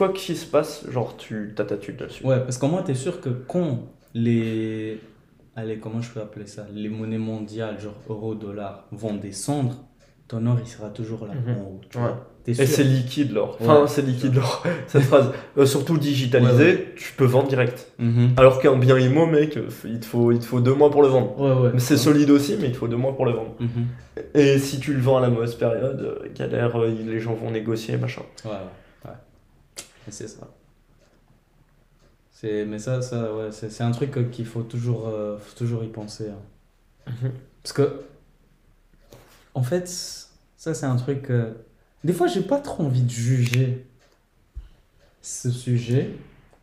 quoi 0.06 0.12
qu'il 0.12 0.36
se 0.36 0.46
passe, 0.46 0.84
genre, 0.90 1.16
tu 1.16 1.52
t'as 1.54 1.64
ta 1.64 1.76
tuile 1.76 1.96
là-dessus. 2.00 2.24
Ouais, 2.26 2.40
parce 2.40 2.58
qu'au 2.58 2.68
moins, 2.68 2.82
tu 2.82 2.90
es 2.90 2.94
sûr 2.94 3.20
que 3.20 3.28
quand 3.28 3.80
les. 4.14 4.98
Allez, 5.54 5.78
comment 5.78 6.00
je 6.00 6.10
peux 6.10 6.20
appeler 6.20 6.46
ça 6.46 6.66
Les 6.74 6.88
monnaies 6.88 7.18
mondiales, 7.18 7.78
genre 7.78 7.94
euro, 8.08 8.34
dollar, 8.34 8.86
vont 8.90 9.14
descendre, 9.14 9.84
ton 10.26 10.46
or, 10.46 10.56
il 10.60 10.66
sera 10.66 10.88
toujours 10.88 11.26
là 11.26 11.34
Mhm. 11.34 11.56
en 11.56 11.60
haut. 11.62 11.80
tu 11.90 11.98
Ouais. 11.98 12.04
vois. 12.04 12.26
Et 12.46 12.54
c'est 12.54 12.82
liquide 12.82 13.30
l'or. 13.32 13.56
Enfin, 13.60 13.82
Ouais. 13.82 13.86
c'est 13.86 14.02
liquide 14.02 14.34
l'or. 14.34 14.64
Cette 14.88 15.02
phrase. 15.04 15.30
Euh, 15.56 15.64
surtout 15.66 15.96
digitalisé, 15.98 16.64
Ouais, 16.64 16.92
tu 16.96 17.12
peux 17.12 17.24
vendre 17.26 17.46
direct. 17.48 17.92
Mhm. 18.00 18.30
Alors 18.36 18.58
qu'un 18.60 18.76
bien 18.76 18.98
immo, 18.98 19.26
mec, 19.26 19.56
il 19.84 20.00
te 20.00 20.06
faut, 20.06 20.32
il 20.32 20.38
te 20.40 20.44
faut 20.44 20.60
deux 20.60 20.74
mois 20.74 20.90
pour 20.90 21.02
le 21.02 21.08
vendre. 21.08 21.38
Ouais, 21.38 21.52
ouais. 21.66 21.70
Mais 21.74 21.78
c'est 21.80 21.94
Ouais. 21.94 22.00
solide 22.00 22.30
aussi, 22.30 22.56
mais 22.60 22.66
il 22.68 22.72
te 22.72 22.78
faut 22.78 22.88
deux 22.88 22.96
mois 22.96 23.14
pour 23.14 23.26
le 23.26 23.32
vendre. 23.32 23.54
Mhm. 23.60 23.86
Et 24.34 24.58
si 24.58 24.80
tu 24.80 24.92
le 24.94 25.00
vends 25.00 25.18
à 25.18 25.20
la 25.20 25.28
mauvaise 25.28 25.54
période, 25.54 26.00
euh, 26.00 26.28
galère, 26.34 26.74
euh, 26.80 26.88
les 27.06 27.20
gens 27.20 27.34
vont 27.34 27.50
négocier, 27.52 27.96
machin. 27.96 28.22
Ouais, 28.44 28.50
ouais. 28.50 28.56
ouais. 29.04 29.10
Et 29.78 29.91
c'est 30.10 30.28
ça. 30.28 30.48
C'est, 32.30 32.64
mais 32.64 32.78
ça, 32.78 33.02
ça 33.02 33.34
ouais, 33.34 33.52
c'est, 33.52 33.70
c'est 33.70 33.84
un 33.84 33.90
truc 33.92 34.30
qu'il 34.30 34.46
faut 34.46 34.62
toujours, 34.62 35.06
euh, 35.08 35.38
faut 35.38 35.56
toujours 35.56 35.84
y 35.84 35.88
penser. 35.88 36.28
hein. 36.30 36.42
Mhm. 37.06 37.32
Parce 37.62 37.72
que, 37.72 38.02
en 39.54 39.62
fait, 39.62 39.88
ça, 40.56 40.74
c'est 40.74 40.86
un 40.86 40.96
truc. 40.96 41.30
euh, 41.30 41.52
Des 42.04 42.12
fois, 42.12 42.26
j'ai 42.26 42.42
pas 42.42 42.58
trop 42.60 42.84
envie 42.84 43.02
de 43.02 43.10
juger 43.10 43.86
ce 45.22 45.50
sujet. 45.50 46.10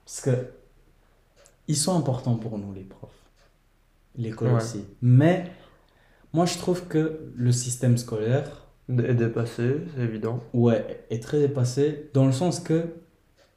Parce 0.06 0.22
que, 0.22 0.52
ils 1.68 1.78
sont 1.78 1.96
importants 1.96 2.36
pour 2.36 2.58
nous, 2.58 2.74
les 2.74 2.84
profs. 2.84 3.12
L'école 4.16 4.50
Ouais. 4.50 4.56
aussi. 4.56 4.86
Mais, 5.02 5.52
moi, 6.34 6.46
je 6.46 6.58
trouve 6.58 6.88
que 6.88 7.32
le 7.36 7.52
système 7.52 7.98
scolaire, 7.98 8.66
Et 8.90 9.14
dépassé, 9.14 9.82
c'est 9.96 10.02
évident. 10.02 10.40
Ouais, 10.54 11.06
est 11.12 11.22
très 11.22 11.40
dépassé 11.40 12.10
dans 12.14 12.26
le 12.26 12.32
sens 12.32 12.60
que. 12.60 12.88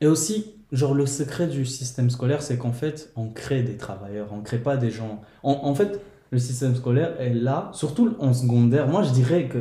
Et 0.02 0.06
aussi, 0.08 0.56
genre, 0.72 0.94
le 0.94 1.06
secret 1.06 1.46
du 1.46 1.64
système 1.64 2.10
scolaire, 2.10 2.42
c'est 2.42 2.58
qu'en 2.58 2.72
fait, 2.72 3.12
on 3.16 3.28
crée 3.30 3.62
des 3.62 3.76
travailleurs, 3.78 4.28
on 4.32 4.42
crée 4.42 4.58
pas 4.58 4.76
des 4.76 4.90
gens. 4.90 5.22
En, 5.42 5.52
en 5.62 5.74
fait, 5.74 6.00
le 6.30 6.38
système 6.38 6.74
scolaire 6.76 7.20
est 7.20 7.34
là, 7.34 7.70
surtout 7.72 8.16
en 8.18 8.34
secondaire. 8.34 8.88
Moi, 8.88 9.02
je 9.04 9.12
dirais 9.12 9.48
que 9.48 9.58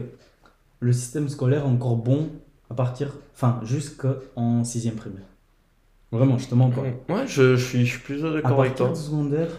le 0.79 0.93
système 0.93 1.29
scolaire 1.29 1.63
est 1.63 1.69
encore 1.69 1.97
bon 1.97 2.29
à 2.69 2.73
partir. 2.73 3.15
Enfin, 3.35 3.59
jusqu'en 3.63 4.63
sixième 4.63 4.95
primaire. 4.95 5.27
Vraiment, 6.11 6.37
je 6.37 6.47
te 6.47 6.55
mens 6.55 6.71
pas. 6.71 6.81
Ouais, 6.81 7.27
je, 7.27 7.55
je 7.55 7.65
suis, 7.65 7.85
je 7.85 7.91
suis 7.91 7.99
plus 8.03 8.25
À 8.25 8.31
d'accord 8.33 8.61
avec 8.61 8.75
partir 8.75 8.87
toi. 8.87 8.95
secondaire, 8.95 9.49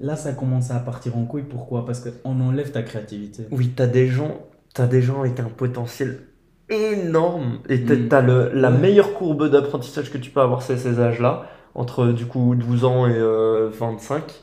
là, 0.00 0.16
ça 0.16 0.32
commence 0.32 0.70
à 0.70 0.80
partir 0.80 1.16
en 1.16 1.24
couille. 1.26 1.44
Pourquoi? 1.44 1.86
Parce 1.86 2.00
qu'on 2.00 2.40
enlève 2.40 2.72
ta 2.72 2.82
créativité. 2.82 3.46
Oui, 3.50 3.72
t'as 3.74 3.86
des 3.86 4.08
gens, 4.08 4.40
t'as 4.74 4.86
des 4.86 5.00
gens 5.02 5.20
avec 5.20 5.40
un 5.40 5.48
potentiel 5.48 6.20
énorme 6.70 7.58
et 7.68 7.84
t'as 7.84 7.94
Mm. 7.96 8.08
t'as 8.08 8.20
le, 8.22 8.50
la 8.54 8.70
meilleure 8.70 9.14
courbe 9.14 9.48
d'apprentissage 9.50 10.10
que 10.10 10.18
tu 10.18 10.30
peux 10.30 10.40
avoir, 10.40 10.62
c'est 10.62 10.76
ces 10.76 11.00
âges-là, 11.00 11.46
entre 11.74 12.06
du 12.08 12.26
coup 12.26 12.54
12 12.54 12.84
ans 12.84 13.06
et 13.06 13.14
euh, 13.16 13.68
25. 13.72 14.42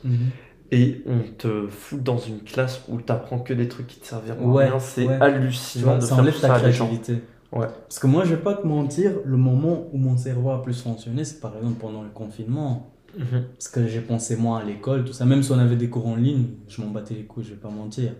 Et 0.73 1.01
on 1.05 1.19
te 1.37 1.67
fout 1.67 2.01
dans 2.01 2.17
une 2.17 2.39
classe 2.39 2.83
où 2.87 3.01
t'apprends 3.01 3.39
que 3.39 3.53
des 3.53 3.67
trucs 3.67 3.87
qui 3.87 3.99
te 3.99 4.05
serviront 4.05 4.51
Ouais, 4.53 4.63
à 4.63 4.69
rien. 4.69 4.79
C'est 4.79 5.05
ouais. 5.05 5.17
Tu 5.17 5.23
hallucinant 5.23 5.85
vois, 5.85 5.95
de 5.97 6.01
ça 6.01 6.07
faire 6.15 6.19
enlève 6.19 6.35
ça 6.35 6.47
ta 6.47 6.53
à 6.55 6.59
des 6.61 6.71
gens. 6.71 6.85
créativité. 6.87 7.23
Ouais. 7.51 7.67
Parce 7.67 7.99
que 7.99 8.07
moi, 8.07 8.23
je 8.23 8.35
vais 8.35 8.41
pas 8.41 8.53
te 8.53 8.65
mentir, 8.65 9.11
le 9.25 9.35
moment 9.35 9.87
où 9.91 9.97
mon 9.97 10.15
cerveau 10.15 10.51
a 10.51 10.61
plus 10.61 10.81
fonctionné, 10.81 11.25
c'est 11.25 11.41
par 11.41 11.57
exemple 11.57 11.75
pendant 11.81 12.01
le 12.03 12.09
confinement. 12.09 12.93
Mhm. 13.17 13.43
Parce 13.57 13.67
que 13.67 13.85
j'ai 13.87 13.99
pensé 13.99 14.37
moins 14.37 14.59
à 14.59 14.63
l'école, 14.63 15.03
tout 15.03 15.11
ça. 15.11 15.25
Même 15.25 15.43
si 15.43 15.51
on 15.51 15.59
avait 15.59 15.75
des 15.75 15.89
cours 15.89 16.07
en 16.07 16.15
ligne, 16.15 16.45
je 16.69 16.81
m'en 16.81 16.87
battais 16.87 17.15
les 17.15 17.25
couilles, 17.25 17.43
je 17.43 17.49
vais 17.49 17.55
pas 17.59 17.67
mentir. 17.69 18.13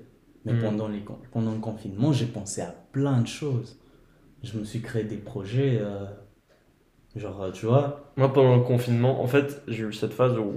Mais 0.43 0.51
Mhm. 0.51 0.61
pendant, 0.61 0.89
les, 0.89 1.01
pendant 1.31 1.51
le 1.53 1.59
confinement, 1.59 2.11
j'ai 2.11 2.25
pensé 2.25 2.59
à 2.59 2.75
plein 2.91 3.21
de 3.21 3.27
choses. 3.27 3.79
Je 4.43 4.57
me 4.57 4.63
suis 4.63 4.81
créé 4.81 5.03
des 5.03 5.17
projets, 5.17 5.77
euh, 5.81 6.05
genre, 7.15 7.41
euh, 7.43 7.51
tu 7.51 7.65
vois. 7.65 8.11
Moi, 8.17 8.31
pendant 8.33 8.55
le 8.55 8.61
confinement, 8.63 9.21
en 9.21 9.27
fait, 9.27 9.61
j'ai 9.67 9.83
eu 9.83 9.93
cette 9.93 10.13
phase 10.13 10.37
où 10.37 10.53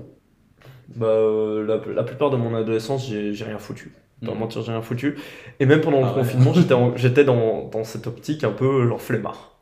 bah, 0.96 1.06
euh, 1.06 1.66
la, 1.66 1.92
la 1.94 2.02
plupart 2.04 2.30
de 2.30 2.36
mon 2.36 2.54
adolescence, 2.54 3.06
j'ai 3.08 3.44
rien 3.44 3.58
foutu. 3.58 3.92
Pas 4.24 4.32
Mhm. 4.32 4.38
mentir, 4.38 4.62
j'ai 4.62 4.72
rien 4.72 4.82
foutu. 4.82 5.16
Et 5.60 5.66
même 5.66 5.80
pendant 5.80 6.00
le 6.00 6.06
Ah 6.06 6.12
confinement, 6.14 6.52
j'étais 6.96 7.24
dans, 7.24 7.68
dans 7.68 7.84
cette 7.84 8.06
optique 8.06 8.44
un 8.44 8.52
peu 8.52 8.86
genre 8.88 9.00
flemmard. 9.00 9.58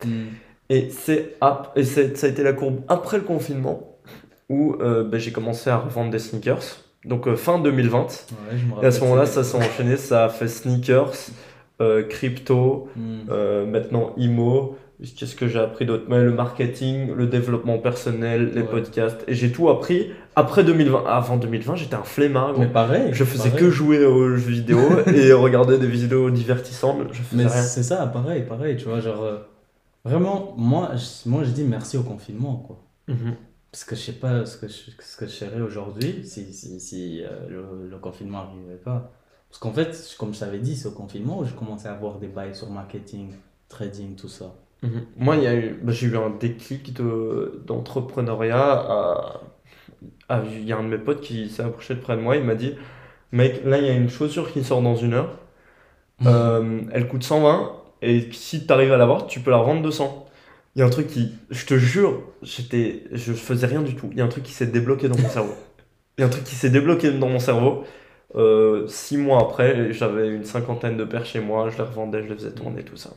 Et, 0.68 0.90
c'est 0.90 1.36
ap- 1.40 1.72
et 1.76 1.84
c'est- 1.84 2.16
ça 2.16 2.26
a 2.26 2.30
été 2.30 2.42
la 2.42 2.52
courbe 2.52 2.80
après 2.88 3.18
le 3.18 3.24
confinement 3.24 3.98
où 4.48 4.76
euh, 4.80 5.04
bah, 5.04 5.18
j'ai 5.18 5.32
commencé 5.32 5.70
à 5.70 5.78
revendre 5.78 6.10
des 6.10 6.18
sneakers. 6.18 6.62
Donc 7.04 7.26
euh, 7.26 7.36
fin 7.36 7.58
2020. 7.58 8.02
Ouais, 8.02 8.56
je 8.56 8.66
me 8.66 8.82
Et 8.82 8.86
à 8.86 8.90
ce 8.90 9.00
moment-là, 9.00 9.26
ça 9.26 9.42
s'est 9.44 9.56
enchaîné. 9.56 9.96
Ça 9.96 10.26
a 10.26 10.28
fait 10.28 10.48
sneakers, 10.48 11.12
euh, 11.80 12.02
crypto, 12.02 12.88
Mhm. 12.96 13.26
euh, 13.30 13.66
maintenant 13.66 14.12
IMO. 14.16 14.76
Qu'est-ce 15.16 15.34
que 15.34 15.48
j'ai 15.48 15.58
appris 15.58 15.84
d'autre? 15.84 16.04
Mais 16.08 16.22
Le 16.22 16.30
marketing, 16.32 17.12
le 17.14 17.26
développement 17.26 17.78
personnel, 17.78 18.52
les 18.54 18.60
Ouais. 18.60 18.68
podcasts. 18.68 19.24
Et 19.26 19.34
j'ai 19.34 19.50
tout 19.50 19.68
appris 19.68 20.12
après 20.36 20.62
2020. 20.62 21.04
Avant 21.08 21.36
2020, 21.36 21.74
j'étais 21.74 21.96
un 21.96 22.04
flemmard. 22.04 22.56
Mais 22.56 22.68
pareil. 22.68 23.08
Je 23.12 23.24
faisais 23.24 23.48
pareil. 23.50 23.64
que 23.64 23.70
jouer 23.70 24.04
aux 24.04 24.36
jeux 24.36 24.50
vidéo 24.52 24.78
et 25.12 25.32
regarder 25.32 25.78
des 25.78 25.88
vidéos 25.88 26.30
divertissantes. 26.30 27.08
Je 27.12 27.20
faisais 27.22 27.42
Mais 27.44 27.48
c'est 27.50 27.82
ça, 27.82 28.06
pareil, 28.06 28.42
pareil, 28.42 28.76
tu 28.76 28.84
vois, 28.84 29.00
genre, 29.00 29.24
euh, 29.24 29.38
vraiment, 30.04 30.54
moi, 30.56 30.90
je, 30.94 31.28
moi, 31.28 31.42
je 31.42 31.50
dis 31.50 31.64
merci 31.64 31.96
au 31.96 32.02
confinement, 32.04 32.56
quoi. 32.64 32.78
Mhm. 33.08 33.34
Parce 33.72 33.82
que 33.84 33.96
je 33.96 34.00
sais 34.02 34.12
pas 34.12 34.44
ce 34.46 34.56
que 34.58 34.68
je, 34.68 34.74
ce 35.00 35.16
que 35.16 35.26
je 35.26 35.30
serais 35.32 35.60
aujourd'hui 35.62 36.20
si, 36.24 36.52
si, 36.52 36.78
si 36.78 37.22
euh, 37.24 37.28
le, 37.48 37.88
le 37.90 37.96
confinement 37.96 38.44
n'arrivait 38.44 38.76
pas. 38.84 39.10
Parce 39.52 39.60
qu'en 39.60 39.72
fait, 39.72 40.16
comme 40.18 40.32
je 40.32 40.40
t'avais 40.40 40.60
dit, 40.60 40.74
c'est 40.74 40.88
au 40.88 40.92
confinement 40.92 41.40
où 41.40 41.44
j'ai 41.44 41.52
commencé 41.52 41.86
à 41.86 41.92
avoir 41.92 42.16
des 42.16 42.26
bails 42.26 42.54
sur 42.54 42.70
marketing, 42.70 43.32
trading, 43.68 44.16
tout 44.16 44.28
ça. 44.28 44.54
Mhm. 44.82 45.02
Moi, 45.18 45.36
il 45.36 45.42
y 45.42 45.46
a 45.46 45.54
eu, 45.54 45.78
bah, 45.82 45.92
j'ai 45.92 46.06
eu 46.06 46.16
un 46.16 46.30
déclic 46.30 46.94
de, 46.94 47.62
d'entrepreneuriat 47.66 48.72
à, 50.30 50.42
il 50.46 50.64
y 50.64 50.72
a 50.72 50.78
un 50.78 50.84
de 50.84 50.88
mes 50.88 50.96
potes 50.96 51.20
qui 51.20 51.50
s'est 51.50 51.62
approché 51.62 51.94
de 51.94 52.00
près 52.00 52.16
de 52.16 52.22
moi, 52.22 52.36
il 52.36 52.44
m'a 52.44 52.54
dit, 52.54 52.72
mec, 53.30 53.62
là 53.66 53.76
il 53.76 53.84
y 53.84 53.90
a 53.90 53.92
une 53.92 54.08
chaussure 54.08 54.50
qui 54.50 54.64
sort 54.64 54.80
dans 54.80 54.96
une 54.96 55.12
heure, 55.12 55.38
euh, 56.24 56.80
elle 56.90 57.06
coûte 57.06 57.22
120, 57.22 57.72
et 58.00 58.32
si 58.32 58.66
tu 58.66 58.72
arrives 58.72 58.92
à 58.92 58.96
l'avoir, 58.96 59.26
tu 59.26 59.40
peux 59.40 59.50
la 59.50 59.58
revendre 59.58 59.82
200. 59.82 60.26
Il 60.74 60.78
y 60.78 60.82
a 60.82 60.86
un 60.86 60.90
truc 60.90 61.08
qui, 61.08 61.34
je 61.50 61.66
te 61.66 61.76
jure, 61.76 62.22
j'étais, 62.40 63.04
je 63.12 63.34
faisais 63.34 63.66
rien 63.66 63.82
du 63.82 63.94
tout. 63.94 64.08
Il 64.12 64.16
y 64.16 64.22
a 64.22 64.24
un 64.24 64.28
truc 64.28 64.44
qui 64.44 64.52
s'est 64.52 64.66
débloqué 64.66 65.10
dans 65.10 65.18
mon 65.18 65.28
cerveau. 65.28 65.54
Il 66.18 66.22
y 66.22 66.24
a 66.24 66.26
un 66.26 66.30
truc 66.30 66.44
qui 66.44 66.54
s'est 66.54 66.70
débloqué 66.70 67.10
dans 67.12 67.28
mon 67.28 67.38
cerveau. 67.38 67.84
Euh, 68.34 68.86
six 68.88 69.16
mois 69.16 69.40
après, 69.40 69.92
j'avais 69.92 70.28
une 70.28 70.44
cinquantaine 70.44 70.96
de 70.96 71.04
paires 71.04 71.26
chez 71.26 71.40
moi, 71.40 71.68
je 71.70 71.76
les 71.76 71.84
revendais, 71.84 72.22
je 72.22 72.28
les 72.28 72.34
faisais 72.34 72.52
tourner, 72.52 72.82
tout 72.82 72.96
ça. 72.96 73.10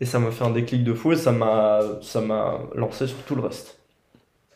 Et 0.00 0.04
ça 0.04 0.18
m'a 0.18 0.30
fait 0.30 0.44
un 0.44 0.50
déclic 0.50 0.84
de 0.84 0.94
fou 0.94 1.12
et 1.12 1.16
ça 1.16 1.32
m'a, 1.32 1.80
ça 2.02 2.20
m'a 2.20 2.60
lancé 2.74 3.06
sur 3.06 3.18
tout 3.24 3.34
le 3.34 3.42
reste. 3.42 3.78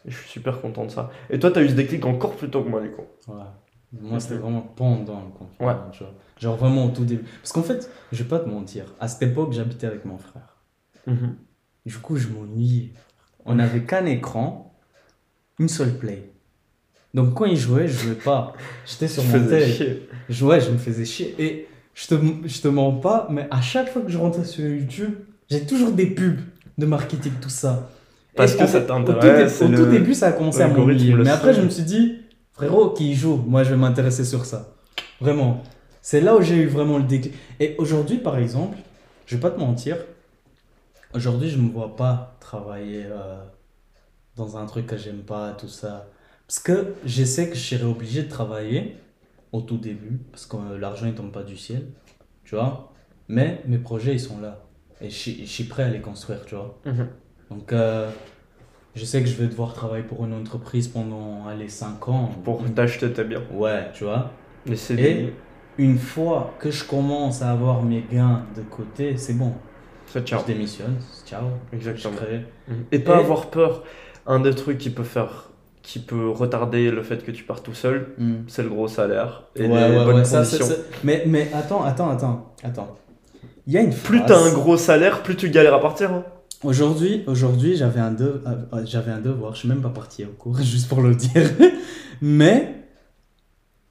Et 0.06 0.10
je 0.10 0.16
suis 0.16 0.28
super 0.28 0.60
content 0.60 0.84
de 0.84 0.90
ça. 0.90 1.10
Et 1.30 1.38
toi, 1.38 1.50
tu 1.50 1.58
as 1.58 1.62
eu 1.62 1.68
ce 1.68 1.74
déclic 1.74 2.04
encore 2.04 2.36
plus 2.36 2.50
tôt 2.50 2.62
que 2.62 2.68
moi, 2.68 2.80
du 2.80 2.90
coup. 2.90 3.04
Ouais. 3.28 3.44
Moi, 3.92 4.20
c'était 4.20 4.36
vraiment 4.36 4.60
pendant 4.60 5.20
le 5.20 5.30
confinement. 5.30 5.72
Ouais. 5.72 5.92
Genre, 5.92 6.12
genre, 6.38 6.56
vraiment 6.56 6.86
au 6.86 6.90
tout 6.90 7.04
début. 7.04 7.24
Parce 7.40 7.52
qu'en 7.52 7.62
fait, 7.62 7.90
je 8.12 8.22
vais 8.22 8.28
pas 8.28 8.40
te 8.40 8.48
mentir, 8.48 8.94
à 9.00 9.08
cette 9.08 9.22
époque, 9.22 9.52
j'habitais 9.52 9.86
avec 9.86 10.04
mon 10.04 10.18
frère. 10.18 10.56
Mhm. 11.06 11.36
Du 11.86 11.98
coup, 11.98 12.16
je 12.16 12.28
m'ennuyais. 12.28 12.92
On 13.44 13.54
n'avait 13.54 13.84
qu'un 13.84 14.06
écran, 14.06 14.76
une 15.58 15.68
seule 15.68 15.96
play. 15.96 16.32
Donc 17.16 17.32
quand 17.32 17.46
il 17.46 17.56
jouait, 17.56 17.88
je 17.88 17.98
jouais 17.98 18.14
pas. 18.14 18.52
J'étais 18.84 19.08
sur 19.08 19.24
mon 19.24 19.48
tel. 19.48 19.68
Je 20.28 20.34
jouais, 20.34 20.60
je 20.60 20.70
me 20.70 20.76
faisais 20.76 21.06
chier. 21.06 21.34
Et 21.38 21.66
je 21.94 22.08
te, 22.08 22.14
je 22.44 22.60
te 22.60 22.68
mens 22.68 22.92
pas, 22.92 23.26
mais 23.30 23.48
à 23.50 23.62
chaque 23.62 23.90
fois 23.90 24.02
que 24.02 24.10
je 24.10 24.18
rentrais 24.18 24.44
sur 24.44 24.66
YouTube, 24.66 25.14
j'ai 25.48 25.64
toujours 25.64 25.92
des 25.92 26.04
pubs 26.04 26.40
de 26.76 26.84
marketing, 26.84 27.32
tout 27.40 27.48
ça. 27.48 27.88
Parce 28.34 28.54
que 28.54 28.66
ça 28.66 28.82
t'intéresse. 28.82 29.62
Au, 29.62 29.68
tout, 29.68 29.86
début, 29.86 30.12
ça 30.12 30.26
a 30.26 30.32
commencé 30.32 30.60
à 30.60 30.68
m'ennuyer. 30.68 31.14
Mais 31.14 31.30
après, 31.30 31.54
je 31.54 31.62
me 31.62 31.70
suis 31.70 31.84
dit, 31.84 32.18
frérot, 32.52 32.90
qui 32.90 33.14
joue, 33.14 33.42
moi 33.46 33.64
je 33.64 33.70
vais 33.70 33.78
m'intéresser 33.78 34.26
sur 34.26 34.44
ça. 34.44 34.74
Vraiment. 35.18 35.64
C'est 36.02 36.20
là 36.20 36.36
où 36.36 36.42
j'ai 36.42 36.56
eu 36.56 36.66
vraiment 36.66 36.98
le 36.98 37.04
déclic. 37.04 37.32
Et 37.58 37.76
aujourd'hui, 37.78 38.18
par 38.18 38.36
exemple, 38.36 38.76
je 39.24 39.36
vais 39.36 39.40
pas 39.40 39.50
te 39.50 39.58
mentir, 39.58 39.96
Aujourd'hui, 41.14 41.48
je 41.48 41.56
me 41.56 41.70
vois 41.70 41.96
pas 41.96 42.36
travailler 42.40 43.06
euh, 43.06 43.38
dans 44.36 44.58
un 44.58 44.66
truc 44.66 44.86
que 44.86 44.98
j'aime 44.98 45.22
pas, 45.22 45.52
tout 45.52 45.68
ça. 45.68 46.08
Parce 46.46 46.60
que 46.60 46.94
je 47.04 47.24
sais 47.24 47.48
que 47.48 47.56
je 47.56 47.60
serais 47.60 47.84
obligé 47.84 48.22
de 48.22 48.28
travailler 48.28 48.96
au 49.52 49.60
tout 49.60 49.78
début, 49.78 50.20
parce 50.30 50.46
que 50.46 50.56
euh, 50.56 50.78
l'argent 50.78 51.06
ne 51.06 51.12
tombe 51.12 51.32
pas 51.32 51.42
du 51.42 51.56
ciel, 51.56 51.86
tu 52.44 52.54
vois. 52.54 52.92
Mais 53.28 53.62
mes 53.66 53.78
projets, 53.78 54.12
ils 54.12 54.20
sont 54.20 54.40
là. 54.40 54.62
Et 55.00 55.10
je, 55.10 55.44
suis 55.44 55.64
prêt 55.64 55.82
à 55.82 55.88
les 55.88 56.00
construire, 56.00 56.44
tu 56.46 56.54
vois. 56.54 56.78
Mhm. 56.84 57.08
Donc, 57.50 57.72
euh, 57.72 58.10
je 58.94 59.04
sais 59.04 59.20
que 59.20 59.28
je 59.28 59.34
vais 59.34 59.48
devoir 59.48 59.74
travailler 59.74 60.04
pour 60.04 60.24
une 60.24 60.32
entreprise 60.32 60.88
pendant, 60.88 61.46
allez, 61.46 61.68
5 61.68 62.08
ans. 62.08 62.30
Pour 62.44 62.62
t'acheter 62.74 63.12
tes 63.12 63.24
biens. 63.24 63.42
Ouais, 63.52 63.90
tu 63.92 64.04
vois. 64.04 64.30
Et 64.90 65.32
une 65.78 65.98
fois 65.98 66.54
que 66.58 66.70
je 66.70 66.84
commence 66.84 67.42
à 67.42 67.50
avoir 67.50 67.82
mes 67.82 68.04
gains 68.10 68.46
de 68.56 68.62
côté, 68.62 69.16
c'est 69.16 69.34
bon. 69.34 69.52
Ça, 70.06 70.20
ciao. 70.20 70.40
Je 70.40 70.46
démissionne, 70.46 70.96
ciao. 71.26 71.44
Exactement. 71.72 72.14
Mhm. 72.68 72.84
Et 72.92 73.00
pas 73.00 73.18
avoir 73.18 73.50
peur. 73.50 73.84
Un 74.28 74.40
des 74.40 74.54
trucs 74.54 74.78
qui 74.78 74.90
peut 74.90 75.04
faire 75.04 75.50
qui 75.86 76.00
peut 76.00 76.28
retarder 76.28 76.90
le 76.90 77.04
fait 77.04 77.24
que 77.24 77.30
tu 77.30 77.44
pars 77.44 77.62
tout 77.62 77.72
seul, 77.72 78.08
hmm. 78.18 78.38
c'est 78.48 78.64
le 78.64 78.68
gros 78.68 78.88
salaire 78.88 79.44
et 79.54 79.68
ouais, 79.68 79.88
les 79.88 80.04
bonnes 80.04 80.24
conditions. 80.24 80.66
Mais, 81.04 81.22
mais 81.28 81.48
attends, 81.54 81.84
attends, 81.84 82.10
attends, 82.10 82.54
attends. 82.64 82.98
Il 83.68 83.72
y 83.72 83.78
a 83.78 83.82
une. 83.82 83.94
Plus 83.94 84.24
t'as 84.26 84.36
un 84.36 84.52
gros 84.52 84.76
salaire, 84.76 85.22
plus 85.22 85.36
tu 85.36 85.48
galères 85.48 85.74
à 85.74 85.80
partir. 85.80 86.12
Hein. 86.12 86.24
Aujourd'hui, 86.64 87.22
aujourd'hui 87.28 87.76
j'avais 87.76 88.00
un, 88.00 88.10
de... 88.10 88.42
Euh, 88.46 88.84
j'avais 88.84 89.12
un 89.12 89.20
devoir, 89.20 89.54
je 89.54 89.60
suis 89.60 89.68
même 89.68 89.80
pas 89.80 89.90
parti 89.90 90.24
au 90.24 90.32
cours, 90.32 90.58
juste 90.60 90.88
pour 90.88 91.02
le 91.02 91.14
dire. 91.14 91.48
mais 92.20 92.82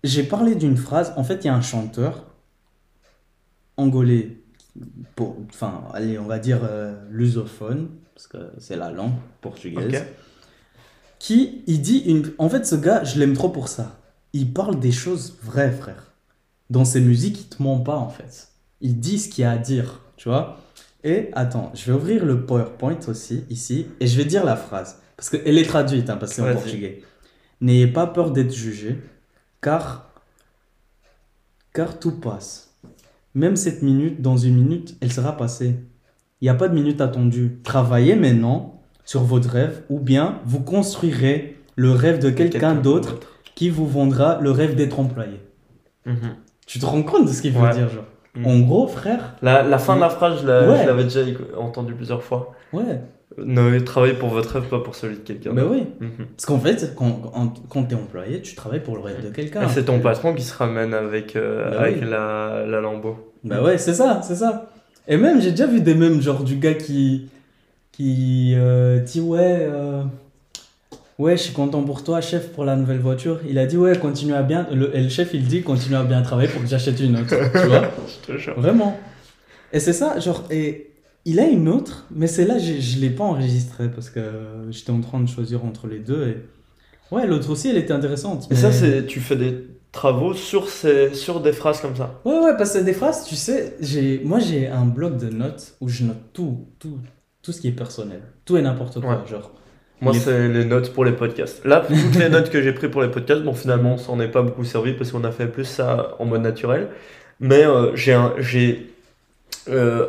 j'ai 0.03 0.23
parlé 0.23 0.55
d'une 0.55 0.75
phrase, 0.75 1.13
en 1.15 1.23
fait 1.23 1.45
il 1.45 1.47
y 1.47 1.49
a 1.49 1.55
un 1.55 1.61
chanteur 1.61 2.25
angolais 3.77 4.41
pour, 5.15 5.37
enfin, 5.49 5.83
allez, 5.93 6.19
on 6.19 6.25
va 6.25 6.39
dire 6.39 6.59
euh, 6.63 6.93
lusophone, 7.09 7.87
parce 8.13 8.27
que 8.27 8.51
c'est 8.57 8.75
la 8.75 8.91
langue 8.91 9.13
portugaise, 9.39 10.03
qui, 11.25 11.63
il 11.65 11.81
dit, 11.81 12.03
une... 12.05 12.31
en 12.37 12.49
fait, 12.49 12.67
ce 12.67 12.75
gars, 12.75 13.03
je 13.03 13.17
l'aime 13.17 13.33
trop 13.33 13.49
pour 13.49 13.67
ça. 13.67 13.99
Il 14.33 14.53
parle 14.53 14.79
des 14.79 14.91
choses 14.91 15.39
vraies, 15.41 15.71
frère. 15.71 16.13
Dans 16.69 16.85
ses 16.85 17.01
musiques, 17.01 17.41
il 17.41 17.47
te 17.47 17.63
ment 17.63 17.79
pas, 17.79 17.95
en 17.95 18.09
fait. 18.09 18.49
Il 18.79 18.99
dit 18.99 19.17
ce 19.17 19.29
qu'il 19.29 19.41
y 19.41 19.45
a 19.45 19.49
à 19.49 19.57
dire, 19.57 20.01
tu 20.17 20.29
vois. 20.29 20.59
Et 21.03 21.31
attends, 21.33 21.71
je 21.73 21.85
vais 21.85 21.97
ouvrir 21.97 22.23
le 22.23 22.45
PowerPoint 22.45 22.99
aussi, 23.07 23.43
ici, 23.49 23.87
et 23.99 24.05
je 24.05 24.15
vais 24.15 24.25
dire 24.25 24.45
la 24.45 24.55
phrase. 24.55 24.99
Parce 25.17 25.31
qu'elle 25.31 25.57
est 25.57 25.65
traduite, 25.65 26.11
hein, 26.11 26.17
parce 26.17 26.35
que 26.35 26.43
c'est 26.43 26.47
en 26.47 26.53
portugais. 26.53 27.01
N'ayez 27.59 27.87
pas 27.87 28.05
peur 28.05 28.29
d'être 28.29 28.53
jugé, 28.53 29.01
car, 29.61 30.11
car 31.73 31.97
tout 31.97 32.19
passe 32.19 32.65
même 33.33 33.55
cette 33.55 33.81
minute, 33.81 34.21
dans 34.21 34.37
une 34.37 34.55
minute, 34.55 34.95
elle 35.01 35.11
sera 35.11 35.35
passée. 35.35 35.75
Il 36.39 36.45
n'y 36.45 36.49
a 36.49 36.53
pas 36.53 36.69
de 36.69 36.73
minute 36.75 37.01
attendue. 37.01 37.59
Travaillez 37.63 38.15
maintenant 38.15 38.74
sur 39.05 39.21
votre 39.21 39.49
rêve 39.49 39.83
ou 39.89 39.99
bien 39.99 40.39
vous 40.45 40.59
construirez 40.59 41.55
le 41.75 41.91
rêve 41.91 42.19
de 42.19 42.29
quelqu'un 42.29 42.75
d'autre 42.75 43.19
qui 43.53 43.69
vous 43.69 43.87
vendra 43.87 44.39
le 44.41 44.51
rêve 44.51 44.75
d'être 44.75 44.99
employé. 44.99 45.39
Mhm. 46.05 46.35
Tu 46.65 46.79
te 46.79 46.85
rends 46.85 47.03
compte 47.03 47.27
de 47.27 47.31
ce 47.31 47.41
qu'il 47.41 47.53
veut 47.53 47.69
dire, 47.69 47.89
genre 47.89 48.05
mhm. 48.35 48.45
En 48.45 48.59
gros, 48.59 48.87
frère. 48.87 49.35
La, 49.41 49.77
fin 49.77 49.95
de 49.95 50.01
la 50.01 50.09
phrase, 50.09 50.41
je 50.41 50.47
l'avais 50.47 51.03
déjà 51.03 51.21
entendu 51.57 51.93
plusieurs 51.93 52.23
fois. 52.23 52.53
Ouais. 52.73 53.01
Ne 53.37 53.79
travaillez 53.79 54.13
pour 54.13 54.29
votre 54.29 54.53
rêve, 54.53 54.69
pas 54.69 54.79
pour 54.79 54.95
celui 54.95 55.15
de 55.15 55.21
quelqu'un. 55.21 55.51
Mais 55.53 55.61
oui. 55.61 55.83
Mhm. 55.99 56.27
Parce 56.35 56.45
qu'en 56.45 56.59
fait, 56.59 56.93
quand, 56.95 57.31
quand 57.69 57.83
tu 57.83 57.95
es 57.95 57.97
employé, 57.97 58.41
tu 58.41 58.55
travailles 58.55 58.83
pour 58.83 58.95
le 58.95 59.01
rêve 59.01 59.23
de 59.23 59.29
quelqu'un. 59.29 59.67
C'est 59.67 59.85
ton 59.85 59.99
patron 59.99 60.33
qui 60.33 60.43
se 60.43 60.55
ramène 60.55 60.93
avec, 60.93 61.35
euh, 61.35 61.69
bah 61.69 61.81
avec 61.81 62.01
la, 62.01 62.65
la 62.67 62.81
lambeau. 62.81 63.33
Bah 63.43 63.61
ouais, 63.61 63.77
c'est 63.77 63.93
ça, 63.93 64.21
c'est 64.23 64.35
ça. 64.35 64.69
Et 65.07 65.17
même, 65.17 65.41
j'ai 65.41 65.51
déjà 65.51 65.67
vu 65.67 65.81
des 65.81 65.93
mêmes, 65.93 66.21
genre 66.21 66.43
du 66.43 66.55
gars 66.55 66.73
qui, 66.73 67.29
qui 67.95 68.53
euh, 68.55 68.99
dit 68.99 69.21
Ouais, 69.21 69.59
euh, 69.61 70.03
ouais, 71.17 71.37
je 71.37 71.43
suis 71.43 71.53
content 71.53 71.83
pour 71.83 72.03
toi, 72.03 72.21
chef, 72.21 72.49
pour 72.49 72.65
la 72.65 72.75
nouvelle 72.75 72.99
voiture. 72.99 73.39
Il 73.47 73.57
a 73.57 73.65
dit 73.65 73.77
Ouais, 73.77 73.97
continue 73.97 74.33
à 74.33 74.43
bien. 74.43 74.67
Le, 74.71 74.95
et 74.95 75.01
le 75.01 75.09
chef, 75.09 75.33
il 75.33 75.47
dit 75.47 75.61
Continue 75.61 75.95
à 75.95 76.03
bien 76.03 76.21
travailler 76.21 76.49
pour 76.49 76.61
que 76.61 76.67
j'achète 76.67 76.99
une 76.99 77.17
autre. 77.17 77.29
tu 77.29 77.67
vois 77.67 78.53
Vraiment. 78.57 78.99
Et 79.71 79.79
c'est 79.79 79.93
ça, 79.93 80.19
genre, 80.19 80.43
et 80.51 80.91
il 81.25 81.39
a 81.39 81.47
une 81.47 81.67
autre, 81.67 82.05
mais 82.11 82.27
celle-là, 82.27 82.59
je 82.59 82.73
ne 82.73 83.01
l'ai 83.01 83.09
pas 83.09 83.23
enregistrée 83.23 83.89
parce 83.89 84.09
que 84.09 84.21
j'étais 84.69 84.91
en 84.91 85.01
train 85.01 85.19
de 85.19 85.27
choisir 85.27 85.65
entre 85.65 85.87
les 85.87 85.99
deux. 85.99 86.27
Et... 86.27 86.37
Ouais, 87.13 87.25
l'autre 87.25 87.49
aussi, 87.49 87.69
elle 87.69 87.77
était 87.77 87.93
intéressante. 87.93 88.47
Et 88.51 88.55
ça, 88.55 88.71
c'est 88.71 89.05
tu 89.05 89.19
fais 89.19 89.35
des 89.35 89.67
travaux 89.91 90.33
sur, 90.33 90.69
ces, 90.69 91.13
sur 91.13 91.39
des 91.39 91.53
phrases 91.53 91.79
comme 91.79 91.95
ça? 91.95 92.19
Ouais, 92.25 92.37
ouais, 92.39 92.57
parce 92.57 92.73
que 92.73 92.79
des 92.79 92.93
phrases, 92.93 93.25
tu 93.25 93.35
sais, 93.35 93.77
j'ai, 93.79 94.21
moi 94.25 94.39
j'ai 94.39 94.67
un 94.67 94.85
bloc 94.85 95.17
de 95.17 95.29
notes 95.29 95.75
où 95.79 95.87
je 95.87 96.03
note 96.03 96.17
tout, 96.33 96.67
tout, 96.79 96.99
tout 97.45 97.51
ce 97.51 97.61
qui 97.61 97.67
est 97.67 97.71
personnel. 97.71 98.21
Tout 98.43 98.57
et 98.57 98.61
n'importe 98.63 98.99
quoi, 98.99 99.23
genre. 99.29 99.51
Moi, 100.01 100.13
c'est 100.13 100.49
les 100.49 100.65
notes 100.65 100.91
pour 100.91 101.05
les 101.05 101.11
podcasts. 101.11 101.63
Là, 101.63 101.85
toutes 101.87 102.15
les 102.15 102.29
notes 102.29 102.49
que 102.49 102.61
j'ai 102.61 102.73
prises 102.73 102.89
pour 102.89 103.03
les 103.03 103.09
podcasts, 103.09 103.43
bon, 103.43 103.53
finalement, 103.53 103.97
ça 103.97 104.11
n'en 104.11 104.19
est 104.19 104.27
pas 104.27 104.41
beaucoup 104.41 104.65
servi 104.65 104.93
parce 104.93 105.11
qu'on 105.11 105.23
a 105.23 105.31
fait 105.31 105.47
plus 105.47 105.65
ça 105.65 106.15
en 106.19 106.25
mode 106.25 106.41
naturel. 106.41 106.89
Mais 107.39 107.65
euh, 107.65 107.95
j'ai 107.95 108.13
un, 108.13 108.33
j'ai 108.39 108.89
euh, 109.69 110.07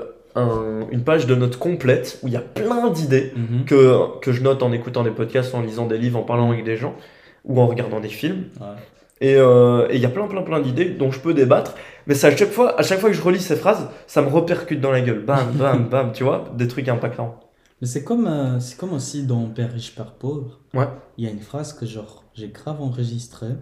une 0.91 1.05
page 1.05 1.26
de 1.26 1.34
notes 1.34 1.59
complète 1.59 2.18
où 2.22 2.28
il 2.28 2.32
y 2.32 2.37
a 2.37 2.41
plein 2.41 2.91
d'idées 2.91 3.32
mhm. 3.37 3.64
que, 3.64 4.18
que 4.20 4.32
je 4.32 4.43
note 4.43 4.62
en 4.62 4.72
écoutant 4.72 5.05
des 5.05 5.11
podcasts, 5.11 5.55
en 5.55 5.61
lisant 5.61 5.87
des 5.87 5.99
livres, 5.99 6.18
en 6.18 6.22
parlant 6.22 6.51
avec 6.51 6.64
des 6.64 6.76
gens 6.76 6.97
ou 7.45 7.61
en 7.61 7.66
regardant 7.66 8.01
des 8.01 8.09
films. 8.09 8.45
Euh, 9.23 9.86
et 9.89 9.97
il 9.97 10.01
y 10.01 10.06
a 10.06 10.11
plein, 10.11 10.27
plein, 10.27 10.43
plein 10.43 10.61
d'idées 10.61 10.86
dont 10.86 11.11
je 11.11 11.20
peux 11.20 11.35
débattre. 11.35 11.74
Mais 12.07 12.15
c'est 12.15 12.28
à 12.28 12.37
chaque 12.37 12.51
fois, 12.51 12.78
à 12.78 12.83
chaque 12.83 13.01
fois 13.01 13.11
que 13.11 13.16
je 13.16 13.23
relis 13.23 13.41
ces 13.41 13.57
phrases, 13.57 13.89
ça 14.07 14.23
me 14.23 14.28
repercute 14.28 14.81
dans 14.81 14.93
la 14.93 15.01
gueule. 15.01 15.24
Bam, 15.24 15.53
bam, 15.55 15.89
bam, 15.89 16.12
tu 16.12 16.24
vois, 16.24 16.45
des 16.57 16.69
trucs 16.69 16.89
impactants. 16.89 17.41
Mais 17.81 17.87
c'est 17.87 18.05
comme, 18.05 18.27
euh, 18.27 18.61
c'est 18.61 18.78
comme 18.78 18.93
aussi 18.93 19.27
dans 19.27 19.47
Père 19.49 19.73
riche, 19.73 19.95
Père 19.95 20.12
pauvre. 20.12 20.61
Ouais. 20.73 20.89
Il 21.19 21.24
y 21.24 21.28
a 21.28 21.31
une 21.31 21.41
phrase 21.41 21.73
que 21.73 21.85
genre, 21.85 22.24
j'ai 22.35 22.49
grave 22.49 22.81
enregistrée. 22.81 23.55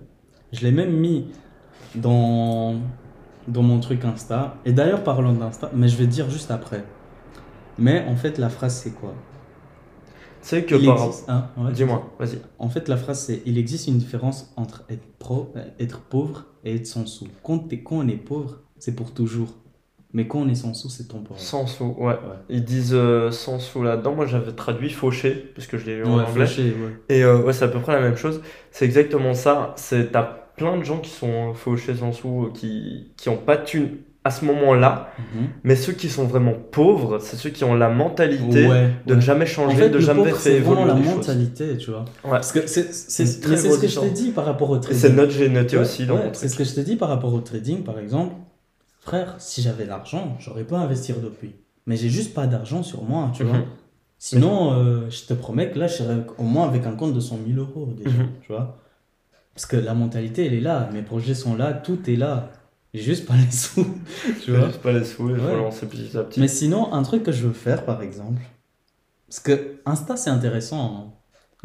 Je 0.53 0.61
l'ai 0.61 0.71
même 0.71 0.93
mis 0.93 1.29
dans 1.95 2.77
dans 3.49 3.63
mon 3.63 3.81
truc 3.81 4.05
Insta. 4.05 4.57
Et 4.65 4.73
d'ailleurs, 4.73 5.03
parlons 5.05 5.33
d'Insta, 5.33 5.71
mais 5.75 5.89
je 5.89 5.97
vais 5.97 6.07
dire 6.07 6.31
juste 6.31 6.51
après. 6.51 6.85
Mais 7.79 8.05
en 8.09 8.17
fait, 8.17 8.39
la 8.39 8.49
phrase, 8.49 8.77
c'est 8.77 8.93
quoi? 8.93 9.15
C'est 10.41 10.65
que 10.65 10.75
par... 10.87 11.11
Hein, 11.29 11.49
Dis-moi, 11.73 12.15
vas-y. 12.19 12.39
En 12.59 12.69
fait, 12.69 12.89
la 12.89 12.97
phrase, 12.97 13.21
c'est 13.21 13.43
il 13.47 13.59
existe 13.59 13.89
une 13.89 13.99
différence 13.99 14.53
entre 14.57 14.85
être, 14.91 15.07
pro, 15.19 15.53
être 15.81 16.01
pauvre 16.03 16.47
et 16.65 16.77
être 16.77 16.87
sans 16.87 17.07
sous. 17.07 17.29
Quand, 17.43 17.69
quand 17.85 17.97
on 17.97 18.09
est 18.09 18.17
pauvre, 18.17 18.63
c'est 18.79 18.95
pour 18.97 19.13
toujours. 19.13 19.55
Mais 20.13 20.29
quand 20.29 20.41
on 20.41 20.49
est 20.49 20.55
sans 20.55 20.75
sous, 20.75 20.89
c'est 20.89 21.09
temporaire. 21.09 21.43
Sans 21.43 21.67
sous, 21.67 21.95
ouais. 21.99 22.15
Ils 22.49 22.65
disent 22.65 22.95
euh, 22.95 23.33
sans 23.33 23.59
sous 23.59 23.83
là-dedans. 23.83 24.15
Moi, 24.15 24.27
j'avais 24.27 24.53
traduit 24.53 24.91
fauché, 24.91 25.33
puisque 25.33 25.77
je 25.77 25.87
l'ai 25.87 25.97
lu 25.97 26.05
en 26.05 26.21
anglais. 26.21 26.47
Et 27.09 27.25
euh, 27.25 27.43
ouais, 27.43 27.53
c'est 27.53 27.65
à 27.65 27.69
peu 27.69 27.81
près 27.81 27.93
la 27.93 28.01
même 28.01 28.17
chose. 28.17 28.41
C'est 28.71 28.85
exactement 28.85 29.35
ça. 29.35 29.75
C'est 29.77 30.13
ta 30.13 30.23
plein 30.57 30.79
de 30.79 30.85
gens 30.85 31.01
qui 31.01 31.11
sont 31.11 31.53
fauchés 31.53 31.97
sans 31.97 32.13
sous, 32.13 32.51
qui, 32.55 33.13
qui 33.17 33.29
ont 33.29 33.37
pas 33.37 33.57
de 33.57 33.65
thunes 33.65 33.99
à 34.27 34.31
ce 34.31 34.45
moment-là. 34.47 35.11
Mhm. 35.19 35.47
Mais 35.65 35.77
ceux 35.77 35.93
qui 35.93 36.09
sont 36.09 36.25
vraiment 36.25 36.55
pauvres, 36.71 37.19
c'est 37.19 37.37
ceux 37.37 37.51
qui 37.51 37.63
ont 37.65 37.75
la 37.75 37.91
mentalité 37.91 38.67
Ouais, 38.67 38.91
de 39.07 39.11
ouais. 39.13 39.17
ne 39.17 39.21
jamais 39.21 39.45
En 39.45 39.49
changer, 39.49 39.77
fait, 39.77 39.89
de 39.91 39.95
le 39.97 40.01
jamais 40.01 40.21
pauvre, 40.21 40.31
faire 40.31 40.41
c'est 40.41 40.59
vraiment 40.61 40.87
évoluer 40.87 41.03
la 41.05 41.05
choses. 41.11 41.17
mentalité, 41.29 41.77
tu 41.77 41.91
vois. 41.91 42.05
Ouais. 42.25 42.31
Parce 42.31 42.51
que 42.53 42.67
c'est 42.67 42.91
ce 42.93 43.79
que 43.81 43.87
je 43.89 44.01
t'ai 44.01 44.11
dit 44.11 44.31
par 44.31 44.47
rapport 44.47 44.71
au 44.71 44.79
trading. 44.79 44.99
c'est 45.01 45.11
notre 45.13 45.33
j'ai 45.33 45.49
noté 45.51 45.77
aussi 45.77 46.07
dans 46.07 46.19
c'est 46.33 46.49
ce 46.49 46.57
que 46.57 46.65
je 46.65 46.75
te 46.75 46.81
dis 46.81 46.97
par 46.97 47.11
rapport 47.11 47.33
au 47.35 47.41
trading, 47.41 47.83
par 47.85 47.99
exemple. 47.99 48.35
Frère, 49.01 49.35
si 49.39 49.61
j'avais 49.61 49.85
l'argent, 49.85 50.37
j'aurais 50.41 50.65
pas 50.65 50.79
investir 50.79 51.17
depuis. 51.23 51.53
Mais 51.87 51.97
j'ai 51.97 52.09
juste 52.09 52.33
pas 52.33 52.47
d'argent 52.47 52.83
sur 52.83 53.03
moi, 53.05 53.31
tu 53.35 53.45
vois. 53.45 53.59
Mhm. 53.59 53.65
Sinon, 54.19 54.73
euh, 54.73 55.11
je 55.11 55.25
te 55.27 55.35
promets 55.35 55.71
que 55.71 55.79
là, 55.79 55.87
je 55.87 55.97
serais 55.97 56.25
au 56.39 56.45
moins 56.45 56.67
avec 56.67 56.87
un 56.87 56.93
compte 56.93 57.13
de 57.13 57.21
100 57.21 57.41
000 57.47 57.59
euros 57.61 57.93
déjà, 57.95 58.17
Mhm. 58.17 58.29
tu 58.41 58.53
vois. 58.53 58.79
Parce 59.55 59.67
que 59.67 59.77
la 59.77 59.93
mentalité, 59.93 60.47
elle 60.47 60.55
est 60.55 60.61
là. 60.63 60.89
Mes 60.95 61.03
projets 61.03 61.35
sont 61.35 61.55
là, 61.57 61.75
tout 61.75 61.99
est 62.09 62.17
là. 62.17 62.51
J'ai 62.95 63.03
juste 63.03 63.27
pas 63.27 63.35
les 63.35 63.51
sous, 63.51 63.85
tu 64.45 64.53
vois. 64.53 64.69
Juste 64.69 64.81
pas 64.81 64.93
les 64.93 65.05
sous, 65.05 65.29
il 65.31 65.37
faut 65.37 65.43
Ouais. 65.47 65.57
lancer 65.57 65.87
petit 65.87 66.17
à 66.17 66.23
petit. 66.23 66.41
Mais 66.41 66.49
sinon, 66.49 66.93
un 66.93 67.03
truc 67.03 67.25
que 67.25 67.33
je 67.33 67.47
veux 67.47 67.53
faire, 67.53 67.85
par 67.85 68.01
exemple, 68.03 68.41
parce 69.29 69.41
que 69.41 69.77
Insta, 69.85 70.17
c'est 70.17 70.31
intéressant. 70.31 70.85
hein. 70.97 71.13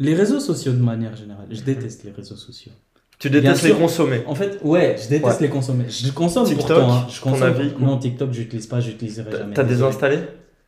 Les 0.00 0.14
réseaux 0.14 0.40
sociaux 0.40 0.72
de 0.72 0.78
manière 0.82 1.14
générale, 1.14 1.46
je 1.50 1.60
déteste 1.62 2.02
les 2.04 2.10
réseaux 2.10 2.34
sociaux. 2.36 2.72
tu 3.18 3.28
détestes 3.30 3.62
les 3.64 3.72
consommer. 3.74 4.22
En 4.26 4.34
fait, 4.34 4.58
ouais, 4.64 4.96
je 5.00 5.08
déteste 5.08 5.40
Ouais. 5.40 5.46
les 5.46 5.50
consommer. 5.50 5.84
Je 5.88 6.10
consomme 6.10 6.46
TikTok, 6.46 6.66
pourtant. 6.66 6.92
hein. 6.92 7.06
Je 7.10 7.20
ton 7.20 7.30
consomme. 7.32 7.42
avis, 7.54 7.72
quoi 7.74 7.86
non, 7.86 7.98
TikTok, 7.98 8.32
j'utilise 8.32 8.66
pas, 8.66 8.80
j'utiliserai 8.80 9.30
jamais. 9.30 9.54
T'as 9.54 9.62
désinstallé 9.64 10.18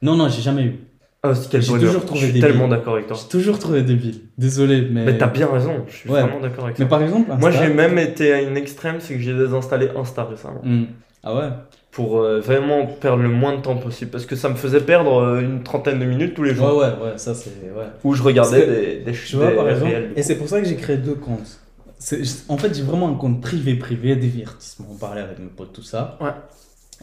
Non, 0.03 0.17
non, 0.17 0.29
j'ai 0.29 0.43
jamais 0.43 0.65
eu. 0.65 0.81
Ah, 1.25 1.35
c'est 1.37 1.49
quel 1.51 1.63
J'ai 1.63 1.71
bonheur. 1.71 1.87
toujours 1.89 2.05
trouvé 2.05 2.21
Je 2.21 2.27
suis 2.33 2.41
tellement 2.41 2.67
d'accord 2.67 2.95
avec 2.95 3.07
toi. 3.07 3.17
J'ai 3.21 3.29
toujours 3.29 3.59
trouvé 3.59 3.83
débile. 3.83 4.23
Désolé, 4.39 4.89
mais. 4.91 5.05
Mais 5.05 5.19
t'as 5.19 5.29
bien 5.29 5.47
raison, 5.47 5.85
je 5.87 5.93
suis 5.95 6.11
Ouais. 6.11 6.21
vraiment 6.21 6.41
d'accord 6.41 6.65
avec 6.65 6.79
Mais 6.79 6.87
toi. 6.87 6.99
par 6.99 7.03
exemple, 7.07 7.31
Moi, 7.39 7.51
j'ai 7.53 7.69
même 7.69 7.97
été 7.99 8.33
à 8.33 8.43
une 8.43 8.57
extrême, 8.57 8.97
c'est 8.99 9.15
que 9.15 9.21
j'ai 9.21 9.33
désinstallé 9.35 9.89
Insta 9.97 10.25
récemment. 10.25 10.61
Hmm. 10.65 10.85
Ah 11.23 11.35
ouais? 11.37 11.49
Pour 11.93 12.21
euh, 12.23 12.41
vraiment 12.41 12.87
perdre 12.87 13.23
le 13.23 13.29
moins 13.29 13.55
de 13.57 13.61
temps 13.63 13.77
possible. 13.77 14.11
Parce 14.11 14.27
que 14.27 14.35
ça 14.35 14.49
me 14.49 14.57
faisait 14.57 14.81
perdre 14.81 15.21
euh, 15.21 15.41
une 15.43 15.63
trentaine 15.63 16.01
de 16.01 16.05
minutes 16.07 16.35
tous 16.35 16.43
les 16.43 16.51
Ouais, 16.51 16.57
jours. 16.57 16.79
ouais, 16.79 16.87
ouais, 16.87 17.13
ça 17.19 17.35
c'est. 17.35 17.51
Ouais. 17.51 17.85
Où 18.03 18.15
je 18.15 18.23
regardais 18.25 18.59
Parce 18.67 18.71
que, 18.79 18.81
des, 18.81 18.97
des 19.05 19.13
Tu 19.13 19.37
vois, 19.37 19.51
des 19.51 19.57
par 19.57 19.69
exemple, 19.69 19.93
réels. 19.93 20.11
et 20.17 20.23
c'est 20.23 20.35
pour 20.37 20.49
ça 20.49 20.61
que 20.61 20.67
j'ai 20.67 20.77
créé 20.77 20.97
deux 20.97 21.15
comptes. 21.15 21.61
C'est- 22.01 22.23
En 22.49 22.59
fait, 22.59 22.75
j'ai 22.75 22.83
vraiment 22.83 23.09
un 23.11 23.15
compte 23.15 23.41
privé-privé, 23.41 24.17
divertissement, 24.17 24.89
on 24.91 24.97
parlait 24.97 25.21
avec 25.21 25.39
mes 25.39 25.47
potes, 25.47 25.73
tout 25.73 25.83
ça. 25.85 26.19
Ouais. 26.21 26.31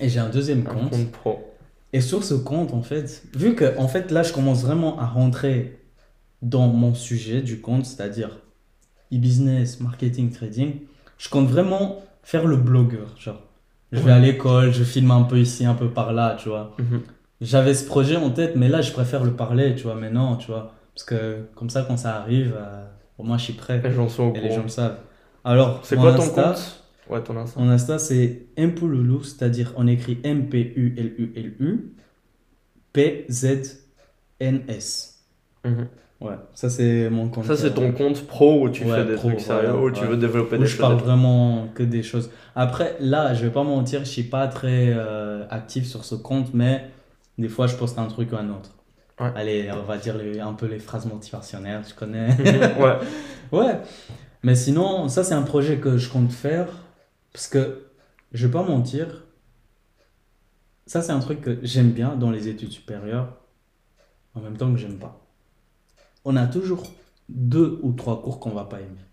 Et 0.02 0.10
j'ai 0.10 0.20
un 0.20 0.28
deuxième 0.30 0.60
Un 0.68 0.74
compte. 0.74 0.90
compte 0.90 1.12
pro. 1.12 1.49
Et 1.94 2.02
sur 2.02 2.24
ce 2.24 2.34
compte, 2.36 2.74
en 2.74 2.82
fait, 2.84 3.24
vu 3.36 3.56
que 3.56 3.78
en 3.78 3.88
fait, 3.88 4.12
là, 4.12 4.22
je 4.24 4.32
commence 4.34 4.62
vraiment 4.64 5.00
à 5.00 5.06
rentrer 5.06 5.80
dans 6.42 6.68
mon 6.68 6.94
sujet 6.94 7.42
du 7.42 7.60
compte, 7.62 7.86
c'est-à-dire 7.86 8.38
e-business, 9.14 9.80
marketing, 9.80 10.32
trading, 10.32 10.74
je 11.18 11.30
compte 11.30 11.48
vraiment 11.50 12.02
faire 12.24 12.46
le 12.46 12.58
blogueur. 12.58 13.16
Genre, 13.18 13.42
je 13.92 14.00
vais 14.00 14.06
Ouais. 14.06 14.12
à 14.12 14.20
l'école, 14.20 14.72
je 14.72 14.84
filme 14.84 15.12
un 15.12 15.24
peu 15.24 15.40
ici, 15.40 15.66
un 15.66 15.74
peu 15.74 15.90
par 15.90 16.14
là, 16.14 16.38
tu 16.40 16.50
vois. 16.50 16.76
Mhm. 16.78 17.02
J'avais 17.42 17.74
ce 17.74 17.86
projet 17.86 18.18
en 18.18 18.30
tête, 18.30 18.56
mais 18.56 18.68
là, 18.70 18.82
je 18.82 18.92
préfère 18.92 19.24
le 19.24 19.34
parler, 19.34 19.74
tu 19.76 19.84
vois. 19.84 19.96
Mais 19.96 20.12
non, 20.12 20.36
tu 20.36 20.48
vois. 20.52 20.74
Parce 20.94 21.06
que 21.06 21.46
comme 21.56 21.70
ça, 21.70 21.84
quand 21.88 21.98
ça 21.98 22.18
arrive, 22.18 22.54
euh, 22.56 22.86
au 23.18 23.24
moins, 23.24 23.38
je 23.38 23.46
suis 23.46 23.54
prêt. 23.54 23.82
Les 23.84 23.92
gens 23.92 24.10
sont 24.10 24.24
au 24.26 24.36
Et 24.36 24.42
les 24.42 24.52
gens 24.52 24.64
le 24.64 24.68
savent. 24.70 24.98
Alors, 25.44 25.80
C'est 25.84 25.96
quoi 25.96 26.14
ton 26.14 26.24
Insta- 26.24 26.54
compte? 26.54 26.84
Ouais, 27.10 27.22
ton 27.24 27.38
Insta. 27.38 27.60
Mon 27.60 27.70
Insta, 27.70 27.98
c'est 28.00 28.48
Mpululu, 28.58 29.24
c'est-à-dire 29.24 29.74
on 29.78 29.88
écrit 29.88 30.20
M-P-U-L-U-L-U, 30.24 31.94
P-Z-N-S. 32.94 33.90
Mhm. 35.66 35.88
Ouais, 36.22 36.36
ça 36.54 36.70
c'est 36.70 37.10
mon 37.10 37.30
compte. 37.30 37.46
Ça, 37.46 37.56
c'est 37.56 37.74
ton 37.74 37.94
compte 37.94 38.28
pro 38.28 38.64
où 38.64 38.70
tu 38.70 38.84
Ouais, 38.84 38.98
fais 38.98 39.06
des 39.06 39.16
pro, 39.16 39.30
trucs 39.30 39.40
sérieux, 39.40 39.74
où 39.74 39.90
tu 39.90 40.02
ouais. 40.02 40.08
veux 40.08 40.18
développer 40.18 40.58
où 40.58 40.60
des 40.60 40.66
je 40.66 40.78
parle 40.78 40.96
choses. 40.98 41.04
vraiment 41.08 41.70
que 41.74 41.82
des 41.84 42.04
choses. 42.04 42.30
Après, 42.56 42.98
là, 43.00 43.34
je 43.34 43.46
vais 43.46 43.52
pas 43.52 43.64
mentir, 43.64 44.02
je 44.02 44.10
suis 44.10 44.24
pas 44.24 44.48
très 44.50 44.88
euh, 44.90 45.46
actif 45.50 45.86
sur 45.86 46.04
ce 46.04 46.16
compte, 46.16 46.54
mais 46.54 46.90
des 47.38 47.48
fois, 47.48 47.68
je 47.68 47.76
poste 47.78 47.98
un 48.00 48.08
truc 48.08 48.34
ou 48.34 48.36
un 48.36 48.50
autre. 48.50 48.72
Allez, 49.18 49.70
on 49.72 49.84
va 49.84 49.98
dire 49.98 50.18
les- 50.18 50.40
un 50.42 50.52
peu 50.54 50.66
les 50.66 50.80
phrases 50.80 51.06
motivationnelles, 51.06 51.84
tu 51.88 51.94
connais. 51.94 52.30
Ouais. 52.80 52.98
Ouais, 53.52 53.80
mais 54.44 54.54
sinon, 54.56 55.08
ça 55.10 55.24
c'est 55.24 55.34
un 55.34 55.42
projet 55.44 55.78
que 55.78 55.98
je 55.98 56.08
compte 56.10 56.32
faire 56.32 56.68
parce 57.34 57.48
que 57.48 57.86
je 58.32 58.46
vais 58.48 58.52
pas 58.54 58.64
mentir, 58.64 59.26
ça 60.86 61.02
c'est 61.02 61.12
un 61.12 61.20
truc 61.20 61.42
que 61.42 61.60
j'aime 61.64 61.92
bien 61.92 62.16
dans 62.16 62.32
les 62.32 62.48
études 62.48 62.72
supérieures, 62.72 63.38
en 64.36 64.42
même 64.42 64.58
temps 64.58 64.72
que 64.72 64.78
j'aime 64.78 64.98
pas. 65.00 65.26
On 66.26 66.36
a 66.36 66.48
toujours 66.48 66.84
deux 67.30 67.80
ou 67.84 67.94
trois 67.94 68.22
cours 68.22 68.40
qu'on 68.40 68.52
va 68.52 68.66
pas 68.66 68.80
aimer. 68.82 69.06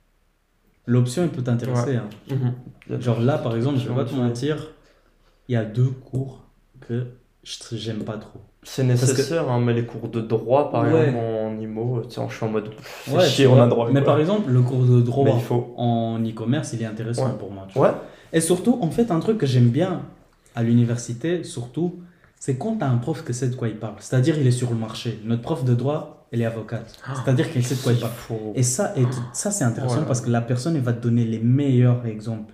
L'option 0.87 1.23
elle 1.25 1.31
peut 1.33 1.43
t'intéresser. 1.43 1.97
hein. 1.97 2.09
Mhm. 2.31 3.01
Genre 3.01 3.21
là 3.21 3.39
par 3.39 3.57
exemple, 3.57 3.79
je 3.79 3.89
vais 3.89 3.95
pas 3.95 4.05
te 4.05 4.15
mentir, 4.15 4.69
il 5.49 5.53
y 5.53 5.57
a 5.57 5.65
deux 5.65 5.91
cours 5.91 6.45
que 6.81 7.07
j'aime 7.73 7.99
pas 8.05 8.17
trop. 8.19 8.41
C'est 8.63 8.83
nécessaire, 8.83 9.49
hein, 9.49 9.61
mais 9.61 9.73
les 9.73 9.85
cours 9.87 10.09
de 10.09 10.21
droit, 10.21 10.71
par 10.73 10.83
Ouais. 10.83 11.07
exemple, 11.09 11.19
en 11.25 11.61
IMO, 11.61 12.03
je 12.05 12.35
suis 12.35 12.45
en 12.45 12.49
mode. 12.49 12.71
Ouais, 13.13 13.25
chier, 13.25 13.47
on 13.47 13.61
a 13.63 13.67
droit. 13.69 13.87
Mais 13.89 14.01
quoi. 14.01 14.13
par 14.13 14.19
exemple, 14.21 14.51
le 14.51 14.61
cours 14.63 14.85
de 14.85 15.01
droit 15.01 15.25
Mais 15.25 15.35
il 15.37 15.41
faut. 15.41 15.73
en 15.77 16.19
e-commerce, 16.25 16.73
il 16.73 16.83
est 16.83 16.87
intéressant 16.87 17.27
Ouais. 17.27 17.39
pour 17.39 17.53
moi. 17.53 17.67
tu 17.69 17.79
vois. 17.79 17.89
Ouais, 17.91 17.95
Et 18.33 18.41
surtout, 18.41 18.79
en 18.83 18.91
fait, 18.91 19.13
un 19.13 19.21
truc 19.21 19.39
que 19.39 19.47
j'aime 19.47 19.69
bien 19.69 20.03
à 20.57 20.65
l'université, 20.65 21.45
surtout, 21.45 22.01
c'est 22.41 22.57
quand 22.59 22.79
tu 22.79 22.85
as 22.85 22.89
un 22.91 22.97
prof 22.99 23.25
qui 23.25 23.33
sait 23.33 23.49
de 23.49 23.55
quoi 23.55 23.69
il 23.69 23.77
parle. 23.77 23.95
C'est-à-dire, 24.01 24.37
il 24.39 24.47
est 24.47 24.51
sur 24.51 24.71
le 24.71 24.77
marché. 24.77 25.21
Notre 25.25 25.43
prof 25.43 25.65
de 25.65 25.75
droit, 25.75 26.27
elle 26.33 26.43
est 26.43 26.47
avocate. 26.47 26.99
C'est-à-dire 27.25 27.53
qu'elle 27.53 27.63
sait 27.65 27.77
de 27.77 27.81
quoi 27.83 27.93
il 27.93 28.01
parle. 28.01 28.13
Et 28.57 28.65
ça, 28.65 28.93
et 28.97 29.05
ça 29.33 29.53
c'est 29.53 29.63
intéressant 29.65 30.03
parce 30.03 30.21
que 30.21 30.29
la 30.31 30.41
personne, 30.41 30.75
elle 30.75 30.83
va 30.83 30.93
te 30.93 31.01
donner 31.03 31.25
les 31.25 31.39
meilleurs 31.39 32.05
exemples. 32.05 32.53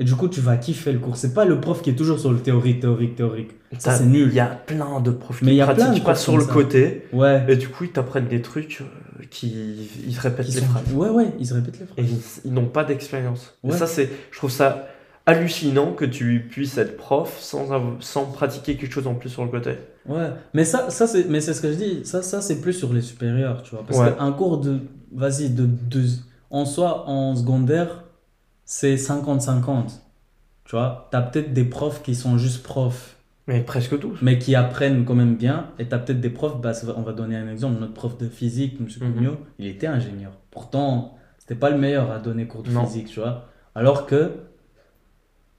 Et 0.00 0.04
du 0.04 0.14
coup, 0.14 0.28
tu 0.28 0.40
vas 0.40 0.56
kiffer 0.56 0.92
le 0.92 1.00
cours. 1.00 1.16
C'est 1.16 1.34
pas 1.34 1.44
le 1.44 1.60
prof 1.60 1.82
qui 1.82 1.90
est 1.90 1.94
toujours 1.96 2.20
sur 2.20 2.30
le 2.32 2.38
théorique, 2.38 2.78
théorique, 2.80 3.16
théorique. 3.16 3.50
Ça, 3.78 3.96
c'est 3.96 4.06
nul. 4.06 4.28
Il 4.28 4.34
y 4.34 4.40
a 4.40 4.46
plein 4.46 5.00
de 5.00 5.10
profs 5.10 5.42
Mais 5.42 5.50
qui 5.50 5.56
y 5.56 5.60
a 5.60 5.64
plein 5.66 5.74
de 5.74 5.80
pratiquent 5.82 6.04
pas 6.04 6.14
sur 6.14 6.36
le 6.38 6.44
ça. 6.44 6.52
côté, 6.52 7.02
Ouais. 7.12 7.44
et 7.48 7.56
du 7.56 7.68
coup, 7.68 7.82
ils 7.84 7.90
t'apprennent 7.90 8.28
des 8.28 8.40
trucs 8.40 8.80
euh, 8.80 9.24
qui. 9.28 9.90
Ils 10.06 10.14
se 10.14 10.20
répètent 10.20 10.46
les 10.46 10.60
sont- 10.60 10.66
phrases. 10.66 10.92
Ouais, 10.94 11.08
ouais, 11.08 11.32
ils 11.40 11.46
se 11.46 11.54
répètent 11.54 11.80
les 11.80 12.04
Et 12.04 12.06
phrases. 12.06 12.40
ils, 12.44 12.48
ils 12.50 12.54
n'ont 12.54 12.66
pas 12.66 12.84
d'expérience. 12.84 13.54
Et 13.64 13.72
ça, 13.72 13.86
c'est. 13.88 14.08
Je 14.30 14.38
trouve 14.38 14.50
ça 14.52 14.86
hallucinant 15.26 15.92
que 15.92 16.04
tu 16.04 16.46
puisses 16.50 16.78
être 16.78 16.96
prof 16.96 17.36
sans, 17.38 17.66
sans 18.00 18.24
pratiquer 18.26 18.76
quelque 18.76 18.92
chose 18.92 19.06
en 19.06 19.14
plus 19.14 19.28
sur 19.28 19.44
le 19.44 19.50
côté. 19.50 19.72
Ouais, 20.08 20.30
mais 20.54 20.64
ça, 20.64 20.88
ça 20.90 21.06
c'est, 21.06 21.28
mais 21.28 21.40
c'est 21.42 21.52
ce 21.52 21.60
que 21.60 21.70
je 21.70 21.76
dis, 21.76 22.00
ça, 22.04 22.22
ça 22.22 22.40
c'est 22.40 22.60
plus 22.62 22.72
sur 22.72 22.92
les 22.94 23.02
supérieurs, 23.02 23.62
tu 23.62 23.72
vois. 23.74 23.84
Parce 23.86 23.98
Ouais. 24.00 24.14
qu'un 24.16 24.32
cours 24.32 24.58
de, 24.58 24.78
vas-y, 25.14 25.50
de, 25.50 25.66
de, 25.66 26.02
en 26.50 26.64
soi, 26.64 27.04
en 27.08 27.36
secondaire, 27.36 28.04
c'est 28.70 28.96
50-50. 28.96 30.00
Tu 30.64 30.76
vois, 30.76 31.08
t'as 31.10 31.22
peut-être 31.22 31.54
des 31.54 31.64
profs 31.64 32.02
qui 32.02 32.14
sont 32.14 32.36
juste 32.36 32.62
profs, 32.62 33.16
Mais 33.46 33.62
presque 33.62 33.98
tous. 33.98 34.18
mais 34.20 34.38
qui 34.38 34.54
apprennent 34.54 35.06
quand 35.06 35.14
même 35.14 35.36
bien. 35.36 35.70
Et 35.78 35.88
t'as 35.88 35.98
peut-être 35.98 36.20
des 36.20 36.28
profs, 36.28 36.60
bah, 36.60 36.72
on 36.94 37.00
va 37.00 37.14
donner 37.14 37.36
un 37.36 37.48
exemple, 37.50 37.80
notre 37.80 37.94
prof 37.94 38.18
de 38.18 38.28
physique, 38.28 38.76
M. 38.78 38.86
Cugnot, 38.86 39.38
il 39.58 39.66
était 39.68 39.86
ingénieur. 39.86 40.32
Pourtant, 40.50 41.16
c'était 41.38 41.54
pas 41.54 41.70
le 41.70 41.78
meilleur 41.78 42.10
à 42.10 42.18
donner 42.18 42.46
cours 42.46 42.62
de 42.62 42.70
Non. 42.70 42.84
physique, 42.84 43.06
tu 43.08 43.20
vois. 43.20 43.46
Alors 43.74 44.04
que, 44.04 44.32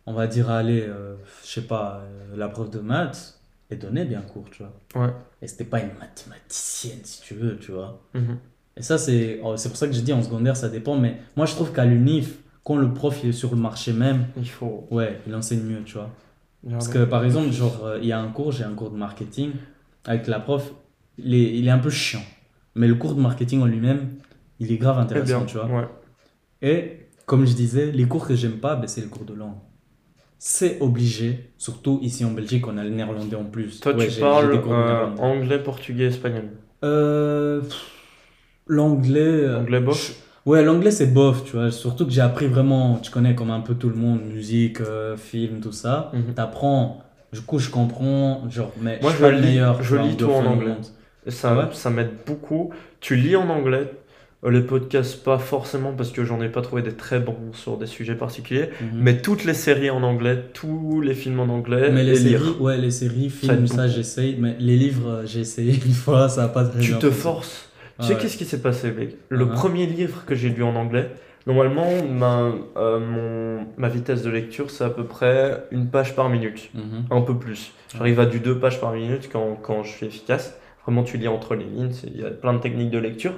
on 0.06 0.14
va 0.14 0.28
dire, 0.28 0.52
allez, 0.52 0.84
euh, 0.88 1.16
je 1.44 1.50
sais 1.50 1.62
pas, 1.68 2.04
euh, 2.04 2.38
la 2.38 2.48
prof 2.48 2.70
de 2.70 2.80
maths, 2.80 3.40
elle 3.72 3.80
donnait 3.80 4.06
bien 4.06 4.22
cours, 4.22 4.46
tu 4.52 4.62
vois. 4.64 5.04
Ouais. 5.08 5.14
Et 5.42 5.48
c'était 5.48 5.64
pas 5.66 5.80
une 5.80 5.94
mathématicienne, 6.00 7.00
si 7.04 7.22
tu 7.24 7.34
veux, 7.34 7.58
tu 7.58 7.72
vois. 7.72 8.00
Mhm. 8.14 8.38
Et 8.78 8.84
ça, 8.84 9.00
c'est 9.00 9.40
oh, 9.44 9.58
c'est 9.58 9.70
pour 9.70 9.78
ça 9.80 9.88
que 9.88 9.94
j'ai 9.94 10.04
dit 10.04 10.14
en 10.14 10.22
secondaire, 10.22 10.56
ça 10.56 10.70
dépend. 10.70 10.96
Mais 10.98 11.18
moi, 11.36 11.48
je 11.48 11.54
trouve 11.56 11.72
qu'à 11.74 11.86
l'UNIF, 11.86 12.38
quand 12.64 12.76
le 12.78 12.94
prof 12.94 13.20
il 13.24 13.30
est 13.30 13.34
sur 13.34 13.52
le 13.56 13.62
marché 13.62 13.94
même, 13.94 14.28
Il 14.38 14.48
faut. 14.50 14.88
ouais, 14.92 15.20
il 15.28 15.34
enseigne 15.36 15.62
mieux, 15.64 15.84
tu 15.84 15.94
vois. 15.94 16.10
Parce 16.70 16.88
que 16.90 17.06
par 17.06 17.24
exemple, 17.24 17.52
genre, 17.52 17.86
euh, 17.86 18.00
il 18.02 18.06
y 18.08 18.12
a 18.12 18.20
un 18.20 18.28
cours, 18.30 18.52
j'ai 18.52 18.64
un 18.66 18.74
cours 18.74 18.92
de 18.92 18.98
marketing, 18.98 19.52
avec 20.06 20.28
la 20.28 20.40
prof, 20.40 20.74
il 21.18 21.34
est, 21.34 21.58
il 21.58 21.68
est 21.68 21.72
un 21.72 21.80
peu 21.80 21.90
chiant. 21.90 22.22
Mais 22.76 22.88
le 22.88 22.96
cours 22.96 23.16
de 23.16 23.22
marketing 23.22 23.62
en 23.62 23.66
lui-même, 23.66 24.10
il 24.60 24.72
est 24.72 24.78
grave 24.78 25.00
intéressant, 25.00 25.38
bien, 25.40 25.46
tu 25.46 25.58
vois. 25.58 25.66
ouais. 25.68 25.88
Et 26.62 27.08
comme 27.26 27.46
je 27.46 27.54
disais, 27.54 27.92
les 27.92 28.06
cours 28.06 28.28
que 28.28 28.36
j'aime 28.36 28.58
pas, 28.60 28.76
ben, 28.76 28.88
c'est 28.88 29.02
le 29.02 29.08
cours 29.08 29.26
de 29.26 29.34
langue. 29.34 29.56
C'est 30.38 30.80
obligé, 30.82 31.52
surtout 31.58 32.00
ici 32.02 32.24
en 32.24 32.32
Belgique, 32.32 32.66
on 32.68 32.78
a 32.78 32.84
le 32.84 32.92
néerlandais 32.92 33.36
en 33.36 33.44
plus. 33.46 33.80
Toi, 33.82 33.94
Ouais, 33.94 34.08
tu 34.08 34.20
parles 34.22 34.62
euh, 34.68 35.08
anglais, 35.18 35.62
portugais, 35.62 36.06
espagnol. 36.06 36.50
Euh, 36.84 37.62
l'anglais. 38.68 39.20
euh, 39.20 39.60
Anglais 39.60 39.80
bof 39.82 40.16
Ouais, 40.46 40.64
l'anglais 40.64 40.92
c'est 40.92 41.08
bof, 41.08 41.44
tu 41.46 41.54
vois. 41.58 41.72
Surtout 41.72 42.06
que 42.06 42.12
j'ai 42.12 42.22
appris 42.22 42.48
vraiment, 42.48 42.98
tu 42.98 43.12
connais 43.12 43.36
comme 43.36 43.52
un 43.52 43.60
peu 43.62 43.76
tout 43.76 43.90
le 43.90 43.96
monde, 43.96 44.22
musique, 44.24 44.82
euh, 44.82 45.18
film, 45.18 45.60
tout 45.62 45.72
ça. 45.72 46.12
Mhm. 46.14 46.34
T'apprends, 46.34 47.04
du 47.34 47.42
coup 47.42 47.60
je 47.60 47.70
comprends, 47.70 48.50
genre, 48.50 48.72
mais 48.82 49.00
Moi, 49.02 49.12
je 49.12 49.18
je 49.18 49.18
suis 49.18 49.22
pas 49.24 49.32
le 49.32 49.38
lis- 49.38 49.44
meilleur. 49.48 49.82
je 49.84 49.90
tu 49.90 49.96
vois, 50.02 50.08
lis 50.08 50.16
tout 50.18 50.26
en 50.26 50.28
anglophone 50.30 50.48
au 50.48 50.52
anglais. 50.56 50.74
monde. 50.74 50.86
Ça, 51.28 51.56
Ouais. 51.58 51.66
ça 51.74 51.90
m'aide 51.90 52.12
beaucoup. 52.26 52.72
Tu 53.02 53.16
lis 53.16 53.36
en 53.36 53.50
anglais. 53.50 53.92
Euh, 54.46 54.52
Les 54.52 54.62
podcasts, 54.62 55.22
pas 55.22 55.38
forcément 55.38 55.92
parce 55.92 56.12
que 56.12 56.24
j'en 56.24 56.42
ai 56.42 56.48
pas 56.48 56.62
trouvé 56.62 56.82
des 56.82 56.94
très 56.94 57.20
bons 57.20 57.36
sur 57.54 57.78
des 57.78 57.88
sujets 57.88 58.16
particuliers. 58.16 58.70
Mhm. 58.82 58.88
Mais 59.02 59.22
toutes 59.22 59.44
les 59.44 59.54
séries 59.54 59.90
en 59.90 60.02
anglais, 60.02 60.46
tous 60.54 61.02
les 61.02 61.14
films 61.14 61.42
en 61.42 61.50
anglais, 61.50 61.92
Mais 61.92 62.04
les 62.06 62.22
et 62.26 62.30
lire. 62.30 62.40
séries, 62.40 62.56
ouais, 62.62 62.78
les 62.78 62.92
séries, 62.92 63.30
films, 63.30 63.52
aide 63.52 63.68
ça, 63.68 63.76
beaucoup. 63.84 63.90
j'essaye. 63.90 64.38
Mais 64.40 64.56
les 64.60 64.78
livres, 64.78 65.10
euh, 65.10 65.26
j'ai 65.26 65.42
essayé 65.42 65.74
une 65.86 65.92
fois, 65.92 66.30
ça 66.30 66.46
a 66.46 66.48
pas 66.48 66.64
très 66.64 66.80
Tu 66.80 66.88
bien 66.88 66.98
te 67.00 67.12
fonctionné. 67.12 67.22
forces. 67.22 67.69
Ah 68.00 68.04
tu 68.04 68.08
sais 68.08 68.18
qu'est-ce 68.18 68.38
qui 68.38 68.46
s'est 68.46 68.62
passé, 68.62 68.92
mec 68.92 69.16
Le 69.30 69.46
Uh-huh. 69.46 69.54
premier 69.54 69.86
livre 69.86 70.26
que 70.26 70.34
j'ai 70.36 70.50
lu 70.50 70.64
en 70.64 70.76
anglais, 70.76 71.10
Normalement, 71.48 71.88
ma, 72.06 72.52
euh, 72.78 73.00
mon, 73.00 73.66
ma 73.78 73.88
vitesse 73.90 74.22
de 74.22 74.30
lecture, 74.30 74.70
c'est 74.70 74.84
à 74.84 74.90
peu 74.90 75.06
près 75.06 75.64
une 75.72 75.88
page 75.88 76.14
par 76.16 76.30
minute. 76.30 76.70
Mhm. 76.76 77.06
Un 77.10 77.22
peu 77.22 77.40
plus. 77.40 77.72
J'arrive 77.98 78.20
à 78.20 78.26
du 78.28 78.40
deux 78.40 78.60
pages 78.60 78.80
par 78.80 78.92
minute 78.94 79.30
quand, 79.32 79.56
quand 79.60 79.82
je 79.84 79.90
suis 79.90 80.06
efficace. 80.06 80.60
Vraiment, 80.86 81.02
tu 81.02 81.18
lis 81.18 81.28
entre 81.28 81.56
les 81.56 81.64
lignes. 81.64 81.92
Il 82.04 82.20
y 82.20 82.26
a 82.26 82.30
plein 82.30 82.54
de 82.54 82.60
techniques 82.60 82.92
de 82.92 83.00
lecture. 83.00 83.34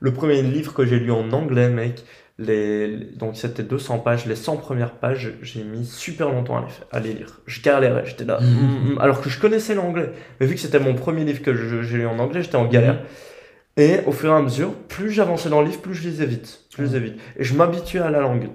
Le 0.00 0.12
premier 0.12 0.42
livre 0.42 0.74
que 0.74 0.84
j'ai 0.86 0.98
lu 0.98 1.12
en 1.12 1.30
anglais, 1.30 1.68
mec, 1.68 2.02
les, 2.38 2.96
donc 3.16 3.36
c'était 3.36 3.62
200 3.62 3.98
pages. 4.00 4.26
Les 4.26 4.34
100 4.34 4.56
premières 4.56 4.92
pages, 4.92 5.34
j'ai 5.42 5.62
mis 5.62 5.84
super 5.84 6.28
longtemps 6.30 6.56
à 6.56 6.62
les, 6.62 6.98
à 6.98 7.00
les 7.00 7.12
lire. 7.12 7.40
Je 7.46 7.62
galérais, 7.62 8.04
j'étais 8.06 8.24
là. 8.24 8.40
mm, 8.40 8.94
mm, 8.94 8.98
alors 8.98 9.20
que 9.20 9.30
je 9.30 9.38
connaissais 9.38 9.74
l'anglais. 9.74 10.10
Mais 10.40 10.46
vu 10.46 10.54
que 10.54 10.60
c'était 10.60 10.80
mon 10.80 10.94
premier 10.94 11.24
livre 11.24 11.42
que 11.42 11.54
j'ai 11.82 11.98
lu 11.98 12.06
en 12.06 12.18
anglais, 12.18 12.42
j'étais 12.42 12.56
en 12.56 12.66
galère. 12.66 13.02
Et 13.76 13.98
au 14.06 14.12
fur 14.12 14.30
et 14.30 14.34
à 14.34 14.40
mesure, 14.40 14.72
plus 14.88 15.10
j'avançais 15.10 15.50
dans 15.50 15.60
le 15.60 15.68
livre, 15.68 15.80
plus 15.80 15.94
je 15.94 16.08
lisais 16.08 16.26
vite. 16.26 16.60
Plus 16.72 16.84
je 16.84 16.88
lisais 16.88 17.00
vite. 17.00 17.16
Et 17.38 17.44
je 17.44 17.54
m'habituais 17.54 18.00
à 18.00 18.10
la 18.10 18.20
langue. 18.20 18.48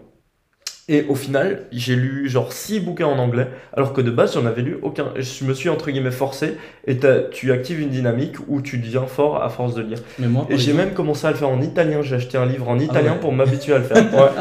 Et 0.89 1.05
au 1.07 1.15
final, 1.15 1.67
j'ai 1.71 1.95
lu 1.95 2.27
genre 2.27 2.51
6 2.51 2.79
bouquins 2.81 3.05
en 3.05 3.17
anglais, 3.19 3.47
alors 3.71 3.93
que 3.93 4.01
de 4.01 4.09
base, 4.11 4.33
j'en 4.33 4.45
avais 4.47 4.63
lu 4.63 4.77
aucun. 4.81 5.13
Je 5.15 5.45
me 5.45 5.53
suis 5.53 5.69
entre 5.69 5.91
guillemets 5.91 6.11
forcé, 6.11 6.57
et 6.85 6.97
tu 7.31 7.51
actives 7.51 7.79
une 7.79 7.89
dynamique 7.91 8.35
où 8.47 8.61
tu 8.61 8.77
deviens 8.79 9.05
fort 9.05 9.41
à 9.43 9.49
force 9.49 9.75
de 9.75 9.83
lire. 9.83 9.99
Mais 10.17 10.27
moi, 10.27 10.47
Et 10.49 10.57
j'ai 10.57 10.73
même 10.73 10.93
commencé 10.93 11.27
à 11.27 11.31
le 11.31 11.37
faire 11.37 11.49
en 11.49 11.61
italien. 11.61 12.01
J'ai 12.01 12.15
acheté 12.15 12.37
un 12.37 12.45
livre 12.47 12.67
en 12.67 12.79
italien 12.79 13.13
ouais. 13.13 13.19
pour 13.19 13.31
m'habituer 13.31 13.73
à 13.73 13.77
le 13.77 13.83
faire. 13.85 14.03
Ouais. 14.11 14.31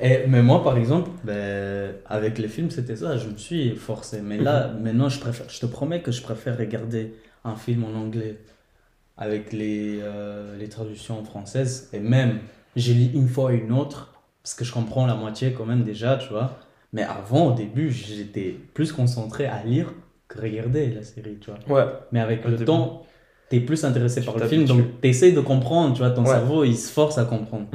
Et, 0.00 0.26
mais 0.28 0.42
moi, 0.42 0.62
par 0.62 0.78
exemple, 0.78 1.10
ben, 1.24 1.92
avec 2.06 2.38
les 2.38 2.48
films, 2.48 2.70
c'était 2.70 2.96
ça, 2.96 3.16
je 3.16 3.28
me 3.28 3.36
suis 3.36 3.74
forcé. 3.76 4.20
Mais 4.22 4.38
là, 4.38 4.68
Mhm. 4.68 4.82
maintenant, 4.84 5.08
je, 5.08 5.18
préfère, 5.20 5.46
je 5.48 5.60
te 5.60 5.66
promets 5.66 6.02
que 6.02 6.12
je 6.12 6.22
préfère 6.22 6.56
regarder 6.56 7.14
un 7.44 7.56
film 7.56 7.84
en 7.84 7.96
anglais 7.98 8.38
avec 9.18 9.52
les, 9.52 9.98
euh, 10.00 10.56
les 10.56 10.68
traductions 10.68 11.22
françaises. 11.24 11.90
Et 11.92 11.98
même, 12.00 12.38
j'ai 12.76 12.94
lu 12.94 13.10
une 13.14 13.28
fois 13.28 13.52
et 13.52 13.56
une 13.56 13.72
autre, 13.72 14.12
parce 14.42 14.54
que 14.54 14.64
je 14.64 14.72
comprends 14.72 15.06
la 15.06 15.14
moitié 15.16 15.52
quand 15.52 15.66
même 15.66 15.82
déjà, 15.84 16.16
tu 16.16 16.28
vois. 16.30 16.58
Mais 16.92 17.02
avant, 17.02 17.48
au 17.48 17.52
début, 17.54 17.90
j'étais 17.90 18.56
plus 18.74 18.92
concentré 18.92 19.44
à 19.46 19.62
lire 19.64 19.92
que 20.28 20.40
regarder 20.40 20.90
la 20.90 21.02
série, 21.02 21.36
tu 21.40 21.50
vois. 21.50 21.84
Ouais. 21.84 21.90
Mais 22.12 22.20
avec 22.20 22.44
le 22.44 22.52
début. 22.52 22.64
temps, 22.64 23.02
t'es 23.50 23.60
plus 23.60 23.84
intéressé 23.84 24.20
Tu 24.20 24.26
par 24.26 24.38
le 24.38 24.46
film, 24.46 24.64
donc 24.64 25.00
t'essayes 25.00 25.32
de 25.32 25.40
comprendre, 25.40 25.92
tu 25.94 25.98
vois, 25.98 26.10
ton 26.10 26.22
Ouais. 26.22 26.28
cerveau, 26.30 26.64
il 26.64 26.76
se 26.76 26.90
force 26.92 27.18
à 27.18 27.24
comprendre. 27.24 27.66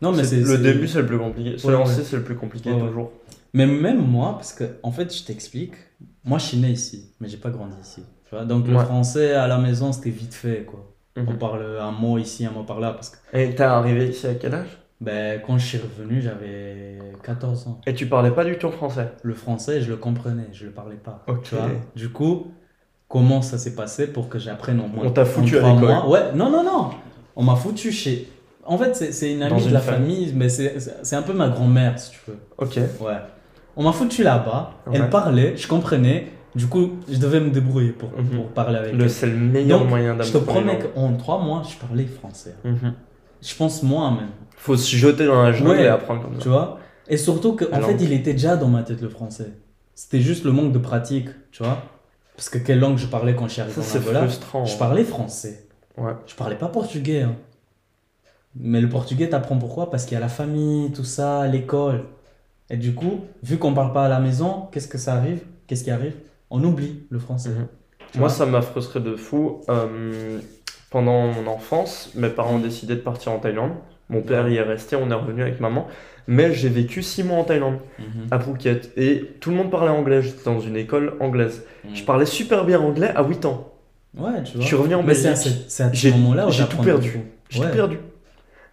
Non, 0.00 0.12
mais 0.12 0.24
c'est 0.24 0.40
le 0.40 0.58
début, 0.58 0.88
c'est 0.88 1.00
le 1.00 1.06
plus 1.06 1.18
compliqué. 1.18 1.58
Se 1.58 1.66
Ouais, 1.66 1.72
lancer, 1.74 1.98
ouais. 1.98 2.04
c'est 2.04 2.16
le 2.16 2.22
plus 2.24 2.36
compliqué 2.36 2.70
toujours. 2.70 3.12
Mais 3.54 3.66
même 3.66 4.04
moi, 4.04 4.32
parce 4.34 4.52
que, 4.52 4.64
en 4.82 4.90
fait, 4.92 5.14
je 5.16 5.24
t'explique, 5.24 5.72
moi, 6.24 6.38
je 6.38 6.46
suis 6.46 6.56
né 6.58 6.70
ici, 6.70 7.12
mais 7.20 7.28
j'ai 7.28 7.38
pas 7.38 7.50
grandi 7.50 7.74
ici. 7.82 8.02
Donc, 8.46 8.66
le 8.66 8.76
Ouais. 8.76 8.84
français 8.84 9.32
à 9.34 9.46
la 9.46 9.58
maison, 9.58 9.92
c'était 9.92 10.10
vite 10.10 10.34
fait, 10.34 10.64
quoi. 10.64 10.92
On 11.16 11.22
Mhm. 11.22 11.38
parle 11.38 11.64
un 11.80 11.92
mot 11.92 12.18
ici, 12.18 12.44
un 12.44 12.50
mot 12.50 12.62
par 12.64 12.80
là, 12.80 12.92
parce 12.92 13.10
que, 13.10 13.16
Et 13.32 13.54
t'es 13.54 13.62
arrivé 13.62 14.08
ici 14.08 14.26
à 14.26 14.34
quel 14.34 14.54
âge? 14.54 14.68
Ben, 15.00 15.40
quand 15.46 15.56
je 15.58 15.66
suis 15.66 15.78
revenu, 15.78 16.20
j'avais 16.20 16.98
14 17.22 17.66
ans. 17.68 17.80
Et 17.86 17.94
tu 17.94 18.06
parlais 18.06 18.30
pas 18.30 18.44
du 18.44 18.56
tout 18.58 18.70
français? 18.70 19.12
Le 19.22 19.34
français, 19.34 19.80
je 19.80 19.90
le 19.90 19.96
comprenais, 19.96 20.48
je 20.52 20.64
le 20.66 20.72
parlais 20.72 20.96
pas. 20.96 21.22
Ok. 21.28 21.42
Tu 21.44 21.54
vois? 21.54 21.68
Du 21.94 22.08
coup, 22.10 22.48
comment 23.08 23.42
ça 23.42 23.58
s'est 23.58 23.74
passé 23.74 24.06
pour 24.08 24.28
que 24.28 24.38
j'apprenne 24.38 24.80
au 24.80 24.86
moins 24.88 25.06
On 25.06 25.10
t'a 25.10 25.24
foutu 25.24 25.58
à 25.58 25.72
l'école. 25.72 26.06
Ouais, 26.08 26.32
non, 26.34 26.50
non, 26.50 26.62
non. 26.64 26.90
On 27.36 27.42
m'a 27.44 27.56
foutu 27.56 27.92
chez. 27.92 28.28
En 28.64 28.76
fait, 28.78 28.94
c'est 28.94 29.32
une 29.32 29.40
Dans 29.40 29.46
amie 29.46 29.62
de 29.62 29.66
une 29.68 29.72
la 29.74 29.80
famille. 29.80 30.16
famille, 30.26 30.32
mais 30.34 30.48
c'est 30.48 30.78
c'est 31.02 31.16
un 31.16 31.22
peu 31.22 31.32
ma 31.34 31.48
grand-mère, 31.48 31.98
si 31.98 32.10
tu 32.12 32.18
veux. 32.28 32.38
Ok. 32.58 32.76
Ouais. 33.00 33.16
On 33.76 33.82
m'a 33.84 33.92
foutu 33.92 34.22
là-bas, 34.22 34.72
Ouais. 34.86 34.94
elle 34.96 35.08
parlait, 35.10 35.56
je 35.56 35.68
comprenais, 35.68 36.28
du 36.56 36.66
coup, 36.66 36.90
je 37.08 37.18
devais 37.18 37.38
me 37.40 37.50
débrouiller 37.50 37.90
pour, 37.92 38.10
Mhm. 38.10 38.28
pour 38.36 38.46
parler 38.48 38.78
avec 38.78 38.94
Le, 38.94 39.08
c'est 39.08 39.26
le 39.26 39.36
meilleur 39.36 39.80
Donc, 39.80 39.88
moyen 39.90 40.16
Je 40.20 40.32
te 40.32 40.38
promets 40.38 40.78
qu'en 40.78 41.12
trois 41.14 41.38
mois, 41.40 41.62
je 41.70 41.76
parlais 41.76 42.04
français. 42.06 42.54
Mhm. 42.64 42.94
Je 43.42 43.54
pense 43.54 43.82
moins 43.82 44.10
même, 44.10 44.30
Faut 44.56 44.76
se 44.76 44.96
jeter 44.96 45.26
dans 45.26 45.42
la 45.42 45.52
jungle 45.52 45.70
Ouais. 45.70 45.84
et 45.84 45.88
apprendre 45.88 46.22
comme 46.22 46.34
ça. 46.36 46.40
tu 46.40 46.48
vois? 46.48 46.78
Et 47.08 47.16
surtout 47.18 47.54
qu'en 47.54 47.80
fait, 47.82 47.96
il 48.00 48.12
était 48.12 48.32
déjà 48.32 48.56
dans 48.56 48.68
ma 48.68 48.82
tête 48.82 49.00
le 49.02 49.08
français. 49.08 49.50
C'était 49.94 50.20
juste 50.20 50.44
le 50.44 50.52
manque 50.52 50.72
de 50.72 50.78
pratique, 50.78 51.28
tu 51.52 51.62
vois? 51.62 51.82
Parce 52.36 52.48
que 52.48 52.58
quelle 52.58 52.80
langue 52.80 52.98
je 52.98 53.06
parlais 53.06 53.34
quand 53.34 53.46
je 53.48 53.52
suis 53.54 53.62
arrivé 53.62 53.80
en 53.80 53.98
Angola? 53.98 54.22
frustrant. 54.22 54.64
Je 54.64 54.74
hein. 54.74 54.78
parlais 54.78 55.04
français. 55.04 55.66
Ouais. 55.96 56.12
Je 56.26 56.34
parlais 56.34 56.56
pas 56.56 56.68
portugais. 56.68 57.22
hein. 57.22 57.36
Mais 58.58 58.80
le 58.80 58.88
portugais, 58.88 59.28
t'apprends 59.28 59.58
pourquoi? 59.58 59.90
Parce 59.90 60.04
qu'il 60.04 60.14
y 60.14 60.16
a 60.16 60.20
la 60.20 60.28
famille, 60.28 60.90
tout 60.92 61.04
ça, 61.04 61.46
l'école. 61.46 62.04
Et 62.70 62.76
du 62.76 62.94
coup, 62.94 63.20
vu 63.42 63.58
qu'on 63.58 63.74
parle 63.74 63.92
pas 63.92 64.06
à 64.06 64.08
la 64.08 64.18
maison, 64.18 64.68
qu'est-ce 64.72 64.88
que 64.88 64.98
ça 64.98 65.14
arrive? 65.14 65.40
Qu'est-ce 65.66 65.84
qui 65.84 65.90
arrive? 65.90 66.14
On 66.50 66.62
oublie 66.64 67.00
le 67.10 67.18
français. 67.18 67.50
Mhm. 67.50 67.66
Moi, 68.20 68.28
ça 68.28 68.46
m'a 68.46 68.62
frustré 68.62 69.00
de 69.00 69.16
fou. 69.16 69.60
Euh, 69.68 70.38
pendant 70.90 71.26
mon 71.26 71.46
enfance, 71.48 72.12
mes 72.14 72.28
parents 72.28 72.54
ont 72.54 72.58
décidé 72.60 72.94
de 72.94 73.00
partir 73.00 73.32
en 73.32 73.38
Thaïlande. 73.38 73.72
Mon 74.08 74.22
père 74.22 74.48
y 74.48 74.56
est 74.56 74.62
resté, 74.62 74.94
on 74.96 75.10
est 75.10 75.14
revenu 75.14 75.42
avec 75.42 75.60
maman. 75.60 75.86
Mais 76.28 76.52
j'ai 76.52 76.68
vécu 76.68 77.02
six 77.02 77.22
mois 77.24 77.38
en 77.38 77.44
Thaïlande, 77.44 77.78
Mhm. 77.98 78.26
à 78.30 78.38
Phuket. 78.38 78.92
Et 78.96 79.32
tout 79.40 79.50
le 79.50 79.56
monde 79.56 79.70
parlait 79.70 79.90
anglais. 79.90 80.22
J'étais 80.22 80.44
dans 80.44 80.60
une 80.60 80.76
école 80.76 81.14
anglaise. 81.20 81.64
Mhm. 81.84 81.96
Je 81.96 82.04
parlais 82.04 82.26
super 82.26 82.64
bien 82.64 82.80
anglais 82.80 83.10
à 83.14 83.22
8 83.24 83.44
ans. 83.44 83.72
Ouais, 84.16 84.42
tu 84.44 84.52
vois. 84.54 84.62
Je 84.62 84.66
suis 84.66 84.76
revenu 84.76 84.94
en 84.94 85.02
Belgique. 85.02 85.36
ce- 85.36 85.48
c'est 85.68 85.82
à 85.82 85.90
ce 85.90 85.94
J'ai- 85.96 86.10
moment-là 86.12 86.46
où 86.46 86.50
j'ai 86.50 86.64
tout 86.66 86.78
perdu. 86.78 87.20
J'ai 87.50 87.60
Ouais. 87.60 87.68
tout 87.70 87.74
perdu. 87.76 87.98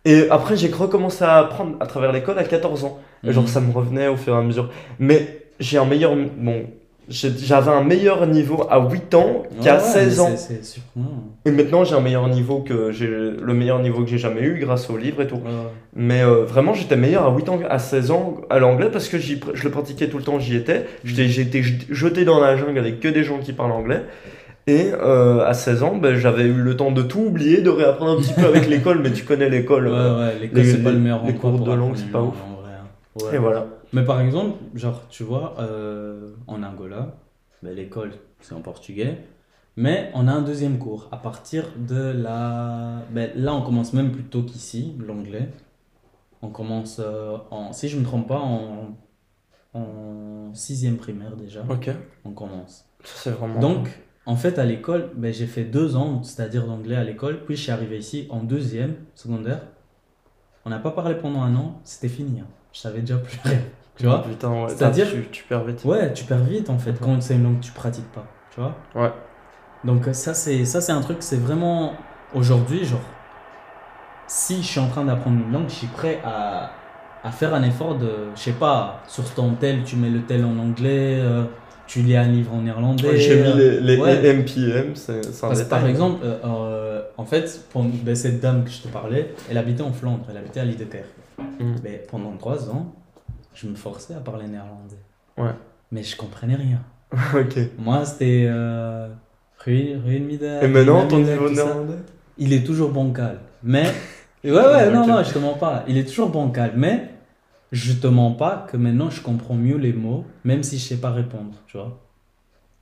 Et 0.05 0.29
après, 0.29 0.55
j'ai 0.55 0.69
recommencé 0.69 1.23
à 1.23 1.37
apprendre 1.39 1.75
à 1.79 1.85
travers 1.87 2.11
l'école 2.11 2.37
à 2.39 2.43
14 2.43 2.83
ans. 2.85 2.99
Et 3.23 3.31
Genre, 3.33 3.47
ça 3.47 3.59
me 3.61 3.71
revenait 3.71 4.07
au 4.07 4.17
fur 4.17 4.35
et 4.35 4.37
à 4.37 4.41
mesure. 4.41 4.69
Mais 4.99 5.45
j'ai 5.59 5.77
un 5.77 5.85
meilleur. 5.85 6.13
Bon, 6.15 6.63
j'avais 7.09 7.69
un 7.71 7.83
meilleur 7.83 8.25
niveau 8.27 8.65
à 8.69 8.79
8 8.79 9.13
ans 9.15 9.43
qu'à 9.61 9.75
Ouais, 9.77 9.81
ouais, 9.81 9.87
16 9.87 10.15
mais 10.17 10.19
ans. 10.23 10.29
c'est- 10.35 10.53
C'est 10.55 10.65
surprenant. 10.65 11.23
Et 11.45 11.51
maintenant, 11.51 11.83
j'ai 11.83 11.95
un 11.95 11.99
meilleur 12.01 12.27
niveau 12.29 12.59
que 12.59 12.91
j'ai 12.91 13.07
le 13.07 13.53
meilleur 13.53 13.79
niveau 13.79 14.03
que 14.03 14.09
j'ai 14.09 14.17
jamais 14.17 14.41
eu 14.41 14.57
grâce 14.59 14.89
aux 14.89 14.97
livres 14.97 15.21
et 15.21 15.27
tout. 15.27 15.35
Ouais. 15.35 15.41
Mais 15.95 16.21
euh, 16.23 16.45
vraiment, 16.45 16.73
j'étais 16.73 16.95
meilleur 16.95 17.25
à 17.25 17.31
8 17.35 17.49
ans, 17.49 17.59
à 17.69 17.79
16 17.79 18.11
ans 18.11 18.37
à 18.49 18.59
l'anglais 18.59 18.89
parce 18.91 19.09
que 19.09 19.17
je 19.17 19.35
le 19.63 19.69
pratiquais 19.69 20.07
tout 20.07 20.17
le 20.17 20.23
temps, 20.23 20.39
j'y 20.39 20.55
étais. 20.55 20.85
J'étais 21.03 21.27
j'étais 21.27 21.61
jeté 21.89 22.23
dans 22.25 22.39
la 22.39 22.55
jungle 22.55 22.79
avec 22.79 22.99
que 22.99 23.07
des 23.09 23.23
gens 23.23 23.39
qui 23.39 23.51
parlent 23.53 23.71
anglais. 23.73 24.01
Et 24.65 24.91
euh, 24.93 25.45
à 25.45 25.53
16 25.53 25.83
ans, 25.83 25.97
ben, 25.97 26.15
j'avais 26.15 26.43
eu 26.45 26.53
le 26.53 26.77
temps 26.77 26.91
de 26.91 27.01
tout 27.01 27.19
oublier, 27.19 27.59
de 27.59 27.69
réapprendre 27.69 28.13
un 28.17 28.21
petit 28.21 28.31
peu 28.33 28.45
avec 28.45 28.65
l'école, 28.69 28.99
mais 29.03 29.11
tu 29.11 29.25
connais 29.25 29.49
l'école. 29.49 29.87
Ouais, 29.89 29.93
euh, 29.93 30.27
ouais, 30.27 30.35
l'école, 30.39 30.61
les- 30.61 30.71
c'est 30.71 30.77
pas 30.83 30.91
le 30.93 30.99
meilleur 30.99 31.21
les 31.25 31.33
cours 31.33 31.51
de 31.59 31.65
langue, 31.65 31.73
apprendre 31.73 31.97
c'est 31.97 32.11
pas 32.11 32.19
langue, 32.19 32.27
ouf. 32.29 32.35
vrai, 32.63 32.71
hein. 32.71 33.25
Ouais. 33.29 33.35
Et 33.35 33.39
voilà. 33.39 33.65
Mais 33.93 34.03
par 34.03 34.19
exemple, 34.21 34.57
genre, 34.73 35.07
tu 35.09 35.23
vois, 35.23 35.55
euh, 35.59 36.33
en 36.47 36.63
Angola, 36.63 37.15
ben, 37.61 37.73
l'école, 37.75 38.11
c'est 38.39 38.53
en 38.55 38.61
portugais, 38.61 39.19
mais 39.75 40.11
on 40.15 40.27
a 40.27 40.31
un 40.33 40.41
deuxième 40.41 40.77
cours. 40.79 41.07
À 41.11 41.17
partir 41.17 41.65
de 41.77 42.11
la... 42.11 43.03
Ben, 43.11 43.31
là, 43.35 43.53
on 43.53 43.61
commence 43.61 43.93
même 43.93 44.11
plus 44.11 44.23
tôt 44.23 44.43
qu'ici, 44.43 44.95
l'anglais. 44.99 45.49
On 46.41 46.49
commence, 46.49 46.99
euh, 46.99 47.37
en, 47.51 47.71
si 47.71 47.87
je 47.87 47.97
me 47.97 48.03
trompe 48.03 48.27
pas, 48.27 48.39
en, 48.39 48.97
en 49.73 50.53
sixième 50.53 50.97
primaire 50.97 51.35
déjà, 51.37 51.63
Ok. 51.69 51.89
on 52.25 52.31
commence. 52.31 52.85
C'est 53.03 53.31
vraiment. 53.31 53.59
Donc, 53.59 53.89
en 54.25 54.35
fait, 54.35 54.57
à 54.59 54.65
l'école, 54.65 55.11
ben, 55.15 55.31
j'ai 55.33 55.47
fait 55.47 55.63
deux 55.65 55.95
ans, 55.95 56.23
c'est-à-dire 56.23 56.65
d'anglais 56.65 56.95
à 56.95 57.03
l'école, 57.03 57.45
puis 57.45 57.55
je 57.55 57.61
suis 57.61 57.71
arrivé 57.71 57.97
ici 57.99 58.27
en 58.29 58.43
deuxième 58.43 58.95
secondaire. 59.15 59.61
On 60.65 60.69
n'a 60.69 60.79
pas 60.79 60.91
parlé 60.91 61.15
pendant 61.15 61.41
un 61.43 61.55
an, 61.55 61.79
c'était 61.83 62.09
fini. 62.09 62.39
hein. 62.41 62.47
Je 62.73 62.79
savais 62.79 63.01
déjà 63.01 63.17
plus 63.17 63.37
rien. 63.43 63.59
Tu 63.97 64.05
vois 64.05 64.23
Putain, 64.23 64.49
ouais. 64.51 64.69
C'est-à-dire- 64.69 65.07
Tu, 65.09 65.27
tu 65.31 65.43
perds 65.43 65.63
vite. 65.65 65.83
Ouais, 65.85 66.11
tu 66.13 66.23
perds 66.25 66.43
vite 66.43 66.69
en 66.69 66.77
fait 66.79 66.93
quand 66.99 67.21
c'est 67.21 67.35
une 67.35 67.43
langue 67.43 67.59
que 67.59 67.65
tu 67.65 67.71
pratiques 67.71 68.11
pas, 68.11 68.25
tu 68.53 68.59
vois. 68.59 68.75
Ouais. 68.95 69.11
Donc 69.83 70.07
ça 70.13 70.33
c'est 70.33 70.65
ça 70.65 70.79
c'est 70.81 70.91
un 70.93 71.01
truc 71.01 71.17
c'est 71.19 71.37
vraiment 71.39 71.93
aujourd'hui 72.33 72.85
genre 72.85 73.01
si 74.27 74.61
je 74.63 74.67
suis 74.67 74.79
en 74.79 74.87
train 74.87 75.03
d'apprendre 75.05 75.37
une 75.45 75.51
langue, 75.51 75.67
je 75.69 75.73
suis 75.75 75.87
prêt 75.87 76.19
à, 76.23 76.71
à 77.23 77.31
faire 77.31 77.53
un 77.53 77.63
effort 77.63 77.95
de 77.97 78.09
je 78.35 78.39
sais 78.41 78.51
pas 78.53 79.01
sur 79.07 79.23
ton 79.33 79.51
tel 79.55 79.83
tu 79.83 79.95
mets 79.95 80.09
le 80.09 80.21
tel 80.23 80.45
en 80.45 80.57
anglais, 80.57 81.19
euh, 81.19 81.43
tu 81.85 81.99
lis 81.99 82.15
un 82.15 82.23
livre 82.27 82.53
en 82.53 82.61
néerlandais. 82.61 83.07
Ouais, 83.09 83.17
J'ai 83.17 83.43
mis 83.43 83.53
les, 83.53 83.79
les, 83.81 83.97
ouais. 83.97 84.33
MPM, 84.33 84.95
c'est 84.95 85.17
un 85.19 85.21
Parce 85.47 85.59
détail. 85.59 85.67
par 85.81 85.85
exemple, 85.87 86.21
euh, 86.23 86.37
euh, 86.45 87.01
en 87.17 87.25
fait, 87.25 87.61
pour, 87.71 87.83
ben, 87.83 88.15
cette 88.15 88.39
dame 88.39 88.63
que 88.63 88.69
je 88.71 88.81
te 88.83 88.87
parlais, 88.87 89.35
elle 89.51 89.57
habitait 89.57 89.83
en 89.83 89.91
Flandre, 89.91 90.23
elle 90.31 90.37
habitait 90.37 90.61
à 90.61 90.65
Liedekerke. 90.65 91.05
Mhm. 91.59 91.75
Ben, 91.83 91.99
pendant 92.09 92.31
trois 92.37 92.69
ans, 92.69 92.95
je 93.53 93.67
me 93.67 93.75
forçais 93.75 94.13
à 94.13 94.19
parler 94.19 94.47
néerlandais. 94.47 94.97
Ouais. 95.37 95.51
Mais 95.91 96.03
je 96.03 96.15
comprenais 96.15 96.55
rien. 96.55 96.81
ok. 97.35 97.57
Moi, 97.77 98.05
c'était. 98.05 98.45
Euh, 98.47 99.09
Ruin- 99.59 100.01
Et 100.61 100.67
maintenant, 100.67 101.07
ton 101.07 101.19
niveau 101.19 101.49
néerlandais 101.49 101.99
Il 102.37 102.51
est 102.53 102.63
toujours 102.65 102.91
bancal. 102.91 103.39
Mais. 103.63 103.85
Ouais, 104.43 104.51
ouais, 104.51 104.91
non, 104.91 105.03
Ok. 105.03 105.07
non, 105.07 105.23
je 105.23 105.31
te 105.33 105.39
mens 105.39 105.53
pas. 105.53 105.85
Il 105.87 105.97
est 105.97 106.03
toujours 106.03 106.27
bancal. 106.29 106.73
Mais 106.75 107.11
je 107.71 107.93
te 107.93 108.07
mens 108.07 108.31
pas 108.31 108.67
que 108.69 108.75
maintenant 108.75 109.09
je 109.09 109.21
comprends 109.21 109.53
mieux 109.55 109.77
les 109.77 109.93
mots, 109.93 110.25
même 110.43 110.63
si 110.63 110.77
je 110.77 110.83
sais 110.85 110.97
pas 110.99 111.11
répondre, 111.11 111.53
tu 111.65 111.77
vois. 111.77 111.97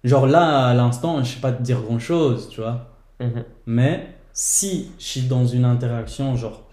Genre 0.03 0.25
là, 0.25 0.69
à 0.69 0.73
l'instant, 0.73 1.23
je 1.23 1.35
sais 1.35 1.39
pas 1.39 1.51
te 1.51 1.61
dire 1.61 1.79
grand 1.83 1.99
chose, 1.99 2.49
tu 2.49 2.61
vois. 2.61 2.89
Mhm. 3.19 3.43
Mais 3.67 4.07
si 4.33 4.91
je 4.97 5.03
suis 5.03 5.21
dans 5.27 5.45
une 5.45 5.63
interaction, 5.65 6.35
genre, 6.35 6.63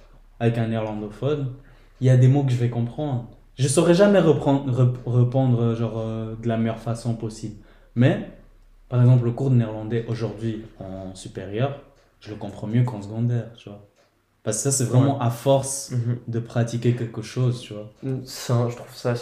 avec 0.41 0.57
un 0.57 0.69
néerlandophone, 0.69 1.51
il 2.01 2.07
y 2.07 2.11
a 2.11 2.17
des 2.17 2.29
mots 2.29 2.45
que 2.45 2.51
je 2.53 2.57
vais 2.57 2.71
comprendre. 2.71 3.27
Je 3.59 3.69
saurais 3.69 3.95
jamais 3.95 4.21
reprendre, 4.21 4.73
rep- 4.73 4.99
répondre, 5.07 5.75
genre, 5.75 5.99
euh, 5.99 6.37
de 6.37 6.49
la 6.49 6.57
meilleure 6.57 6.79
façon 6.79 7.15
possible. 7.15 7.57
Mais, 7.95 8.31
par 8.89 9.01
exemple, 9.01 9.25
le 9.25 9.33
cours 9.33 9.51
de 9.51 9.57
néerlandais 9.57 10.07
aujourd'hui 10.09 10.65
en 10.81 11.15
supérieur, 11.15 11.83
je 12.21 12.31
le 12.31 12.37
comprends 12.37 12.67
mieux 12.69 12.85
qu'en 12.85 13.03
secondaire, 13.03 13.53
tu 13.57 13.69
vois. 13.69 13.87
Parce 14.45 14.59
que 14.59 14.63
ça, 14.65 14.73
c'est 14.73 14.85
vraiment 14.85 15.21
à 15.21 15.31
force 15.31 15.93
de 16.29 16.41
pratiquer 16.41 16.95
quelque 16.97 17.23
chose, 17.23 17.61
tu 17.61 17.75
vois. 17.75 17.93
Ça, 18.25 18.69
je 18.71 18.77
trouve 18.77 18.95
ça 18.95 19.15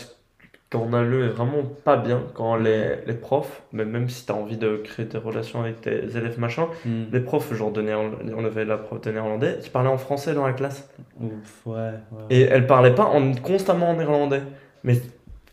scandaleux 0.69 1.27
et 1.27 1.29
vraiment 1.29 1.63
pas 1.85 1.97
bien 1.97 2.23
quand 2.35 2.57
les, 2.57 2.97
les 3.07 3.15
profs, 3.15 3.63
mais 3.73 3.85
même 3.85 4.09
si 4.09 4.27
tu 4.27 4.33
as 4.33 4.35
envie 4.35 4.57
de 4.57 4.77
créer 4.77 5.07
des 5.07 5.19
relations 5.19 5.61
avec 5.61 5.81
tes 5.81 6.17
élèves, 6.17 6.39
machin, 6.39 6.67
hmm. 6.85 7.05
les 7.13 7.21
profs, 7.21 7.55
genre 7.55 7.71
de 7.71 7.83
néerlandais, 7.83 8.33
on 8.37 8.45
avait 8.45 8.65
la 8.65 8.77
prof 8.77 9.01
de 9.01 9.11
néerlandais, 9.13 9.59
qui 9.63 9.71
parlait 9.71 9.89
en 9.89 9.99
français 9.99 10.35
dans 10.35 10.47
la 10.47 10.53
classe. 10.53 10.89
Ouf, 11.21 11.67
ouais, 11.67 11.75
ouais. 11.75 12.25
Et 12.31 12.43
elle 12.43 12.67
parlait 12.67 12.95
pas 12.95 13.05
en, 13.05 13.33
constamment 13.35 13.91
en 13.91 13.97
néerlandais. 13.97 14.43
Mais 14.85 15.01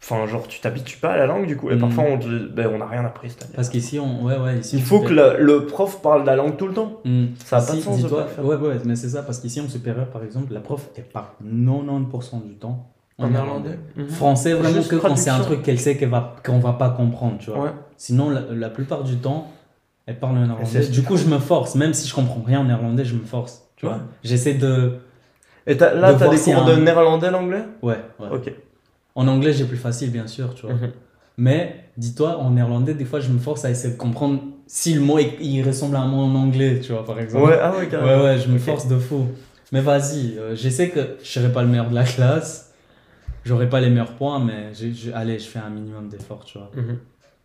Enfin, 0.06 0.28
genre, 0.28 0.50
tu 0.50 0.60
t'habitues 0.60 0.98
pas 0.98 1.14
à 1.14 1.18
la 1.18 1.28
langue 1.28 1.46
du 1.46 1.56
coup. 1.56 1.70
Et 1.70 1.76
hmm. 1.76 1.80
parfois, 1.80 2.04
on 2.04 2.18
ben, 2.18 2.68
on 2.68 2.80
n'a 2.80 2.88
rien 2.88 3.06
appris 3.06 3.30
cette 3.30 3.44
année. 3.44 3.54
Parce 3.56 3.70
qu'ici, 3.70 4.00
on... 4.00 4.26
ouais, 4.26 4.38
ouais, 4.38 4.58
ici, 4.58 4.76
il 4.76 4.84
faut 4.84 5.00
que 5.00 5.14
le, 5.14 5.66
prof 5.66 6.02
parle 6.02 6.26
la 6.26 6.36
langue 6.36 6.58
tout 6.58 6.68
le 6.68 6.74
temps. 6.74 7.00
Hmm. 7.06 7.28
Ça 7.46 7.62
n'a 7.62 7.66
pas 7.66 7.74
de 7.74 7.80
sens. 7.80 8.02
De 8.02 8.10
ouais, 8.10 8.56
ouais, 8.58 8.78
mais 8.84 8.98
c'est 8.98 9.08
ça. 9.08 9.24
Parce 9.24 9.40
qu'ici, 9.40 9.62
en 9.62 9.70
supérieur, 9.70 10.08
par 10.08 10.22
exemple, 10.26 10.54
la 10.54 10.60
prof, 10.60 10.90
elle 10.98 11.06
parle 11.06 11.28
90% 11.42 12.46
du 12.46 12.56
temps 12.56 12.93
en, 13.18 13.30
néerlandais. 13.30 13.80
Mhm. 13.96 14.10
Français, 14.10 14.54
vraiment 14.54 14.82
que 14.84 14.96
quand 14.96 15.16
c'est 15.16 15.30
un 15.30 15.40
truc 15.40 15.62
qu'elle 15.62 15.80
sait 15.80 15.98
qu'on 15.98 16.08
va, 16.08 16.36
qu'on 16.44 16.60
va 16.60 16.74
pas 16.74 16.90
comprendre, 16.90 17.38
tu 17.40 17.52
vois. 17.52 17.74
Sinon, 17.98 18.30
la, 18.30 18.70
plupart 18.70 19.04
du 19.04 19.18
temps, 19.18 19.52
elle 20.06 20.20
parle 20.20 20.38
en 20.38 20.46
néerlandais. 20.46 20.88
Du 20.88 21.04
coup, 21.04 21.18
je 21.18 21.26
me 21.26 21.40
force, 21.40 21.76
même 21.76 21.94
si 21.94 22.08
je 22.08 22.14
comprends 22.14 22.44
rien 22.46 22.62
en 22.62 22.66
néerlandais, 22.66 23.06
je 23.06 23.16
me 23.16 23.26
force, 23.26 23.68
tu 23.76 23.86
vois. 23.86 24.00
J'essaie 24.24 24.56
de. 24.56 25.00
Et 25.66 25.76
là, 25.76 26.14
tu 26.14 26.24
as 26.24 26.28
des 26.28 26.38
cours 26.38 26.66
de 26.66 26.76
néerlandais, 26.76 27.32
l'anglais? 27.32 27.64
Ouais, 27.82 28.00
ouais. 28.20 28.28
Ok. 28.32 28.52
En 29.16 29.28
anglais, 29.28 29.54
j'ai 29.54 29.66
plus 29.66 29.78
facile, 29.78 30.12
bien 30.12 30.28
sûr, 30.28 30.56
tu 30.56 30.66
vois. 30.66 30.76
Mhm. 30.76 30.92
Mais 31.38 31.86
dis-toi, 31.98 32.38
en 32.38 32.52
néerlandais, 32.52 32.94
des 32.94 33.06
fois, 33.06 33.20
je 33.20 33.30
me 33.30 33.40
force 33.40 33.64
à 33.64 33.70
essayer 33.70 33.94
de 33.94 33.98
comprendre 33.98 34.42
si 34.68 34.94
le 34.94 35.02
mot 35.02 35.20
il, 35.20 35.62
ressemble 35.64 35.96
à 35.96 36.00
un 36.00 36.08
mot 36.08 36.22
en 36.22 36.36
anglais, 36.36 36.80
tu 36.80 36.92
vois, 36.92 37.06
par 37.06 37.20
exemple. 37.20 37.46
Ouais, 37.46 37.60
ah 37.62 37.74
ouais, 37.78 37.88
carrément. 37.88 38.24
Ouais, 38.24 38.24
ouais, 38.24 38.40
je 38.40 38.50
me 38.50 38.58
force 38.58 38.88
de 38.88 38.98
fou. 38.98 39.28
Mais 39.72 39.82
vas-y, 39.82 40.38
euh, 40.38 40.56
je 40.56 40.70
sais 40.70 40.90
que 40.90 41.18
je 41.24 41.28
serai 41.28 41.52
pas 41.52 41.64
le 41.64 41.68
meilleur 41.68 41.90
de 41.90 41.96
la 41.96 42.04
classe. 42.04 42.73
J'aurai 43.46 43.70
pas 43.70 43.82
les 43.82 43.90
meilleurs 43.90 44.16
points, 44.16 44.40
mais 44.40 44.72
allez, 45.14 45.40
je 45.40 45.48
fais 45.48 45.60
un 45.60 45.70
minimum 45.70 46.08
d'efforts, 46.08 46.46
tu 46.46 46.58
vois. 46.58 46.72
Mhm. 46.76 47.00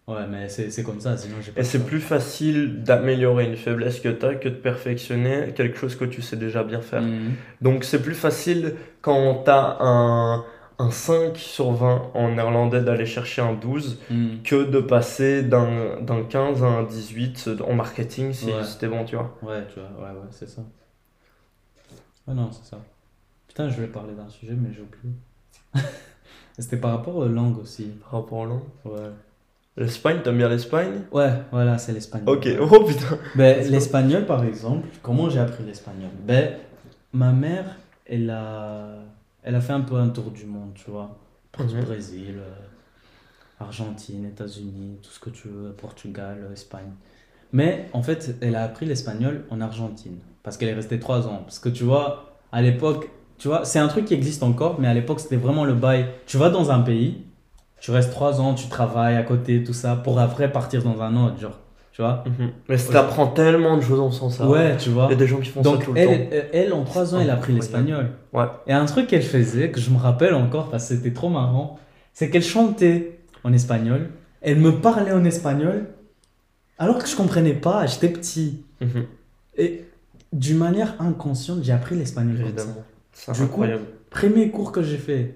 Ouais, 0.06 0.26
mais 0.26 0.48
c'est 0.48 0.82
comme 0.82 1.00
ça, 1.00 1.18
sinon 1.18 1.36
j'ai 1.42 1.52
pas. 1.52 1.60
Et 1.60 1.64
c'est 1.64 1.84
plus 1.84 2.00
facile 2.00 2.82
d'améliorer 2.82 3.44
une 3.44 3.56
faiblesse 3.56 4.00
que 4.00 4.08
tu 4.08 4.24
as 4.24 4.36
que 4.36 4.48
de 4.48 4.54
perfectionner 4.54 5.52
quelque 5.54 5.76
chose 5.76 5.96
que 5.96 6.06
tu 6.06 6.22
sais 6.22 6.36
déjà 6.36 6.64
bien 6.64 6.80
faire. 6.80 7.02
Mhm. 7.02 7.32
Donc 7.60 7.84
c'est 7.84 8.00
plus 8.00 8.14
facile 8.14 8.74
quand 9.02 9.42
tu 9.44 9.50
as 9.50 9.76
un 9.80 10.44
un 10.78 10.90
5 10.90 11.36
sur 11.36 11.72
20 11.72 12.12
en 12.14 12.34
néerlandais 12.34 12.82
d'aller 12.82 13.06
chercher 13.06 13.42
un 13.42 13.54
12 13.54 13.98
hmm. 14.10 14.42
que 14.44 14.64
de 14.64 14.80
passer 14.80 15.42
d'un 15.42 15.98
15 16.28 16.62
à 16.62 16.66
un 16.66 16.82
18 16.84 17.50
en 17.66 17.74
marketing 17.74 18.32
si 18.32 18.50
c'était 18.64 18.86
bon, 18.86 19.04
tu 19.04 19.16
vois. 19.16 19.36
Ouais, 19.42 19.66
tu 19.72 19.80
vois, 19.80 19.90
ouais, 19.98 20.14
ouais, 20.14 20.26
c'est 20.30 20.48
ça. 20.48 20.62
Ah 22.28 22.34
non, 22.34 22.50
c'est 22.52 22.64
ça. 22.64 22.78
Putain, 23.48 23.68
je 23.68 23.74
voulais 23.74 23.88
parler 23.88 24.14
d'un 24.14 24.28
sujet, 24.28 24.54
mais 24.54 24.72
j'ai 24.72 24.82
oublié. 24.82 25.14
C'était 26.58 26.76
par 26.76 26.92
rapport 26.92 27.16
aux 27.16 27.28
langues 27.28 27.58
aussi. 27.58 27.90
Par 28.02 28.20
rapport 28.20 28.38
aux 28.38 28.46
langues 28.46 28.62
Ouais. 28.84 29.10
L'Espagne, 29.76 30.18
t'aimes 30.24 30.38
bien 30.38 30.48
l'Espagne? 30.48 31.02
Ouais, 31.12 31.30
voilà, 31.52 31.78
c'est 31.78 31.92
l'espagnol. 31.92 32.36
Ok, 32.36 32.48
oh 32.60 32.84
putain. 32.84 33.16
Ben, 33.36 33.64
l'espagnol, 33.70 34.26
par 34.26 34.44
exemple, 34.44 34.88
comment 35.02 35.30
j'ai 35.30 35.38
appris 35.38 35.62
l'espagnol? 35.62 36.10
Ben, 36.26 36.54
ma 37.12 37.30
mère, 37.32 37.76
elle 38.04 38.28
a 38.30 38.98
elle 39.48 39.54
a 39.54 39.60
fait 39.60 39.72
un 39.72 39.80
peu 39.80 39.96
un 39.96 40.08
tour 40.10 40.30
du 40.30 40.44
monde, 40.44 40.72
tu 40.74 40.90
vois. 40.90 41.16
Du 41.58 41.74
mhm. 41.74 41.84
Brésil, 41.84 42.34
euh, 42.38 42.50
Argentine, 43.60 44.26
États-Unis, 44.26 44.98
tout 45.02 45.10
ce 45.10 45.18
que 45.18 45.30
tu 45.30 45.48
veux, 45.48 45.72
Portugal, 45.72 46.38
euh, 46.42 46.52
Espagne. 46.52 46.90
Mais 47.52 47.88
en 47.94 48.02
fait, 48.02 48.36
elle 48.42 48.56
a 48.56 48.62
appris 48.62 48.84
l'espagnol 48.84 49.44
en 49.50 49.60
Argentine 49.60 50.18
parce 50.42 50.56
qu'elle 50.56 50.68
est 50.68 50.74
restée 50.74 51.00
trois 51.00 51.26
ans. 51.26 51.40
Parce 51.44 51.58
que 51.58 51.70
tu 51.70 51.84
vois, 51.84 52.38
à 52.52 52.60
l'époque, 52.60 53.08
tu 53.38 53.48
vois, 53.48 53.64
c'est 53.64 53.78
un 53.78 53.88
truc 53.88 54.04
qui 54.04 54.14
existe 54.14 54.42
encore, 54.42 54.80
mais 54.80 54.88
à 54.88 54.94
l'époque, 54.94 55.20
c'était 55.20 55.36
vraiment 55.36 55.64
le 55.64 55.74
bail. 55.74 56.06
Tu 56.26 56.36
vas 56.36 56.50
dans 56.50 56.70
un 56.70 56.80
pays, 56.80 57.22
tu 57.80 57.90
restes 57.90 58.10
trois 58.10 58.40
ans, 58.40 58.54
tu 58.54 58.68
travailles 58.68 59.16
à 59.16 59.22
côté, 59.22 59.62
tout 59.62 59.72
ça, 59.72 59.96
pour 59.96 60.18
après 60.18 60.50
partir 60.50 60.82
dans 60.82 61.00
un 61.00 61.16
autre, 61.16 61.38
genre. 61.40 61.58
Tu 61.92 62.02
vois? 62.02 62.24
Mhm. 62.26 62.50
Mais 62.68 62.78
ça 62.78 63.00
apprend 63.00 63.26
tellement 63.26 63.76
de 63.76 63.82
choses 63.82 63.98
en 63.98 64.10
sens 64.10 64.36
ça. 64.36 64.48
Ouais, 64.48 64.76
tu 64.76 64.90
vois. 64.90 65.06
Il 65.06 65.10
y 65.10 65.14
a 65.14 65.16
des 65.16 65.26
gens 65.26 65.38
qui 65.38 65.50
font 65.50 65.64
ça 65.64 65.76
tout 65.78 65.92
le 65.92 65.98
elle, 65.98 66.06
temps. 66.06 66.28
Elle, 66.30 66.48
elle, 66.52 66.72
en 66.72 66.84
trois 66.84 67.14
ans, 67.14 67.20
elle 67.20 67.30
a 67.30 67.34
appris 67.34 67.52
l'espagnol. 67.52 68.10
Ouais. 68.32 68.44
Et 68.68 68.72
un 68.72 68.84
truc 68.86 69.08
qu'elle 69.08 69.22
faisait, 69.22 69.70
que 69.70 69.80
je 69.80 69.90
me 69.90 69.98
rappelle 69.98 70.34
encore 70.34 70.70
parce 70.70 70.88
que 70.88 70.94
c'était 70.94 71.12
trop 71.12 71.28
marrant, 71.28 71.78
c'est 72.12 72.30
qu'elle 72.30 72.44
chantait 72.44 73.18
en 73.42 73.52
espagnol. 73.52 74.10
Elle 74.42 74.58
me 74.58 74.80
parlait 74.80 75.10
en 75.10 75.24
espagnol 75.24 75.86
alors 76.78 76.98
que 76.98 77.08
je 77.08 77.16
comprenais 77.16 77.54
pas, 77.54 77.86
j'étais 77.86 78.08
petit. 78.08 78.62
Mhm. 78.80 79.06
Et 79.56 79.84
d'une 80.32 80.58
manière 80.58 80.94
inconsciente, 81.00 81.60
j'ai 81.62 81.72
appris 81.72 81.96
l'espagnol. 81.96 82.40
Évidemment. 82.40 82.84
C'est 83.18 83.42
incroyable. 83.42 83.84
Coup, 83.84 83.90
premier 84.10 84.50
cours 84.50 84.72
que 84.72 84.82
j'ai 84.82 84.96
fait 84.98 85.34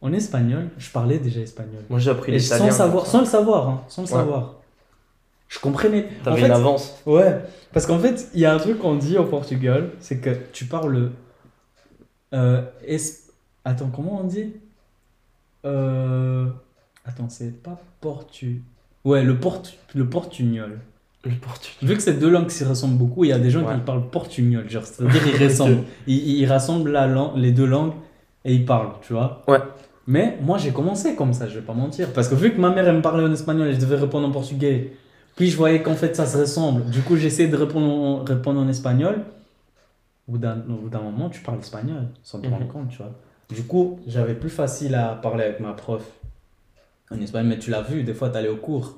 en 0.00 0.12
espagnol, 0.12 0.68
je 0.78 0.90
parlais 0.90 1.18
déjà 1.18 1.40
espagnol. 1.40 1.82
Moi 1.88 1.98
j'ai 1.98 2.10
appris 2.10 2.32
l'italien. 2.32 2.70
Sans, 2.70 2.76
savoir, 2.76 3.06
sans 3.06 3.20
le 3.20 3.26
savoir, 3.26 3.68
hein, 3.68 3.84
sans 3.88 4.02
le 4.02 4.08
savoir. 4.08 4.54
Je 5.48 5.58
comprenais. 5.58 6.08
T'avais 6.22 6.46
une 6.46 6.50
avance. 6.50 7.00
Ouais, 7.06 7.40
parce 7.72 7.86
qu'en 7.86 7.98
fait, 7.98 8.28
il 8.34 8.40
y 8.40 8.44
a 8.44 8.54
un 8.54 8.58
truc 8.58 8.78
qu'on 8.78 8.96
dit 8.96 9.16
au 9.16 9.24
Portugal, 9.24 9.90
c'est 9.98 10.18
que 10.18 10.30
tu 10.52 10.66
parles. 10.66 11.10
Euh, 12.34 12.62
Attends, 13.64 13.90
comment 13.94 14.20
on 14.20 14.24
dit? 14.24 14.54
Euh... 15.64 16.46
Attends, 17.04 17.28
c'est 17.28 17.62
pas 17.62 17.80
portu. 18.00 18.62
Ouais, 19.04 19.22
le, 19.22 19.38
portu... 19.38 19.74
le 19.94 20.08
portugnol. 20.08 20.80
Le 21.24 21.34
portugnol. 21.34 21.90
Vu 21.90 21.96
que 21.96 22.02
c'est 22.02 22.18
deux 22.18 22.30
langues 22.30 22.46
qui 22.46 22.54
se 22.54 22.64
ressemblent 22.64 22.96
beaucoup, 22.96 23.24
il 23.24 23.30
y 23.30 23.32
a 23.32 23.38
des 23.38 23.50
gens 23.50 23.64
qui 23.64 23.80
parlent 23.80 24.08
portugnol. 24.08 24.68
Genre, 24.70 24.84
c'est-à-dire 24.84 25.22
qu'ils 25.24 25.42
ressemblent. 25.48 25.82
ils, 26.06 26.46
rassemblent 26.46 26.90
la 26.90 27.32
les 27.34 27.52
deux 27.52 27.66
langues 27.66 27.92
et 28.44 28.54
ils 28.54 28.64
parlent, 28.64 28.92
tu 29.02 29.12
vois. 29.12 29.42
Ouais. 29.48 29.58
Mais 30.06 30.38
moi, 30.40 30.56
j'ai 30.56 30.70
commencé 30.70 31.14
comme 31.14 31.34
ça, 31.34 31.48
je 31.48 31.56
vais 31.56 31.64
pas 31.64 31.74
mentir. 31.74 32.12
Parce 32.14 32.28
que 32.28 32.34
vu 32.34 32.54
que 32.54 32.60
ma 32.60 32.70
mère, 32.70 32.88
elle 32.88 32.96
me 32.96 33.02
parlait 33.02 33.24
en 33.24 33.32
espagnol 33.32 33.68
et 33.68 33.74
je 33.74 33.78
devais 33.78 33.96
répondre 33.96 34.26
en 34.26 34.30
portugais, 34.30 34.92
puis 35.36 35.50
je 35.50 35.56
voyais 35.56 35.82
qu'en 35.82 35.94
fait 35.94 36.16
ça 36.16 36.24
se 36.26 36.38
ressemble. 36.38 36.86
Du 36.86 37.02
coup, 37.02 37.16
j'essayais 37.16 37.48
de 37.48 37.56
répondre 37.56 37.86
en, 37.86 38.24
répondre 38.24 38.58
en 38.58 38.68
espagnol. 38.68 39.22
Au 40.26 40.32
bout 40.32 40.38
d'un 40.38 41.00
moment, 41.00 41.28
tu 41.28 41.42
parles 41.42 41.58
espagnol 41.58 42.08
sans 42.22 42.40
te 42.40 42.48
rendre 42.48 42.64
mhm. 42.64 42.70
compte, 42.70 42.88
tu 42.88 42.98
vois. 42.98 43.12
Du 43.54 43.62
coup, 43.64 44.00
j'avais 44.06 44.34
plus 44.34 44.50
facile 44.50 44.94
à 44.94 45.14
parler 45.14 45.44
avec 45.44 45.60
ma 45.60 45.74
prof 45.74 46.02
en 47.10 47.20
espagnol, 47.20 47.48
mais 47.48 47.58
tu 47.58 47.70
l'as 47.70 47.82
vu, 47.82 48.02
des 48.02 48.14
fois, 48.14 48.30
tu 48.30 48.36
allais 48.36 48.48
au 48.48 48.56
cours. 48.56 48.96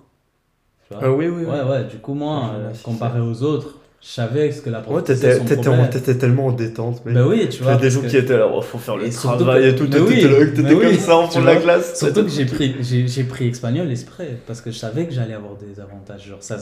Tu 0.90 0.96
vois. 0.96 1.06
Ah 1.06 1.12
oui, 1.12 1.28
oui, 1.28 1.44
oui. 1.44 1.44
Ouais, 1.44 1.62
ouais, 1.62 1.84
du 1.84 1.98
coup, 1.98 2.14
moi, 2.14 2.50
euh, 2.54 2.72
comparé 2.82 3.20
aux 3.20 3.42
autres, 3.44 3.76
je 4.00 4.08
savais 4.08 4.50
ce 4.50 4.60
que 4.60 4.70
la 4.70 4.80
prof 4.80 4.96
ouais, 4.96 5.02
t'étais 5.02 6.14
tellement 6.16 6.46
en 6.46 6.52
détente. 6.52 7.02
Mais... 7.04 7.12
Bah 7.12 7.24
oui, 7.28 7.48
tu 7.48 7.62
vois. 7.62 7.72
Il 7.72 7.74
y 7.76 7.78
a 7.78 7.80
des 7.82 7.90
gens 7.90 8.00
qui 8.00 8.16
étaient 8.16 8.36
là, 8.36 8.48
il 8.50 8.56
oh, 8.56 8.60
faut 8.60 8.78
faire 8.78 8.96
le 8.96 9.08
travail 9.08 9.68
et 9.68 9.76
tout. 9.76 9.86
T'étais 9.86 10.74
oui, 10.74 10.86
comme 10.86 10.94
ça 10.94 11.16
en 11.16 11.28
fond 11.28 11.40
de 11.40 11.46
la 11.46 11.56
classe. 11.56 11.98
Surtout 11.98 12.24
que 12.24 12.28
j'ai 12.28 12.46
pris, 12.46 12.76
j'ai 12.80 13.24
pris 13.24 13.48
espagnol 13.48 13.90
exprès 13.90 14.38
parce 14.46 14.60
que 14.60 14.70
je 14.70 14.78
savais 14.78 15.06
que 15.06 15.12
j'allais 15.12 15.34
avoir 15.34 15.54
des 15.54 15.80
avantages. 15.80 16.26
Genre, 16.26 16.42
ça, 16.42 16.56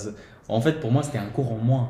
en 0.48 0.60
fait, 0.60 0.80
pour 0.80 0.92
moi, 0.92 1.02
c'était 1.02 1.18
un 1.18 1.26
cours 1.26 1.52
en 1.52 1.58
moins. 1.58 1.88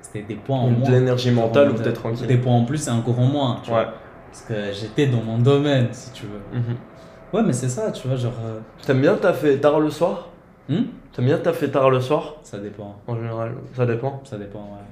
C'était 0.00 0.22
des 0.22 0.36
points 0.36 0.58
en 0.58 0.70
moins. 0.70 0.88
De 0.88 0.94
l'énergie 0.94 1.30
mentale 1.30 1.70
ou 1.70 1.74
peut-être 1.74 2.00
tranquille. 2.00 2.26
Des 2.26 2.38
points 2.38 2.54
en 2.54 2.64
plus, 2.64 2.78
c'est 2.78 2.90
un 2.90 3.00
cours 3.00 3.18
en 3.18 3.26
moins. 3.26 3.60
Tu 3.62 3.70
vois, 3.70 3.92
parce 4.30 4.42
que 4.42 4.54
j'étais 4.72 5.06
dans 5.06 5.22
mon 5.22 5.38
domaine, 5.38 5.88
si 5.92 6.12
tu 6.12 6.24
veux. 6.26 6.58
Mhm. 6.58 6.76
Ouais, 7.32 7.42
mais 7.42 7.52
c'est 7.52 7.68
ça, 7.68 7.90
tu 7.90 8.06
vois, 8.06 8.16
genre. 8.16 8.38
Euh, 8.46 8.60
T'aimes 8.86 9.00
bien 9.00 9.16
fait 9.32 9.56
tard 9.56 9.80
le 9.80 9.90
soir? 9.90 10.28
Hmm? 10.68 10.82
T'aimes 11.16 11.24
bien 11.24 11.52
fait 11.54 11.68
tard 11.68 11.88
le 11.88 12.02
soir? 12.02 12.34
Ça 12.42 12.58
dépend. 12.58 13.00
En 13.06 13.16
général, 13.16 13.52
ça 13.74 13.86
dépend 13.86 14.22
Ça 14.24 14.36
dépend, 14.36 14.58
ouais. 14.58 14.84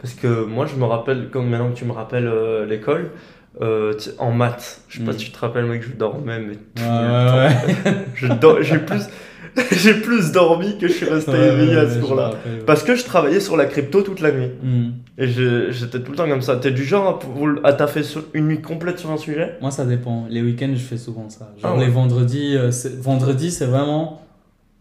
Parce 0.00 0.14
que 0.14 0.44
moi, 0.44 0.64
je 0.64 0.76
me 0.76 0.84
rappelle, 0.84 1.28
comme 1.28 1.50
maintenant 1.50 1.70
que 1.70 1.76
tu 1.76 1.84
me 1.84 1.92
rappelles 1.92 2.26
euh, 2.26 2.64
l'école, 2.64 3.10
euh, 3.60 3.92
en 4.18 4.30
maths, 4.30 4.80
je 4.88 4.98
sais 4.98 5.04
pas 5.04 5.12
mm. 5.12 5.18
si 5.18 5.24
tu 5.26 5.32
te 5.32 5.38
rappelles, 5.38 5.66
mec, 5.66 5.82
je 5.82 5.92
dormais, 5.92 6.38
mais 6.40 6.54
j'ai 8.62 8.78
plus. 8.78 9.02
j'ai 9.72 9.94
plus 9.94 10.30
dormi 10.30 10.78
que 10.78 10.86
je 10.88 10.92
suis 10.92 11.08
resté 11.08 11.32
éveillé 11.32 11.76
à 11.76 11.90
ce 11.90 11.98
cours-là. 11.98 12.30
Parce 12.64 12.82
que 12.82 12.94
je 12.94 13.04
travaillais 13.04 13.40
sur 13.40 13.56
la 13.56 13.66
crypto 13.66 14.02
toute 14.02 14.20
la 14.20 14.32
nuit. 14.32 14.50
Mm. 14.62 14.90
Et 15.18 15.26
j'étais 15.26 16.00
tout 16.00 16.12
le 16.12 16.16
temps 16.16 16.28
comme 16.28 16.42
ça. 16.42 16.56
T'es 16.56 16.70
du 16.70 16.84
genre 16.84 17.20
à, 17.64 17.68
à 17.68 17.72
taffer 17.74 18.02
une 18.32 18.46
nuit 18.46 18.62
complète 18.62 18.98
sur 18.98 19.10
un 19.10 19.16
sujet? 19.18 19.56
Moi, 19.60 19.70
ça 19.70 19.84
dépend. 19.84 20.26
Les 20.30 20.40
week-ends, 20.40 20.72
je 20.72 20.80
fais 20.80 20.96
souvent 20.96 21.28
ça. 21.28 21.50
Genre 21.60 21.74
ah 21.76 21.80
les 21.80 21.90
vendredis, 21.90 22.56
euh, 22.56 22.70
vendredi, 23.02 23.50
c'est 23.50 23.66
vraiment 23.66 24.22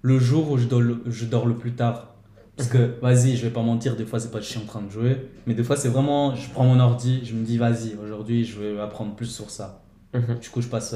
le 0.07 0.19
jour 0.19 0.51
où 0.51 0.57
je 0.57 0.67
dors 0.67 0.81
je 1.05 1.25
dors 1.25 1.45
le 1.45 1.55
plus 1.55 1.73
tard. 1.73 2.13
Parce 2.55 2.69
que, 2.69 2.99
vas-y, 3.01 3.37
je 3.37 3.45
vais 3.45 3.53
pas 3.53 3.61
mentir, 3.61 3.95
des 3.95 4.05
fois, 4.05 4.19
c'est 4.19 4.31
pas 4.31 4.39
que 4.39 4.43
je 4.43 4.49
suis 4.49 4.59
en 4.59 4.65
train 4.65 4.81
de 4.81 4.89
jouer, 4.89 5.29
mais 5.45 5.53
des 5.53 5.63
fois, 5.63 5.75
c'est 5.75 5.89
vraiment, 5.89 6.33
je 6.33 6.49
prends 6.49 6.63
mon 6.63 6.79
ordi, 6.79 7.23
je 7.23 7.35
me 7.35 7.45
dis, 7.45 7.59
vas-y, 7.59 7.93
aujourd'hui, 8.03 8.45
je 8.45 8.59
vais 8.59 8.79
apprendre 8.79 9.13
plus 9.13 9.27
sur 9.27 9.51
ça. 9.51 9.83
Mhm. 10.15 10.39
Du 10.41 10.49
coup, 10.49 10.61
je 10.61 10.67
passe 10.67 10.95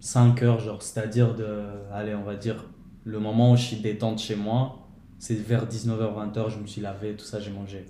5 0.00 0.42
euh, 0.42 0.46
heures, 0.46 0.60
genre, 0.60 0.82
c'est-à-dire 0.82 1.34
de, 1.34 1.46
allez, 1.94 2.14
on 2.14 2.24
va 2.24 2.34
dire, 2.34 2.66
le 3.04 3.18
moment 3.18 3.52
où 3.52 3.56
je 3.56 3.62
suis 3.62 3.76
détente 3.78 4.18
chez 4.18 4.36
moi, 4.36 4.86
c'est 5.18 5.34
vers 5.34 5.66
19h, 5.66 6.32
20h, 6.32 6.50
je 6.50 6.58
me 6.58 6.66
suis 6.66 6.82
lavé, 6.82 7.14
tout 7.16 7.24
ça, 7.24 7.40
j'ai 7.40 7.52
mangé. 7.52 7.86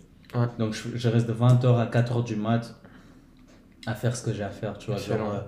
Donc, 0.61 0.75
je, 0.75 1.09
reste 1.09 1.27
de 1.27 1.33
20h 1.33 1.77
à 1.77 1.87
4h 1.87 2.23
du 2.23 2.37
mat 2.37 2.81
à 3.85 3.97
faire 3.97 4.15
ce 4.15 4.23
que 4.23 4.33
j'ai 4.33 4.45
à 4.45 4.51
faire, 4.51 4.79
tu 4.79 4.93
vois. 4.93 5.01
Genre, 5.01 5.35
euh, 5.35 5.41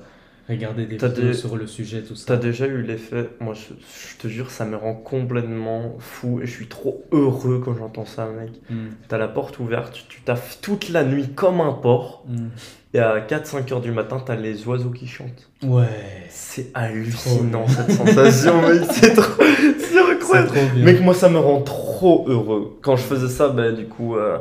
regarder 0.48 0.86
des 0.86 0.97
vidéos 0.97 1.09
des- 1.28 1.35
sur 1.35 1.56
le 1.56 1.66
sujet, 1.66 2.02
tout 2.02 2.14
ça. 2.16 2.24
T'as 2.28 2.36
déjà 2.36 2.66
eu 2.66 2.82
l'effet, 2.82 3.28
moi 3.40 3.55
je, 3.55 3.74
je 4.12 4.16
te 4.19 4.28
jure, 4.28 4.51
ça 4.51 4.64
me 4.64 4.77
rend 4.77 4.94
complètement 4.94 5.97
fou 5.98 6.40
et 6.43 6.47
je 6.47 6.51
suis 6.52 6.66
trop 6.66 7.05
heureux 7.12 7.60
quand 7.64 7.74
j'entends 7.74 8.05
ça, 8.06 8.27
mec. 8.27 8.51
Hmm. 8.70 8.89
T'as 9.09 9.19
la 9.19 9.28
porte 9.28 9.59
ouverte, 9.60 10.05
tu, 10.09 10.20
taffes 10.23 10.59
toute 10.60 10.89
la 10.90 11.05
nuit 11.05 11.28
comme 11.35 11.60
un 11.60 11.73
porc 11.73 12.24
Hmm. 12.28 12.48
et 12.94 12.98
à 12.98 13.20
4-5 13.20 13.73
heures 13.73 13.81
du 13.81 13.90
matin, 13.93 14.23
t'as 14.24 14.36
les 14.36 14.66
oiseaux 14.66 14.90
qui 14.90 15.06
chantent. 15.06 15.51
Ouais. 15.62 15.86
C'est 16.28 16.70
hallucinant 16.74 17.66
cette 17.69 17.93
sensation, 17.93 18.62
mec. 18.62 18.82
C'est 18.90 19.14
trop, 19.14 19.43
c'est 19.78 19.98
incroyable. 20.12 20.48
trop. 20.48 20.78
Mec, 20.78 21.01
moi 21.01 21.14
ça 21.14 21.28
me 21.28 21.39
rend 21.39 21.60
trop 21.62 22.24
heureux. 22.28 22.78
Quand 22.82 22.97
je 22.97 23.02
faisais 23.02 23.28
ça, 23.28 23.48
bah, 23.48 23.70
du 23.73 23.86
coup, 23.86 24.16
euh, 24.16 24.39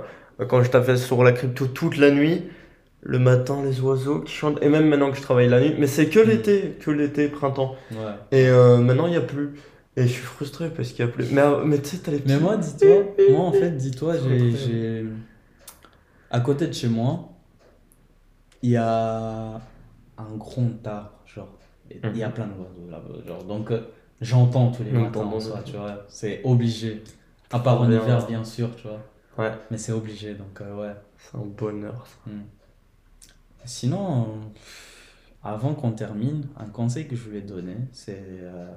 quand 0.48 0.64
je 0.64 0.70
taffais 0.70 0.98
sur 0.98 1.24
la 1.24 1.32
crypto 1.32 1.68
toute 1.68 1.98
la 1.98 2.12
nuit, 2.12 2.44
le 3.04 3.20
matin, 3.20 3.64
les 3.64 3.80
oiseaux 3.82 4.20
qui 4.22 4.34
chantent, 4.34 4.62
et 4.62 4.70
même 4.70 4.88
maintenant 4.88 5.10
que 5.12 5.18
je 5.18 5.22
travaille 5.22 5.50
la 5.50 5.60
nuit, 5.60 5.74
mais 5.80 5.88
c'est 5.88 6.08
que 6.10 6.20
Mm. 6.20 6.28
l'été, 6.30 6.78
que 6.80 6.92
l'été, 6.92 7.28
printemps. 7.30 7.76
Ouais. 7.92 7.98
Et 8.32 8.48
euh, 8.48 8.78
maintenant, 8.78 9.08
il 9.08 9.12
n'y 9.12 9.18
a 9.18 9.22
plus. 9.22 9.54
Et 9.98 10.04
je 10.04 10.08
suis 10.08 10.22
frustré 10.22 10.70
parce 10.70 10.90
qu'il 10.94 11.04
n'y 11.04 11.12
a 11.12 11.14
plus. 11.14 11.32
Mais, 11.32 11.42
euh, 11.42 11.64
mais 11.66 11.80
tu 11.82 11.90
sais, 11.90 11.98
t'as 11.98 12.12
les 12.12 12.20
petits. 12.20 12.34
Mais 12.34 12.40
moi, 12.40 12.56
dis-toi, 12.58 13.04
moi 13.32 13.40
en 13.46 13.52
fait, 13.52 13.72
dis-toi, 13.72 14.16
j'ai, 14.18 15.06
À 16.30 16.40
côté 16.40 16.68
de 16.68 16.74
chez 16.74 16.88
moi, 16.88 17.30
il 18.62 18.70
y 18.72 18.78
a 18.78 19.56
un 20.18 20.36
grand 20.38 20.70
arbre, 20.86 21.12
genre. 21.26 21.50
Il 21.90 22.18
y 22.18 22.24
a 22.24 22.28
Mhm. 22.30 22.34
plein 22.34 22.48
d'oiseaux 22.48 22.90
là-bas, 22.90 23.26
genre. 23.28 23.44
Donc, 23.44 23.72
euh, 23.72 23.82
j'entends 24.22 24.72
tous 24.72 24.84
les 24.84 24.92
matins 24.92 25.08
en 25.20 25.24
t'entends 25.24 25.40
soi, 25.42 25.58
des- 25.66 25.72
tu 25.72 25.78
vois. 25.78 26.06
C'est 26.08 26.42
obligé. 26.46 27.04
À 27.52 27.60
part 27.60 27.82
en 27.82 27.92
hiver, 27.92 28.26
bien 28.28 28.44
sûr, 28.46 28.74
tu 28.78 28.88
vois. 28.88 29.00
Ouais, 29.38 29.52
Mais 29.72 29.78
c'est 29.78 29.92
obligé, 29.92 30.36
donc 30.36 30.62
euh, 30.62 30.76
ouais. 30.82 30.94
c'est 31.18 31.38
un 31.38 31.42
bonheur. 31.46 32.06
ça. 32.08 32.32
Hmm. 32.32 32.44
Sinon, 33.66 34.52
avant 35.44 35.74
qu'on 35.74 35.92
termine, 35.92 36.48
un 36.58 36.68
conseil 36.68 37.08
que 37.08 37.16
je 37.16 37.24
voulais 37.24 37.42
donner, 37.42 37.78
c'est 37.92 38.20
euh, 38.20 38.68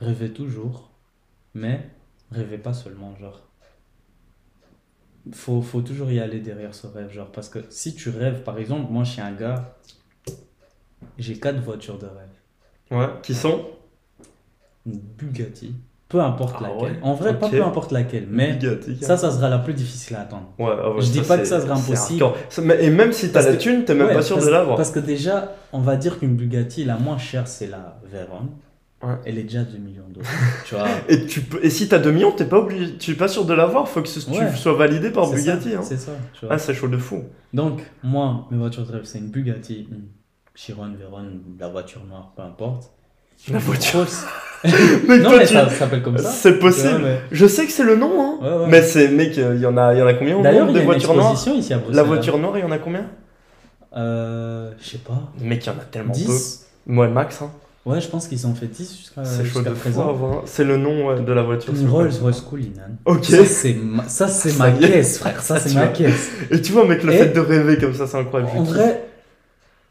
rêver 0.00 0.32
toujours, 0.32 0.90
mais 1.54 1.90
rêvez 2.30 2.58
pas 2.58 2.74
seulement, 2.74 3.14
genre. 3.16 3.40
Faut, 5.32 5.62
faut 5.62 5.82
toujours 5.82 6.10
y 6.10 6.18
aller 6.18 6.40
derrière 6.40 6.74
ce 6.74 6.86
rêve, 6.86 7.10
genre, 7.10 7.30
parce 7.30 7.48
que 7.48 7.60
si 7.70 7.94
tu 7.94 8.08
rêves, 8.10 8.42
par 8.42 8.58
exemple, 8.58 8.90
moi 8.90 9.04
je 9.04 9.12
suis 9.12 9.20
un 9.20 9.32
gars, 9.32 9.76
j'ai 11.18 11.38
quatre 11.38 11.60
voitures 11.60 11.98
de 11.98 12.06
rêve. 12.06 12.28
Ouais, 12.90 13.20
qui 13.22 13.34
sont? 13.34 13.70
Une 14.84 14.98
Bugatti, 14.98 15.74
peu 16.12 16.20
importe 16.20 16.54
Ah 16.58 16.62
laquelle. 16.68 16.92
ouais 16.96 16.98
En 17.02 17.14
vrai, 17.14 17.36
pas 17.38 17.48
peu 17.48 17.64
importe 17.64 17.90
laquelle, 17.90 18.26
mais 18.30 18.58
ça, 19.00 19.16
ça 19.16 19.30
sera 19.32 19.48
la 19.48 19.58
plus 19.58 19.72
difficile 19.74 20.14
à 20.16 20.20
attendre. 20.20 20.52
Ouais, 20.58 20.66
ah 20.80 20.90
ouais, 20.90 21.00
Je 21.00 21.10
dis 21.10 21.22
pas 21.22 21.38
que 21.38 21.44
ça 21.46 21.60
sera 21.60 21.74
impossible. 21.74 22.24
Et 22.80 22.90
même 22.90 23.12
si 23.12 23.28
t'as 23.28 23.40
Parce 23.40 23.46
la 23.46 23.56
thune, 23.56 23.84
t'es 23.84 23.94
même 23.94 24.08
Ouais, 24.08 24.14
pas 24.14 24.22
sûr 24.22 24.36
parce- 24.36 24.46
de 24.46 24.52
l'avoir. 24.52 24.76
Parce 24.76 24.90
que 24.90 25.00
déjà, 25.00 25.54
on 25.72 25.80
va 25.80 25.96
dire 25.96 26.18
qu'une 26.18 26.36
Bugatti, 26.36 26.84
la 26.84 26.96
moins 26.98 27.16
chère, 27.18 27.48
c'est 27.48 27.66
la 27.66 27.98
Veyron. 28.04 28.48
Ouais. 29.02 29.14
Elle 29.24 29.38
est 29.38 29.42
déjà 29.42 29.60
à 29.60 29.64
2 29.64 29.78
millions 29.78 30.04
d'euros. 30.10 30.24
tu 30.64 30.76
vois. 30.76 30.86
Et, 31.08 31.26
tu 31.26 31.40
peux... 31.40 31.58
et 31.64 31.70
si 31.70 31.88
t'as 31.88 31.98
2 31.98 32.12
millions, 32.12 32.30
t'es 32.30 32.44
pas 32.44 32.58
obligé, 32.58 32.96
tu 32.98 33.10
es 33.10 33.14
pas 33.14 33.26
sûr 33.26 33.44
de 33.44 33.52
l'avoir, 33.52 33.88
faut 33.88 34.00
que 34.00 34.06
ce- 34.08 34.30
Ouais. 34.30 34.48
tu 34.52 34.56
sois 34.56 34.74
validé 34.74 35.10
par 35.10 35.28
Bugatti. 35.28 35.74
hein. 35.74 35.80
C'est 35.82 35.96
ça, 35.96 36.12
tu 36.38 36.46
vois. 36.46 36.54
Ah, 36.54 36.58
c'est 36.58 36.72
chaud 36.74 36.86
de 36.88 36.98
fou. 36.98 37.24
Donc, 37.52 37.80
moi, 38.04 38.46
mes 38.52 38.58
voitures 38.58 38.86
de 38.86 38.92
rêve, 38.92 39.02
c'est 39.04 39.18
une 39.18 39.30
Bugatti, 39.30 39.88
une 39.90 40.02
Chiron, 40.54 40.92
Veyron, 40.96 41.24
la 41.58 41.68
voiture 41.68 42.04
noire, 42.08 42.32
peu 42.36 42.42
importe. 42.42 42.92
La 43.50 43.58
voiture- 43.58 44.06
Mec, 44.64 45.22
non, 45.22 45.30
toi, 45.30 45.38
mais 45.40 45.46
tu- 45.46 45.54
ça 45.54 45.68
s'appelle 45.70 46.02
comme 46.02 46.16
ça. 46.18 46.30
C'est 46.30 46.58
possible. 46.60 47.00
Mais- 47.02 47.18
Je 47.32 47.46
sais 47.48 47.66
que 47.66 47.72
c'est 47.72 47.82
le 47.82 47.96
nom, 47.96 48.12
hein. 48.20 48.38
Ouais, 48.40 48.62
ouais. 48.62 48.66
Mais 48.70 48.82
c'est, 48.82 49.08
mec, 49.08 49.36
il 49.36 49.58
y 49.60 49.66
en 49.66 49.76
a, 49.76 49.92
il 49.92 49.98
y 49.98 50.02
en 50.02 50.06
a 50.06 50.14
combien 50.14 50.36
au 50.36 50.42
monde 50.42 50.76
voitures 50.78 51.14
noires 51.14 51.34
ici 51.34 51.72
à. 51.74 51.80
La 51.90 52.02
voiture 52.04 52.38
noire, 52.38 52.56
il 52.56 52.60
y 52.60 52.64
en 52.64 52.70
a 52.70 52.78
combien? 52.78 53.06
Euh, 53.96 54.70
je 54.80 54.88
sais 54.90 54.98
pas. 54.98 55.32
Mec, 55.40 55.64
il 55.66 55.68
y 55.68 55.70
en 55.70 55.78
a 55.80 55.84
tellement 55.90 56.12
10 56.12 56.26
peu. 56.86 56.92
Moi, 56.92 57.08
max, 57.08 57.42
hein. 57.42 57.50
Ouais, 57.84 58.00
je 58.00 58.06
pense 58.06 58.28
qu'ils 58.28 58.46
ont 58.46 58.54
fait 58.54 58.66
10 58.68 58.96
jusqu'à 58.96 59.24
fou 59.24 59.62
présent. 59.74 60.12
voir. 60.12 60.42
C'est 60.46 60.62
le 60.62 60.76
nom 60.76 61.08
ouais, 61.08 61.20
de 61.20 61.32
la 61.32 61.42
voiture. 61.42 61.74
Une 61.74 61.88
Rolls 61.88 62.12
Royce 62.22 62.40
Cullinan. 62.48 62.82
Ok. 63.04 63.24
Ça, 63.24 63.44
c'est 63.44 63.74
ma, 63.74 64.08
ça, 64.08 64.28
c'est 64.28 64.50
Ça 64.50 64.70
ma 64.70 64.70
caisse, 64.70 65.18
frère. 65.18 65.42
Ça, 65.42 65.58
c'est 65.60 65.74
ma 65.74 65.88
caisse. 65.88 66.30
Et 66.52 66.62
tu 66.62 66.70
vois, 66.70 66.86
mec, 66.86 67.02
le 67.02 67.12
Et- 67.12 67.18
fait 67.18 67.28
de 67.30 67.40
rêver 67.40 67.78
comme 67.78 67.94
ça, 67.94 68.06
c'est 68.06 68.16
incroyable. 68.18 68.52
En 68.56 68.62
vrai, 68.62 69.02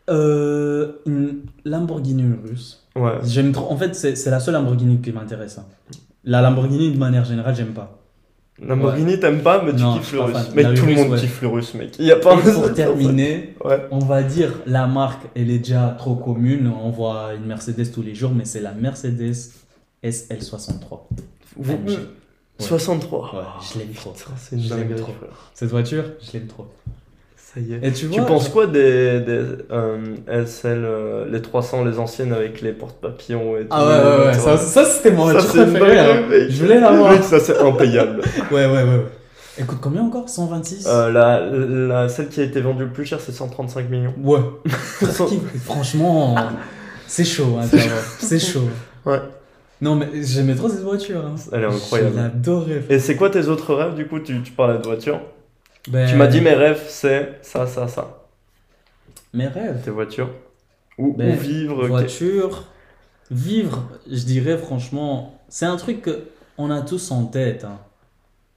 euh, 0.10 0.94
une 1.06 1.42
Lamborghini 1.66 2.24
russe. 2.48 2.81
Ouais. 2.96 3.14
J'aime 3.24 3.52
trop. 3.52 3.72
En 3.72 3.78
fait, 3.78 3.96
c'est 3.96 4.30
la 4.30 4.40
seule 4.40 4.54
Lamborghini 4.56 5.00
qui 5.02 5.12
m'intéresse. 5.12 5.58
hein. 5.58 5.66
La 6.24 6.42
Lamborghini, 6.42 6.92
de 6.92 6.98
manière 6.98 7.26
générale, 7.26 7.56
j'aime 7.56 7.74
pas. 7.74 7.98
Lamborghini, 8.62 9.20
t'aimes 9.20 9.42
pas, 9.42 9.64
mais 9.64 9.74
tu 9.74 9.82
Non, 9.82 9.98
kiffes 9.98 10.14
le 10.14 10.22
russe. 10.22 10.34
fan. 10.38 10.56
La 10.56 10.74
tout 10.74 10.86
le 10.86 10.94
monde 10.94 11.10
ouais. 11.10 11.20
kiffe 11.20 11.42
le 11.42 11.48
russe, 11.48 11.74
mec. 11.74 11.96
Il 11.98 12.06
y 12.06 12.12
a 12.12 12.18
pas 12.18 12.36
Et 12.38 12.52
pour 12.52 12.74
terminer, 12.74 13.56
Ouais. 13.66 13.88
on 13.90 14.00
va 14.00 14.22
dire 14.22 14.52
la 14.68 14.86
marque, 14.86 15.24
elle 15.36 15.50
est 15.50 15.58
déjà 15.60 15.96
trop 15.98 16.16
commune. 16.16 16.72
On 16.84 16.92
voit 16.92 17.34
une 17.36 17.46
Mercedes 17.46 17.92
tous 17.92 18.04
les 18.04 18.14
jours, 18.14 18.32
mais 18.36 18.46
c'est 18.46 18.60
la 18.60 18.74
Mercedes 18.74 19.34
SL63. 20.04 21.08
Vous- 21.58 21.74
AMG. 21.74 21.98
63. 22.60 23.34
Ouais, 23.34 23.42
je 23.74 23.80
l'aime 23.80 23.94
trop. 23.94 24.14
C'est. 24.38 24.58
Cette 25.56 25.70
voiture, 25.70 26.04
je 26.22 26.32
l'aime 26.38 26.48
trop. 26.48 26.68
Ça 27.54 27.60
y 27.60 27.74
est. 27.74 27.80
Et 27.86 27.92
tu 27.92 28.06
vois, 28.06 28.16
Tu 28.16 28.22
penses 28.24 28.48
quoi 28.50 28.66
des, 28.68 29.20
des 29.20 29.42
euh, 29.72 29.98
SL, 30.46 30.84
euh, 30.86 31.26
les 31.30 31.42
300, 31.42 31.84
les 31.84 32.00
anciennes 32.00 32.32
avec 32.32 32.62
les 32.62 32.72
porte-papillons 32.72 33.58
et 33.58 33.62
tout? 33.62 33.68
Ah 33.72 33.86
ouais, 33.86 34.20
ouais, 34.20 34.26
ouais. 34.28 34.58
Ça, 34.58 34.86
c'était 34.86 35.12
mon 35.12 35.26
préférée. 35.34 35.66
dinguerie, 35.72 35.98
hein. 36.00 36.46
Je 36.50 36.62
voulais 36.64 36.80
l'avoir. 36.80 37.22
Ça 37.24 37.40
c'est 37.40 37.58
impayable. 37.60 38.22
Ouais, 38.52 38.66
ouais, 38.66 38.72
ouais. 38.72 38.84
ouais. 38.84 39.06
Écoute, 39.60 39.80
combien 39.82 40.02
encore? 40.04 40.30
126 40.30 40.88
Euh, 40.88 41.12
la, 41.12 41.42
la, 41.46 42.10
celle 42.10 42.30
qui 42.30 42.40
a 42.40 42.44
été 42.46 42.62
vendue 42.62 42.86
le 42.86 42.90
plus 42.92 43.06
cher, 43.06 43.20
c'est 43.20 43.34
135 43.34 43.90
millions. 43.90 44.14
Ouais. 44.24 44.40
Franchement, 45.66 46.36
c'est 47.06 47.26
chaud, 47.26 47.58
hein. 47.60 47.66
C'est 48.20 48.40
chaud. 48.40 48.70
Ouais. 49.06 49.20
Non, 49.82 49.96
mais 49.96 50.08
j'aimais 50.22 50.56
trop 50.56 50.70
cette 50.70 50.84
voiture. 50.84 51.20
Hein. 51.26 51.36
Elle 51.52 51.64
est 51.64 51.66
incroyable. 51.66 52.12
Je 52.16 52.22
l'adorais. 52.22 52.84
Et 52.90 53.00
c'est 53.00 53.16
quoi 53.16 53.30
tes 53.30 53.48
autres 53.48 53.74
rêves 53.74 53.96
du 53.96 54.08
coup? 54.08 54.20
Tu, 54.20 54.42
tu 54.42 54.52
parlais 54.52 54.78
de 54.78 54.84
voiture. 54.84 55.20
Ben, 55.88 56.08
Tu 56.08 56.16
m'as 56.16 56.28
dit 56.28 56.42
mes 56.42 56.54
rêves 56.54 56.84
c'est 56.88 57.40
ça, 57.42 57.66
ça, 57.68 57.88
ça. 57.88 58.26
Mes 59.34 59.48
rêves? 59.48 59.82
Tes 59.84 59.92
voitures. 59.92 60.30
Ou, 60.98 61.14
Ben, 61.14 61.36
ou 61.36 61.40
vivre. 61.40 61.88
Voiture. 61.88 62.66
Vivre, 63.32 63.90
je 64.10 64.24
dirais 64.24 64.58
franchement, 64.58 65.40
c'est 65.48 65.66
un 65.66 65.78
truc 65.78 66.02
que 66.02 66.28
on 66.58 66.70
a 66.70 66.82
tous 66.82 67.12
en 67.12 67.26
tête. 67.26 67.64
hein. 67.64 67.80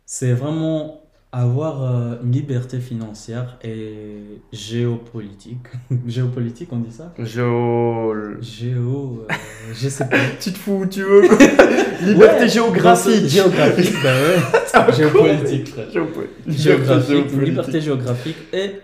C'est 0.04 0.32
vraiment 0.32 1.03
avoir 1.42 1.82
euh, 1.82 2.16
une 2.22 2.32
liberté 2.32 2.78
financière 2.80 3.58
et 3.62 4.40
géopolitique. 4.52 5.66
géopolitique, 6.06 6.68
on 6.72 6.78
dit 6.78 6.92
ça? 6.92 7.12
Géo. 7.18 8.12
Géo. 8.40 9.26
euh, 9.30 9.34
je 9.74 9.88
sais 9.88 10.08
pas. 10.08 10.16
Tu 10.40 10.52
te 10.52 10.58
fous 10.58 10.80
où 10.82 10.86
tu 10.86 11.02
veux. 11.02 11.22
Liberté 12.06 12.42
Ouais, 12.42 12.48
géographique. 12.48 13.26
Géographique, 13.26 13.94
bah 14.02 14.10
ouais. 14.14 14.92
Géopolitique, 14.92 15.68
frère. 15.68 15.90
Géopolitique. 15.90 16.58
Géographique, 16.58 17.32
liberté 17.32 17.80
géographique 17.80 18.36
et 18.52 18.80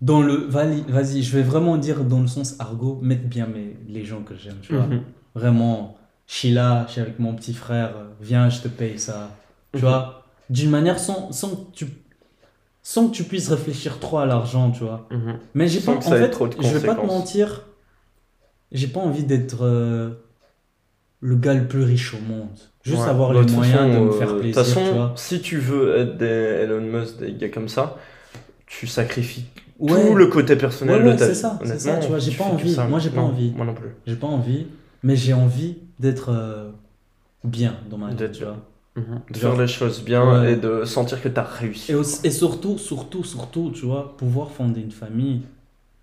dans 0.00 0.20
le 0.22 0.34
vas-y, 0.48 1.22
je 1.22 1.36
vais 1.36 1.42
vraiment 1.42 1.76
dire 1.76 2.02
dans 2.04 2.20
le 2.20 2.26
sens 2.26 2.56
argot, 2.58 2.98
mettre 3.02 3.24
bien 3.24 3.46
mes, 3.46 3.76
les 3.88 4.04
gens 4.04 4.22
que 4.22 4.34
j'aime, 4.36 4.56
tu 4.62 4.74
vois. 4.74 4.86
Mhm. 4.86 5.02
Vraiment, 5.34 5.96
je 6.26 6.34
suis 6.34 6.50
là, 6.50 6.84
je 6.88 6.92
suis 6.92 7.00
avec 7.00 7.18
mon 7.18 7.34
petit 7.34 7.54
frère, 7.54 7.94
viens, 8.20 8.48
je 8.48 8.60
te 8.62 8.68
paye 8.68 8.98
ça. 8.98 9.30
Tu 9.72 9.78
Mhm. 9.78 9.88
vois, 9.88 10.21
d'une 10.50 10.70
manière 10.70 10.98
sans, 10.98 11.32
sans 11.32 11.50
que 11.50 11.72
tu 11.72 11.86
sans 12.84 13.08
que 13.08 13.14
tu 13.14 13.22
puisses 13.24 13.48
réfléchir 13.48 14.00
trop 14.00 14.18
à 14.18 14.26
l'argent, 14.26 14.70
tu 14.72 14.82
vois. 14.82 15.06
Mhm. 15.10 15.38
Mais 15.54 15.68
j'ai 15.68 15.80
pas 15.80 15.92
en 15.92 16.00
fait, 16.00 16.30
trop 16.30 16.48
de 16.48 16.56
je 16.60 16.76
vais 16.76 16.86
pas 16.86 16.96
te 16.96 17.06
mentir, 17.06 17.62
j'ai 18.72 18.88
pas 18.88 19.00
envie 19.00 19.22
d'être 19.24 19.64
euh, 19.64 20.10
le 21.20 21.36
gars 21.36 21.54
le 21.54 21.68
plus 21.68 21.84
riche 21.84 22.14
au 22.14 22.18
monde. 22.20 22.48
Juste 22.82 23.02
Ouais. 23.02 23.08
avoir 23.08 23.32
Bah, 23.32 23.42
les 23.42 23.52
moyens 23.52 23.78
façon, 23.78 23.92
de 23.94 23.98
me 24.04 24.08
euh, 24.08 24.18
faire 24.18 24.34
De 24.34 24.38
plaisir, 24.40 24.62
toute 24.62 24.64
façon, 24.72 24.84
tu 24.88 24.94
vois. 24.94 25.12
si 25.14 25.40
tu 25.40 25.58
veux 25.58 25.96
être 25.96 26.16
des 26.18 26.26
Elon 26.26 26.80
Musk, 26.80 27.18
des 27.18 27.34
gars 27.34 27.48
comme 27.48 27.68
ça, 27.68 27.96
tu 28.66 28.86
sacrifies 28.88 29.44
Ouais. 29.78 30.08
tout 30.08 30.14
le 30.14 30.26
côté 30.26 30.56
personnel 30.56 31.02
Ouais, 31.04 31.12
de 31.12 31.18
ta 31.18 31.26
c'est 31.26 31.32
vie. 31.32 31.38
ça, 31.38 31.58
c'est 31.64 31.78
ça, 31.80 31.96
tu 31.98 32.08
vois, 32.08 32.18
j'ai 32.18 32.32
pas 32.32 32.44
envie. 32.44 32.76
Moi, 32.88 32.98
j'ai 32.98 33.10
pas 33.10 33.16
Non, 33.20 33.28
envie. 33.28 33.52
Moi 33.56 33.66
non 33.66 33.74
plus. 33.74 33.90
J'ai 34.06 34.16
pas 34.16 34.26
envie, 34.28 34.66
mais 35.04 35.14
j'ai 35.16 35.34
envie 35.34 35.78
d'être 36.00 36.30
euh, 36.32 36.70
bien 37.44 37.76
dans 37.90 37.98
ma 37.98 38.10
vie, 38.10 38.30
tu 38.32 38.44
vois. 38.44 38.56
Mhm. 38.94 39.22
De 39.30 39.38
faire 39.38 39.56
les 39.56 39.66
choses 39.68 40.02
bien 40.02 40.42
Ouais. 40.42 40.52
et 40.52 40.56
de 40.56 40.84
sentir 40.84 41.22
que 41.22 41.28
tu 41.28 41.38
as 41.40 41.44
réussi. 41.44 41.92
Et, 41.92 41.94
aussi- 41.94 42.20
et 42.26 42.30
surtout, 42.30 42.76
surtout, 42.78 43.24
surtout, 43.24 43.70
tu 43.74 43.86
vois, 43.86 44.16
pouvoir 44.18 44.50
fonder 44.50 44.80
une 44.82 44.90
famille, 44.92 45.42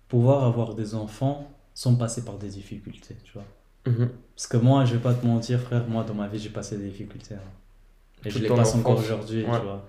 pouvoir 0.08 0.44
avoir 0.44 0.74
des 0.74 0.94
enfants 0.96 1.48
sans 1.72 1.94
passer 1.94 2.24
par 2.24 2.36
des 2.36 2.48
difficultés, 2.48 3.16
tu 3.22 3.32
vois. 3.32 3.44
Mhm. 3.86 4.10
Parce 4.34 4.46
que 4.48 4.56
moi, 4.56 4.84
je 4.84 4.94
vais 4.94 5.00
pas 5.00 5.14
te 5.14 5.24
mentir, 5.24 5.60
frère, 5.60 5.86
moi, 5.88 6.02
dans 6.04 6.14
ma 6.14 6.26
vie, 6.26 6.38
j'ai 6.40 6.48
passé 6.50 6.76
des 6.76 6.88
difficultés. 6.88 7.36
hein. 7.36 7.38
Et 8.24 8.30
je 8.30 8.38
les 8.40 8.48
passe 8.48 8.74
encore 8.74 8.98
aujourd'hui, 8.98 9.44
Ouais. 9.44 9.58
tu 9.58 9.64
vois. 9.64 9.82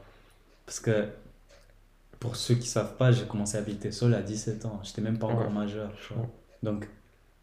Parce 0.65 0.80
que, 0.80 1.07
pour 2.19 2.36
ceux 2.36 2.56
qui 2.56 2.68
savent 2.68 2.95
pas, 2.98 3.11
j'ai 3.11 3.26
commencé 3.26 3.57
à 3.57 3.61
habiter 3.61 3.91
seul 3.91 4.14
à 4.14 4.22
17 4.22 4.64
ans. 4.65 4.80
J'étais 4.84 5.02
même 5.02 5.18
pas 5.18 5.28
encore 5.28 5.48
Ouais. 5.48 5.53
majeur, 5.53 5.91
tu 6.07 6.14
vois. 6.14 6.28
Donc, 6.64 6.88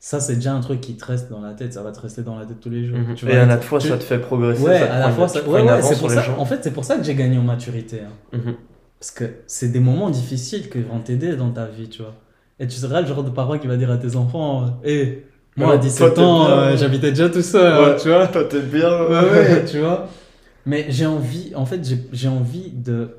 ça, 0.01 0.21
c'est 0.21 0.37
déjà 0.37 0.53
un 0.55 0.61
truc 0.61 0.81
qui 0.81 0.97
te 0.97 1.05
reste 1.05 1.29
dans 1.31 1.41
la 1.41 1.53
tête. 1.55 1.73
Ça 1.73 1.83
va 1.83 1.91
te 1.93 2.01
rester 2.01 2.23
dans 2.23 2.39
la 2.39 2.47
tête 2.47 2.61
tous 2.61 2.71
les 2.71 2.85
jours. 2.85 2.99
Mhm. 2.99 3.15
tu 3.17 3.29
Et 3.29 3.37
à 3.37 3.47
la 3.47 3.59
fois, 3.59 3.79
Tu- 3.81 3.89
ça 3.89 3.99
te 3.99 4.05
fait 4.05 4.19
progresser. 4.19 4.63
Ouais, 4.63 4.79
ça 4.79 4.87
te 4.87 4.93
à 4.93 4.99
la 5.01 5.11
fois, 5.11 5.25
une- 5.25 5.29
ça... 5.31 5.43
ouais, 5.49 5.63
ouais, 5.63 5.83
c'est 5.83 5.99
pour 5.99 6.11
ça. 6.11 6.23
gens. 6.23 6.39
En 6.39 6.45
fait, 6.45 6.59
c'est 6.63 6.71
pour 6.73 6.85
ça 6.85 6.97
que 6.97 7.03
j'ai 7.05 7.15
gagné 7.15 7.37
en 7.39 7.43
maturité. 7.43 8.01
hein. 8.03 8.37
Mhm. 8.39 8.55
Parce 9.01 9.11
que 9.13 9.25
c'est 9.47 9.69
des 9.73 9.81
moments 9.81 10.11
difficiles 10.11 10.69
qui 10.71 10.81
vont 10.81 11.01
t'aider 11.01 11.37
dans 11.37 11.51
ta 11.51 11.67
vie, 11.67 11.89
tu 11.89 12.03
vois. 12.03 12.15
Et 12.61 12.67
tu 12.67 12.77
seras 12.77 13.01
le 13.01 13.07
genre 13.07 13.23
de 13.25 13.31
parent 13.31 13.59
qui 13.59 13.67
va 13.69 13.77
dire 13.77 13.91
à 13.91 13.97
tes 13.97 14.17
enfants 14.17 14.81
Hé, 14.85 15.25
moi 15.57 15.69
Ouais, 15.69 15.75
à 15.75 15.79
17 15.79 16.15
toi, 16.15 16.25
ans, 16.25 16.49
euh, 16.51 16.77
j'habitais 16.77 17.11
déjà 17.11 17.29
tout 17.29 17.43
seul, 17.43 17.97
tu 18.01 18.09
vois. 18.09 18.27
Toi, 18.29 18.45
t'es 18.45 18.61
bien. 18.61 18.89
Ouais, 19.07 19.65
tu 19.71 19.79
vois. 19.81 20.09
Mais 20.67 20.87
j'ai 20.91 21.07
envie, 21.07 21.53
en 21.57 21.65
fait, 21.67 21.81
j'ai 22.13 22.29
envie 22.29 22.71
de 22.71 23.11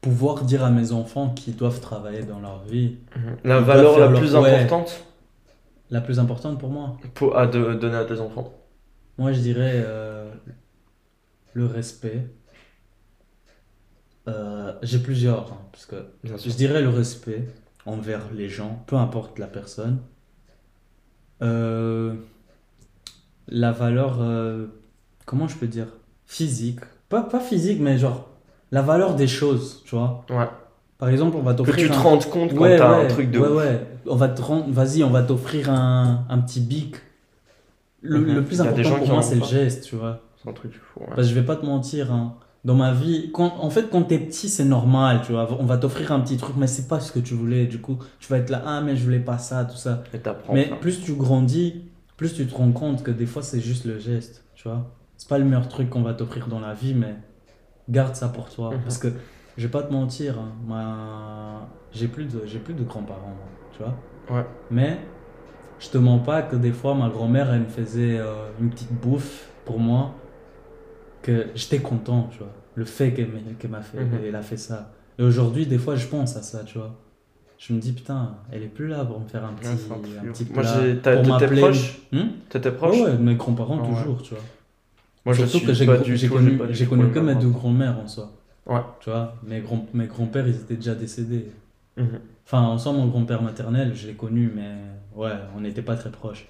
pouvoir 0.00 0.42
dire 0.44 0.64
à 0.64 0.70
mes 0.70 0.92
enfants 0.92 1.30
qu'ils 1.30 1.56
doivent 1.56 1.80
travailler 1.80 2.22
dans 2.22 2.40
leur 2.40 2.62
vie. 2.70 2.96
La 3.44 3.58
Ils 3.58 3.64
valeur 3.64 3.98
la 3.98 4.08
plus 4.08 4.32
leur- 4.32 4.44
importante 4.44 5.04
La 5.90 6.00
plus 6.02 6.18
importante 6.18 6.58
pour 6.60 6.68
moi, 6.70 6.96
pour, 7.14 7.36
à 7.38 7.46
de- 7.46 7.74
donner 7.74 7.96
à 7.96 8.04
tes 8.04 8.20
enfants. 8.20 8.52
moi 9.16 9.32
je 9.32 9.40
dirais 9.40 9.72
euh, 9.86 10.30
le 11.54 11.66
respect. 11.66 12.26
Euh, 14.28 14.74
j'ai 14.82 14.98
plusieurs, 14.98 15.52
hein, 15.52 15.58
parce 15.72 15.86
que. 15.86 15.96
Je 16.24 16.50
dirais 16.54 16.82
le 16.82 16.90
respect 16.90 17.48
envers 17.86 18.20
les 18.34 18.48
gens, 18.50 18.82
peu 18.86 18.96
importe 18.96 19.38
la 19.38 19.46
personne. 19.46 20.00
Euh, 21.42 22.14
la 23.46 23.72
valeur, 23.72 24.18
comment 25.24 25.48
je 25.48 25.56
peux 25.56 25.66
dire? 25.68 25.86
Physique. 26.26 26.80
Pas, 27.08 27.22
pas 27.22 27.40
physique, 27.40 27.80
mais 27.80 27.96
genre 27.96 28.28
la 28.70 28.82
valeur 28.82 29.14
des 29.14 29.26
choses, 29.26 29.82
tu 29.86 29.94
vois? 29.94 30.26
Ouais. 30.28 30.46
Par 30.98 31.08
exemple, 31.08 31.36
on 31.38 31.42
va 31.42 31.52
Que 31.52 31.58
t'offrir 31.58 31.76
tu 31.76 31.88
te 31.88 31.94
un- 31.94 32.00
rendes 32.02 32.24
compte 32.28 32.54
quand 32.54 32.60
Ouais, 32.60 32.76
t'as 32.76 32.98
ouais, 32.98 33.04
un 33.06 33.08
truc 33.08 33.30
de 33.30 33.38
ouais, 33.38 33.48
ouais. 33.48 33.86
On 34.10 34.16
va 34.16 34.28
te 34.28 34.40
rendre... 34.42 34.66
Vas-y, 34.70 35.02
on 35.04 35.10
va 35.10 35.22
t'offrir 35.22 35.70
un, 35.70 36.24
un 36.28 36.38
petit 36.38 36.60
bic. 36.60 36.96
Le, 38.00 38.18
Mhm. 38.20 38.34
le 38.36 38.44
plus 38.44 38.60
a 38.60 38.64
des 38.64 38.68
important 38.70 38.88
gens 38.90 38.98
pour 38.98 39.08
moi, 39.14 39.22
c'est 39.22 39.34
le 39.36 39.44
geste, 39.44 39.84
tu 39.84 39.96
vois. 39.96 40.20
C'est 40.42 40.48
un 40.48 40.52
truc 40.52 40.72
fou. 40.74 41.00
ouais. 41.00 41.06
Parce 41.08 41.22
que 41.22 41.34
je 41.34 41.34
vais 41.34 41.44
pas 41.46 41.56
te 41.56 41.66
mentir, 41.66 42.12
hein. 42.12 42.36
Dans 42.64 42.74
ma 42.74 42.92
vie, 42.92 43.30
quand, 43.32 43.54
en 43.60 43.70
fait, 43.70 43.88
quand 43.90 44.02
t'es 44.02 44.18
petit, 44.18 44.48
c'est 44.48 44.64
normal, 44.64 45.20
tu 45.24 45.32
vois. 45.32 45.48
On 45.60 45.64
va 45.64 45.78
t'offrir 45.78 46.10
un 46.12 46.20
petit 46.20 46.36
truc, 46.36 46.56
mais 46.56 46.66
c'est 46.66 46.88
pas 46.88 47.00
ce 47.00 47.12
que 47.12 47.18
tu 47.20 47.34
voulais. 47.34 47.66
Du 47.66 47.80
coup, 47.80 47.98
tu 48.20 48.28
vas 48.28 48.38
être 48.38 48.50
là, 48.50 48.62
ah, 48.66 48.80
mais 48.80 48.96
je 48.96 49.04
voulais 49.04 49.20
pas 49.20 49.38
ça, 49.38 49.64
tout 49.64 49.76
ça. 49.76 50.02
Et 50.14 50.18
mais 50.52 50.70
plus 50.80 51.00
tu 51.00 51.14
grandis, 51.14 51.84
plus 52.16 52.34
tu 52.34 52.46
te 52.46 52.54
rends 52.54 52.72
compte 52.72 53.02
que 53.04 53.10
des 53.12 53.26
fois, 53.26 53.42
c'est 53.42 53.60
juste 53.60 53.84
le 53.84 53.98
geste, 53.98 54.44
tu 54.54 54.68
vois. 54.68 54.90
C'est 55.16 55.28
pas 55.28 55.38
le 55.38 55.44
meilleur 55.44 55.68
truc 55.68 55.88
qu'on 55.90 56.02
va 56.02 56.14
t'offrir 56.14 56.48
dans 56.48 56.60
la 56.60 56.74
vie, 56.74 56.94
mais 56.94 57.14
garde 57.88 58.14
ça 58.16 58.28
pour 58.28 58.48
toi. 58.50 58.70
Mhm. 58.74 58.80
Parce 58.82 58.98
que, 58.98 59.08
je 59.56 59.62
vais 59.64 59.70
pas 59.70 59.82
te 59.82 59.92
mentir, 59.92 60.38
hein, 60.38 60.52
ma- 60.66 61.68
j'ai 61.92 62.06
plus 62.08 62.26
de, 62.26 62.38
plus 62.38 62.74
de 62.74 62.84
grands-parents, 62.84 63.20
moi, 63.22 63.48
tu 63.78 63.82
vois. 63.84 63.94
Ouais. 64.38 64.44
Mais, 64.70 64.98
je 65.80 65.88
te 65.88 65.96
mens 65.98 66.18
pas 66.18 66.42
que 66.42 66.56
des 66.56 66.72
fois, 66.72 66.94
ma 66.94 67.08
grand-mère, 67.08 67.50
elle 67.52 67.60
me 67.60 67.68
faisait 67.68 68.18
euh, 68.18 68.48
une 68.60 68.68
petite 68.70 68.92
bouffe 68.92 69.48
pour 69.64 69.78
moi 69.78 70.12
que 71.22 71.46
j'étais 71.54 71.78
content, 71.78 72.28
tu 72.32 72.38
vois. 72.38 72.52
Le 72.74 72.84
fait 72.84 73.12
qu'elle 73.12 73.30
m'a 73.70 73.80
fait, 73.82 73.98
Mhm. 74.04 74.18
elle 74.26 74.36
a 74.36 74.42
fait 74.42 74.56
ça. 74.56 74.92
Et 75.18 75.22
aujourd'hui, 75.22 75.66
des 75.66 75.78
fois, 75.78 75.96
je 75.96 76.06
pense 76.06 76.36
à 76.36 76.42
ça, 76.42 76.62
tu 76.64 76.78
vois. 76.78 76.94
Je 77.58 77.72
me 77.72 77.80
dis, 77.80 77.92
putain, 77.92 78.36
elle 78.52 78.62
est 78.62 78.68
plus 78.68 78.86
là 78.86 79.04
pour 79.04 79.18
me 79.18 79.26
faire 79.26 79.44
un 79.44 79.52
petit, 79.54 79.66
Ouais, 79.66 79.72
un 80.20 80.32
petit 80.32 80.46
Moi, 80.52 80.62
plat. 80.62 80.80
j'ai- 80.84 80.98
t'as- 80.98 81.16
pour 81.22 81.38
t'étais 81.38 81.56
proche 81.60 81.98
T'étais 82.50 82.70
proche 82.70 83.00
ouais, 83.00 83.18
mes 83.18 83.34
grands-parents, 83.34 83.80
ouais. 83.80 83.88
toujours, 84.02 84.22
tu 84.22 84.34
vois. 84.34 84.44
Moi, 85.24 85.34
je 85.34 85.44
Surtout 85.44 85.66
que 85.66 85.72
j'ai 85.72 85.86
connu, 85.86 86.16
j'ai 86.70 86.86
connu 86.86 87.10
que 87.10 87.18
mes 87.18 87.34
deux 87.34 87.48
grands-mères 87.50 87.98
en 87.98 88.06
soi. 88.06 88.30
Ouais. 88.66 88.80
Tu 89.00 89.10
vois, 89.10 89.34
mes, 89.42 89.60
grands, 89.60 89.86
mes 89.92 90.06
grands-pères, 90.06 90.46
ils 90.46 90.54
étaient 90.54 90.76
déjà 90.76 90.94
décédés. 90.94 91.46
Mhm. 91.96 92.20
Enfin, 92.48 92.62
en 92.62 92.78
soi, 92.78 92.92
mon 92.92 93.08
grand-père 93.08 93.42
maternel, 93.42 93.94
je 93.94 94.06
l'ai 94.06 94.14
connu, 94.14 94.50
mais 94.56 94.72
ouais, 95.14 95.34
on 95.54 95.60
n'était 95.60 95.82
pas 95.82 95.96
très 95.96 96.08
proches. 96.08 96.48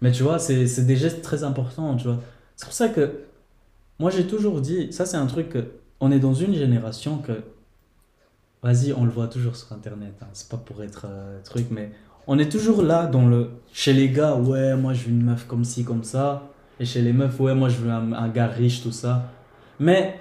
Mais 0.00 0.12
tu 0.12 0.22
vois, 0.22 0.38
c'est 0.38 0.86
des 0.86 0.96
gestes 0.96 1.20
très 1.20 1.44
importants, 1.44 1.94
tu 1.96 2.04
vois. 2.04 2.20
C'est 2.56 2.64
pour 2.64 2.72
ça 2.72 2.88
que 2.88 3.24
moi, 3.98 4.10
j'ai 4.10 4.26
toujours 4.26 4.62
dit, 4.62 4.90
ça, 4.94 5.04
c'est 5.04 5.18
un 5.18 5.26
truc 5.26 5.50
que 5.50 5.72
on 6.00 6.10
est 6.10 6.20
dans 6.20 6.32
une 6.32 6.54
génération 6.54 7.18
que, 7.18 7.42
vas-y, 8.62 8.94
on 8.94 9.04
le 9.04 9.10
voit 9.10 9.28
toujours 9.28 9.56
sur 9.56 9.70
Internet, 9.74 10.14
hein, 10.22 10.28
c'est 10.32 10.48
pas 10.48 10.56
pour 10.56 10.82
être 10.82 11.04
euh, 11.06 11.38
truc, 11.44 11.66
mais 11.70 11.92
on 12.26 12.38
est 12.38 12.50
toujours 12.50 12.82
là 12.82 13.04
dans 13.06 13.26
le, 13.26 13.50
chez 13.74 13.92
les 13.92 14.08
gars, 14.08 14.36
ouais, 14.36 14.74
moi, 14.74 14.94
je 14.94 15.04
veux 15.04 15.10
une 15.10 15.22
meuf 15.22 15.46
comme 15.46 15.64
ci, 15.64 15.84
comme 15.84 16.02
ça, 16.02 16.48
et 16.78 16.86
chez 16.86 17.02
les 17.02 17.12
meufs, 17.12 17.38
ouais, 17.40 17.54
moi, 17.54 17.68
je 17.68 17.76
veux 17.76 17.90
un 17.90 18.28
gars 18.30 18.46
riche, 18.46 18.82
tout 18.82 18.90
ça. 18.90 19.28
Mais, 19.78 20.18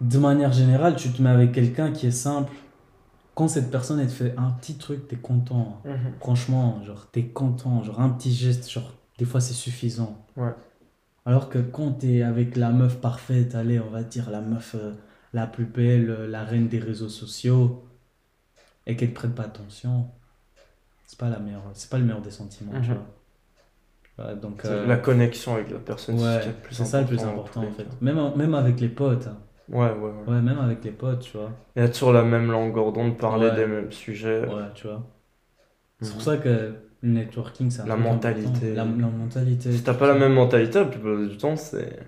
de 0.00 0.18
manière 0.18 0.52
générale, 0.52 0.94
tu 0.94 1.10
te 1.10 1.20
mets 1.20 1.30
avec 1.30 1.50
quelqu'un 1.50 1.90
qui 1.90 2.06
est 2.06 2.12
simple. 2.12 2.52
Quand 3.38 3.46
cette 3.46 3.70
personne, 3.70 4.00
elle 4.00 4.08
te 4.08 4.12
fait 4.12 4.34
un 4.36 4.50
petit 4.50 4.78
truc, 4.78 5.06
t'es 5.06 5.14
content. 5.14 5.80
Mhm. 5.84 6.14
Franchement, 6.18 6.82
genre, 6.82 7.06
t'es 7.12 7.26
content. 7.28 7.84
Genre, 7.84 8.00
un 8.00 8.08
petit 8.08 8.34
geste, 8.34 8.68
genre, 8.68 8.92
des 9.16 9.24
fois, 9.24 9.40
c'est 9.40 9.54
suffisant. 9.54 10.26
Ouais. 10.36 10.52
Alors 11.24 11.48
que 11.48 11.60
quand 11.60 11.92
t'es 11.92 12.22
avec 12.22 12.56
la 12.56 12.70
meuf 12.72 13.00
parfaite, 13.00 13.54
allez, 13.54 13.78
on 13.78 13.90
va 13.90 14.02
dire 14.02 14.28
la 14.30 14.40
meuf 14.40 14.74
euh, 14.74 14.94
la 15.32 15.46
plus 15.46 15.66
belle, 15.66 16.10
euh, 16.10 16.26
la 16.26 16.42
reine 16.42 16.66
des 16.66 16.80
réseaux 16.80 17.08
sociaux, 17.08 17.84
et 18.86 18.96
qu'elle 18.96 19.10
te 19.10 19.14
prête 19.14 19.34
pas 19.36 19.44
attention, 19.44 20.08
c'est 21.06 21.18
pas 21.20 21.28
la 21.28 21.38
meilleure, 21.38 21.62
c'est 21.74 21.90
pas 21.90 21.98
le 21.98 22.04
meilleur 22.06 22.22
des 22.22 22.32
sentiments, 22.32 22.72
tu 22.82 22.88
Mhm. 22.90 22.96
vois. 24.16 24.34
Donc, 24.34 24.64
euh, 24.64 24.84
La 24.88 24.96
connexion 24.96 25.54
avec 25.54 25.70
la 25.70 25.78
personne, 25.78 26.16
ouais, 26.18 26.40
c'est 26.72 26.84
ça 26.84 27.02
le 27.02 27.06
plus 27.06 27.22
important 27.22 27.62
en 27.62 27.70
fait. 27.70 27.86
Même, 28.00 28.34
même 28.34 28.54
avec 28.56 28.80
les 28.80 28.88
potes. 28.88 29.28
hein. 29.28 29.38
Ouais, 29.70 29.90
ouais, 29.90 29.92
ouais. 29.92 30.34
Ouais, 30.34 30.40
même 30.40 30.58
avec 30.58 30.82
les 30.84 30.90
potes, 30.92 31.20
tu 31.20 31.36
vois. 31.36 31.50
Et 31.76 31.80
être 31.82 31.94
sur 31.94 32.12
la 32.12 32.22
même 32.22 32.50
longueur 32.50 32.92
d'onde, 32.92 33.18
parler 33.18 33.48
Ouais. 33.48 33.56
des 33.56 33.66
mêmes 33.66 33.92
sujets. 33.92 34.40
Ouais, 34.46 34.62
tu 34.74 34.86
vois. 34.86 35.02
C'est 36.00 36.08
Mhm. 36.08 36.12
pour 36.14 36.22
ça 36.22 36.36
que 36.38 36.48
le 37.02 37.08
networking, 37.10 37.70
c'est 37.70 37.82
un 37.82 37.86
La 37.86 37.94
truc 37.94 38.06
mentalité. 38.06 38.46
important. 38.48 38.66
La, 38.74 38.84
la 38.84 39.08
mentalité. 39.12 39.72
Si 39.72 39.82
t'as 39.82 39.94
pas 39.94 40.06
la 40.08 40.14
même 40.14 40.32
mentalité, 40.34 40.78
la 40.78 40.84
plupart 40.86 41.16
du 41.18 41.36
temps, 41.36 41.56
c'est. 41.56 41.98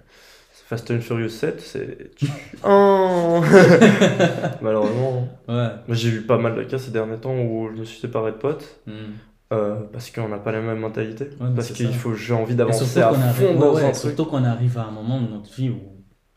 c'est 0.52 0.64
Fast 0.66 0.90
and 0.90 1.00
Furious 1.00 1.28
7, 1.30 1.60
c'est. 1.60 2.10
Oh 2.64 3.42
Malheureusement. 4.62 5.28
Ouais. 5.48 5.68
Moi, 5.86 5.96
J'ai 5.96 6.10
vu 6.10 6.22
pas 6.22 6.38
mal 6.38 6.54
de 6.54 6.62
cas 6.64 6.78
ces 6.78 6.90
derniers 6.90 7.18
temps 7.18 7.34
où 7.38 7.68
je 7.74 7.80
me 7.80 7.84
suis 7.84 8.00
séparé 8.00 8.32
de 8.32 8.36
potes 8.36 8.80
Mm. 8.86 8.92
euh, 9.52 9.80
parce 9.92 10.10
qu'on 10.10 10.28
n'a 10.28 10.38
pas 10.38 10.52
la 10.52 10.60
même 10.60 10.78
mentalité. 10.78 11.28
mais 11.40 11.50
parce 11.54 11.68
c'est 11.68 11.74
qu'il 11.74 11.88
ça. 11.88 11.92
faut, 11.92 12.14
j'ai 12.14 12.34
envie 12.34 12.52
Et 12.52 12.56
d'avancer 12.56 12.84
surtout 12.84 13.00
à 13.08 13.10
qu'on 13.16 13.20
arrive, 13.22 13.34
fond 13.48 13.52
ouais, 13.54 13.58
dans 13.58 13.74
ouais, 13.74 13.84
un 13.84 13.90
truc. 13.92 13.96
surtout 14.14 14.24
qu'on 14.30 14.44
arrive 14.44 14.78
à 14.78 14.84
un 14.84 14.90
moment 14.92 15.20
de 15.20 15.28
notre 15.28 15.52
vie 15.54 15.70
où 15.70 15.80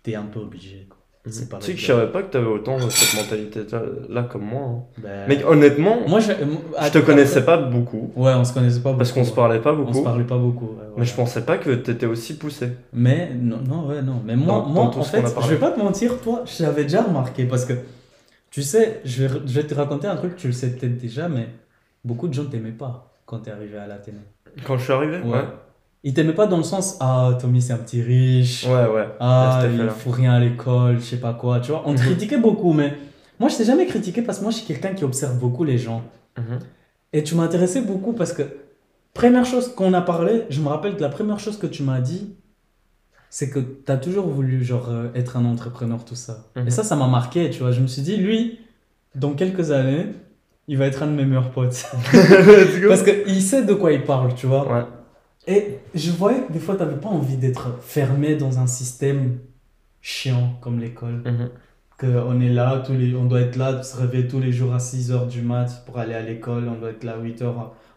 t'es 0.02 0.16
un 0.16 0.24
peu 0.26 0.40
obligé. 0.40 0.88
quoi. 0.90 0.98
C'est 1.32 1.50
pas 1.50 1.58
Tu 1.60 1.68
sais 1.68 1.74
que 1.74 1.80
je 1.80 1.86
savais 1.86 2.12
pas 2.12 2.22
que 2.24 2.32
t'avais 2.32 2.48
autant 2.48 2.78
cette 2.90 3.22
mentalité-là 3.22 4.24
comme 4.24 4.44
moi. 4.44 4.62
hein. 4.62 4.84
Ben, 4.98 5.28
Mec, 5.30 5.45
honnêtement, 5.48 5.98
moi, 6.08 6.20
je, 6.20 6.32
je 6.34 6.90
te 6.91 7.00
connaissais 7.00 7.45
pas 7.45 7.58
beaucoup 7.58 8.12
Ouais, 8.16 8.34
on 8.34 8.44
se 8.44 8.54
connaissait 8.54 8.80
pas 8.82 8.90
beaucoup. 8.90 8.98
parce 8.98 9.12
qu'on 9.14 9.24
se 9.24 9.32
parlait 9.34 9.60
pas 9.62 9.74
On 9.74 9.88
se 9.88 9.91
beaucoup. 9.94 10.04
parlait 10.04 10.24
pas 10.26 10.38
beaucoup. 10.38 10.66
ouais, 10.66 10.86
Mais 10.98 11.06
je 11.06 11.14
pensais 11.16 11.41
pas 11.45 11.58
que 11.58 11.72
t'étais 11.76 12.06
aussi 12.06 12.38
poussé. 12.38 12.72
Mais 12.91 13.32
non, 13.34 13.60
non, 13.68 13.88
ouais, 13.88 14.02
non. 14.02 14.22
Mais 14.26 14.36
moi, 14.36 14.48
Dans- 14.48 14.66
moi 14.66 14.84
dans 14.94 15.00
en 15.00 15.04
fait, 15.04 15.24
je 15.41 15.48
vais 15.48 15.58
pas 15.58 15.72
te 15.72 15.80
mentir, 15.80 16.20
toi, 16.20 16.44
je 16.45 16.62
l'avais 16.64 16.84
déjà 16.84 17.02
remarqué 17.04 17.45
parce 17.45 17.66
que, 17.66 17.74
tu 18.52 18.62
sais, 18.62 19.00
je 19.06 19.26
vais, 19.26 19.40
je 19.45 19.54
vais 19.62 19.66
te 19.66 19.74
raconter 19.74 20.08
un 20.08 20.16
truc, 20.18 20.36
tu 20.36 20.48
le 20.48 20.54
sais 20.54 20.72
peut-être 20.76 20.98
déjà, 20.98 21.30
mais 21.30 21.48
beaucoup 22.04 22.28
de 22.28 22.34
gens 22.34 22.45
t'aimaient 22.45 22.72
pas 22.72 23.12
quand 23.26 23.40
t'es 23.40 23.52
arrivé 23.52 23.78
à 23.78 23.88
l'Athénée. 23.88 24.18
Quand 24.66 24.78
je 24.78 24.84
suis 24.84 24.94
arrivé 24.94 25.18
Ouais. 25.20 25.40
Ils 26.06 26.14
t'aimaient 26.14 26.34
pas 26.34 26.48
dans 26.48 26.58
le 26.58 26.64
sens, 26.64 26.98
ah, 27.00 27.38
Tommy, 27.40 27.62
c'est 27.62 27.72
un 27.74 27.78
petit 27.78 28.02
riche. 28.02 28.66
Ouais, 28.68 28.88
ouais. 28.94 29.08
Ah, 29.22 29.62
il 29.64 29.76
effet-là. 29.76 29.92
faut 29.92 30.12
rien 30.12 30.34
à 30.34 30.40
l'école, 30.40 31.00
je 31.00 31.04
sais 31.06 31.18
pas 31.18 31.34
quoi, 31.34 31.60
tu 31.62 31.72
vois. 31.72 31.84
On 31.86 31.94
te 31.96 32.00
Mhm. 32.02 32.06
critiquait 32.08 32.38
beaucoup, 32.38 32.74
mais 32.74 32.94
moi, 33.40 33.48
je 33.50 33.56
t'ai 33.56 33.64
jamais 33.66 33.86
critiqué 33.86 34.22
parce 34.22 34.40
que 34.40 34.44
moi, 34.44 34.52
je 34.52 34.58
suis 34.58 34.66
quelqu'un 34.66 34.94
qui 34.94 35.06
observe 35.06 35.38
beaucoup 35.40 35.64
les 35.64 35.78
gens. 35.78 36.04
Mhm. 36.38 36.60
Et 37.14 37.24
tu 37.24 37.36
m'intéressais 37.36 37.82
beaucoup 37.82 38.12
parce 38.14 38.34
que, 38.34 38.44
première 39.14 39.46
chose 39.46 39.74
qu'on 39.74 39.94
a 39.94 40.02
parlé, 40.02 40.44
je 40.50 40.60
me 40.60 40.68
rappelle 40.68 40.96
que 40.98 41.02
la 41.02 41.10
première 41.10 41.40
chose 41.40 41.58
que 41.58 41.68
tu 41.68 41.84
m'as 41.84 42.02
dit, 42.02 42.36
c'est 43.30 43.50
que 43.50 43.60
tu 43.60 43.90
as 43.92 43.98
toujours 43.98 44.28
voulu, 44.28 44.64
genre, 44.64 44.90
euh, 44.90 45.08
être 45.16 45.38
un 45.38 45.46
entrepreneur, 45.46 46.04
tout 46.04 46.16
ça. 46.16 46.40
Mhm. 46.58 46.68
Et 46.68 46.70
ça, 46.70 46.84
ça 46.84 46.96
m'a 46.98 47.08
marqué, 47.08 47.50
tu 47.50 47.60
vois. 47.62 47.72
Je 47.72 47.80
me 47.80 47.88
suis 47.88 48.02
dit, 48.02 48.18
lui, 48.18 48.60
dans 49.16 49.34
quelques 49.34 49.72
années, 49.72 50.08
il 50.68 50.78
va 50.78 50.86
être 50.88 51.02
un 51.04 51.08
de 51.08 51.14
mes 51.14 51.26
meilleurs 51.26 51.52
potes. 51.52 51.86
Parce 52.90 53.04
qu'il 53.04 53.42
sait 53.42 53.64
de 53.64 53.74
quoi 53.74 53.94
il 53.94 54.04
parle, 54.04 54.34
tu 54.36 54.48
vois. 54.48 54.68
Ouais. 54.72 54.84
Et 55.48 55.80
je 55.94 56.11
voyais 56.11 56.41
que 56.45 56.53
des 56.53 56.60
fois, 56.60 56.76
tu 56.76 56.84
n'avais 56.84 56.99
pas 56.99 57.10
envie 57.10 57.38
d'être 57.38 57.80
fermé 57.82 58.36
dans 58.36 58.60
un 58.60 58.68
système 58.68 59.40
chiant 60.02 60.57
comme 60.61 60.80
l'école. 60.80 61.22
Mhm. 61.26 61.49
Qu'on 61.98 62.41
est 62.41 62.49
là, 62.49 62.82
tous 62.86 62.94
les, 62.94 63.15
on 63.15 63.26
doit 63.26 63.41
être 63.41 63.56
là, 63.56 63.84
se 63.84 63.98
réveiller 63.98 64.28
tous 64.28 64.40
les 64.40 64.52
jours 64.52 64.74
à 64.74 64.80
6h 64.80 65.28
du 65.28 65.41
mat 65.41 65.84
pour 65.86 65.99
aller 65.99 66.14
à 66.15 66.22
l'école, 66.22 66.68
on 66.68 66.76
doit 66.76 66.90
être 66.90 67.03
là 67.03 67.14
à 67.14 67.20
8h, 67.20 67.53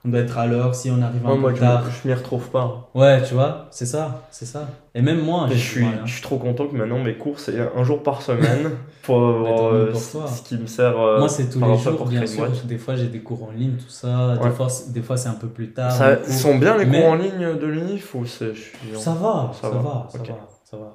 on 0.06 0.10
doit 0.10 0.20
être 0.20 0.38
à 0.38 0.46
l'heure 0.46 0.74
si 0.74 0.90
on 0.90 1.02
arrive 1.02 1.26
un 1.26 1.30
Ouais, 1.30 1.34
peu 1.34 1.40
moi, 1.40 1.54
je, 1.54 1.60
tard. 1.60 1.84
je 1.90 2.08
m'y 2.08 2.14
retrouve 2.14 2.48
pas. 2.50 2.88
Ouais, 2.94 3.22
tu 3.24 3.34
vois, 3.34 3.66
c'est 3.72 3.86
ça, 3.86 4.22
c'est 4.30 4.46
ça. 4.46 4.68
Et 4.94 5.02
même 5.02 5.20
moi, 5.20 5.48
je 5.50 5.56
suis, 5.56 5.84
hein. 5.84 6.00
je 6.04 6.12
suis 6.12 6.22
trop 6.22 6.38
content 6.38 6.66
que 6.68 6.76
maintenant 6.76 6.98
mes 7.02 7.16
cours 7.16 7.40
c'est 7.40 7.54
un 7.76 7.82
jour 7.84 8.02
par 8.02 8.22
semaine 8.22 8.70
pour 9.02 9.16
avoir 9.28 9.72
euh, 9.74 9.92
ce 9.94 10.42
qui 10.42 10.56
me 10.56 10.66
sert. 10.66 10.98
euh, 10.98 11.18
Moi, 11.18 11.28
c'est 11.28 11.50
tous 11.50 11.60
les 11.60 11.76
jours, 11.78 12.06
bien 12.06 12.24
sûr. 12.26 12.48
Des 12.64 12.78
fois, 12.78 12.94
j'ai 12.96 13.08
des 13.08 13.20
cours 13.20 13.42
en 13.44 13.50
ligne, 13.50 13.76
tout 13.76 13.90
ça. 13.90 14.36
Ouais. 14.40 14.48
Des 14.48 14.54
fois, 14.54 14.68
c'est- 14.68 14.92
des 14.92 15.02
fois, 15.02 15.16
c'est 15.16 15.28
un 15.28 15.34
peu 15.34 15.48
plus 15.48 15.72
tard. 15.72 15.90
Ça, 15.92 16.16
cours. 16.16 16.32
sont 16.32 16.56
bien 16.58 16.76
les 16.78 16.86
Mais- 16.86 17.00
cours 17.00 17.10
en 17.10 17.14
ligne 17.16 17.58
de 17.58 17.66
l'UNIF 17.66 18.14
ou 18.14 18.24
c'est 18.26 18.52
Ça 18.94 19.12
va, 19.12 19.50
Ça 19.52 19.62
ça, 19.62 19.70
va, 19.70 19.78
va, 19.82 20.08
ça 20.10 20.18
va, 20.18 20.24
ça 20.64 20.76
va. 20.76 20.92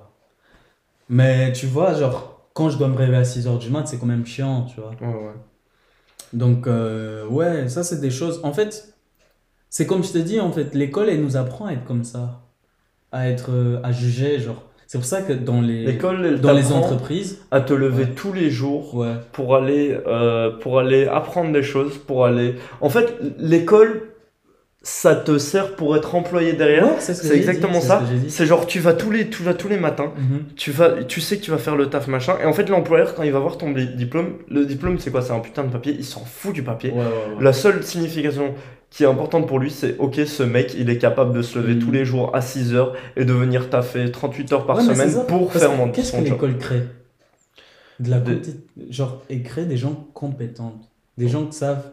Mais 1.09 1.51
tu 1.51 1.65
vois, 1.67 1.93
genre, 1.93 2.47
quand 2.53 2.69
je 2.69 2.77
dois 2.77 2.87
me 2.87 2.95
réveiller 2.97 3.17
à 3.19 3.23
6h 3.25 3.57
du 3.59 3.69
mat, 3.69 3.85
c'est 3.87 3.97
quand 3.97 4.05
même 4.05 4.25
chiant, 4.25 4.63
tu 4.63 4.79
vois. 4.79 4.91
Ouais, 5.01 5.13
ouais. 5.13 5.33
Donc, 6.33 6.67
euh, 6.67 7.25
ouais, 7.27 7.67
ça, 7.67 7.83
c'est 7.83 7.99
des 7.99 8.09
choses. 8.11 8.39
En 8.43 8.53
fait, 8.53 8.90
c'est 9.71 9.87
comme 9.87 10.03
je 10.03 10.11
te 10.11 10.17
dis, 10.19 10.39
en 10.39 10.51
fait, 10.51 10.75
l'école, 10.75 11.09
elle 11.09 11.23
nous 11.23 11.35
apprend 11.37 11.65
à 11.65 11.73
être 11.73 11.85
comme 11.85 12.03
ça. 12.03 12.41
À 13.11 13.27
être, 13.29 13.49
euh, 13.51 13.79
à 13.83 13.91
juger, 13.91 14.39
genre. 14.39 14.63
C'est 14.87 14.97
pour 14.99 15.05
ça 15.05 15.21
que 15.21 15.33
dans 15.33 15.61
les, 15.61 15.85
L'école, 15.85 16.39
dans 16.41 16.53
les 16.53 16.71
entreprises, 16.73 17.39
à 17.49 17.61
te 17.61 17.73
lever 17.73 18.03
Ouais. 18.03 18.09
tous 18.15 18.33
les 18.33 18.49
jours 18.51 18.93
ouais. 18.95 19.13
pour 19.31 19.55
aller, 19.55 19.97
euh, 20.05 20.51
pour 20.59 20.79
aller 20.79 21.07
apprendre 21.07 21.51
des 21.53 21.63
choses, 21.63 21.97
pour 21.97 22.25
aller... 22.25 22.55
En 22.81 22.89
fait, 22.89 23.15
l'école, 23.39 24.01
ça 24.83 25.15
te 25.15 25.37
sert 25.37 25.75
pour 25.75 25.95
être 25.95 26.15
employé 26.15 26.53
derrière. 26.53 26.85
Ouais, 26.87 26.95
c'est 26.99 27.13
ce 27.13 27.21
que 27.21 27.27
c'est 27.27 27.35
j'ai 27.35 27.43
dit, 27.43 27.49
exactement 27.49 27.79
c'est 27.79 27.87
ça. 27.87 28.01
ce. 28.23 28.29
C'est 28.29 28.45
genre, 28.45 28.65
tu 28.65 28.79
vas 28.79 28.93
tous 28.93 29.11
les, 29.11 29.29
tu 29.29 29.43
vas 29.43 29.53
tous 29.53 29.69
les 29.69 29.77
matins, 29.77 30.11
Mhm. 30.17 30.43
tu, 30.55 30.71
vas, 30.71 31.03
tu 31.03 31.21
sais 31.21 31.37
que 31.37 31.43
tu 31.43 31.51
vas 31.51 31.57
faire 31.59 31.75
le 31.75 31.87
taf 31.89 32.07
machin, 32.07 32.35
et 32.41 32.45
en 32.45 32.53
fait, 32.53 32.67
l'employeur, 32.67 33.13
quand 33.13 33.23
il 33.23 33.31
va 33.31 33.39
voir 33.39 33.57
ton 33.57 33.71
di- 33.71 33.95
diplôme, 33.95 34.39
le 34.49 34.65
diplôme, 34.65 34.97
c'est 34.99 35.11
quoi? 35.11 35.21
C'est 35.21 35.33
un 35.33 35.39
putain 35.39 35.63
de 35.63 35.69
papier, 35.71 35.95
il 35.97 36.03
s'en 36.05 36.25
fout 36.25 36.51
du 36.53 36.63
papier. 36.63 36.89
Ouais, 36.91 36.97
ouais, 36.97 37.03
ouais. 37.37 37.43
La 37.43 37.53
seule 37.53 37.83
signification 37.83 38.55
qui 38.91 39.03
est 39.03 39.07
importante 39.07 39.47
pour 39.47 39.57
lui, 39.57 39.71
c'est 39.71 39.97
ok, 39.97 40.15
ce 40.27 40.43
mec, 40.43 40.75
il 40.77 40.89
est 40.91 40.97
capable 40.99 41.33
de 41.33 41.41
se 41.41 41.57
lever 41.57 41.75
Mm. 41.75 41.79
tous 41.79 41.91
les 41.91 42.05
jours 42.05 42.35
à 42.35 42.41
6 42.41 42.75
heures 42.75 42.93
et 43.15 43.25
de 43.25 43.33
venir 43.33 43.69
taffer 43.71 44.11
38 44.11 44.51
heures 44.53 44.65
par 44.67 44.77
Ouais, 44.77 44.83
semaine 44.83 45.09
ça, 45.09 45.21
pour 45.21 45.51
faire 45.51 45.73
mon 45.75 45.89
Qu'est-ce 45.89 46.11
que 46.11 46.21
l'école 46.21 46.57
crée? 46.59 46.83
De 47.99 48.09
la 48.09 48.19
compé- 48.19 48.41
Genre, 48.89 49.21
elle 49.29 49.41
crée 49.43 49.65
des 49.65 49.77
gens 49.77 50.07
compétents. 50.13 50.73
Des 51.17 51.27
gens 51.27 51.45
qui 51.45 51.53
savent. 51.57 51.91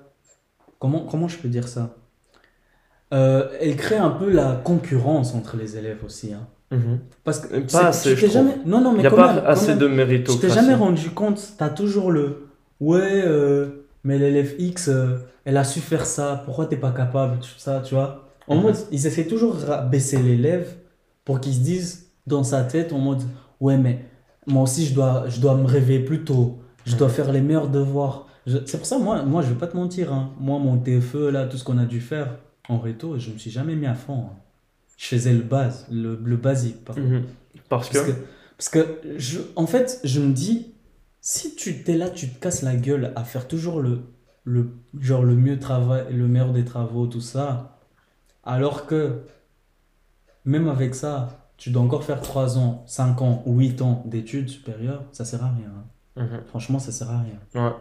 Comment, 0.79 1.01
comment 1.01 1.29
je 1.29 1.39
peux 1.39 1.49
dire 1.49 1.69
ça? 1.69 1.95
Euh, 3.15 3.49
Elle 3.61 3.77
crée 3.77 3.97
un 3.97 4.11
peu 4.11 4.31
la 4.31 4.61
concurrence 4.65 5.35
entre 5.35 5.57
les 5.57 5.77
élèves 5.77 5.99
aussi. 6.05 6.33
hein. 6.35 6.47
Mhm. 6.71 6.99
Parce 7.25 7.41
que 7.41 7.59
pas 7.73 7.87
assez, 7.89 8.15
tu 8.15 8.27
je 8.27 8.27
jamais. 8.33 8.57
Non, 8.67 8.81
non, 8.81 8.93
mais 8.93 8.99
Il 8.99 9.01
n'y 9.01 9.07
a 9.07 9.11
pas 9.11 9.35
même, 9.35 9.45
assez 9.47 9.75
de 9.75 9.87
Tu 9.87 9.89
t'es 9.91 9.97
méritocratie. 9.97 10.55
jamais 10.55 10.75
rendu 10.75 11.11
compte, 11.11 11.41
t'as 11.57 11.71
toujours 11.71 12.11
le 12.11 12.49
ouais, 12.81 13.23
euh, 13.25 13.78
mais 14.05 14.19
l'élève 14.19 14.55
X, 14.59 14.89
euh, 14.89 15.19
elle 15.45 15.57
a 15.57 15.65
su 15.65 15.81
faire 15.81 16.07
ça, 16.07 16.43
pourquoi 16.45 16.67
t'es 16.67 16.77
pas 16.77 16.93
capable, 16.93 17.39
tout 17.41 17.49
ça, 17.59 17.81
tu 17.85 17.95
vois. 17.95 18.29
En 18.47 18.57
Mhm. 18.57 18.63
mode, 18.63 18.77
ils 18.93 19.07
essaient 19.07 19.27
toujours 19.27 19.55
de 19.57 19.65
rabaisser 19.65 20.19
l'élève 20.23 20.75
pour 21.25 21.41
qu'il 21.41 21.55
se 21.55 21.61
dise 21.61 22.11
dans 22.27 22.45
sa 22.45 22.63
tête 22.65 22.93
en 22.93 22.99
mode 22.99 23.23
ouais, 23.61 23.77
mais 23.77 24.05
moi 24.47 24.63
aussi 24.63 24.87
je 24.87 24.95
dois, 24.95 25.25
je 25.29 25.41
dois 25.41 25.55
me 25.57 25.65
réveiller 25.67 26.01
plus 26.01 26.25
tôt, 26.25 26.59
je 26.87 26.97
dois 26.97 27.09
Mhm. 27.09 27.13
faire 27.15 27.33
les 27.33 27.41
meilleurs 27.41 27.69
devoirs. 27.69 28.27
C'est 28.65 28.79
pour 28.79 28.87
ça, 28.87 28.99
moi, 28.99 29.23
moi, 29.25 29.43
je 29.43 29.49
vais 29.49 29.59
pas 29.59 29.67
te 29.67 29.77
mentir, 29.77 30.11
hein. 30.13 30.31
moi, 30.41 30.59
mon 30.59 30.79
TFE, 30.79 31.29
là, 31.31 31.45
tout 31.47 31.59
ce 31.59 31.65
qu'on 31.65 31.77
a 31.77 31.85
dû 31.85 32.01
faire 32.01 32.37
en 32.71 32.79
réto, 32.79 33.19
je 33.19 33.31
me 33.31 33.37
suis 33.39 33.51
jamais 33.51 33.75
mis 33.77 33.87
à 33.87 33.95
fond. 33.95 34.15
hein. 34.31 34.37
Je 34.97 35.07
faisais 35.07 35.33
le 35.35 35.43
base, 35.43 35.87
le, 35.91 36.19
le 36.25 36.37
basique, 36.37 36.83
pardon. 36.85 37.03
Mhm. 37.03 37.23
Parce 37.69 37.91
que? 37.91 37.99
Parce 37.99 38.07
que, 38.11 38.13
parce 38.57 38.69
que 38.71 38.99
je, 39.19 39.39
en 39.55 39.67
fait, 39.67 40.01
je 40.05 40.21
me 40.21 40.33
dis, 40.33 40.73
si 41.21 41.55
tu 41.57 41.83
t'es 41.85 41.97
là, 41.97 42.11
tu 42.11 42.29
te 42.31 42.39
casses 42.41 42.63
la 42.63 42.77
gueule 42.77 43.13
à 43.17 43.25
faire 43.25 43.49
toujours 43.49 43.81
le, 43.81 44.03
le, 44.45 44.71
genre 45.01 45.23
le 45.25 45.35
mieux 45.37 45.59
travail, 45.59 46.07
le 46.13 46.27
meilleur 46.29 46.53
des 46.53 46.65
travaux, 46.65 47.07
tout 47.07 47.21
ça, 47.21 47.79
alors 48.45 48.87
que 48.87 49.23
même 50.45 50.69
avec 50.69 50.95
ça, 50.95 51.51
tu 51.57 51.71
dois 51.71 51.83
encore 51.83 52.05
faire 52.05 52.21
3 52.21 52.59
ans, 52.59 52.85
5 52.87 53.21
ans 53.23 53.43
ou 53.47 53.59
8 53.59 53.83
ans 53.83 54.03
d'études 54.07 54.49
supérieures, 54.49 55.05
ça 55.13 55.25
sert 55.25 55.45
à 55.45 55.51
rien. 55.51 55.71
hein. 55.77 56.23
Mhm. 56.23 56.43
Franchement, 56.49 56.79
ça 56.79 56.93
sert 56.93 57.11
à 57.11 57.21
rien. 57.21 57.39
Ouais. 57.55 57.73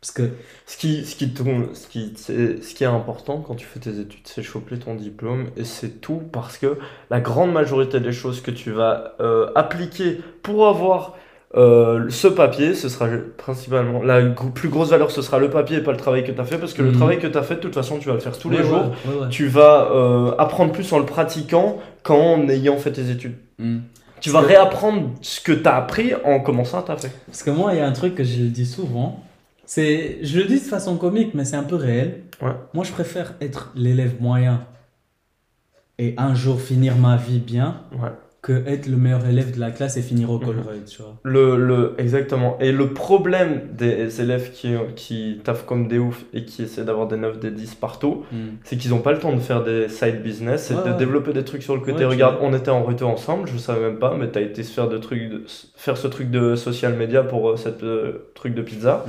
Parce 0.00 0.12
que, 0.12 0.30
Ce 0.66 0.76
qui, 0.76 1.04
ce, 1.06 1.16
qui 1.16 1.32
tourne- 1.32 1.74
ce, 1.74 1.88
qui, 1.88 2.12
c'est- 2.16 2.62
ce 2.62 2.74
qui 2.74 2.84
est 2.84 2.88
important 2.88 3.40
quand 3.40 3.54
tu 3.54 3.64
fais 3.66 3.80
tes 3.80 3.98
études, 4.00 4.26
c'est 4.26 4.42
choper 4.42 4.78
ton 4.78 4.94
diplôme 4.96 5.48
et 5.56 5.64
c'est 5.64 6.00
tout 6.00 6.20
parce 6.32 6.58
que 6.58 6.78
la 7.10 7.20
grande 7.20 7.52
majorité 7.52 8.00
des 8.00 8.12
choses 8.12 8.42
que 8.42 8.50
tu 8.50 8.70
vas 8.70 9.14
euh, 9.20 9.50
appliquer 9.54 10.20
pour 10.42 10.68
avoir 10.68 11.16
euh, 11.56 12.10
ce 12.10 12.26
papier, 12.28 12.74
ce 12.74 12.88
sera 12.88 13.06
principalement 13.36 14.02
la 14.02 14.20
plus 14.54 14.68
grosse 14.68 14.90
valeur, 14.90 15.10
ce 15.10 15.22
sera 15.22 15.38
le 15.38 15.50
papier 15.50 15.76
et 15.78 15.80
pas 15.82 15.92
le 15.92 15.96
travail 15.96 16.24
que 16.24 16.32
tu 16.32 16.40
as 16.40 16.44
fait 16.44 16.58
parce 16.58 16.72
que 16.74 16.82
le 16.82 16.90
Mhm. 16.90 16.96
travail 16.96 17.18
que 17.18 17.26
tu 17.28 17.38
as 17.38 17.42
fait, 17.42 17.56
de 17.56 17.60
toute 17.60 17.74
façon, 17.74 17.98
tu 17.98 18.08
vas 18.08 18.14
le 18.14 18.20
faire 18.20 18.36
tous 18.38 18.50
les 18.50 18.58
Ouais, 18.58 18.64
jours. 18.64 18.92
ouais. 19.06 19.28
Tu 19.30 19.46
vas 19.46 19.88
euh, 19.92 20.34
apprendre 20.38 20.72
plus 20.72 20.92
en 20.92 20.98
le 20.98 21.06
pratiquant 21.06 21.78
qu'en 22.02 22.48
ayant 22.48 22.76
fait 22.76 22.92
tes 22.92 23.08
études. 23.10 23.36
Mm. 23.58 23.78
Tu 24.20 24.30
Parce 24.30 24.42
vas 24.42 24.48
que- 24.48 24.54
réapprendre 24.54 25.10
ce 25.20 25.40
que 25.40 25.52
tu 25.52 25.68
as 25.68 25.76
appris 25.76 26.12
en 26.24 26.40
commençant 26.40 26.78
à 26.78 26.82
taffer. 26.82 27.08
Parce 27.26 27.42
que 27.42 27.50
moi, 27.50 27.72
il 27.74 27.78
y 27.78 27.80
a 27.80 27.86
un 27.86 27.92
truc 27.92 28.14
que 28.14 28.24
je 28.24 28.42
le 28.42 28.48
dis 28.48 28.66
souvent. 28.66 29.22
C'est, 29.66 30.18
je 30.22 30.38
le 30.40 30.44
dis 30.46 30.56
de 30.60 30.64
façon 30.64 30.96
comique, 30.96 31.34
mais 31.34 31.44
c'est 31.44 31.56
un 31.56 31.62
peu 31.62 31.76
réel. 31.76 32.22
Moi, 32.74 32.84
je 32.84 32.92
préfère 32.92 33.34
être 33.40 33.70
l'élève 33.76 34.14
moyen 34.20 34.62
et 35.98 36.14
un 36.18 36.34
jour 36.34 36.60
finir 36.60 36.96
ma 36.96 37.16
vie 37.16 37.38
bien 37.38 37.80
Ouais. 37.92 38.10
Que 38.44 38.52
être 38.66 38.86
le 38.88 38.98
meilleur 38.98 39.24
élève 39.26 39.54
de 39.54 39.58
la 39.58 39.70
classe 39.70 39.96
et 39.96 40.02
finir 40.02 40.30
au 40.30 40.38
Mhm. 40.38 40.44
Colruyt, 40.44 40.84
tu 40.86 41.00
vois. 41.00 41.16
Le, 41.22 41.56
le, 41.56 41.94
exactement. 41.96 42.58
Et 42.60 42.72
le 42.72 42.88
problème 42.92 43.62
des 43.72 44.20
élèves 44.20 44.50
qui, 44.52 44.74
qui 44.96 45.40
taffent 45.42 45.64
comme 45.64 45.88
des 45.88 45.98
oufs 45.98 46.26
et 46.34 46.44
qui 46.44 46.62
essaient 46.62 46.84
d'avoir 46.84 47.08
des 47.08 47.16
9, 47.16 47.40
des 47.40 47.50
10 47.50 47.74
partout, 47.76 48.24
c'est 48.62 48.76
qu'ils 48.76 48.90
n'ont 48.90 48.98
pas 49.00 49.12
le 49.12 49.18
temps 49.18 49.32
de 49.32 49.40
faire 49.40 49.64
des 49.64 49.88
side 49.88 50.22
business 50.22 50.70
et 50.70 50.74
Ouais, 50.74 50.84
de 50.84 50.90
ouais. 50.90 50.96
développer 50.98 51.32
des 51.32 51.42
trucs 51.44 51.62
sur 51.62 51.74
le 51.74 51.80
côté. 51.80 52.04
Ouais, 52.04 52.10
Regarde, 52.12 52.36
on 52.42 52.52
était 52.52 52.70
en 52.70 52.82
retour 52.82 53.08
ensemble, 53.08 53.48
je 53.48 53.56
savais 53.56 53.80
même 53.80 53.98
pas, 53.98 54.14
mais 54.14 54.28
t'as 54.28 54.42
été 54.42 54.62
se 54.62 54.72
faire, 54.74 54.88
de 54.90 54.98
trucs 54.98 55.30
de- 55.30 55.42
faire 55.74 55.96
ce 55.96 56.06
truc 56.06 56.30
de 56.30 56.54
social 56.54 56.92
media 56.94 57.22
pour 57.22 57.48
euh, 57.48 57.56
cette 57.56 57.82
euh, 57.82 58.30
truc 58.34 58.54
de 58.54 58.60
pizza. 58.60 59.06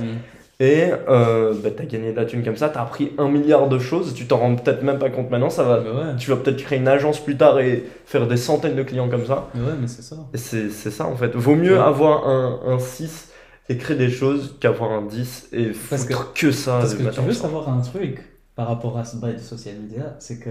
Et 0.58 0.84
euh, 1.08 1.52
bah, 1.62 1.68
t'as 1.76 1.84
gagné 1.84 2.12
de 2.12 2.16
la 2.16 2.24
thune 2.24 2.42
comme 2.42 2.56
ça, 2.56 2.70
t'as 2.70 2.80
appris 2.80 3.12
un 3.18 3.28
milliard 3.28 3.68
de 3.68 3.78
choses, 3.78 4.14
tu 4.14 4.26
t'en 4.26 4.38
rends 4.38 4.56
peut-être 4.56 4.82
même 4.82 4.98
pas 4.98 5.10
compte 5.10 5.30
maintenant, 5.30 5.50
ça 5.50 5.64
va. 5.64 5.80
Ouais, 5.80 6.16
Tu 6.16 6.30
vas 6.30 6.36
peut-être 6.36 6.56
créer 6.56 6.78
une 6.78 6.88
agence 6.88 7.20
plus 7.22 7.36
tard 7.36 7.58
et 7.60 7.84
faire 8.06 8.26
des 8.26 8.38
centaines 8.38 8.74
de 8.74 8.82
clients 8.82 9.10
comme 9.10 9.26
ça. 9.26 9.48
mais 9.54 9.60
ouais, 9.60 9.74
mais 9.78 9.86
c'est 9.86 10.00
ça. 10.02 10.16
Et 10.32 10.38
c'est 10.38 10.70
c'est 10.70 10.90
ça 10.90 11.06
en 11.06 11.16
fait. 11.16 11.34
Vaut 11.36 11.56
mieux 11.56 11.74
Ouais. 11.74 11.78
avoir 11.82 12.26
un, 12.26 12.60
un 12.64 12.78
6 12.78 13.28
et 13.68 13.76
créer 13.76 13.96
des 13.98 14.08
choses 14.10 14.56
qu'avoir 14.58 14.92
un 14.92 15.02
10 15.02 15.48
et 15.52 15.72
Parce 15.90 16.06
foutre 16.06 16.32
que, 16.32 16.50
ça. 16.52 16.78
Parce 16.80 16.94
que 16.94 17.02
tu 17.10 17.20
veux 17.20 17.32
savoir 17.34 17.68
un 17.68 17.80
truc 17.82 18.24
par 18.54 18.68
rapport 18.68 18.96
à 18.96 19.04
ce 19.04 19.16
bail 19.18 19.34
de 19.34 19.40
social 19.40 19.74
media, 19.76 20.16
c'est 20.20 20.38
que 20.38 20.50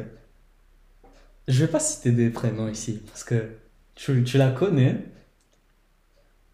je 1.48 1.66
vais 1.66 1.72
pas 1.72 1.80
citer 1.80 2.12
des 2.12 2.30
prénoms 2.30 2.68
ici 2.68 3.02
parce 3.08 3.24
que 3.24 3.36
tu, 3.96 4.24
tu 4.24 4.38
la 4.38 4.50
connais 4.52 4.98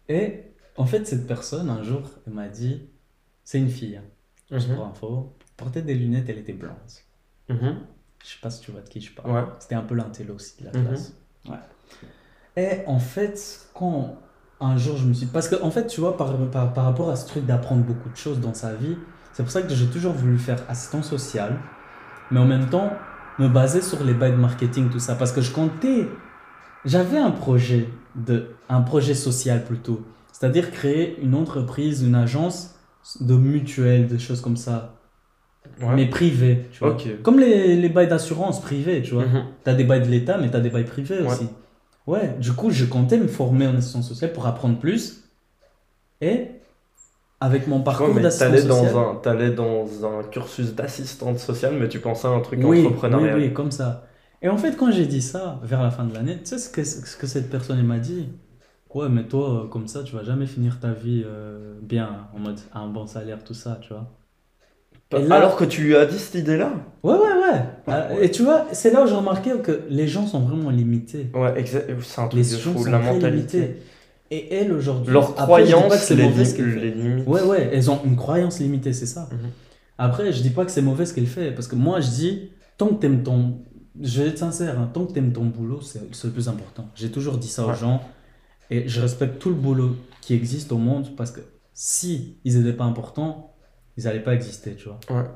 et 0.08 0.40
en 0.76 0.86
fait 0.86 1.06
cette 1.06 1.26
personne 1.26 1.68
un 1.70 1.82
jour 1.82 2.02
elle 2.26 2.32
m'a 2.34 2.48
dit 2.48 2.82
c'est 3.52 3.58
une 3.58 3.68
fille 3.68 3.96
hein, 3.98 4.04
juste 4.50 4.70
Mhm. 4.70 4.76
pour 4.76 4.86
info 4.86 5.32
portait 5.58 5.82
des 5.82 5.94
lunettes 5.94 6.24
elle 6.28 6.38
était 6.38 6.54
blanche 6.54 7.04
Mhm. 7.50 7.76
je 8.24 8.28
sais 8.28 8.38
pas 8.40 8.48
si 8.50 8.62
tu 8.62 8.70
vois 8.70 8.80
de 8.80 8.88
qui 8.88 9.00
je 9.02 9.12
parle 9.12 9.30
Ouais. 9.30 9.44
c'était 9.58 9.74
un 9.74 9.82
peu 9.82 9.94
l'intello 9.94 10.34
aussi 10.36 10.54
de 10.60 10.64
la 10.64 10.72
Mhm. 10.78 10.86
classe 10.86 11.12
ouais. 11.50 11.56
et 12.56 12.86
en 12.86 12.98
fait 12.98 13.66
quand 13.74 14.16
un 14.60 14.76
jour 14.78 14.96
je 14.96 15.04
me 15.06 15.12
suis 15.12 15.26
parce 15.26 15.48
que 15.48 15.56
en 15.62 15.70
fait 15.70 15.86
tu 15.86 16.00
vois 16.00 16.16
par, 16.16 16.34
par, 16.50 16.72
par 16.72 16.84
rapport 16.86 17.10
à 17.10 17.16
ce 17.16 17.26
truc 17.26 17.44
d'apprendre 17.44 17.82
beaucoup 17.84 18.08
de 18.08 18.16
choses 18.16 18.40
dans 18.40 18.54
sa 18.54 18.74
vie 18.74 18.96
c'est 19.34 19.42
pour 19.42 19.52
ça 19.52 19.60
que 19.62 19.74
j'ai 19.74 19.86
toujours 19.88 20.12
voulu 20.14 20.38
faire 20.38 20.60
assistant 20.70 21.02
social 21.02 21.58
mais 22.30 22.40
en 22.40 22.46
même 22.46 22.70
temps 22.70 22.90
me 23.38 23.48
baser 23.48 23.82
sur 23.82 24.02
les 24.02 24.14
bails 24.14 24.32
de 24.32 24.36
marketing 24.36 24.88
tout 24.88 24.98
ça 25.00 25.14
parce 25.14 25.32
que 25.32 25.42
je 25.42 25.52
comptais 25.52 26.08
j'avais 26.86 27.18
un 27.18 27.30
projet 27.32 27.88
de 28.14 28.54
un 28.70 28.80
projet 28.80 29.14
social 29.14 29.62
plutôt 29.64 30.00
c'est-à-dire 30.32 30.70
créer 30.70 31.20
une 31.20 31.34
entreprise 31.34 32.02
une 32.02 32.14
agence 32.14 32.78
de 33.20 33.34
mutuelle 33.36 34.06
de 34.08 34.18
choses 34.18 34.40
comme 34.40 34.56
ça 34.56 34.98
Ouais. 35.80 35.96
mais 35.96 36.06
privée 36.08 36.68
tu 36.72 36.80
vois 36.80 36.96
comme 37.22 37.38
les, 37.38 37.76
les 37.76 37.88
bails 37.88 38.08
d'assurance 38.08 38.60
privés 38.60 39.02
tu 39.02 39.14
vois. 39.14 39.36
T'as 39.64 39.74
des 39.74 39.84
bails 39.84 40.02
de 40.02 40.08
l'État, 40.08 40.38
mais 40.38 40.50
t'as 40.50 40.60
des 40.60 40.70
bails 40.70 40.84
privés 40.84 41.20
Ouais. 41.20 41.26
aussi. 41.26 41.48
Ouais, 42.06 42.36
du 42.38 42.52
coup, 42.52 42.70
je 42.70 42.84
comptais 42.84 43.18
me 43.18 43.28
former 43.28 43.66
en 43.68 43.76
assistance 43.76 44.08
sociale 44.08 44.32
pour 44.32 44.46
apprendre 44.46 44.78
plus. 44.78 45.24
Et 46.20 46.48
avec 47.40 47.66
mon 47.68 47.82
Ouais, 47.98 48.08
parcours 48.08 48.14
mais 48.14 48.22
d'assistance 48.22 48.36
t'allais 48.36 48.62
sociale. 48.62 48.68
dans 48.68 48.98
un, 48.98 49.14
t'allais 49.16 49.50
dans 49.52 50.04
un 50.04 50.22
cursus 50.24 50.74
d'assistante 50.74 51.38
sociale, 51.38 51.78
mais 51.78 51.88
tu 51.88 52.00
pensais 52.00 52.26
à 52.28 52.30
un 52.30 52.40
truc 52.40 52.64
oui, 52.64 53.02
oui, 53.10 53.28
entrepreneurial. 53.28 53.34
oui, 53.34 53.52
comme 53.52 53.70
ça. 53.70 54.06
Et 54.42 54.48
en 54.48 54.56
fait, 54.58 54.76
quand 54.76 54.90
j'ai 54.90 55.06
dit 55.06 55.22
ça, 55.22 55.60
vers 55.62 55.82
la 55.82 55.90
fin 55.90 56.04
de 56.04 56.12
l'année, 56.14 56.38
tu 56.40 56.46
sais 56.46 56.58
ce 56.58 56.68
que, 56.70 56.84
ce 56.84 57.16
que 57.16 57.26
cette 57.26 57.50
personne 57.50 57.82
m'a 57.82 57.98
dit? 57.98 58.28
Ouais, 58.94 59.08
mais 59.08 59.24
toi, 59.24 59.64
euh, 59.64 59.68
comme 59.68 59.88
ça, 59.88 60.02
tu 60.02 60.14
vas 60.14 60.22
jamais 60.22 60.46
finir 60.46 60.78
ta 60.80 60.92
vie 60.92 61.22
euh, 61.24 61.74
bien, 61.82 62.26
en 62.34 62.38
mode 62.38 62.58
un 62.74 62.88
bon 62.88 63.06
salaire, 63.06 63.42
tout 63.42 63.54
ça, 63.54 63.78
tu 63.80 63.88
vois. 63.94 64.06
Et 65.18 65.22
là- 65.26 65.36
Alors 65.36 65.56
que 65.56 65.64
tu 65.64 65.82
lui 65.82 65.96
as 65.96 66.06
dit 66.06 66.18
cette 66.18 66.36
idée-là 66.36 66.72
Ouais, 67.02 67.14
ouais, 67.14 67.18
ouais. 67.18 67.62
Euh, 67.88 68.14
ouais. 68.16 68.26
Et 68.26 68.30
tu 68.30 68.42
vois, 68.44 68.66
c'est 68.72 68.90
là 68.90 69.02
où 69.02 69.06
j'ai 69.06 69.14
remarqué 69.14 69.50
que 69.62 69.82
les 69.90 70.08
gens 70.08 70.26
sont 70.26 70.40
vraiment 70.40 70.70
limités. 70.70 71.30
Ouais. 71.34 71.64
C'est 71.66 72.20
un 72.20 72.28
truc 72.28 72.42
Les 72.42 72.50
de 72.50 72.56
gens 72.58 72.72
fou, 72.72 72.84
sont 72.84 72.90
la 72.90 72.98
très 72.98 73.12
mentalité. 73.14 73.58
limités. 73.60 73.82
Et 74.30 74.54
elle, 74.54 74.72
aujourd'hui. 74.72 75.12
Leurs 75.12 75.38
après, 75.38 75.66
je 75.66 75.66
dis 75.66 75.72
pas 75.72 75.78
que 75.80 75.86
croyances 75.88 76.02
c'est 76.04 76.14
les, 76.14 76.22
mauvais 76.24 76.44
ce 76.46 76.50
lim- 76.52 76.56
qu'elle 76.56 76.72
fait. 76.72 76.80
les 76.80 76.90
limites. 76.92 77.28
Ouais, 77.28 77.42
ouais, 77.42 77.70
elles 77.72 77.90
ont 77.90 78.00
une 78.04 78.16
croyance 78.16 78.60
limitée, 78.60 78.94
c'est 78.94 79.04
ça. 79.06 79.28
Mhm. 79.30 79.50
Après, 79.98 80.32
je 80.32 80.40
dis 80.42 80.48
pas 80.50 80.64
que 80.64 80.70
c'est 80.70 80.80
mauvais 80.80 81.04
ce 81.04 81.12
qu'elle 81.12 81.26
fait, 81.26 81.50
parce 81.52 81.68
que 81.68 81.76
moi, 81.76 82.00
je 82.00 82.08
dis, 82.08 82.50
tant 82.78 82.88
que 82.88 82.94
t'aimes 82.94 83.22
ton. 83.22 83.58
Je 84.00 84.22
vais 84.22 84.28
être 84.30 84.38
sincère, 84.38 84.78
hein, 84.80 84.88
tant 84.94 85.04
que 85.04 85.12
t'aimes 85.12 85.32
ton 85.34 85.44
boulot, 85.44 85.82
c'est 85.82 86.00
c'est 86.14 86.28
le 86.28 86.32
plus 86.32 86.48
important. 86.48 86.86
J'ai 86.94 87.10
toujours 87.10 87.36
dit 87.36 87.48
ça 87.48 87.66
aux 87.66 87.68
Ouais. 87.70 87.76
gens, 87.76 88.00
et 88.74 88.88
je 88.88 89.00
respecte 89.00 89.38
tout 89.38 89.48
le 89.50 89.54
boulot 89.54 89.96
qui 90.20 90.34
existe 90.34 90.72
au 90.72 90.78
monde, 90.78 91.14
parce 91.16 91.30
que 91.30 91.40
si 91.74 92.36
ils 92.44 92.58
n'étaient 92.58 92.76
pas 92.76 92.84
importants, 92.84 93.54
ils 93.96 94.04
n'allaient 94.04 94.22
pas 94.22 94.34
exister, 94.34 94.74
tu 94.76 94.88
vois. 94.88 95.00
Ouais. 95.10 95.26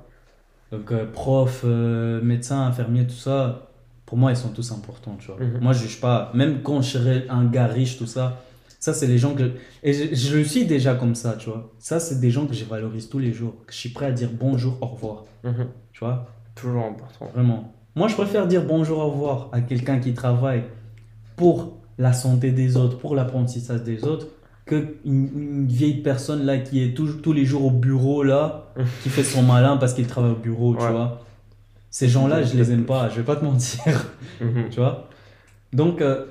Donc, 0.73 0.91
euh, 0.93 1.05
prof, 1.11 1.63
euh, 1.65 2.21
médecin, 2.23 2.61
infirmier, 2.67 3.07
tout 3.07 3.15
ça, 3.15 3.69
pour 4.07 4.17
moi, 4.19 4.31
ils 4.33 4.37
sont 4.37 4.49
tous 4.51 4.71
importants, 4.73 5.17
tu 5.19 5.27
vois. 5.31 5.39
Mhm. 5.45 5.59
Moi, 5.61 5.73
je 5.73 5.81
juge 5.87 6.01
pas, 6.01 6.31
même 6.35 6.63
quand 6.63 6.81
je 6.83 6.91
serais 6.99 7.27
un 7.29 7.45
gars 7.45 7.67
riche, 7.67 7.99
tout 7.99 8.07
ça, 8.07 8.43
ça, 8.79 8.93
c'est 8.95 9.07
les 9.07 9.19
gens 9.19 9.35
que. 9.35 9.53
Et 9.83 9.93
je, 9.93 10.15
je 10.15 10.37
le 10.37 10.45
suis 10.45 10.65
déjà 10.67 10.95
comme 10.95 11.15
ça, 11.15 11.35
tu 11.39 11.51
vois. 11.51 11.73
Ça, 11.79 11.99
c'est 12.01 12.21
des 12.21 12.31
gens 12.31 12.47
que 12.47 12.55
je 12.55 12.65
valorise 12.65 13.09
tous 13.09 13.19
les 13.19 13.33
jours, 13.33 13.55
que 13.67 13.73
je 13.73 13.79
suis 13.79 13.89
prêt 13.91 14.07
à 14.07 14.13
dire 14.13 14.31
bonjour, 14.33 14.77
au 14.81 14.87
revoir, 14.87 15.25
Mhm. 15.45 15.67
tu 15.93 16.01
vois? 16.01 16.27
Toujours 16.55 16.85
important. 16.85 17.27
Vraiment. 17.35 17.73
Moi, 17.95 18.09
je 18.09 18.15
préfère 18.15 18.47
dire 18.47 18.65
bonjour, 18.65 18.99
au 18.99 19.11
revoir 19.11 19.49
à 19.53 19.61
quelqu'un 19.61 19.99
qui 19.99 20.13
travaille 20.15 20.65
pour 21.37 21.79
la 21.99 22.13
santé 22.13 22.53
des 22.53 22.77
autres, 22.77 22.99
pour 22.99 23.15
l'apprentissage 23.15 23.83
des 23.83 24.05
autres, 24.05 24.27
que 24.67 24.97
une, 25.05 25.67
vieille 25.67 26.03
personne 26.03 26.45
là 26.45 26.59
qui 26.59 26.83
est 26.83 26.95
tous 26.95 27.15
tous 27.23 27.33
les 27.33 27.45
jours 27.45 27.65
au 27.67 27.71
bureau 27.71 28.23
là, 28.23 28.73
qui 29.03 29.09
fait 29.09 29.25
son 29.25 29.43
malin 29.43 29.77
parce 29.77 29.95
qu'il 29.95 30.07
travaille 30.07 30.33
au 30.33 30.37
bureau, 30.37 30.75
tu 30.75 30.87
vois. 30.87 31.23
Ces 31.91 32.09
gens-là, 32.09 32.43
je 32.43 32.57
les 32.57 32.73
aime 32.73 32.85
pas, 32.85 33.09
je 33.09 33.17
vais 33.17 33.23
pas 33.23 33.37
te 33.37 33.45
mentir, 33.45 34.07
Mhm. 34.41 34.69
tu 34.71 34.81
vois? 34.81 35.09
Donc, 35.73 36.01
euh, 36.03 36.27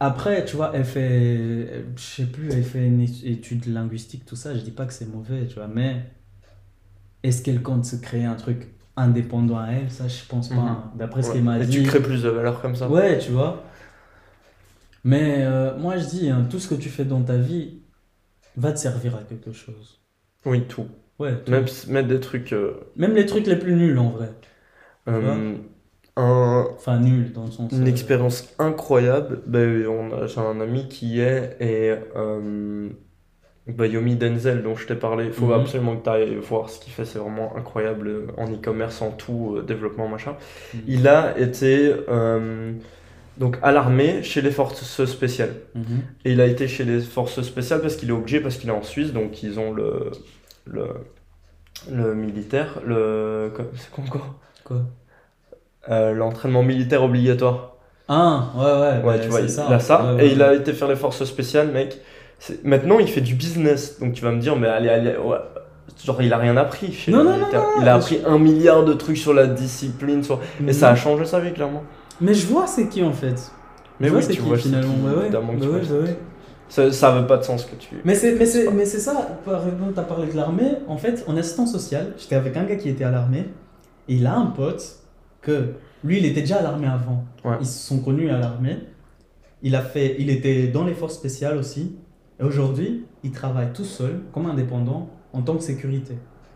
après, 0.00 0.44
tu 0.44 0.56
vois, 0.56 0.72
elle 0.74 0.84
fait, 0.84 1.84
je 1.96 2.02
sais 2.02 2.26
plus, 2.26 2.50
elle 2.52 2.64
fait 2.64 2.84
une 2.86 3.00
étude 3.00 3.66
linguistique, 3.66 4.24
tout 4.26 4.34
ça, 4.36 4.54
je 4.54 4.60
dis 4.60 4.72
pas 4.72 4.86
que 4.86 4.92
c'est 4.92 5.06
mauvais, 5.08 5.46
tu 5.46 5.54
vois, 5.54 5.68
mais 5.68 6.04
est-ce 7.22 7.42
qu'elle 7.42 7.62
compte 7.62 7.84
se 7.84 7.96
créer 7.96 8.24
un 8.24 8.34
truc 8.34 8.68
indépendant 8.96 9.58
à 9.58 9.68
elle? 9.68 9.90
Ça, 9.90 10.08
je 10.08 10.24
pense 10.28 10.48
pas. 10.48 10.54
Mhm. 10.56 10.60
hein. 10.68 10.90
D'après 10.98 11.22
ce 11.22 11.32
qu'elle 11.32 11.42
m'a 11.44 11.58
Et 11.60 11.66
dit. 11.66 11.82
tu 11.82 11.82
crées 11.84 12.02
plus 12.02 12.22
de 12.22 12.28
valeur 12.28 12.60
comme 12.60 12.74
ça. 12.74 12.88
Ouais, 12.88 13.18
tu 13.18 13.30
vois. 13.30 13.62
Mais 15.04 15.44
euh, 15.44 15.76
moi, 15.76 15.96
je 15.98 16.06
dis, 16.06 16.30
hein, 16.30 16.46
tout 16.50 16.58
ce 16.58 16.68
que 16.68 16.74
tu 16.74 16.88
fais 16.88 17.04
dans 17.04 17.22
ta 17.22 17.36
vie 17.36 17.78
va 18.56 18.72
te 18.72 18.78
servir 18.78 19.16
à 19.16 19.22
quelque 19.22 19.52
chose. 19.52 20.00
Oui, 20.46 20.62
tout. 20.66 20.86
Ouais, 21.18 21.36
tout. 21.44 21.52
Même 21.52 21.66
mettre 21.88 22.08
des 22.08 22.20
trucs. 22.20 22.52
euh, 22.52 22.74
Même 22.96 23.14
les 23.14 23.26
trucs 23.26 23.46
les 23.46 23.56
plus 23.56 23.74
nuls 23.74 23.98
en 23.98 24.10
vrai. 24.10 24.30
euh, 25.08 25.54
un, 26.16 26.66
Enfin, 26.74 26.98
nuls 27.00 27.32
dans 27.32 27.46
le 27.46 27.50
sens. 27.50 27.72
Une 27.72 27.86
expérience 27.86 28.54
incroyable. 28.58 29.42
Ben, 29.46 29.86
on 29.86 30.26
J'ai 30.26 30.40
un 30.40 30.60
ami 30.60 30.88
qui 30.88 31.20
est 31.20 31.56
et 31.60 31.94
bah, 33.66 33.86
Yomi 33.86 34.16
Denzel 34.16 34.62
dont 34.62 34.76
je 34.76 34.86
t'ai 34.86 34.94
parlé. 34.94 35.26
Il 35.26 35.32
faut 35.32 35.46
Mhm. 35.46 35.52
absolument 35.52 35.96
que 35.96 36.04
tu 36.04 36.10
ailles 36.10 36.36
voir 36.36 36.68
ce 36.68 36.80
qu'il 36.80 36.92
fait. 36.92 37.04
C'est 37.04 37.18
vraiment 37.18 37.56
incroyable 37.56 38.26
en 38.36 38.46
e-commerce, 38.52 39.00
en 39.02 39.10
tout, 39.10 39.60
développement, 39.66 40.08
machin. 40.08 40.36
Mhm. 40.74 40.80
Il 40.86 41.08
a 41.08 41.38
été 41.38 41.94
donc 43.38 43.58
à 43.62 43.72
l'armée 43.72 44.22
chez 44.22 44.40
les 44.42 44.50
forces 44.50 45.04
spéciales. 45.06 45.54
mhm. 45.74 46.02
Et 46.24 46.32
il 46.32 46.40
a 46.40 46.46
été 46.46 46.68
chez 46.68 46.84
les 46.84 47.00
forces 47.00 47.42
spéciales 47.42 47.80
parce 47.80 47.96
qu'il 47.96 48.08
est 48.10 48.12
obligé, 48.12 48.40
parce 48.40 48.56
qu'il 48.56 48.68
est 48.68 48.72
en 48.72 48.82
Suisse, 48.82 49.12
donc 49.12 49.42
ils 49.42 49.58
ont 49.58 49.72
le, 49.72 50.10
le, 50.66 50.86
le 51.90 52.14
militaire, 52.14 52.80
le, 52.86 53.52
c'est 53.76 53.90
quoi? 53.90 54.04
Encore 54.04 54.34
Quoi? 54.64 54.78
Euh, 55.90 56.12
L'entraînement 56.14 56.62
militaire 56.62 57.02
obligatoire. 57.02 57.76
Ah, 58.08 58.50
ouais, 58.56 58.62
ouais. 58.64 58.70
Ouais, 58.70 59.00
bah, 59.04 59.18
tu 59.18 59.28
vois, 59.28 59.40
il 59.40 59.50
ça. 59.50 59.68
a 59.68 59.78
ça. 59.78 60.04
Ouais, 60.04 60.14
ouais, 60.16 60.26
et 60.26 60.32
il 60.32 60.42
a 60.42 60.54
été 60.54 60.72
faire 60.72 60.88
les 60.88 60.96
forces 60.96 61.24
spéciales, 61.24 61.68
mec. 61.68 61.98
Maintenant, 62.62 62.98
il 62.98 63.08
fait 63.08 63.20
du 63.20 63.34
business. 63.34 63.98
Donc 64.00 64.12
tu 64.14 64.22
vas 64.22 64.30
me 64.30 64.40
dire, 64.40 64.56
mais 64.56 64.68
allez, 64.68 64.88
allez, 64.88 65.16
ouais. 65.16 65.36
Genre, 66.04 66.20
il 66.22 66.32
a 66.32 66.38
rien 66.38 66.56
appris 66.56 66.92
chez 66.92 67.12
Non, 67.12 67.24
non, 67.24 67.36
il 67.80 67.88
a 67.88 67.94
appris 67.94 68.20
un 68.26 68.38
milliard 68.38 68.84
de 68.84 68.94
trucs 68.94 69.16
sur 69.18 69.32
la 69.32 69.46
discipline. 69.46 70.22
Sur... 70.22 70.40
Et 70.66 70.72
ça 70.72 70.90
a 70.90 70.94
changé 70.96 71.24
sa 71.24 71.40
vie, 71.40 71.52
clairement. 71.52 71.84
Mais 72.20 72.34
je 72.34 72.46
vois 72.46 72.66
c'est 72.66 72.88
qui 72.88 73.02
en 73.02 73.12
fait. 73.12 73.52
Mais 74.00 74.08
je 74.08 74.12
vois 74.12 74.20
oui, 74.20 74.26
c'est 74.26 74.32
tu 74.34 74.42
qui 74.42 74.48
vois, 74.48 74.58
finalement. 74.58 74.94
qui, 74.94 75.02
ouais. 75.02 75.30
Bah 75.30 75.40
tu 75.42 75.66
ouais, 75.66 75.66
vois. 75.66 75.78
bah 75.78 76.04
ouais. 76.04 76.18
Ça, 76.68 76.90
ça 76.90 77.14
avait 77.14 77.26
pas 77.26 77.36
de 77.36 77.42
sens 77.44 77.64
que 77.64 77.76
tu. 77.76 77.96
Mais 78.04 78.14
c'est, 78.14 78.34
mais 78.34 78.46
c'est, 78.46 78.70
mais 78.70 78.86
c'est 78.86 78.98
ça, 78.98 79.38
par 79.44 79.66
exemple, 79.68 79.92
tu 79.92 80.00
as 80.00 80.04
parlé 80.04 80.26
de 80.32 80.36
l'armée. 80.36 80.72
En 80.88 80.96
fait, 80.96 81.24
en 81.28 81.36
assistant 81.36 81.66
social, 81.66 82.14
j'étais 82.18 82.34
avec 82.34 82.56
un 82.56 82.64
gars 82.64 82.76
qui 82.76 82.88
était 82.88 83.04
à 83.04 83.10
l'armée. 83.10 83.44
Et 84.08 84.14
il 84.16 84.26
a 84.26 84.34
un 84.34 84.46
pote 84.46 84.98
que 85.40 85.74
lui, 86.02 86.18
il 86.18 86.26
était 86.26 86.40
déjà 86.40 86.56
à 86.56 86.62
l'armée 86.62 86.86
avant. 86.86 87.24
Ouais. 87.44 87.56
Ils 87.60 87.66
se 87.66 87.86
sont 87.86 88.00
connus 88.00 88.30
à 88.30 88.38
l'armée. 88.38 88.78
Il, 89.62 89.76
a 89.76 89.82
fait, 89.82 90.16
il 90.18 90.30
était 90.30 90.66
dans 90.68 90.84
les 90.84 90.94
forces 90.94 91.14
spéciales 91.14 91.56
aussi. 91.56 91.96
Et 92.40 92.42
aujourd'hui, 92.42 93.04
il 93.22 93.30
travaille 93.30 93.72
tout 93.72 93.84
seul, 93.84 94.20
comme 94.32 94.46
indépendant, 94.46 95.10
en 95.32 95.42
tant 95.42 95.56
que 95.56 95.62
sécurité. 95.62 96.14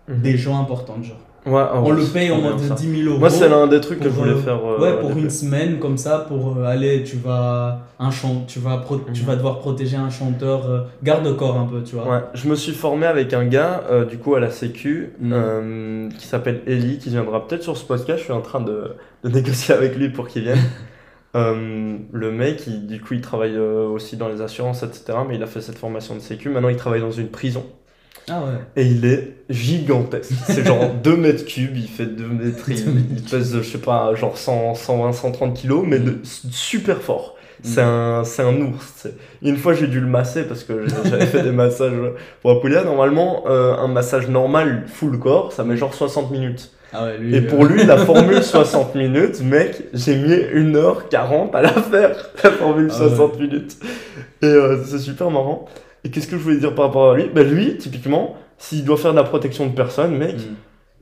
Mhm. 0.09 0.21
Des 0.23 0.37
gens 0.37 0.61
importants, 0.61 1.03
genre. 1.03 1.21
Ouais, 1.47 1.55
ah 1.63 1.81
On 1.83 1.93
le 1.93 2.05
paye 2.05 2.31
en 2.31 2.41
mode 2.43 2.59
ça. 2.61 2.75
10 2.75 2.97
000 3.03 3.09
euros. 3.11 3.19
Moi, 3.21 3.31
c'est 3.31 3.49
l'un 3.49 3.67
des 3.69 3.81
trucs 3.81 4.01
que 4.01 4.05
je 4.05 4.11
voulais 4.11 4.33
euh, 4.33 4.37
faire. 4.43 4.59
euh, 4.65 4.79
ouais, 4.81 5.01
pour 5.01 5.17
une 5.17 5.31
semaine 5.31 5.79
comme 5.79 5.97
ça, 5.97 6.27
pour 6.29 6.59
euh, 6.59 6.65
aller, 6.67 7.05
tu 7.05 7.17
vas, 7.17 7.87
un 7.99 8.11
chant, 8.11 8.45
tu, 8.47 8.59
vas 8.59 8.77
pro- 8.79 9.01
tu 9.15 9.23
Mhm. 9.23 9.27
vas 9.27 9.37
devoir 9.37 9.59
protéger 9.61 9.97
un 9.97 10.11
chanteur, 10.11 10.87
garde-corps 11.03 11.57
un 11.59 11.65
peu, 11.65 11.83
tu 11.83 11.95
vois. 11.97 12.07
Ouais, 12.07 12.21
je 12.35 12.49
me 12.49 12.55
suis 12.55 12.73
formé 12.73 13.07
avec 13.07 13.33
un 13.33 13.45
gars, 13.47 13.83
du 14.11 14.19
coup, 14.19 14.35
à 14.35 14.41
la 14.41 14.51
Sécu, 14.51 15.13
euh, 15.25 16.09
qui 16.19 16.27
s'appelle 16.27 16.61
Eli, 16.67 16.99
qui 16.99 17.09
viendra 17.09 17.47
peut-être 17.47 17.63
sur 17.63 17.77
ce 17.77 17.85
podcast. 17.85 18.19
Je 18.19 18.25
suis 18.25 18.33
en 18.33 18.43
train 18.43 18.61
de, 18.61 18.93
de 19.25 19.29
négocier 19.35 19.75
avec 19.75 19.97
lui 19.97 20.11
pour 20.11 20.29
qu'il 20.29 20.43
vienne. 20.43 20.59
Le 21.35 22.31
mec, 22.33 22.67
il- 22.67 22.87
du 22.87 23.01
coup, 23.01 23.15
il 23.15 23.21
travaille 23.21 23.57
aussi 23.59 24.17
dans 24.17 24.29
les 24.29 24.41
assurances, 24.43 24.83
etc. 24.83 25.19
Mais 25.29 25.37
il 25.37 25.43
a 25.43 25.47
fait 25.47 25.61
cette 25.61 25.79
formation 25.79 26.15
de 26.15 26.21
Sécu. 26.21 26.49
Maintenant, 26.51 26.69
il 26.69 26.77
travaille 26.77 27.01
dans 27.01 27.11
une 27.13 27.29
prison. 27.29 27.65
Ah 28.31 28.41
ouais. 28.43 28.83
Et 28.83 28.87
il 28.87 29.05
est 29.05 29.35
gigantesque. 29.51 30.33
C'est 30.47 30.67
genre 30.67 30.91
2 31.03 31.17
mètres 31.17 31.45
cubes, 31.45 31.77
il 31.77 31.89
fait 31.89 32.07
2 32.07 32.27
mètres, 32.27 32.69
il, 32.69 33.23
pèse, 33.31 33.57
je 33.57 33.63
sais 33.63 33.79
pas, 33.79 34.15
genre 34.15 34.37
100, 34.37 34.75
120, 34.75 35.13
130 35.13 35.55
kilos, 35.55 35.85
mais 35.87 35.99
de- 35.99 36.19
super 36.25 37.01
fort. 37.03 37.35
C'est 37.63 37.81
un, 37.83 38.23
c'est 38.25 38.43
un 38.43 38.55
ours. 38.61 38.93
c'est- 38.97 39.15
Une 39.43 39.57
fois, 39.57 39.75
j'ai 39.75 39.89
dû 39.89 39.99
le 39.99 40.07
masser 40.07 40.45
parce 40.45 40.63
que 40.63 40.85
j'avais 41.05 41.27
fait 41.27 41.43
des 41.43 41.51
massages 41.51 41.93
pour 42.41 42.53
Apulia. 42.53 42.85
Normalement, 42.85 43.45
euh, 43.49 43.75
un 43.77 43.89
massage 43.89 44.29
normal, 44.29 44.85
full 44.87 45.19
corps, 45.19 45.53
ça 45.53 45.65
met 45.65 45.77
genre 45.77 45.93
60 45.93 46.31
minutes. 46.31 46.71
Ah 46.93 47.05
ouais, 47.07 47.19
lui. 47.19 47.35
Et 47.35 47.41
euh, 47.41 47.49
pour 47.49 47.65
lui, 47.65 47.85
la 47.85 47.97
formule 48.07 48.43
60 48.45 48.95
minutes, 48.95 49.43
mec, 49.43 49.83
j'ai 49.93 50.17
mis 50.17 50.31
1h40 50.33 51.51
à 51.53 51.63
la 51.63 51.73
faire, 51.73 52.31
la 52.45 52.51
formule 52.53 52.89
Ah 52.93 53.03
ouais. 53.03 53.09
60 53.09 53.41
minutes. 53.41 53.77
Et 54.43 54.47
euh, 54.47 54.83
c'est 54.85 54.99
super 55.01 55.29
marrant. 55.31 55.67
Et 56.05 56.11
qu'est-ce 56.11 56.27
que 56.27 56.37
je 56.37 56.43
voulais 56.43 56.59
dire 56.59 56.75
par 56.75 56.87
rapport 56.87 57.13
à 57.13 57.17
lui? 57.17 57.29
Ben 57.29 57.49
lui, 57.49 57.77
typiquement, 57.77 58.37
s'il 58.59 58.85
doit 58.85 58.97
faire 58.97 59.13
de 59.13 59.17
la 59.17 59.25
protection 59.25 59.67
de 59.67 59.73
personnes, 59.73 60.17
mec, 60.17 60.37
hmm. 60.37 60.55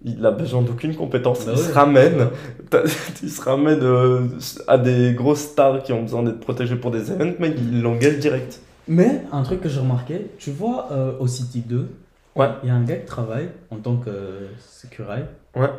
il 0.05 0.27
a 0.27 0.31
besoin 0.31 0.63
d'aucune 0.63 0.95
compétence. 0.95 1.45
Bah 1.45 1.53
il 1.55 1.59
ouais. 1.59 1.69
se 1.69 1.73
ramène, 1.73 2.29
il 3.23 3.31
se 3.31 3.43
ramène 3.43 3.83
euh, 3.83 4.21
à 4.67 4.79
des 4.79 5.13
grosses 5.15 5.41
stars 5.41 5.83
qui 5.83 5.93
ont 5.93 6.03
besoin 6.03 6.23
d'être 6.23 6.41
protégées 6.41 6.77
pour 6.77 6.91
des 6.91 7.11
events, 7.11 7.35
mec, 7.39 7.55
il 7.59 7.83
l'engueule 7.83 8.19
direct. 8.19 8.61
Mais 8.89 9.23
un 9.33 9.43
truc 9.43 9.61
que 9.61 9.69
j'ai 9.69 9.81
remarqué, 9.81 10.27
tu 10.39 10.51
vois 10.51 10.89
euh, 10.93 11.13
au 11.19 11.27
City 11.27 11.61
2, 11.61 11.89
Ouais. 12.37 12.51
il 12.63 12.69
y 12.69 12.71
a 12.71 12.75
un 12.75 12.85
gars 12.85 12.97
qui 12.97 13.07
travaille 13.07 13.49
en 13.71 13.77
tant 13.77 13.97
que 13.97 14.11
euh, 14.11 14.49
sécurité. 14.59 15.23
Ouais. 15.55 15.71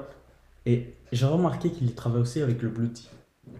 Et 0.65 0.93
j'ai 1.11 1.25
remarqué 1.25 1.69
qu'il 1.69 1.93
travaille 1.93 2.21
aussi 2.21 2.41
avec 2.41 2.61
le 2.61 2.69
Blue 2.69 2.89
Team, 2.89 3.11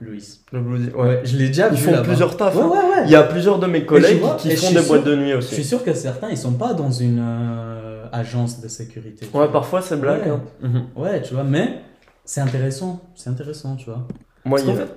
Louis. 0.02 0.40
Le 0.52 0.60
Bluesy, 0.62 0.90
ouais. 0.96 1.22
je 1.24 1.38
l'ai 1.38 1.48
déjà 1.48 1.68
Ils 1.70 1.76
vu 1.78 1.84
font 1.86 1.92
là-bas. 1.92 2.04
plusieurs 2.04 2.38
tafs. 2.38 2.56
Ouais, 2.56 2.62
hein. 2.62 2.68
ouais, 2.70 2.78
ouais. 2.78 3.04
Il 3.06 3.12
y 3.12 3.16
a 3.16 3.24
plusieurs 3.24 3.60
de 3.60 3.68
mes 3.68 3.86
collègues 3.86 4.20
vois, 4.20 4.36
qui 4.36 4.52
je 4.52 4.56
font 4.56 4.70
des 4.72 4.80
sûr- 4.80 4.88
boîtes 4.88 5.04
de 5.06 5.16
nuit 5.16 5.32
Je 5.32 5.38
aussi. 5.38 5.56
suis 5.56 5.64
sûr 5.64 5.84
que 5.84 5.94
certains, 5.94 6.30
ils 6.30 6.38
sont 6.38 6.54
pas 6.54 6.74
dans 6.74 6.92
une 6.92 7.20
euh, 7.22 8.06
agence 8.12 8.62
de 8.62 8.68
sécurité. 8.68 9.26
Ouais, 9.26 9.32
vois. 9.32 9.52
parfois 9.52 9.82
c'est 9.82 10.00
blague. 10.00 10.22
Ouais. 10.26 10.30
hein. 10.32 10.42
Mhm. 10.62 10.84
Ouais, 10.96 11.22
tu 11.22 11.34
vois, 11.34 11.44
mais 11.44 11.80
c'est 12.26 12.42
intéressant. 12.42 13.02
C'est 13.16 13.30
intéressant, 13.30 13.76
tu 13.76 13.86
vois. 13.86 14.06
Moi, 14.46 14.60
il 14.62 14.68
y, 14.68 14.72
a, 14.72 14.76
fait- 14.76 14.88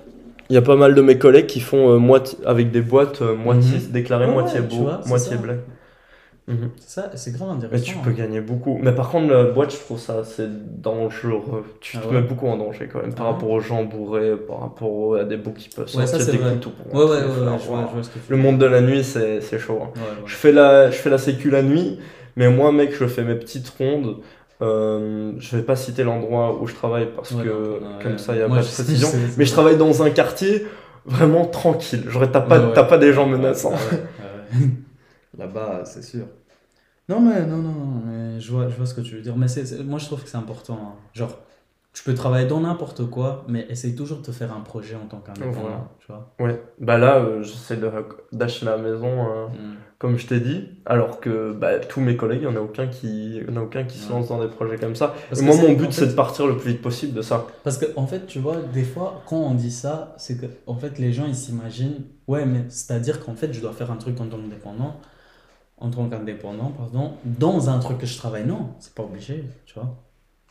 il 0.51 0.55
y 0.55 0.57
a 0.59 0.63
pas 0.63 0.77
mal 0.77 0.95
de 0.95 1.01
mes 1.03 1.19
collègues 1.19 1.47
qui 1.47 1.61
font 1.61 1.91
euh, 1.91 1.99
moitié, 1.99 2.39
avec 2.47 2.71
des 2.71 2.81
boîtes 2.83 3.23
euh, 3.23 3.35
moitié 3.35 3.79
Mhm. 3.79 3.91
déclarées, 3.93 4.27
Ouais, 4.27 4.33
moitié 4.33 4.61
ouais, 4.61 4.67
beau, 4.67 4.77
vois, 4.77 5.01
moitié 5.07 5.33
ça. 5.37 5.43
Mhm. 6.51 6.71
C'est 6.79 6.91
ça, 7.01 7.11
c'est 7.15 7.33
grave 7.33 7.49
Mais 7.51 7.57
intéressant. 7.67 7.85
tu 7.85 7.97
hein. 7.97 8.01
peux 8.05 8.11
gagner 8.13 8.41
beaucoup. 8.41 8.79
Mais 8.83 8.93
par 8.93 9.11
contre, 9.11 9.33
la 9.33 9.45
boîte, 9.45 9.73
je 9.73 9.79
trouve 9.79 9.99
ça 9.99 10.19
assez 10.19 10.47
dangereux. 10.49 11.65
Tu 11.81 11.97
Ah 11.97 12.01
te 12.01 12.09
ouais 12.09 12.15
mets 12.15 12.23
beaucoup 12.23 12.49
en 12.49 12.57
danger 12.57 12.89
quand 12.93 13.01
même 13.01 13.15
par 13.15 13.27
Ah 13.27 13.29
ouais. 13.31 13.35
rapport 13.35 13.51
aux 13.51 13.61
gens 13.61 13.85
bourrés, 13.85 14.37
par 14.37 14.61
rapport 14.61 15.17
à 15.17 15.25
des 15.25 15.37
bouts 15.37 15.53
qui 15.53 15.69
peuvent 15.69 15.87
Ouais, 15.95 16.07
sortir 16.07 16.19
ça, 16.19 16.21
c'est 16.21 16.33
des 16.33 16.39
vrai. 16.39 16.53
couteaux 16.55 16.71
pour 16.71 16.95
Ouais, 16.95 17.05
ouais, 17.05 17.11
ouais, 17.11 17.17
faire 17.19 17.29
ouais, 17.29 17.59
je 17.59 17.67
vois, 17.67 17.77
voir. 17.77 17.89
je 17.89 17.95
vois 17.95 18.03
ce 18.03 18.09
que 18.11 18.19
tu 18.19 18.31
Le 18.31 18.37
monde 18.37 18.59
de 18.59 18.67
la 18.67 18.81
nuit, 18.81 19.05
c'est 19.05 19.41
c'est 19.41 19.59
chaud. 19.59 19.81
hein. 19.83 19.91
Ouais, 19.97 20.01
ouais. 20.03 20.23
Je 20.27 20.35
fais 20.35 20.53
la, 20.53 20.91
je 20.91 20.97
fais 20.97 21.11
la 21.11 21.19
sécu 21.19 21.51
la 21.51 21.63
nuit, 21.63 21.99
mais 22.37 22.51
moi, 22.51 22.73
mec, 22.73 22.93
je 22.95 23.07
fais 23.07 23.23
mes 23.25 23.37
petites 23.37 23.69
rondes. 23.79 24.17
Euh, 24.63 25.33
je 25.39 25.57
vais 25.57 25.63
pas 25.63 25.77
citer 25.77 26.05
l'endroit 26.05 26.59
où 26.61 26.67
je 26.67 26.75
travaille 26.75 27.09
parce 27.17 27.33
Ouais, 27.33 27.45
que 27.45 27.49
ouais. 27.49 27.81
comme 28.03 28.19
ça, 28.19 28.35
il 28.35 28.41
y 28.41 28.43
a 28.43 28.49
Moi, 28.49 28.59
pas 28.59 28.63
de 28.63 28.67
précision. 28.69 29.09
c'est 29.09 29.39
Mais 29.39 29.45
je 29.47 29.53
travaille 29.53 29.79
dans 29.79 30.03
un 30.03 30.11
quartier 30.11 30.67
vraiment 31.07 31.47
tranquille. 31.47 32.05
T'as 32.33 32.41
pas, 32.43 32.59
Ouais, 32.61 32.67
ouais. 32.79 32.87
pas 32.87 32.99
des 32.99 33.13
gens 33.15 33.27
menaçants. 33.27 33.71
Ouais, 33.73 33.77
ouais, 33.79 34.61
ouais. 34.61 34.67
Là-bas, 35.39 35.83
c'est 35.85 36.03
sûr. 36.03 36.27
Non, 37.11 37.21
mais 37.21 37.45
non, 37.47 37.57
non, 37.59 37.73
non, 37.73 38.03
mais 38.07 38.41
je 38.41 38.51
vois, 38.53 38.69
je 38.69 38.77
vois 38.77 38.87
ce 38.87 38.95
que 38.95 39.01
tu 39.01 39.17
veux 39.17 39.21
dire. 39.23 39.37
Mais 39.37 39.49
c'est, 39.49 39.67
c'est- 39.67 39.83
moi, 39.83 39.99
je 39.99 40.07
trouve 40.07 40.23
que 40.23 40.29
c'est 40.29 40.37
important. 40.39 40.79
hein. 40.81 40.95
Genre, 41.13 41.37
tu 41.93 42.05
peux 42.05 42.15
travailler 42.15 42.47
dans 42.47 42.61
n'importe 42.61 43.05
quoi, 43.11 43.45
mais 43.49 43.67
essaye 43.69 43.97
toujours 43.97 44.19
de 44.19 44.23
te 44.23 44.31
faire 44.31 44.53
un 44.55 44.61
projet 44.61 44.95
en 44.95 45.07
tant 45.09 45.19
qu'indépendant, 45.19 45.61
Voilà. 45.61 45.89
tu 45.99 46.07
vois. 46.07 46.33
Ouais. 46.39 46.63
Bah 46.79 46.99
là, 46.99 47.17
euh, 47.17 47.43
j'essaie 47.43 47.77
de- 47.77 47.91
d'acheter 48.31 48.65
la 48.65 48.77
maison, 48.79 49.09
euh, 49.09 49.47
Mm. 49.49 49.75
comme 49.99 50.17
je 50.17 50.25
t'ai 50.29 50.39
dit, 50.39 50.69
alors 50.87 51.19
que 51.19 51.53
bah, 51.53 51.81
tous 51.81 52.01
mes 52.01 52.17
collègues, 52.17 52.43
il 52.43 52.49
n'y 52.49 52.55
en 52.57 52.61
a 52.61 52.63
aucun 52.63 52.87
qui, 52.87 53.39
il 53.39 53.45
y 53.45 53.51
en 53.51 53.57
a 53.57 53.63
aucun 53.63 53.83
qui 53.83 53.99
se 53.99 54.07
Ouais. 54.07 54.15
lance 54.19 54.29
dans 54.29 54.41
des 54.41 54.47
projets 54.49 54.79
comme 54.79 54.95
ça. 54.95 55.15
Parce 55.29 55.41
Et 55.43 55.45
que 55.45 55.51
moi, 55.51 55.57
mon 55.61 55.71
en 55.71 55.75
but, 55.75 55.87
fait- 55.87 55.93
c'est 55.93 56.07
de 56.07 56.13
partir 56.13 56.47
le 56.47 56.57
plus 56.57 56.71
vite 56.71 56.81
possible 56.83 57.13
de 57.13 57.23
ça. 57.23 57.45
Parce 57.65 57.77
que, 57.77 57.87
en 57.97 58.07
fait, 58.07 58.25
tu 58.27 58.39
vois, 58.39 58.59
des 58.73 58.85
fois, 58.85 59.23
quand 59.27 59.39
on 59.39 59.55
dit 59.55 59.73
ça, 59.73 60.15
c'est 60.17 60.41
que, 60.41 60.47
en 60.69 60.77
fait, 60.77 60.97
les 61.01 61.13
gens, 61.13 61.25
ils 61.27 61.35
s'imaginent, 61.35 62.05
ouais, 62.29 62.47
mais 62.47 62.67
c'est-à-dire 62.69 63.19
qu'en 63.25 63.35
fait, 63.35 63.53
je 63.53 63.61
dois 63.61 63.73
faire 63.73 63.91
un 63.91 63.97
truc 63.97 64.21
en 64.21 64.27
tant 64.27 64.37
qu'indépendant, 64.39 64.95
en 65.81 65.91
tant 65.91 66.09
qu'indépendant, 66.09 66.73
pardon, 66.77 67.13
dans 67.25 67.69
un 67.71 67.79
truc 67.79 67.99
que 67.99 68.07
je 68.07 68.17
travaille. 68.19 68.45
Non, 68.47 68.71
c'est 68.79 68.95
pas 68.95 69.03
obligé, 69.03 69.45
tu 69.67 69.75
vois. 69.75 69.97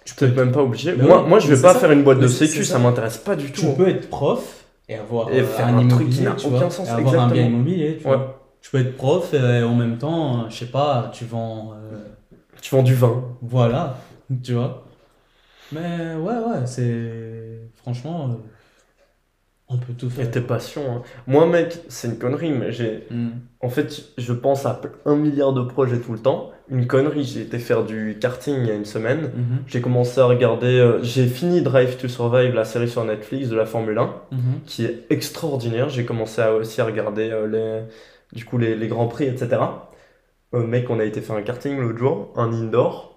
Tu 0.05 0.15
peux 0.15 0.27
même 0.27 0.51
pas 0.51 0.63
obligé. 0.63 0.95
Mais 0.95 1.03
moi, 1.03 1.21
oui, 1.23 1.29
moi, 1.29 1.39
je 1.39 1.53
vais 1.53 1.61
pas 1.61 1.73
ça. 1.73 1.79
faire 1.79 1.91
une 1.91 2.03
boîte 2.03 2.17
Mais 2.17 2.23
de 2.23 2.27
sécu, 2.29 2.63
ça 2.63 2.73
ça. 2.73 2.79
m'intéresse 2.79 3.17
pas 3.17 3.35
du 3.35 3.51
tout. 3.51 3.61
Tu 3.61 3.67
peux 3.75 3.87
être 3.87 4.09
prof 4.09 4.65
et 4.87 4.95
avoir 4.95 5.29
Et 5.31 5.41
euh, 5.41 5.45
faire 5.45 5.67
un, 5.67 5.77
un 5.77 5.87
truc 5.87 6.09
qui 6.09 6.21
n'a 6.23 6.31
aucun 6.33 6.69
sens, 6.69 6.87
et 6.87 6.91
avoir 6.91 7.13
un 7.13 7.27
bien 7.27 7.43
exactement. 7.43 7.47
immobilier, 7.47 7.97
tu 8.01 8.07
Ouais. 8.07 8.15
vois. 8.15 8.35
Tu 8.61 8.71
peux 8.71 8.79
être 8.79 8.97
prof 8.97 9.33
et 9.33 9.63
en 9.63 9.75
même 9.75 9.97
temps, 9.97 10.41
euh, 10.41 10.49
je 10.49 10.57
sais 10.57 10.65
pas, 10.71 11.11
tu 11.13 11.25
vends. 11.25 11.73
euh, 11.75 11.99
Tu 12.61 12.73
vends 12.75 12.83
du 12.83 12.95
vin. 12.95 13.23
voilà, 13.41 13.97
tu 14.43 14.53
vois. 14.53 14.83
Mais 15.71 16.15
ouais, 16.15 16.33
ouais, 16.37 16.65
c'est. 16.65 17.59
Franchement, 17.75 18.29
euh, 18.31 18.33
On 19.71 19.77
peut 19.77 19.93
tout 19.93 20.07
Et 20.07 20.09
faire. 20.09 20.31
tes 20.31 20.41
passions. 20.41 20.81
hein. 20.97 21.01
Moi, 21.27 21.45
mec, 21.45 21.77
c'est 21.89 22.07
une 22.07 22.17
connerie, 22.17 22.51
mais 22.51 22.71
j'ai. 22.71 23.05
Hmm. 23.11 23.29
En 23.61 23.69
fait, 23.69 24.03
je 24.17 24.33
pense 24.33 24.65
à 24.65 24.81
un 25.05 25.15
milliard 25.15 25.53
de 25.53 25.61
projets 25.61 25.99
tout 25.99 26.11
le 26.11 26.17
temps. 26.19 26.49
Une 26.69 26.87
connerie, 26.87 27.23
j'ai 27.23 27.41
été 27.41 27.59
faire 27.59 27.83
du 27.83 28.17
karting 28.19 28.55
il 28.61 28.67
y 28.67 28.71
a 28.71 28.75
une 28.75 28.85
semaine. 28.85 29.31
Mhm. 29.35 29.63
J'ai 29.67 29.81
commencé 29.81 30.19
à 30.21 30.25
regarder. 30.25 30.67
euh, 30.79 31.01
j'ai 31.03 31.27
fini 31.27 31.61
Drive 31.61 31.97
to 31.97 32.07
Survive, 32.07 32.53
la 32.55 32.65
série 32.65 32.89
sur 32.89 33.03
Netflix 33.05 33.49
de 33.49 33.55
la 33.55 33.65
Formule 33.65 33.97
1, 33.99 34.13
Mhm. 34.31 34.39
qui 34.65 34.85
est 34.85 35.05
extraordinaire. 35.09 35.89
J'ai 35.89 36.05
commencé 36.05 36.41
à, 36.41 36.53
aussi 36.53 36.79
à 36.81 36.85
regarder 36.85 37.29
euh, 37.31 37.47
les, 37.47 38.37
du 38.37 38.45
coup, 38.45 38.57
les, 38.57 38.75
les 38.75 38.87
grands 38.87 39.07
prix, 39.07 39.25
etc. 39.25 39.61
Euh, 40.55 40.65
mec, 40.65 40.89
on 40.89 40.99
a 40.99 41.03
été 41.05 41.21
faire 41.21 41.35
un 41.35 41.41
karting 41.43 41.77
l'autre 41.79 41.97
jour, 41.99 42.33
un 42.35 42.51
indoor. 42.53 43.08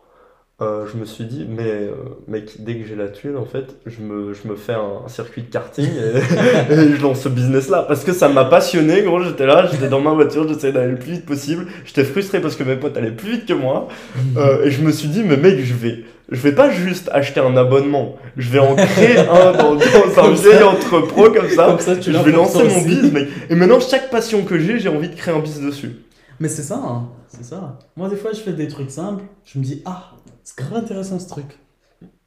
Euh, 0.63 0.87
je 0.93 0.97
me 0.97 1.05
suis 1.05 1.25
dit, 1.25 1.45
mais 1.49 1.71
euh, 1.71 1.91
mec, 2.29 2.63
dès 2.63 2.77
que 2.77 2.87
j'ai 2.87 2.95
la 2.95 3.09
thune, 3.09 3.37
en 3.37 3.45
fait, 3.45 3.75
je 3.87 4.01
me, 4.01 4.33
je 4.33 4.47
me 4.47 4.55
fais 4.55 4.75
un, 4.75 5.05
un 5.05 5.09
circuit 5.09 5.43
de 5.43 5.51
karting 5.51 5.89
et, 5.89 6.73
et 6.73 6.95
je 6.97 7.03
lance 7.03 7.21
ce 7.23 7.29
business-là. 7.29 7.85
Parce 7.89 8.05
que 8.05 8.13
ça 8.13 8.29
m'a 8.29 8.45
passionné, 8.45 9.03
gros. 9.03 9.23
J'étais 9.23 9.47
là, 9.47 9.67
j'étais 9.71 9.89
dans 9.89 10.01
ma 10.01 10.13
voiture, 10.13 10.47
j'essayais 10.47 10.73
d'aller 10.73 10.93
le 10.93 10.99
plus 10.99 11.13
vite 11.13 11.27
possible. 11.27 11.67
J'étais 11.85 12.05
frustré 12.05 12.41
parce 12.41 12.55
que 12.55 12.63
mes 12.63 12.77
potes 12.77 12.97
allaient 12.97 13.11
plus 13.11 13.33
vite 13.33 13.47
que 13.47 13.55
moi. 13.55 13.89
Euh, 14.37 14.65
et 14.65 14.71
je 14.71 14.83
me 14.83 14.93
suis 14.93 15.09
dit, 15.09 15.25
mais 15.25 15.37
mec, 15.37 15.59
je 15.59 15.75
vais, 15.75 16.05
je 16.31 16.41
vais 16.41 16.53
pas 16.53 16.71
juste 16.71 17.11
acheter 17.13 17.41
un 17.41 17.57
abonnement. 17.57 18.17
Je 18.37 18.49
vais 18.51 18.61
en 18.61 18.77
créer 18.77 19.19
un 19.19 19.53
dans, 19.53 19.75
dans 19.75 19.81
un 19.81 20.15
Comme 20.15 20.35
vieil 20.35 20.59
ça. 20.59 20.69
entrepôt 20.69 21.31
comme 21.31 21.49
ça. 21.49 21.67
Comme 21.67 21.81
ça, 21.81 21.97
tu 21.97 22.13
je 22.13 22.19
vais 22.19 22.33
lancer 22.33 22.63
mon 22.63 22.83
biz, 22.83 23.11
mec. 23.13 23.29
Et 23.51 23.57
maintenant, 23.57 23.81
chaque 23.81 24.11
passion 24.11 24.43
que 24.45 24.59
j'ai, 24.59 24.79
j'ai 24.79 24.89
envie 24.89 25.09
de 25.09 25.17
créer 25.17 25.35
un 25.35 25.41
biz 25.41 25.61
dessus. 25.61 25.97
Mais 26.41 26.49
c'est 26.49 26.63
ça, 26.63 26.81
hein. 26.85 27.09
c'est 27.29 27.45
ça. 27.45 27.79
Moi, 27.97 28.09
des 28.09 28.17
fois, 28.17 28.33
je 28.33 28.41
fais 28.41 28.53
des 28.53 28.67
trucs 28.69 28.91
simples. 28.91 29.23
Je 29.45 29.59
me 29.59 29.65
dis, 29.65 29.83
ah, 29.85 30.13
c'est 30.45 30.57
grave 30.59 30.75
intéressant 30.77 31.19
ce 31.19 31.29
truc. 31.29 31.59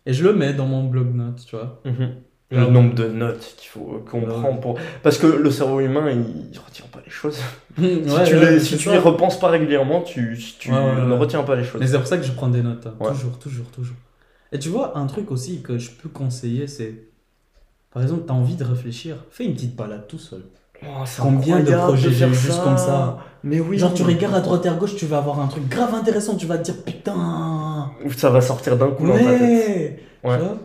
Et 0.05 0.13
je 0.13 0.23
le 0.23 0.33
mets 0.33 0.53
dans 0.53 0.67
mon 0.67 0.83
blog 0.83 1.13
notes, 1.15 1.43
tu 1.45 1.55
vois. 1.55 1.81
Le 2.51 2.59
Ah. 2.59 2.67
nombre 2.69 2.93
de 2.93 3.07
notes 3.07 3.55
qu'il 3.57 3.69
faut 3.69 4.03
qu'on 4.09 4.21
Ouais. 4.21 4.27
prend 4.27 4.55
pour. 4.57 4.77
Parce 5.01 5.17
que 5.17 5.25
le 5.25 5.49
cerveau 5.49 5.79
humain, 5.79 6.09
il, 6.11 6.51
il 6.53 6.59
retient 6.59 6.85
pas 6.91 6.99
les 7.03 7.09
choses. 7.11 7.37
si 7.77 7.81
Ouais, 7.83 8.23
tu, 8.23 8.35
ouais, 8.35 8.51
les, 8.51 8.59
si 8.59 8.77
tu 8.77 8.89
y 8.89 8.97
repenses 8.97 9.39
pas 9.39 9.47
régulièrement, 9.49 10.01
tu, 10.03 10.37
tu 10.59 10.71
ne 10.71 11.13
retiens 11.15 11.41
pas 11.43 11.55
les 11.55 11.63
choses. 11.63 11.81
Mais 11.81 11.87
c'est 11.87 11.97
pour 11.97 12.05
ça 12.07 12.17
que 12.17 12.23
je 12.23 12.31
prends 12.33 12.47
des 12.49 12.61
notes. 12.61 12.85
hein. 12.85 12.93
Toujours, 13.11 13.39
toujours, 13.39 13.65
toujours. 13.71 13.95
Et 14.51 14.59
tu 14.59 14.69
vois, 14.69 14.95
un 14.97 15.07
truc 15.07 15.31
aussi 15.31 15.61
que 15.63 15.77
je 15.79 15.89
peux 15.89 16.07
conseiller, 16.09 16.67
c'est. 16.67 17.07
Par 17.91 18.03
exemple, 18.03 18.23
tu 18.27 18.31
as 18.31 18.35
envie 18.35 18.55
de 18.55 18.63
réfléchir, 18.63 19.15
fais 19.31 19.45
une 19.45 19.53
petite 19.55 19.75
balade 19.75 20.05
tout 20.07 20.19
seul. 20.19 20.43
Oh, 20.83 21.03
Combien 21.19 21.61
de 21.61 21.71
projets 21.71 22.11
j'ai 22.11 22.27
juste 22.33 22.61
comme 22.63 22.77
ça 22.77 23.17
Mais 23.45 23.59
oui. 23.61 23.77
Genre, 23.77 23.93
tu 23.93 24.03
regardes 24.03 24.35
à 24.35 24.41
droite 24.41 24.65
et 24.65 24.69
à 24.69 24.73
gauche, 24.73 24.95
tu 24.95 25.05
vas 25.05 25.19
avoir 25.19 25.39
un 25.39 25.47
truc 25.47 25.67
grave 25.69 25.93
intéressant, 25.93 26.35
tu 26.35 26.45
vas 26.47 26.57
te 26.57 26.63
dire 26.63 26.83
putain. 26.83 27.91
Ça 28.17 28.29
va 28.31 28.41
sortir 28.41 28.75
d'un 28.75 28.89
coup 28.91 29.07
dans 29.07 29.13
ta 29.13 29.19
tête. 29.19 29.99
Ouais. 30.23 30.29
Ouais. 30.31 30.37
Tu 30.37 30.43
vois 30.43 30.57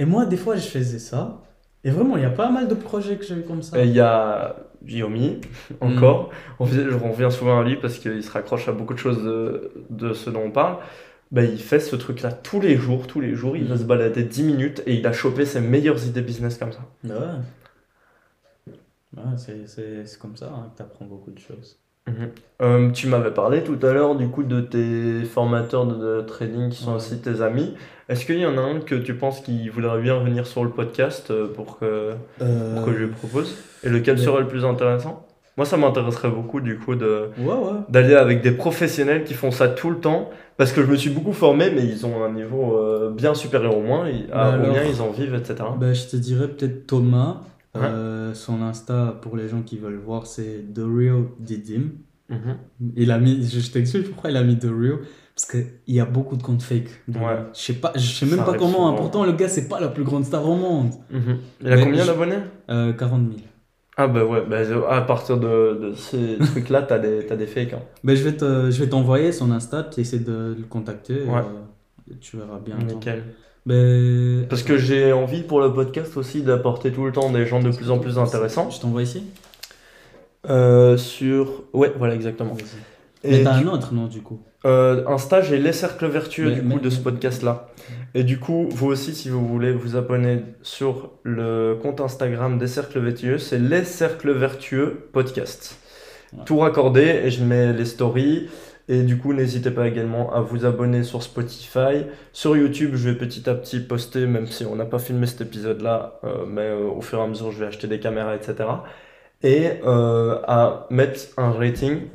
Et 0.00 0.04
moi, 0.04 0.26
des 0.26 0.36
fois, 0.36 0.56
je 0.56 0.66
faisais 0.66 0.98
ça. 0.98 1.40
Et 1.84 1.90
vraiment, 1.90 2.16
il 2.16 2.22
y 2.22 2.26
a 2.26 2.30
pas 2.30 2.50
mal 2.50 2.66
de 2.68 2.74
projets 2.74 3.16
que 3.16 3.24
j'ai 3.24 3.36
eu 3.36 3.42
comme 3.42 3.62
ça. 3.62 3.82
Il 3.84 3.92
y 3.92 4.00
a 4.00 4.56
Guillaume, 4.82 5.14
Hmm. 5.80 5.96
encore. 5.96 6.30
On 6.58 6.66
fait- 6.66 6.90
je 6.90 6.96
reviens 6.96 7.30
souvent 7.30 7.60
à 7.60 7.62
lui 7.64 7.76
parce 7.76 7.98
qu'il 7.98 8.22
se 8.22 8.30
raccroche 8.30 8.68
à 8.68 8.72
beaucoup 8.72 8.94
de 8.94 8.98
choses 8.98 9.22
de, 9.22 9.70
de 9.90 10.12
ce 10.12 10.28
dont 10.30 10.42
on 10.46 10.50
parle. 10.50 10.76
Bah, 11.30 11.42
il 11.42 11.58
fait 11.58 11.80
ce 11.80 11.94
truc-là 11.96 12.32
tous 12.32 12.60
les 12.60 12.76
jours, 12.76 13.06
tous 13.06 13.20
les 13.20 13.34
jours. 13.34 13.56
Il 13.56 13.66
va 13.66 13.74
Hmm. 13.76 13.78
se 13.78 13.84
balader 13.84 14.24
10 14.24 14.42
minutes 14.42 14.82
et 14.86 14.94
il 14.94 15.06
a 15.06 15.12
chopé 15.12 15.46
ses 15.46 15.60
meilleures 15.60 16.04
idées 16.04 16.20
business 16.22 16.58
comme 16.58 16.72
ça. 16.72 16.80
Ouais. 17.04 17.12
Ouais, 19.16 19.22
c'est- 19.36 19.66
c'est 19.68 20.06
c'est 20.06 20.18
comme 20.18 20.36
ça 20.36 20.46
hein, 20.52 20.70
que 20.72 20.76
tu 20.78 20.82
apprends 20.82 21.04
beaucoup 21.04 21.30
de 21.30 21.38
choses. 21.38 21.78
Euh, 22.62 22.90
tu 22.92 23.08
m'avais 23.08 23.30
parlé 23.32 23.62
tout 23.64 23.78
à 23.82 23.92
l'heure 23.92 24.14
du 24.14 24.28
coup 24.28 24.44
de 24.44 24.60
tes 24.60 25.24
formateurs 25.24 25.86
de, 25.86 25.94
de 26.16 26.20
trading 26.22 26.70
qui 26.70 26.82
sont 26.82 26.90
Ouais. 26.90 26.96
aussi 26.96 27.18
tes 27.18 27.40
amis. 27.42 27.74
Est-ce 28.08 28.24
qu'il 28.26 28.38
y 28.38 28.46
en 28.46 28.56
a 28.58 28.60
un 28.60 28.80
que 28.80 28.94
tu 28.94 29.14
penses 29.14 29.40
qui 29.40 29.68
voudrait 29.68 30.00
bien 30.00 30.22
venir 30.22 30.46
sur 30.46 30.62
le 30.64 30.70
podcast 30.70 31.30
euh, 31.30 31.48
pour 31.52 31.78
que, 31.78 32.12
pour 32.38 32.84
que 32.84 32.92
je 32.92 32.98
lui 32.98 33.06
propose? 33.08 33.56
Et 33.82 33.88
lequel 33.88 34.18
serait 34.18 34.40
le 34.42 34.46
plus 34.48 34.64
intéressant? 34.64 35.26
Moi, 35.56 35.64
ça 35.66 35.76
m'intéresserait 35.76 36.30
beaucoup 36.30 36.60
du 36.60 36.78
coup 36.78 36.94
de, 36.96 37.28
Ouais, 37.38 37.46
ouais. 37.52 37.80
d'aller 37.88 38.14
avec 38.14 38.42
des 38.42 38.50
professionnels 38.52 39.24
qui 39.24 39.34
font 39.34 39.50
ça 39.50 39.68
tout 39.68 39.88
le 39.90 39.98
temps 39.98 40.30
parce 40.56 40.72
que 40.72 40.82
je 40.82 40.86
me 40.86 40.96
suis 40.96 41.10
beaucoup 41.10 41.32
formé, 41.32 41.70
mais 41.74 41.84
ils 41.84 42.04
ont 42.06 42.22
un 42.24 42.32
niveau 42.32 42.76
euh, 42.76 43.10
bien 43.10 43.34
supérieur 43.34 43.76
au 43.76 43.80
moins, 43.82 44.04
à 44.32 44.52
Bah 44.52 44.58
combien 44.60 44.80
alors- 44.80 44.92
ils 44.92 45.00
en 45.02 45.10
vivent, 45.10 45.34
etc. 45.34 45.54
Bah, 45.80 45.92
je 45.92 46.06
te 46.06 46.16
dirais 46.16 46.48
peut-être 46.48 46.86
Thomas. 46.86 47.38
Ouais. 47.74 47.80
Euh, 47.82 48.34
son 48.34 48.62
Insta, 48.62 49.18
pour 49.20 49.36
les 49.36 49.48
gens 49.48 49.62
qui 49.62 49.78
veulent 49.78 49.96
voir, 49.98 50.26
c'est 50.26 50.64
The 50.74 50.78
Real 50.84 51.24
Didim. 51.40 51.90
Mhm. 52.28 52.56
Il 52.96 53.10
a 53.10 53.18
mis, 53.18 53.46
je 53.46 53.60
je 53.60 53.70
t'explique 53.70 54.10
pourquoi 54.12 54.30
il 54.30 54.36
a 54.36 54.42
mis 54.44 54.58
The 54.58 54.64
Real. 54.70 54.98
Parce 55.34 55.50
qu'il 55.50 55.66
y 55.94 55.98
a 55.98 56.04
beaucoup 56.04 56.36
de 56.36 56.42
comptes 56.44 56.62
fake. 56.62 56.88
Ouais. 57.08 57.38
Je 57.52 57.58
sais 57.60 57.72
pas, 57.74 57.92
je 57.96 58.00
sais 58.00 58.24
même 58.26 58.38
Ça 58.38 58.44
pas 58.44 58.52
comment. 58.54 58.68
hein. 58.68 58.90
souvent. 58.90 58.94
Pourtant, 58.96 59.24
le 59.24 59.32
gars, 59.32 59.48
c'est 59.48 59.68
pas 59.68 59.80
la 59.80 59.88
plus 59.88 60.04
grande 60.04 60.24
star 60.24 60.48
au 60.48 60.54
monde. 60.54 60.90
Mhm. 61.10 61.38
Il 61.60 61.66
a 61.72 61.76
Mais 61.76 61.82
combien 61.82 62.06
d'abonnés? 62.06 62.38
Euh, 62.70 62.92
40 62.92 63.22
000. 63.32 63.40
Ah 63.96 64.06
bah 64.08 64.24
ouais, 64.24 64.44
bah, 64.48 64.58
à 64.90 65.02
partir 65.02 65.38
de, 65.38 65.78
de 65.90 65.92
ces 65.94 66.38
trucs-là, 66.52 66.82
t'as 66.82 66.98
des, 67.00 67.26
t'as 67.26 67.36
des 67.36 67.46
fakes. 67.46 67.72
hein. 67.74 67.80
Ben, 68.04 68.16
je 68.16 68.22
vais 68.24 68.36
te, 68.36 68.70
je 68.70 68.82
vais 68.82 68.88
t'envoyer 68.88 69.32
son 69.32 69.50
Insta, 69.50 69.82
tu 69.84 70.00
essaies 70.00 70.18
de 70.20 70.54
le 70.58 70.64
contacter. 70.68 71.14
et, 71.24 71.28
euh, 71.28 72.14
tu 72.20 72.36
verras 72.36 72.60
bien. 72.60 72.76
Nickel. 72.78 73.24
Parce 73.66 74.62
que 74.62 74.76
j'ai 74.76 75.12
envie 75.12 75.42
pour 75.42 75.60
le 75.60 75.72
podcast 75.72 76.16
aussi 76.16 76.42
d'apporter 76.42 76.92
tout 76.92 77.04
le 77.06 77.12
temps 77.12 77.30
des 77.30 77.46
gens 77.46 77.60
de 77.60 77.70
plus 77.70 77.90
en 77.90 77.98
plus 77.98 78.18
intéressants. 78.18 78.70
Je 78.70 78.80
t'envoie 78.80 79.02
ici 79.02 79.24
Euh, 80.48 80.96
sur. 80.98 81.62
Ouais, 81.72 81.92
voilà, 81.98 82.14
exactement. 82.14 82.54
Mais 83.24 83.40
Et 83.40 83.42
t'as 83.44 83.58
du- 83.58 83.66
un 83.66 83.72
autre, 83.72 83.94
non, 83.94 84.06
du 84.06 84.20
coup 84.20 84.38
euh, 84.66 85.04
un 85.06 85.18
stage 85.18 85.52
et 85.52 85.58
les 85.58 85.72
cercles 85.74 86.06
vertueux 86.06 86.48
Mais- 86.48 86.54
du 86.54 86.62
coup 86.62 86.76
mais- 86.76 86.80
de 86.80 86.88
ce 86.90 86.98
podcast-là. 87.00 87.68
Et 88.14 88.24
du 88.24 88.38
coup, 88.38 88.66
vous 88.70 88.86
aussi, 88.86 89.14
si 89.14 89.28
vous 89.28 89.46
voulez 89.46 89.72
vous 89.72 89.94
abonner 89.96 90.40
sur 90.62 91.10
le 91.22 91.74
compte 91.82 92.00
Instagram 92.00 92.56
des 92.58 92.66
cercles 92.66 92.98
vertueux, 93.00 93.36
c'est 93.38 93.58
les 93.58 93.84
cercles 93.84 94.32
vertueux 94.32 95.08
podcast. 95.12 95.76
Ouais. 96.32 96.44
Tout 96.46 96.58
raccordé 96.60 97.02
et 97.24 97.30
je 97.30 97.44
mets 97.44 97.74
les 97.74 97.84
stories. 97.84 98.48
Et 98.88 99.02
du 99.02 99.16
coup, 99.18 99.32
n'hésitez 99.32 99.70
pas 99.70 99.86
également 99.88 100.32
à 100.34 100.40
vous 100.40 100.66
abonner 100.66 101.04
sur 101.04 101.22
Spotify. 101.22 102.04
Sur 102.32 102.56
YouTube, 102.56 102.92
je 102.94 103.08
vais 103.08 103.16
petit 103.16 103.48
à 103.48 103.54
petit 103.54 103.80
poster, 103.80 104.26
même 104.26 104.46
si 104.46 104.66
on 104.66 104.76
n'a 104.76 104.84
pas 104.84 104.98
filmé 104.98 105.26
cet 105.26 105.40
épisode-là, 105.40 106.20
euh, 106.24 106.44
mais 106.46 106.62
euh, 106.62 106.88
au 106.88 107.00
fur 107.00 107.18
et 107.18 107.22
à 107.22 107.26
mesure, 107.26 107.50
je 107.50 107.60
vais 107.60 107.66
acheter 107.66 107.86
des 107.86 107.98
caméras, 107.98 108.36
etc. 108.36 108.68
Et 109.42 109.80
euh, 109.84 110.38
à 110.46 110.86
mettre 110.90 111.20
un 111.38 111.52
rating 111.52 112.08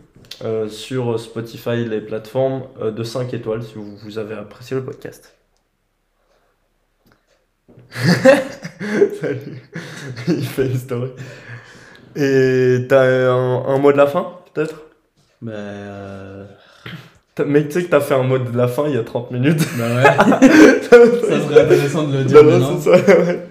sur 0.70 1.20
Spotify, 1.20 1.84
les 1.86 2.00
plateformes, 2.00 2.64
de 2.82 3.04
5 3.04 3.34
étoiles 3.34 3.62
si 3.62 3.74
vous, 3.76 3.98
vous 3.98 4.18
avez 4.20 4.36
apprécié 4.36 4.76
le 4.76 4.86
podcast. 4.86 5.36
Salut. 9.20 9.62
Il 10.30 10.46
fait 10.46 10.68
une 10.68 10.78
story. 10.78 11.12
Et 12.16 12.86
t'as 12.88 13.04
un, 13.30 13.66
un 13.66 13.78
mot 13.80 13.91
de 13.91 13.98
la 13.98 14.08
fin, 14.08 14.38
peut-être? 14.54 14.89
Euh, 15.48 16.45
T'as- 17.36 17.45
Mec, 17.45 17.68
tu 17.70 17.80
sais 17.80 17.86
que 17.86 17.90
t'as 17.90 18.02
fait 18.02 18.16
un 18.16 18.24
mot 18.24 18.38
de 18.38 18.57
la 18.57 18.68
fin 18.68 18.84
il 18.88 18.95
y 18.95 18.98
a 18.98 19.03
30 19.03 19.32
minutes. 19.32 19.66
Ben 19.78 19.95
ouais. 19.95 20.03
ça 20.90 21.41
serait 21.41 21.61
intéressant 21.61 22.03
de 22.07 22.18
le 22.18 22.24
dire 22.26 22.44
non, 22.44 22.80
ça, 22.80 22.91
ouais. 22.98 23.48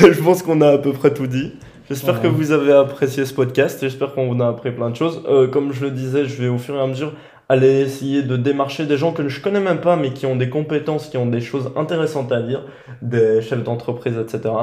Ben, 0.00 0.12
Je 0.12 0.20
pense 0.22 0.42
qu'on 0.42 0.60
a 0.60 0.70
à 0.72 0.78
peu 0.78 0.92
près 0.92 1.12
tout 1.12 1.26
dit. 1.26 1.52
J'espère 1.88 2.14
Ouais. 2.16 2.22
que 2.22 2.26
vous 2.28 2.52
avez 2.52 2.72
apprécié 2.72 3.24
ce 3.26 3.34
podcast. 3.34 3.78
J'espère 3.80 4.14
qu'on 4.14 4.32
vous 4.32 4.42
a 4.42 4.48
appris 4.48 4.70
plein 4.72 4.90
de 4.90 4.96
choses. 4.96 5.22
Euh, 5.28 5.48
comme 5.48 5.72
je 5.72 5.82
le 5.84 5.90
disais, 5.90 6.24
je 6.26 6.40
vais 6.40 6.48
au 6.48 6.58
fur 6.58 6.76
et 6.76 6.80
à 6.80 6.86
mesure 6.86 7.12
aller 7.48 7.80
essayer 7.80 8.22
de 8.22 8.36
démarcher 8.38 8.86
des 8.86 8.96
gens 8.96 9.12
que 9.12 9.28
je 9.28 9.40
connais 9.42 9.60
même 9.60 9.80
pas, 9.80 9.96
mais 9.96 10.12
qui 10.12 10.24
ont 10.24 10.36
des 10.36 10.48
compétences, 10.48 11.08
qui 11.08 11.18
ont 11.18 11.26
des 11.26 11.42
choses 11.42 11.70
intéressantes 11.76 12.32
à 12.32 12.40
dire, 12.40 12.62
des 13.02 13.42
chefs 13.42 13.62
d'entreprise, 13.62 14.14
etc. 14.16 14.54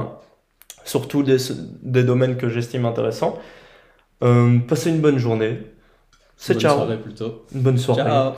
Surtout 0.83 1.21
des, 1.21 1.37
des 1.83 2.03
domaines 2.03 2.37
que 2.37 2.49
j'estime 2.49 2.85
intéressants. 2.85 3.37
Euh, 4.23 4.57
passez 4.67 4.89
une 4.89 4.99
bonne 4.99 5.19
journée. 5.19 5.59
C'est 6.43 6.53
Bonne 6.53 6.61
ciao. 6.61 6.75
soirée 6.77 6.97
plutôt. 6.97 7.43
Une 7.53 7.61
bonne 7.61 7.77
soirée. 7.77 8.01
Ciao. 8.01 8.31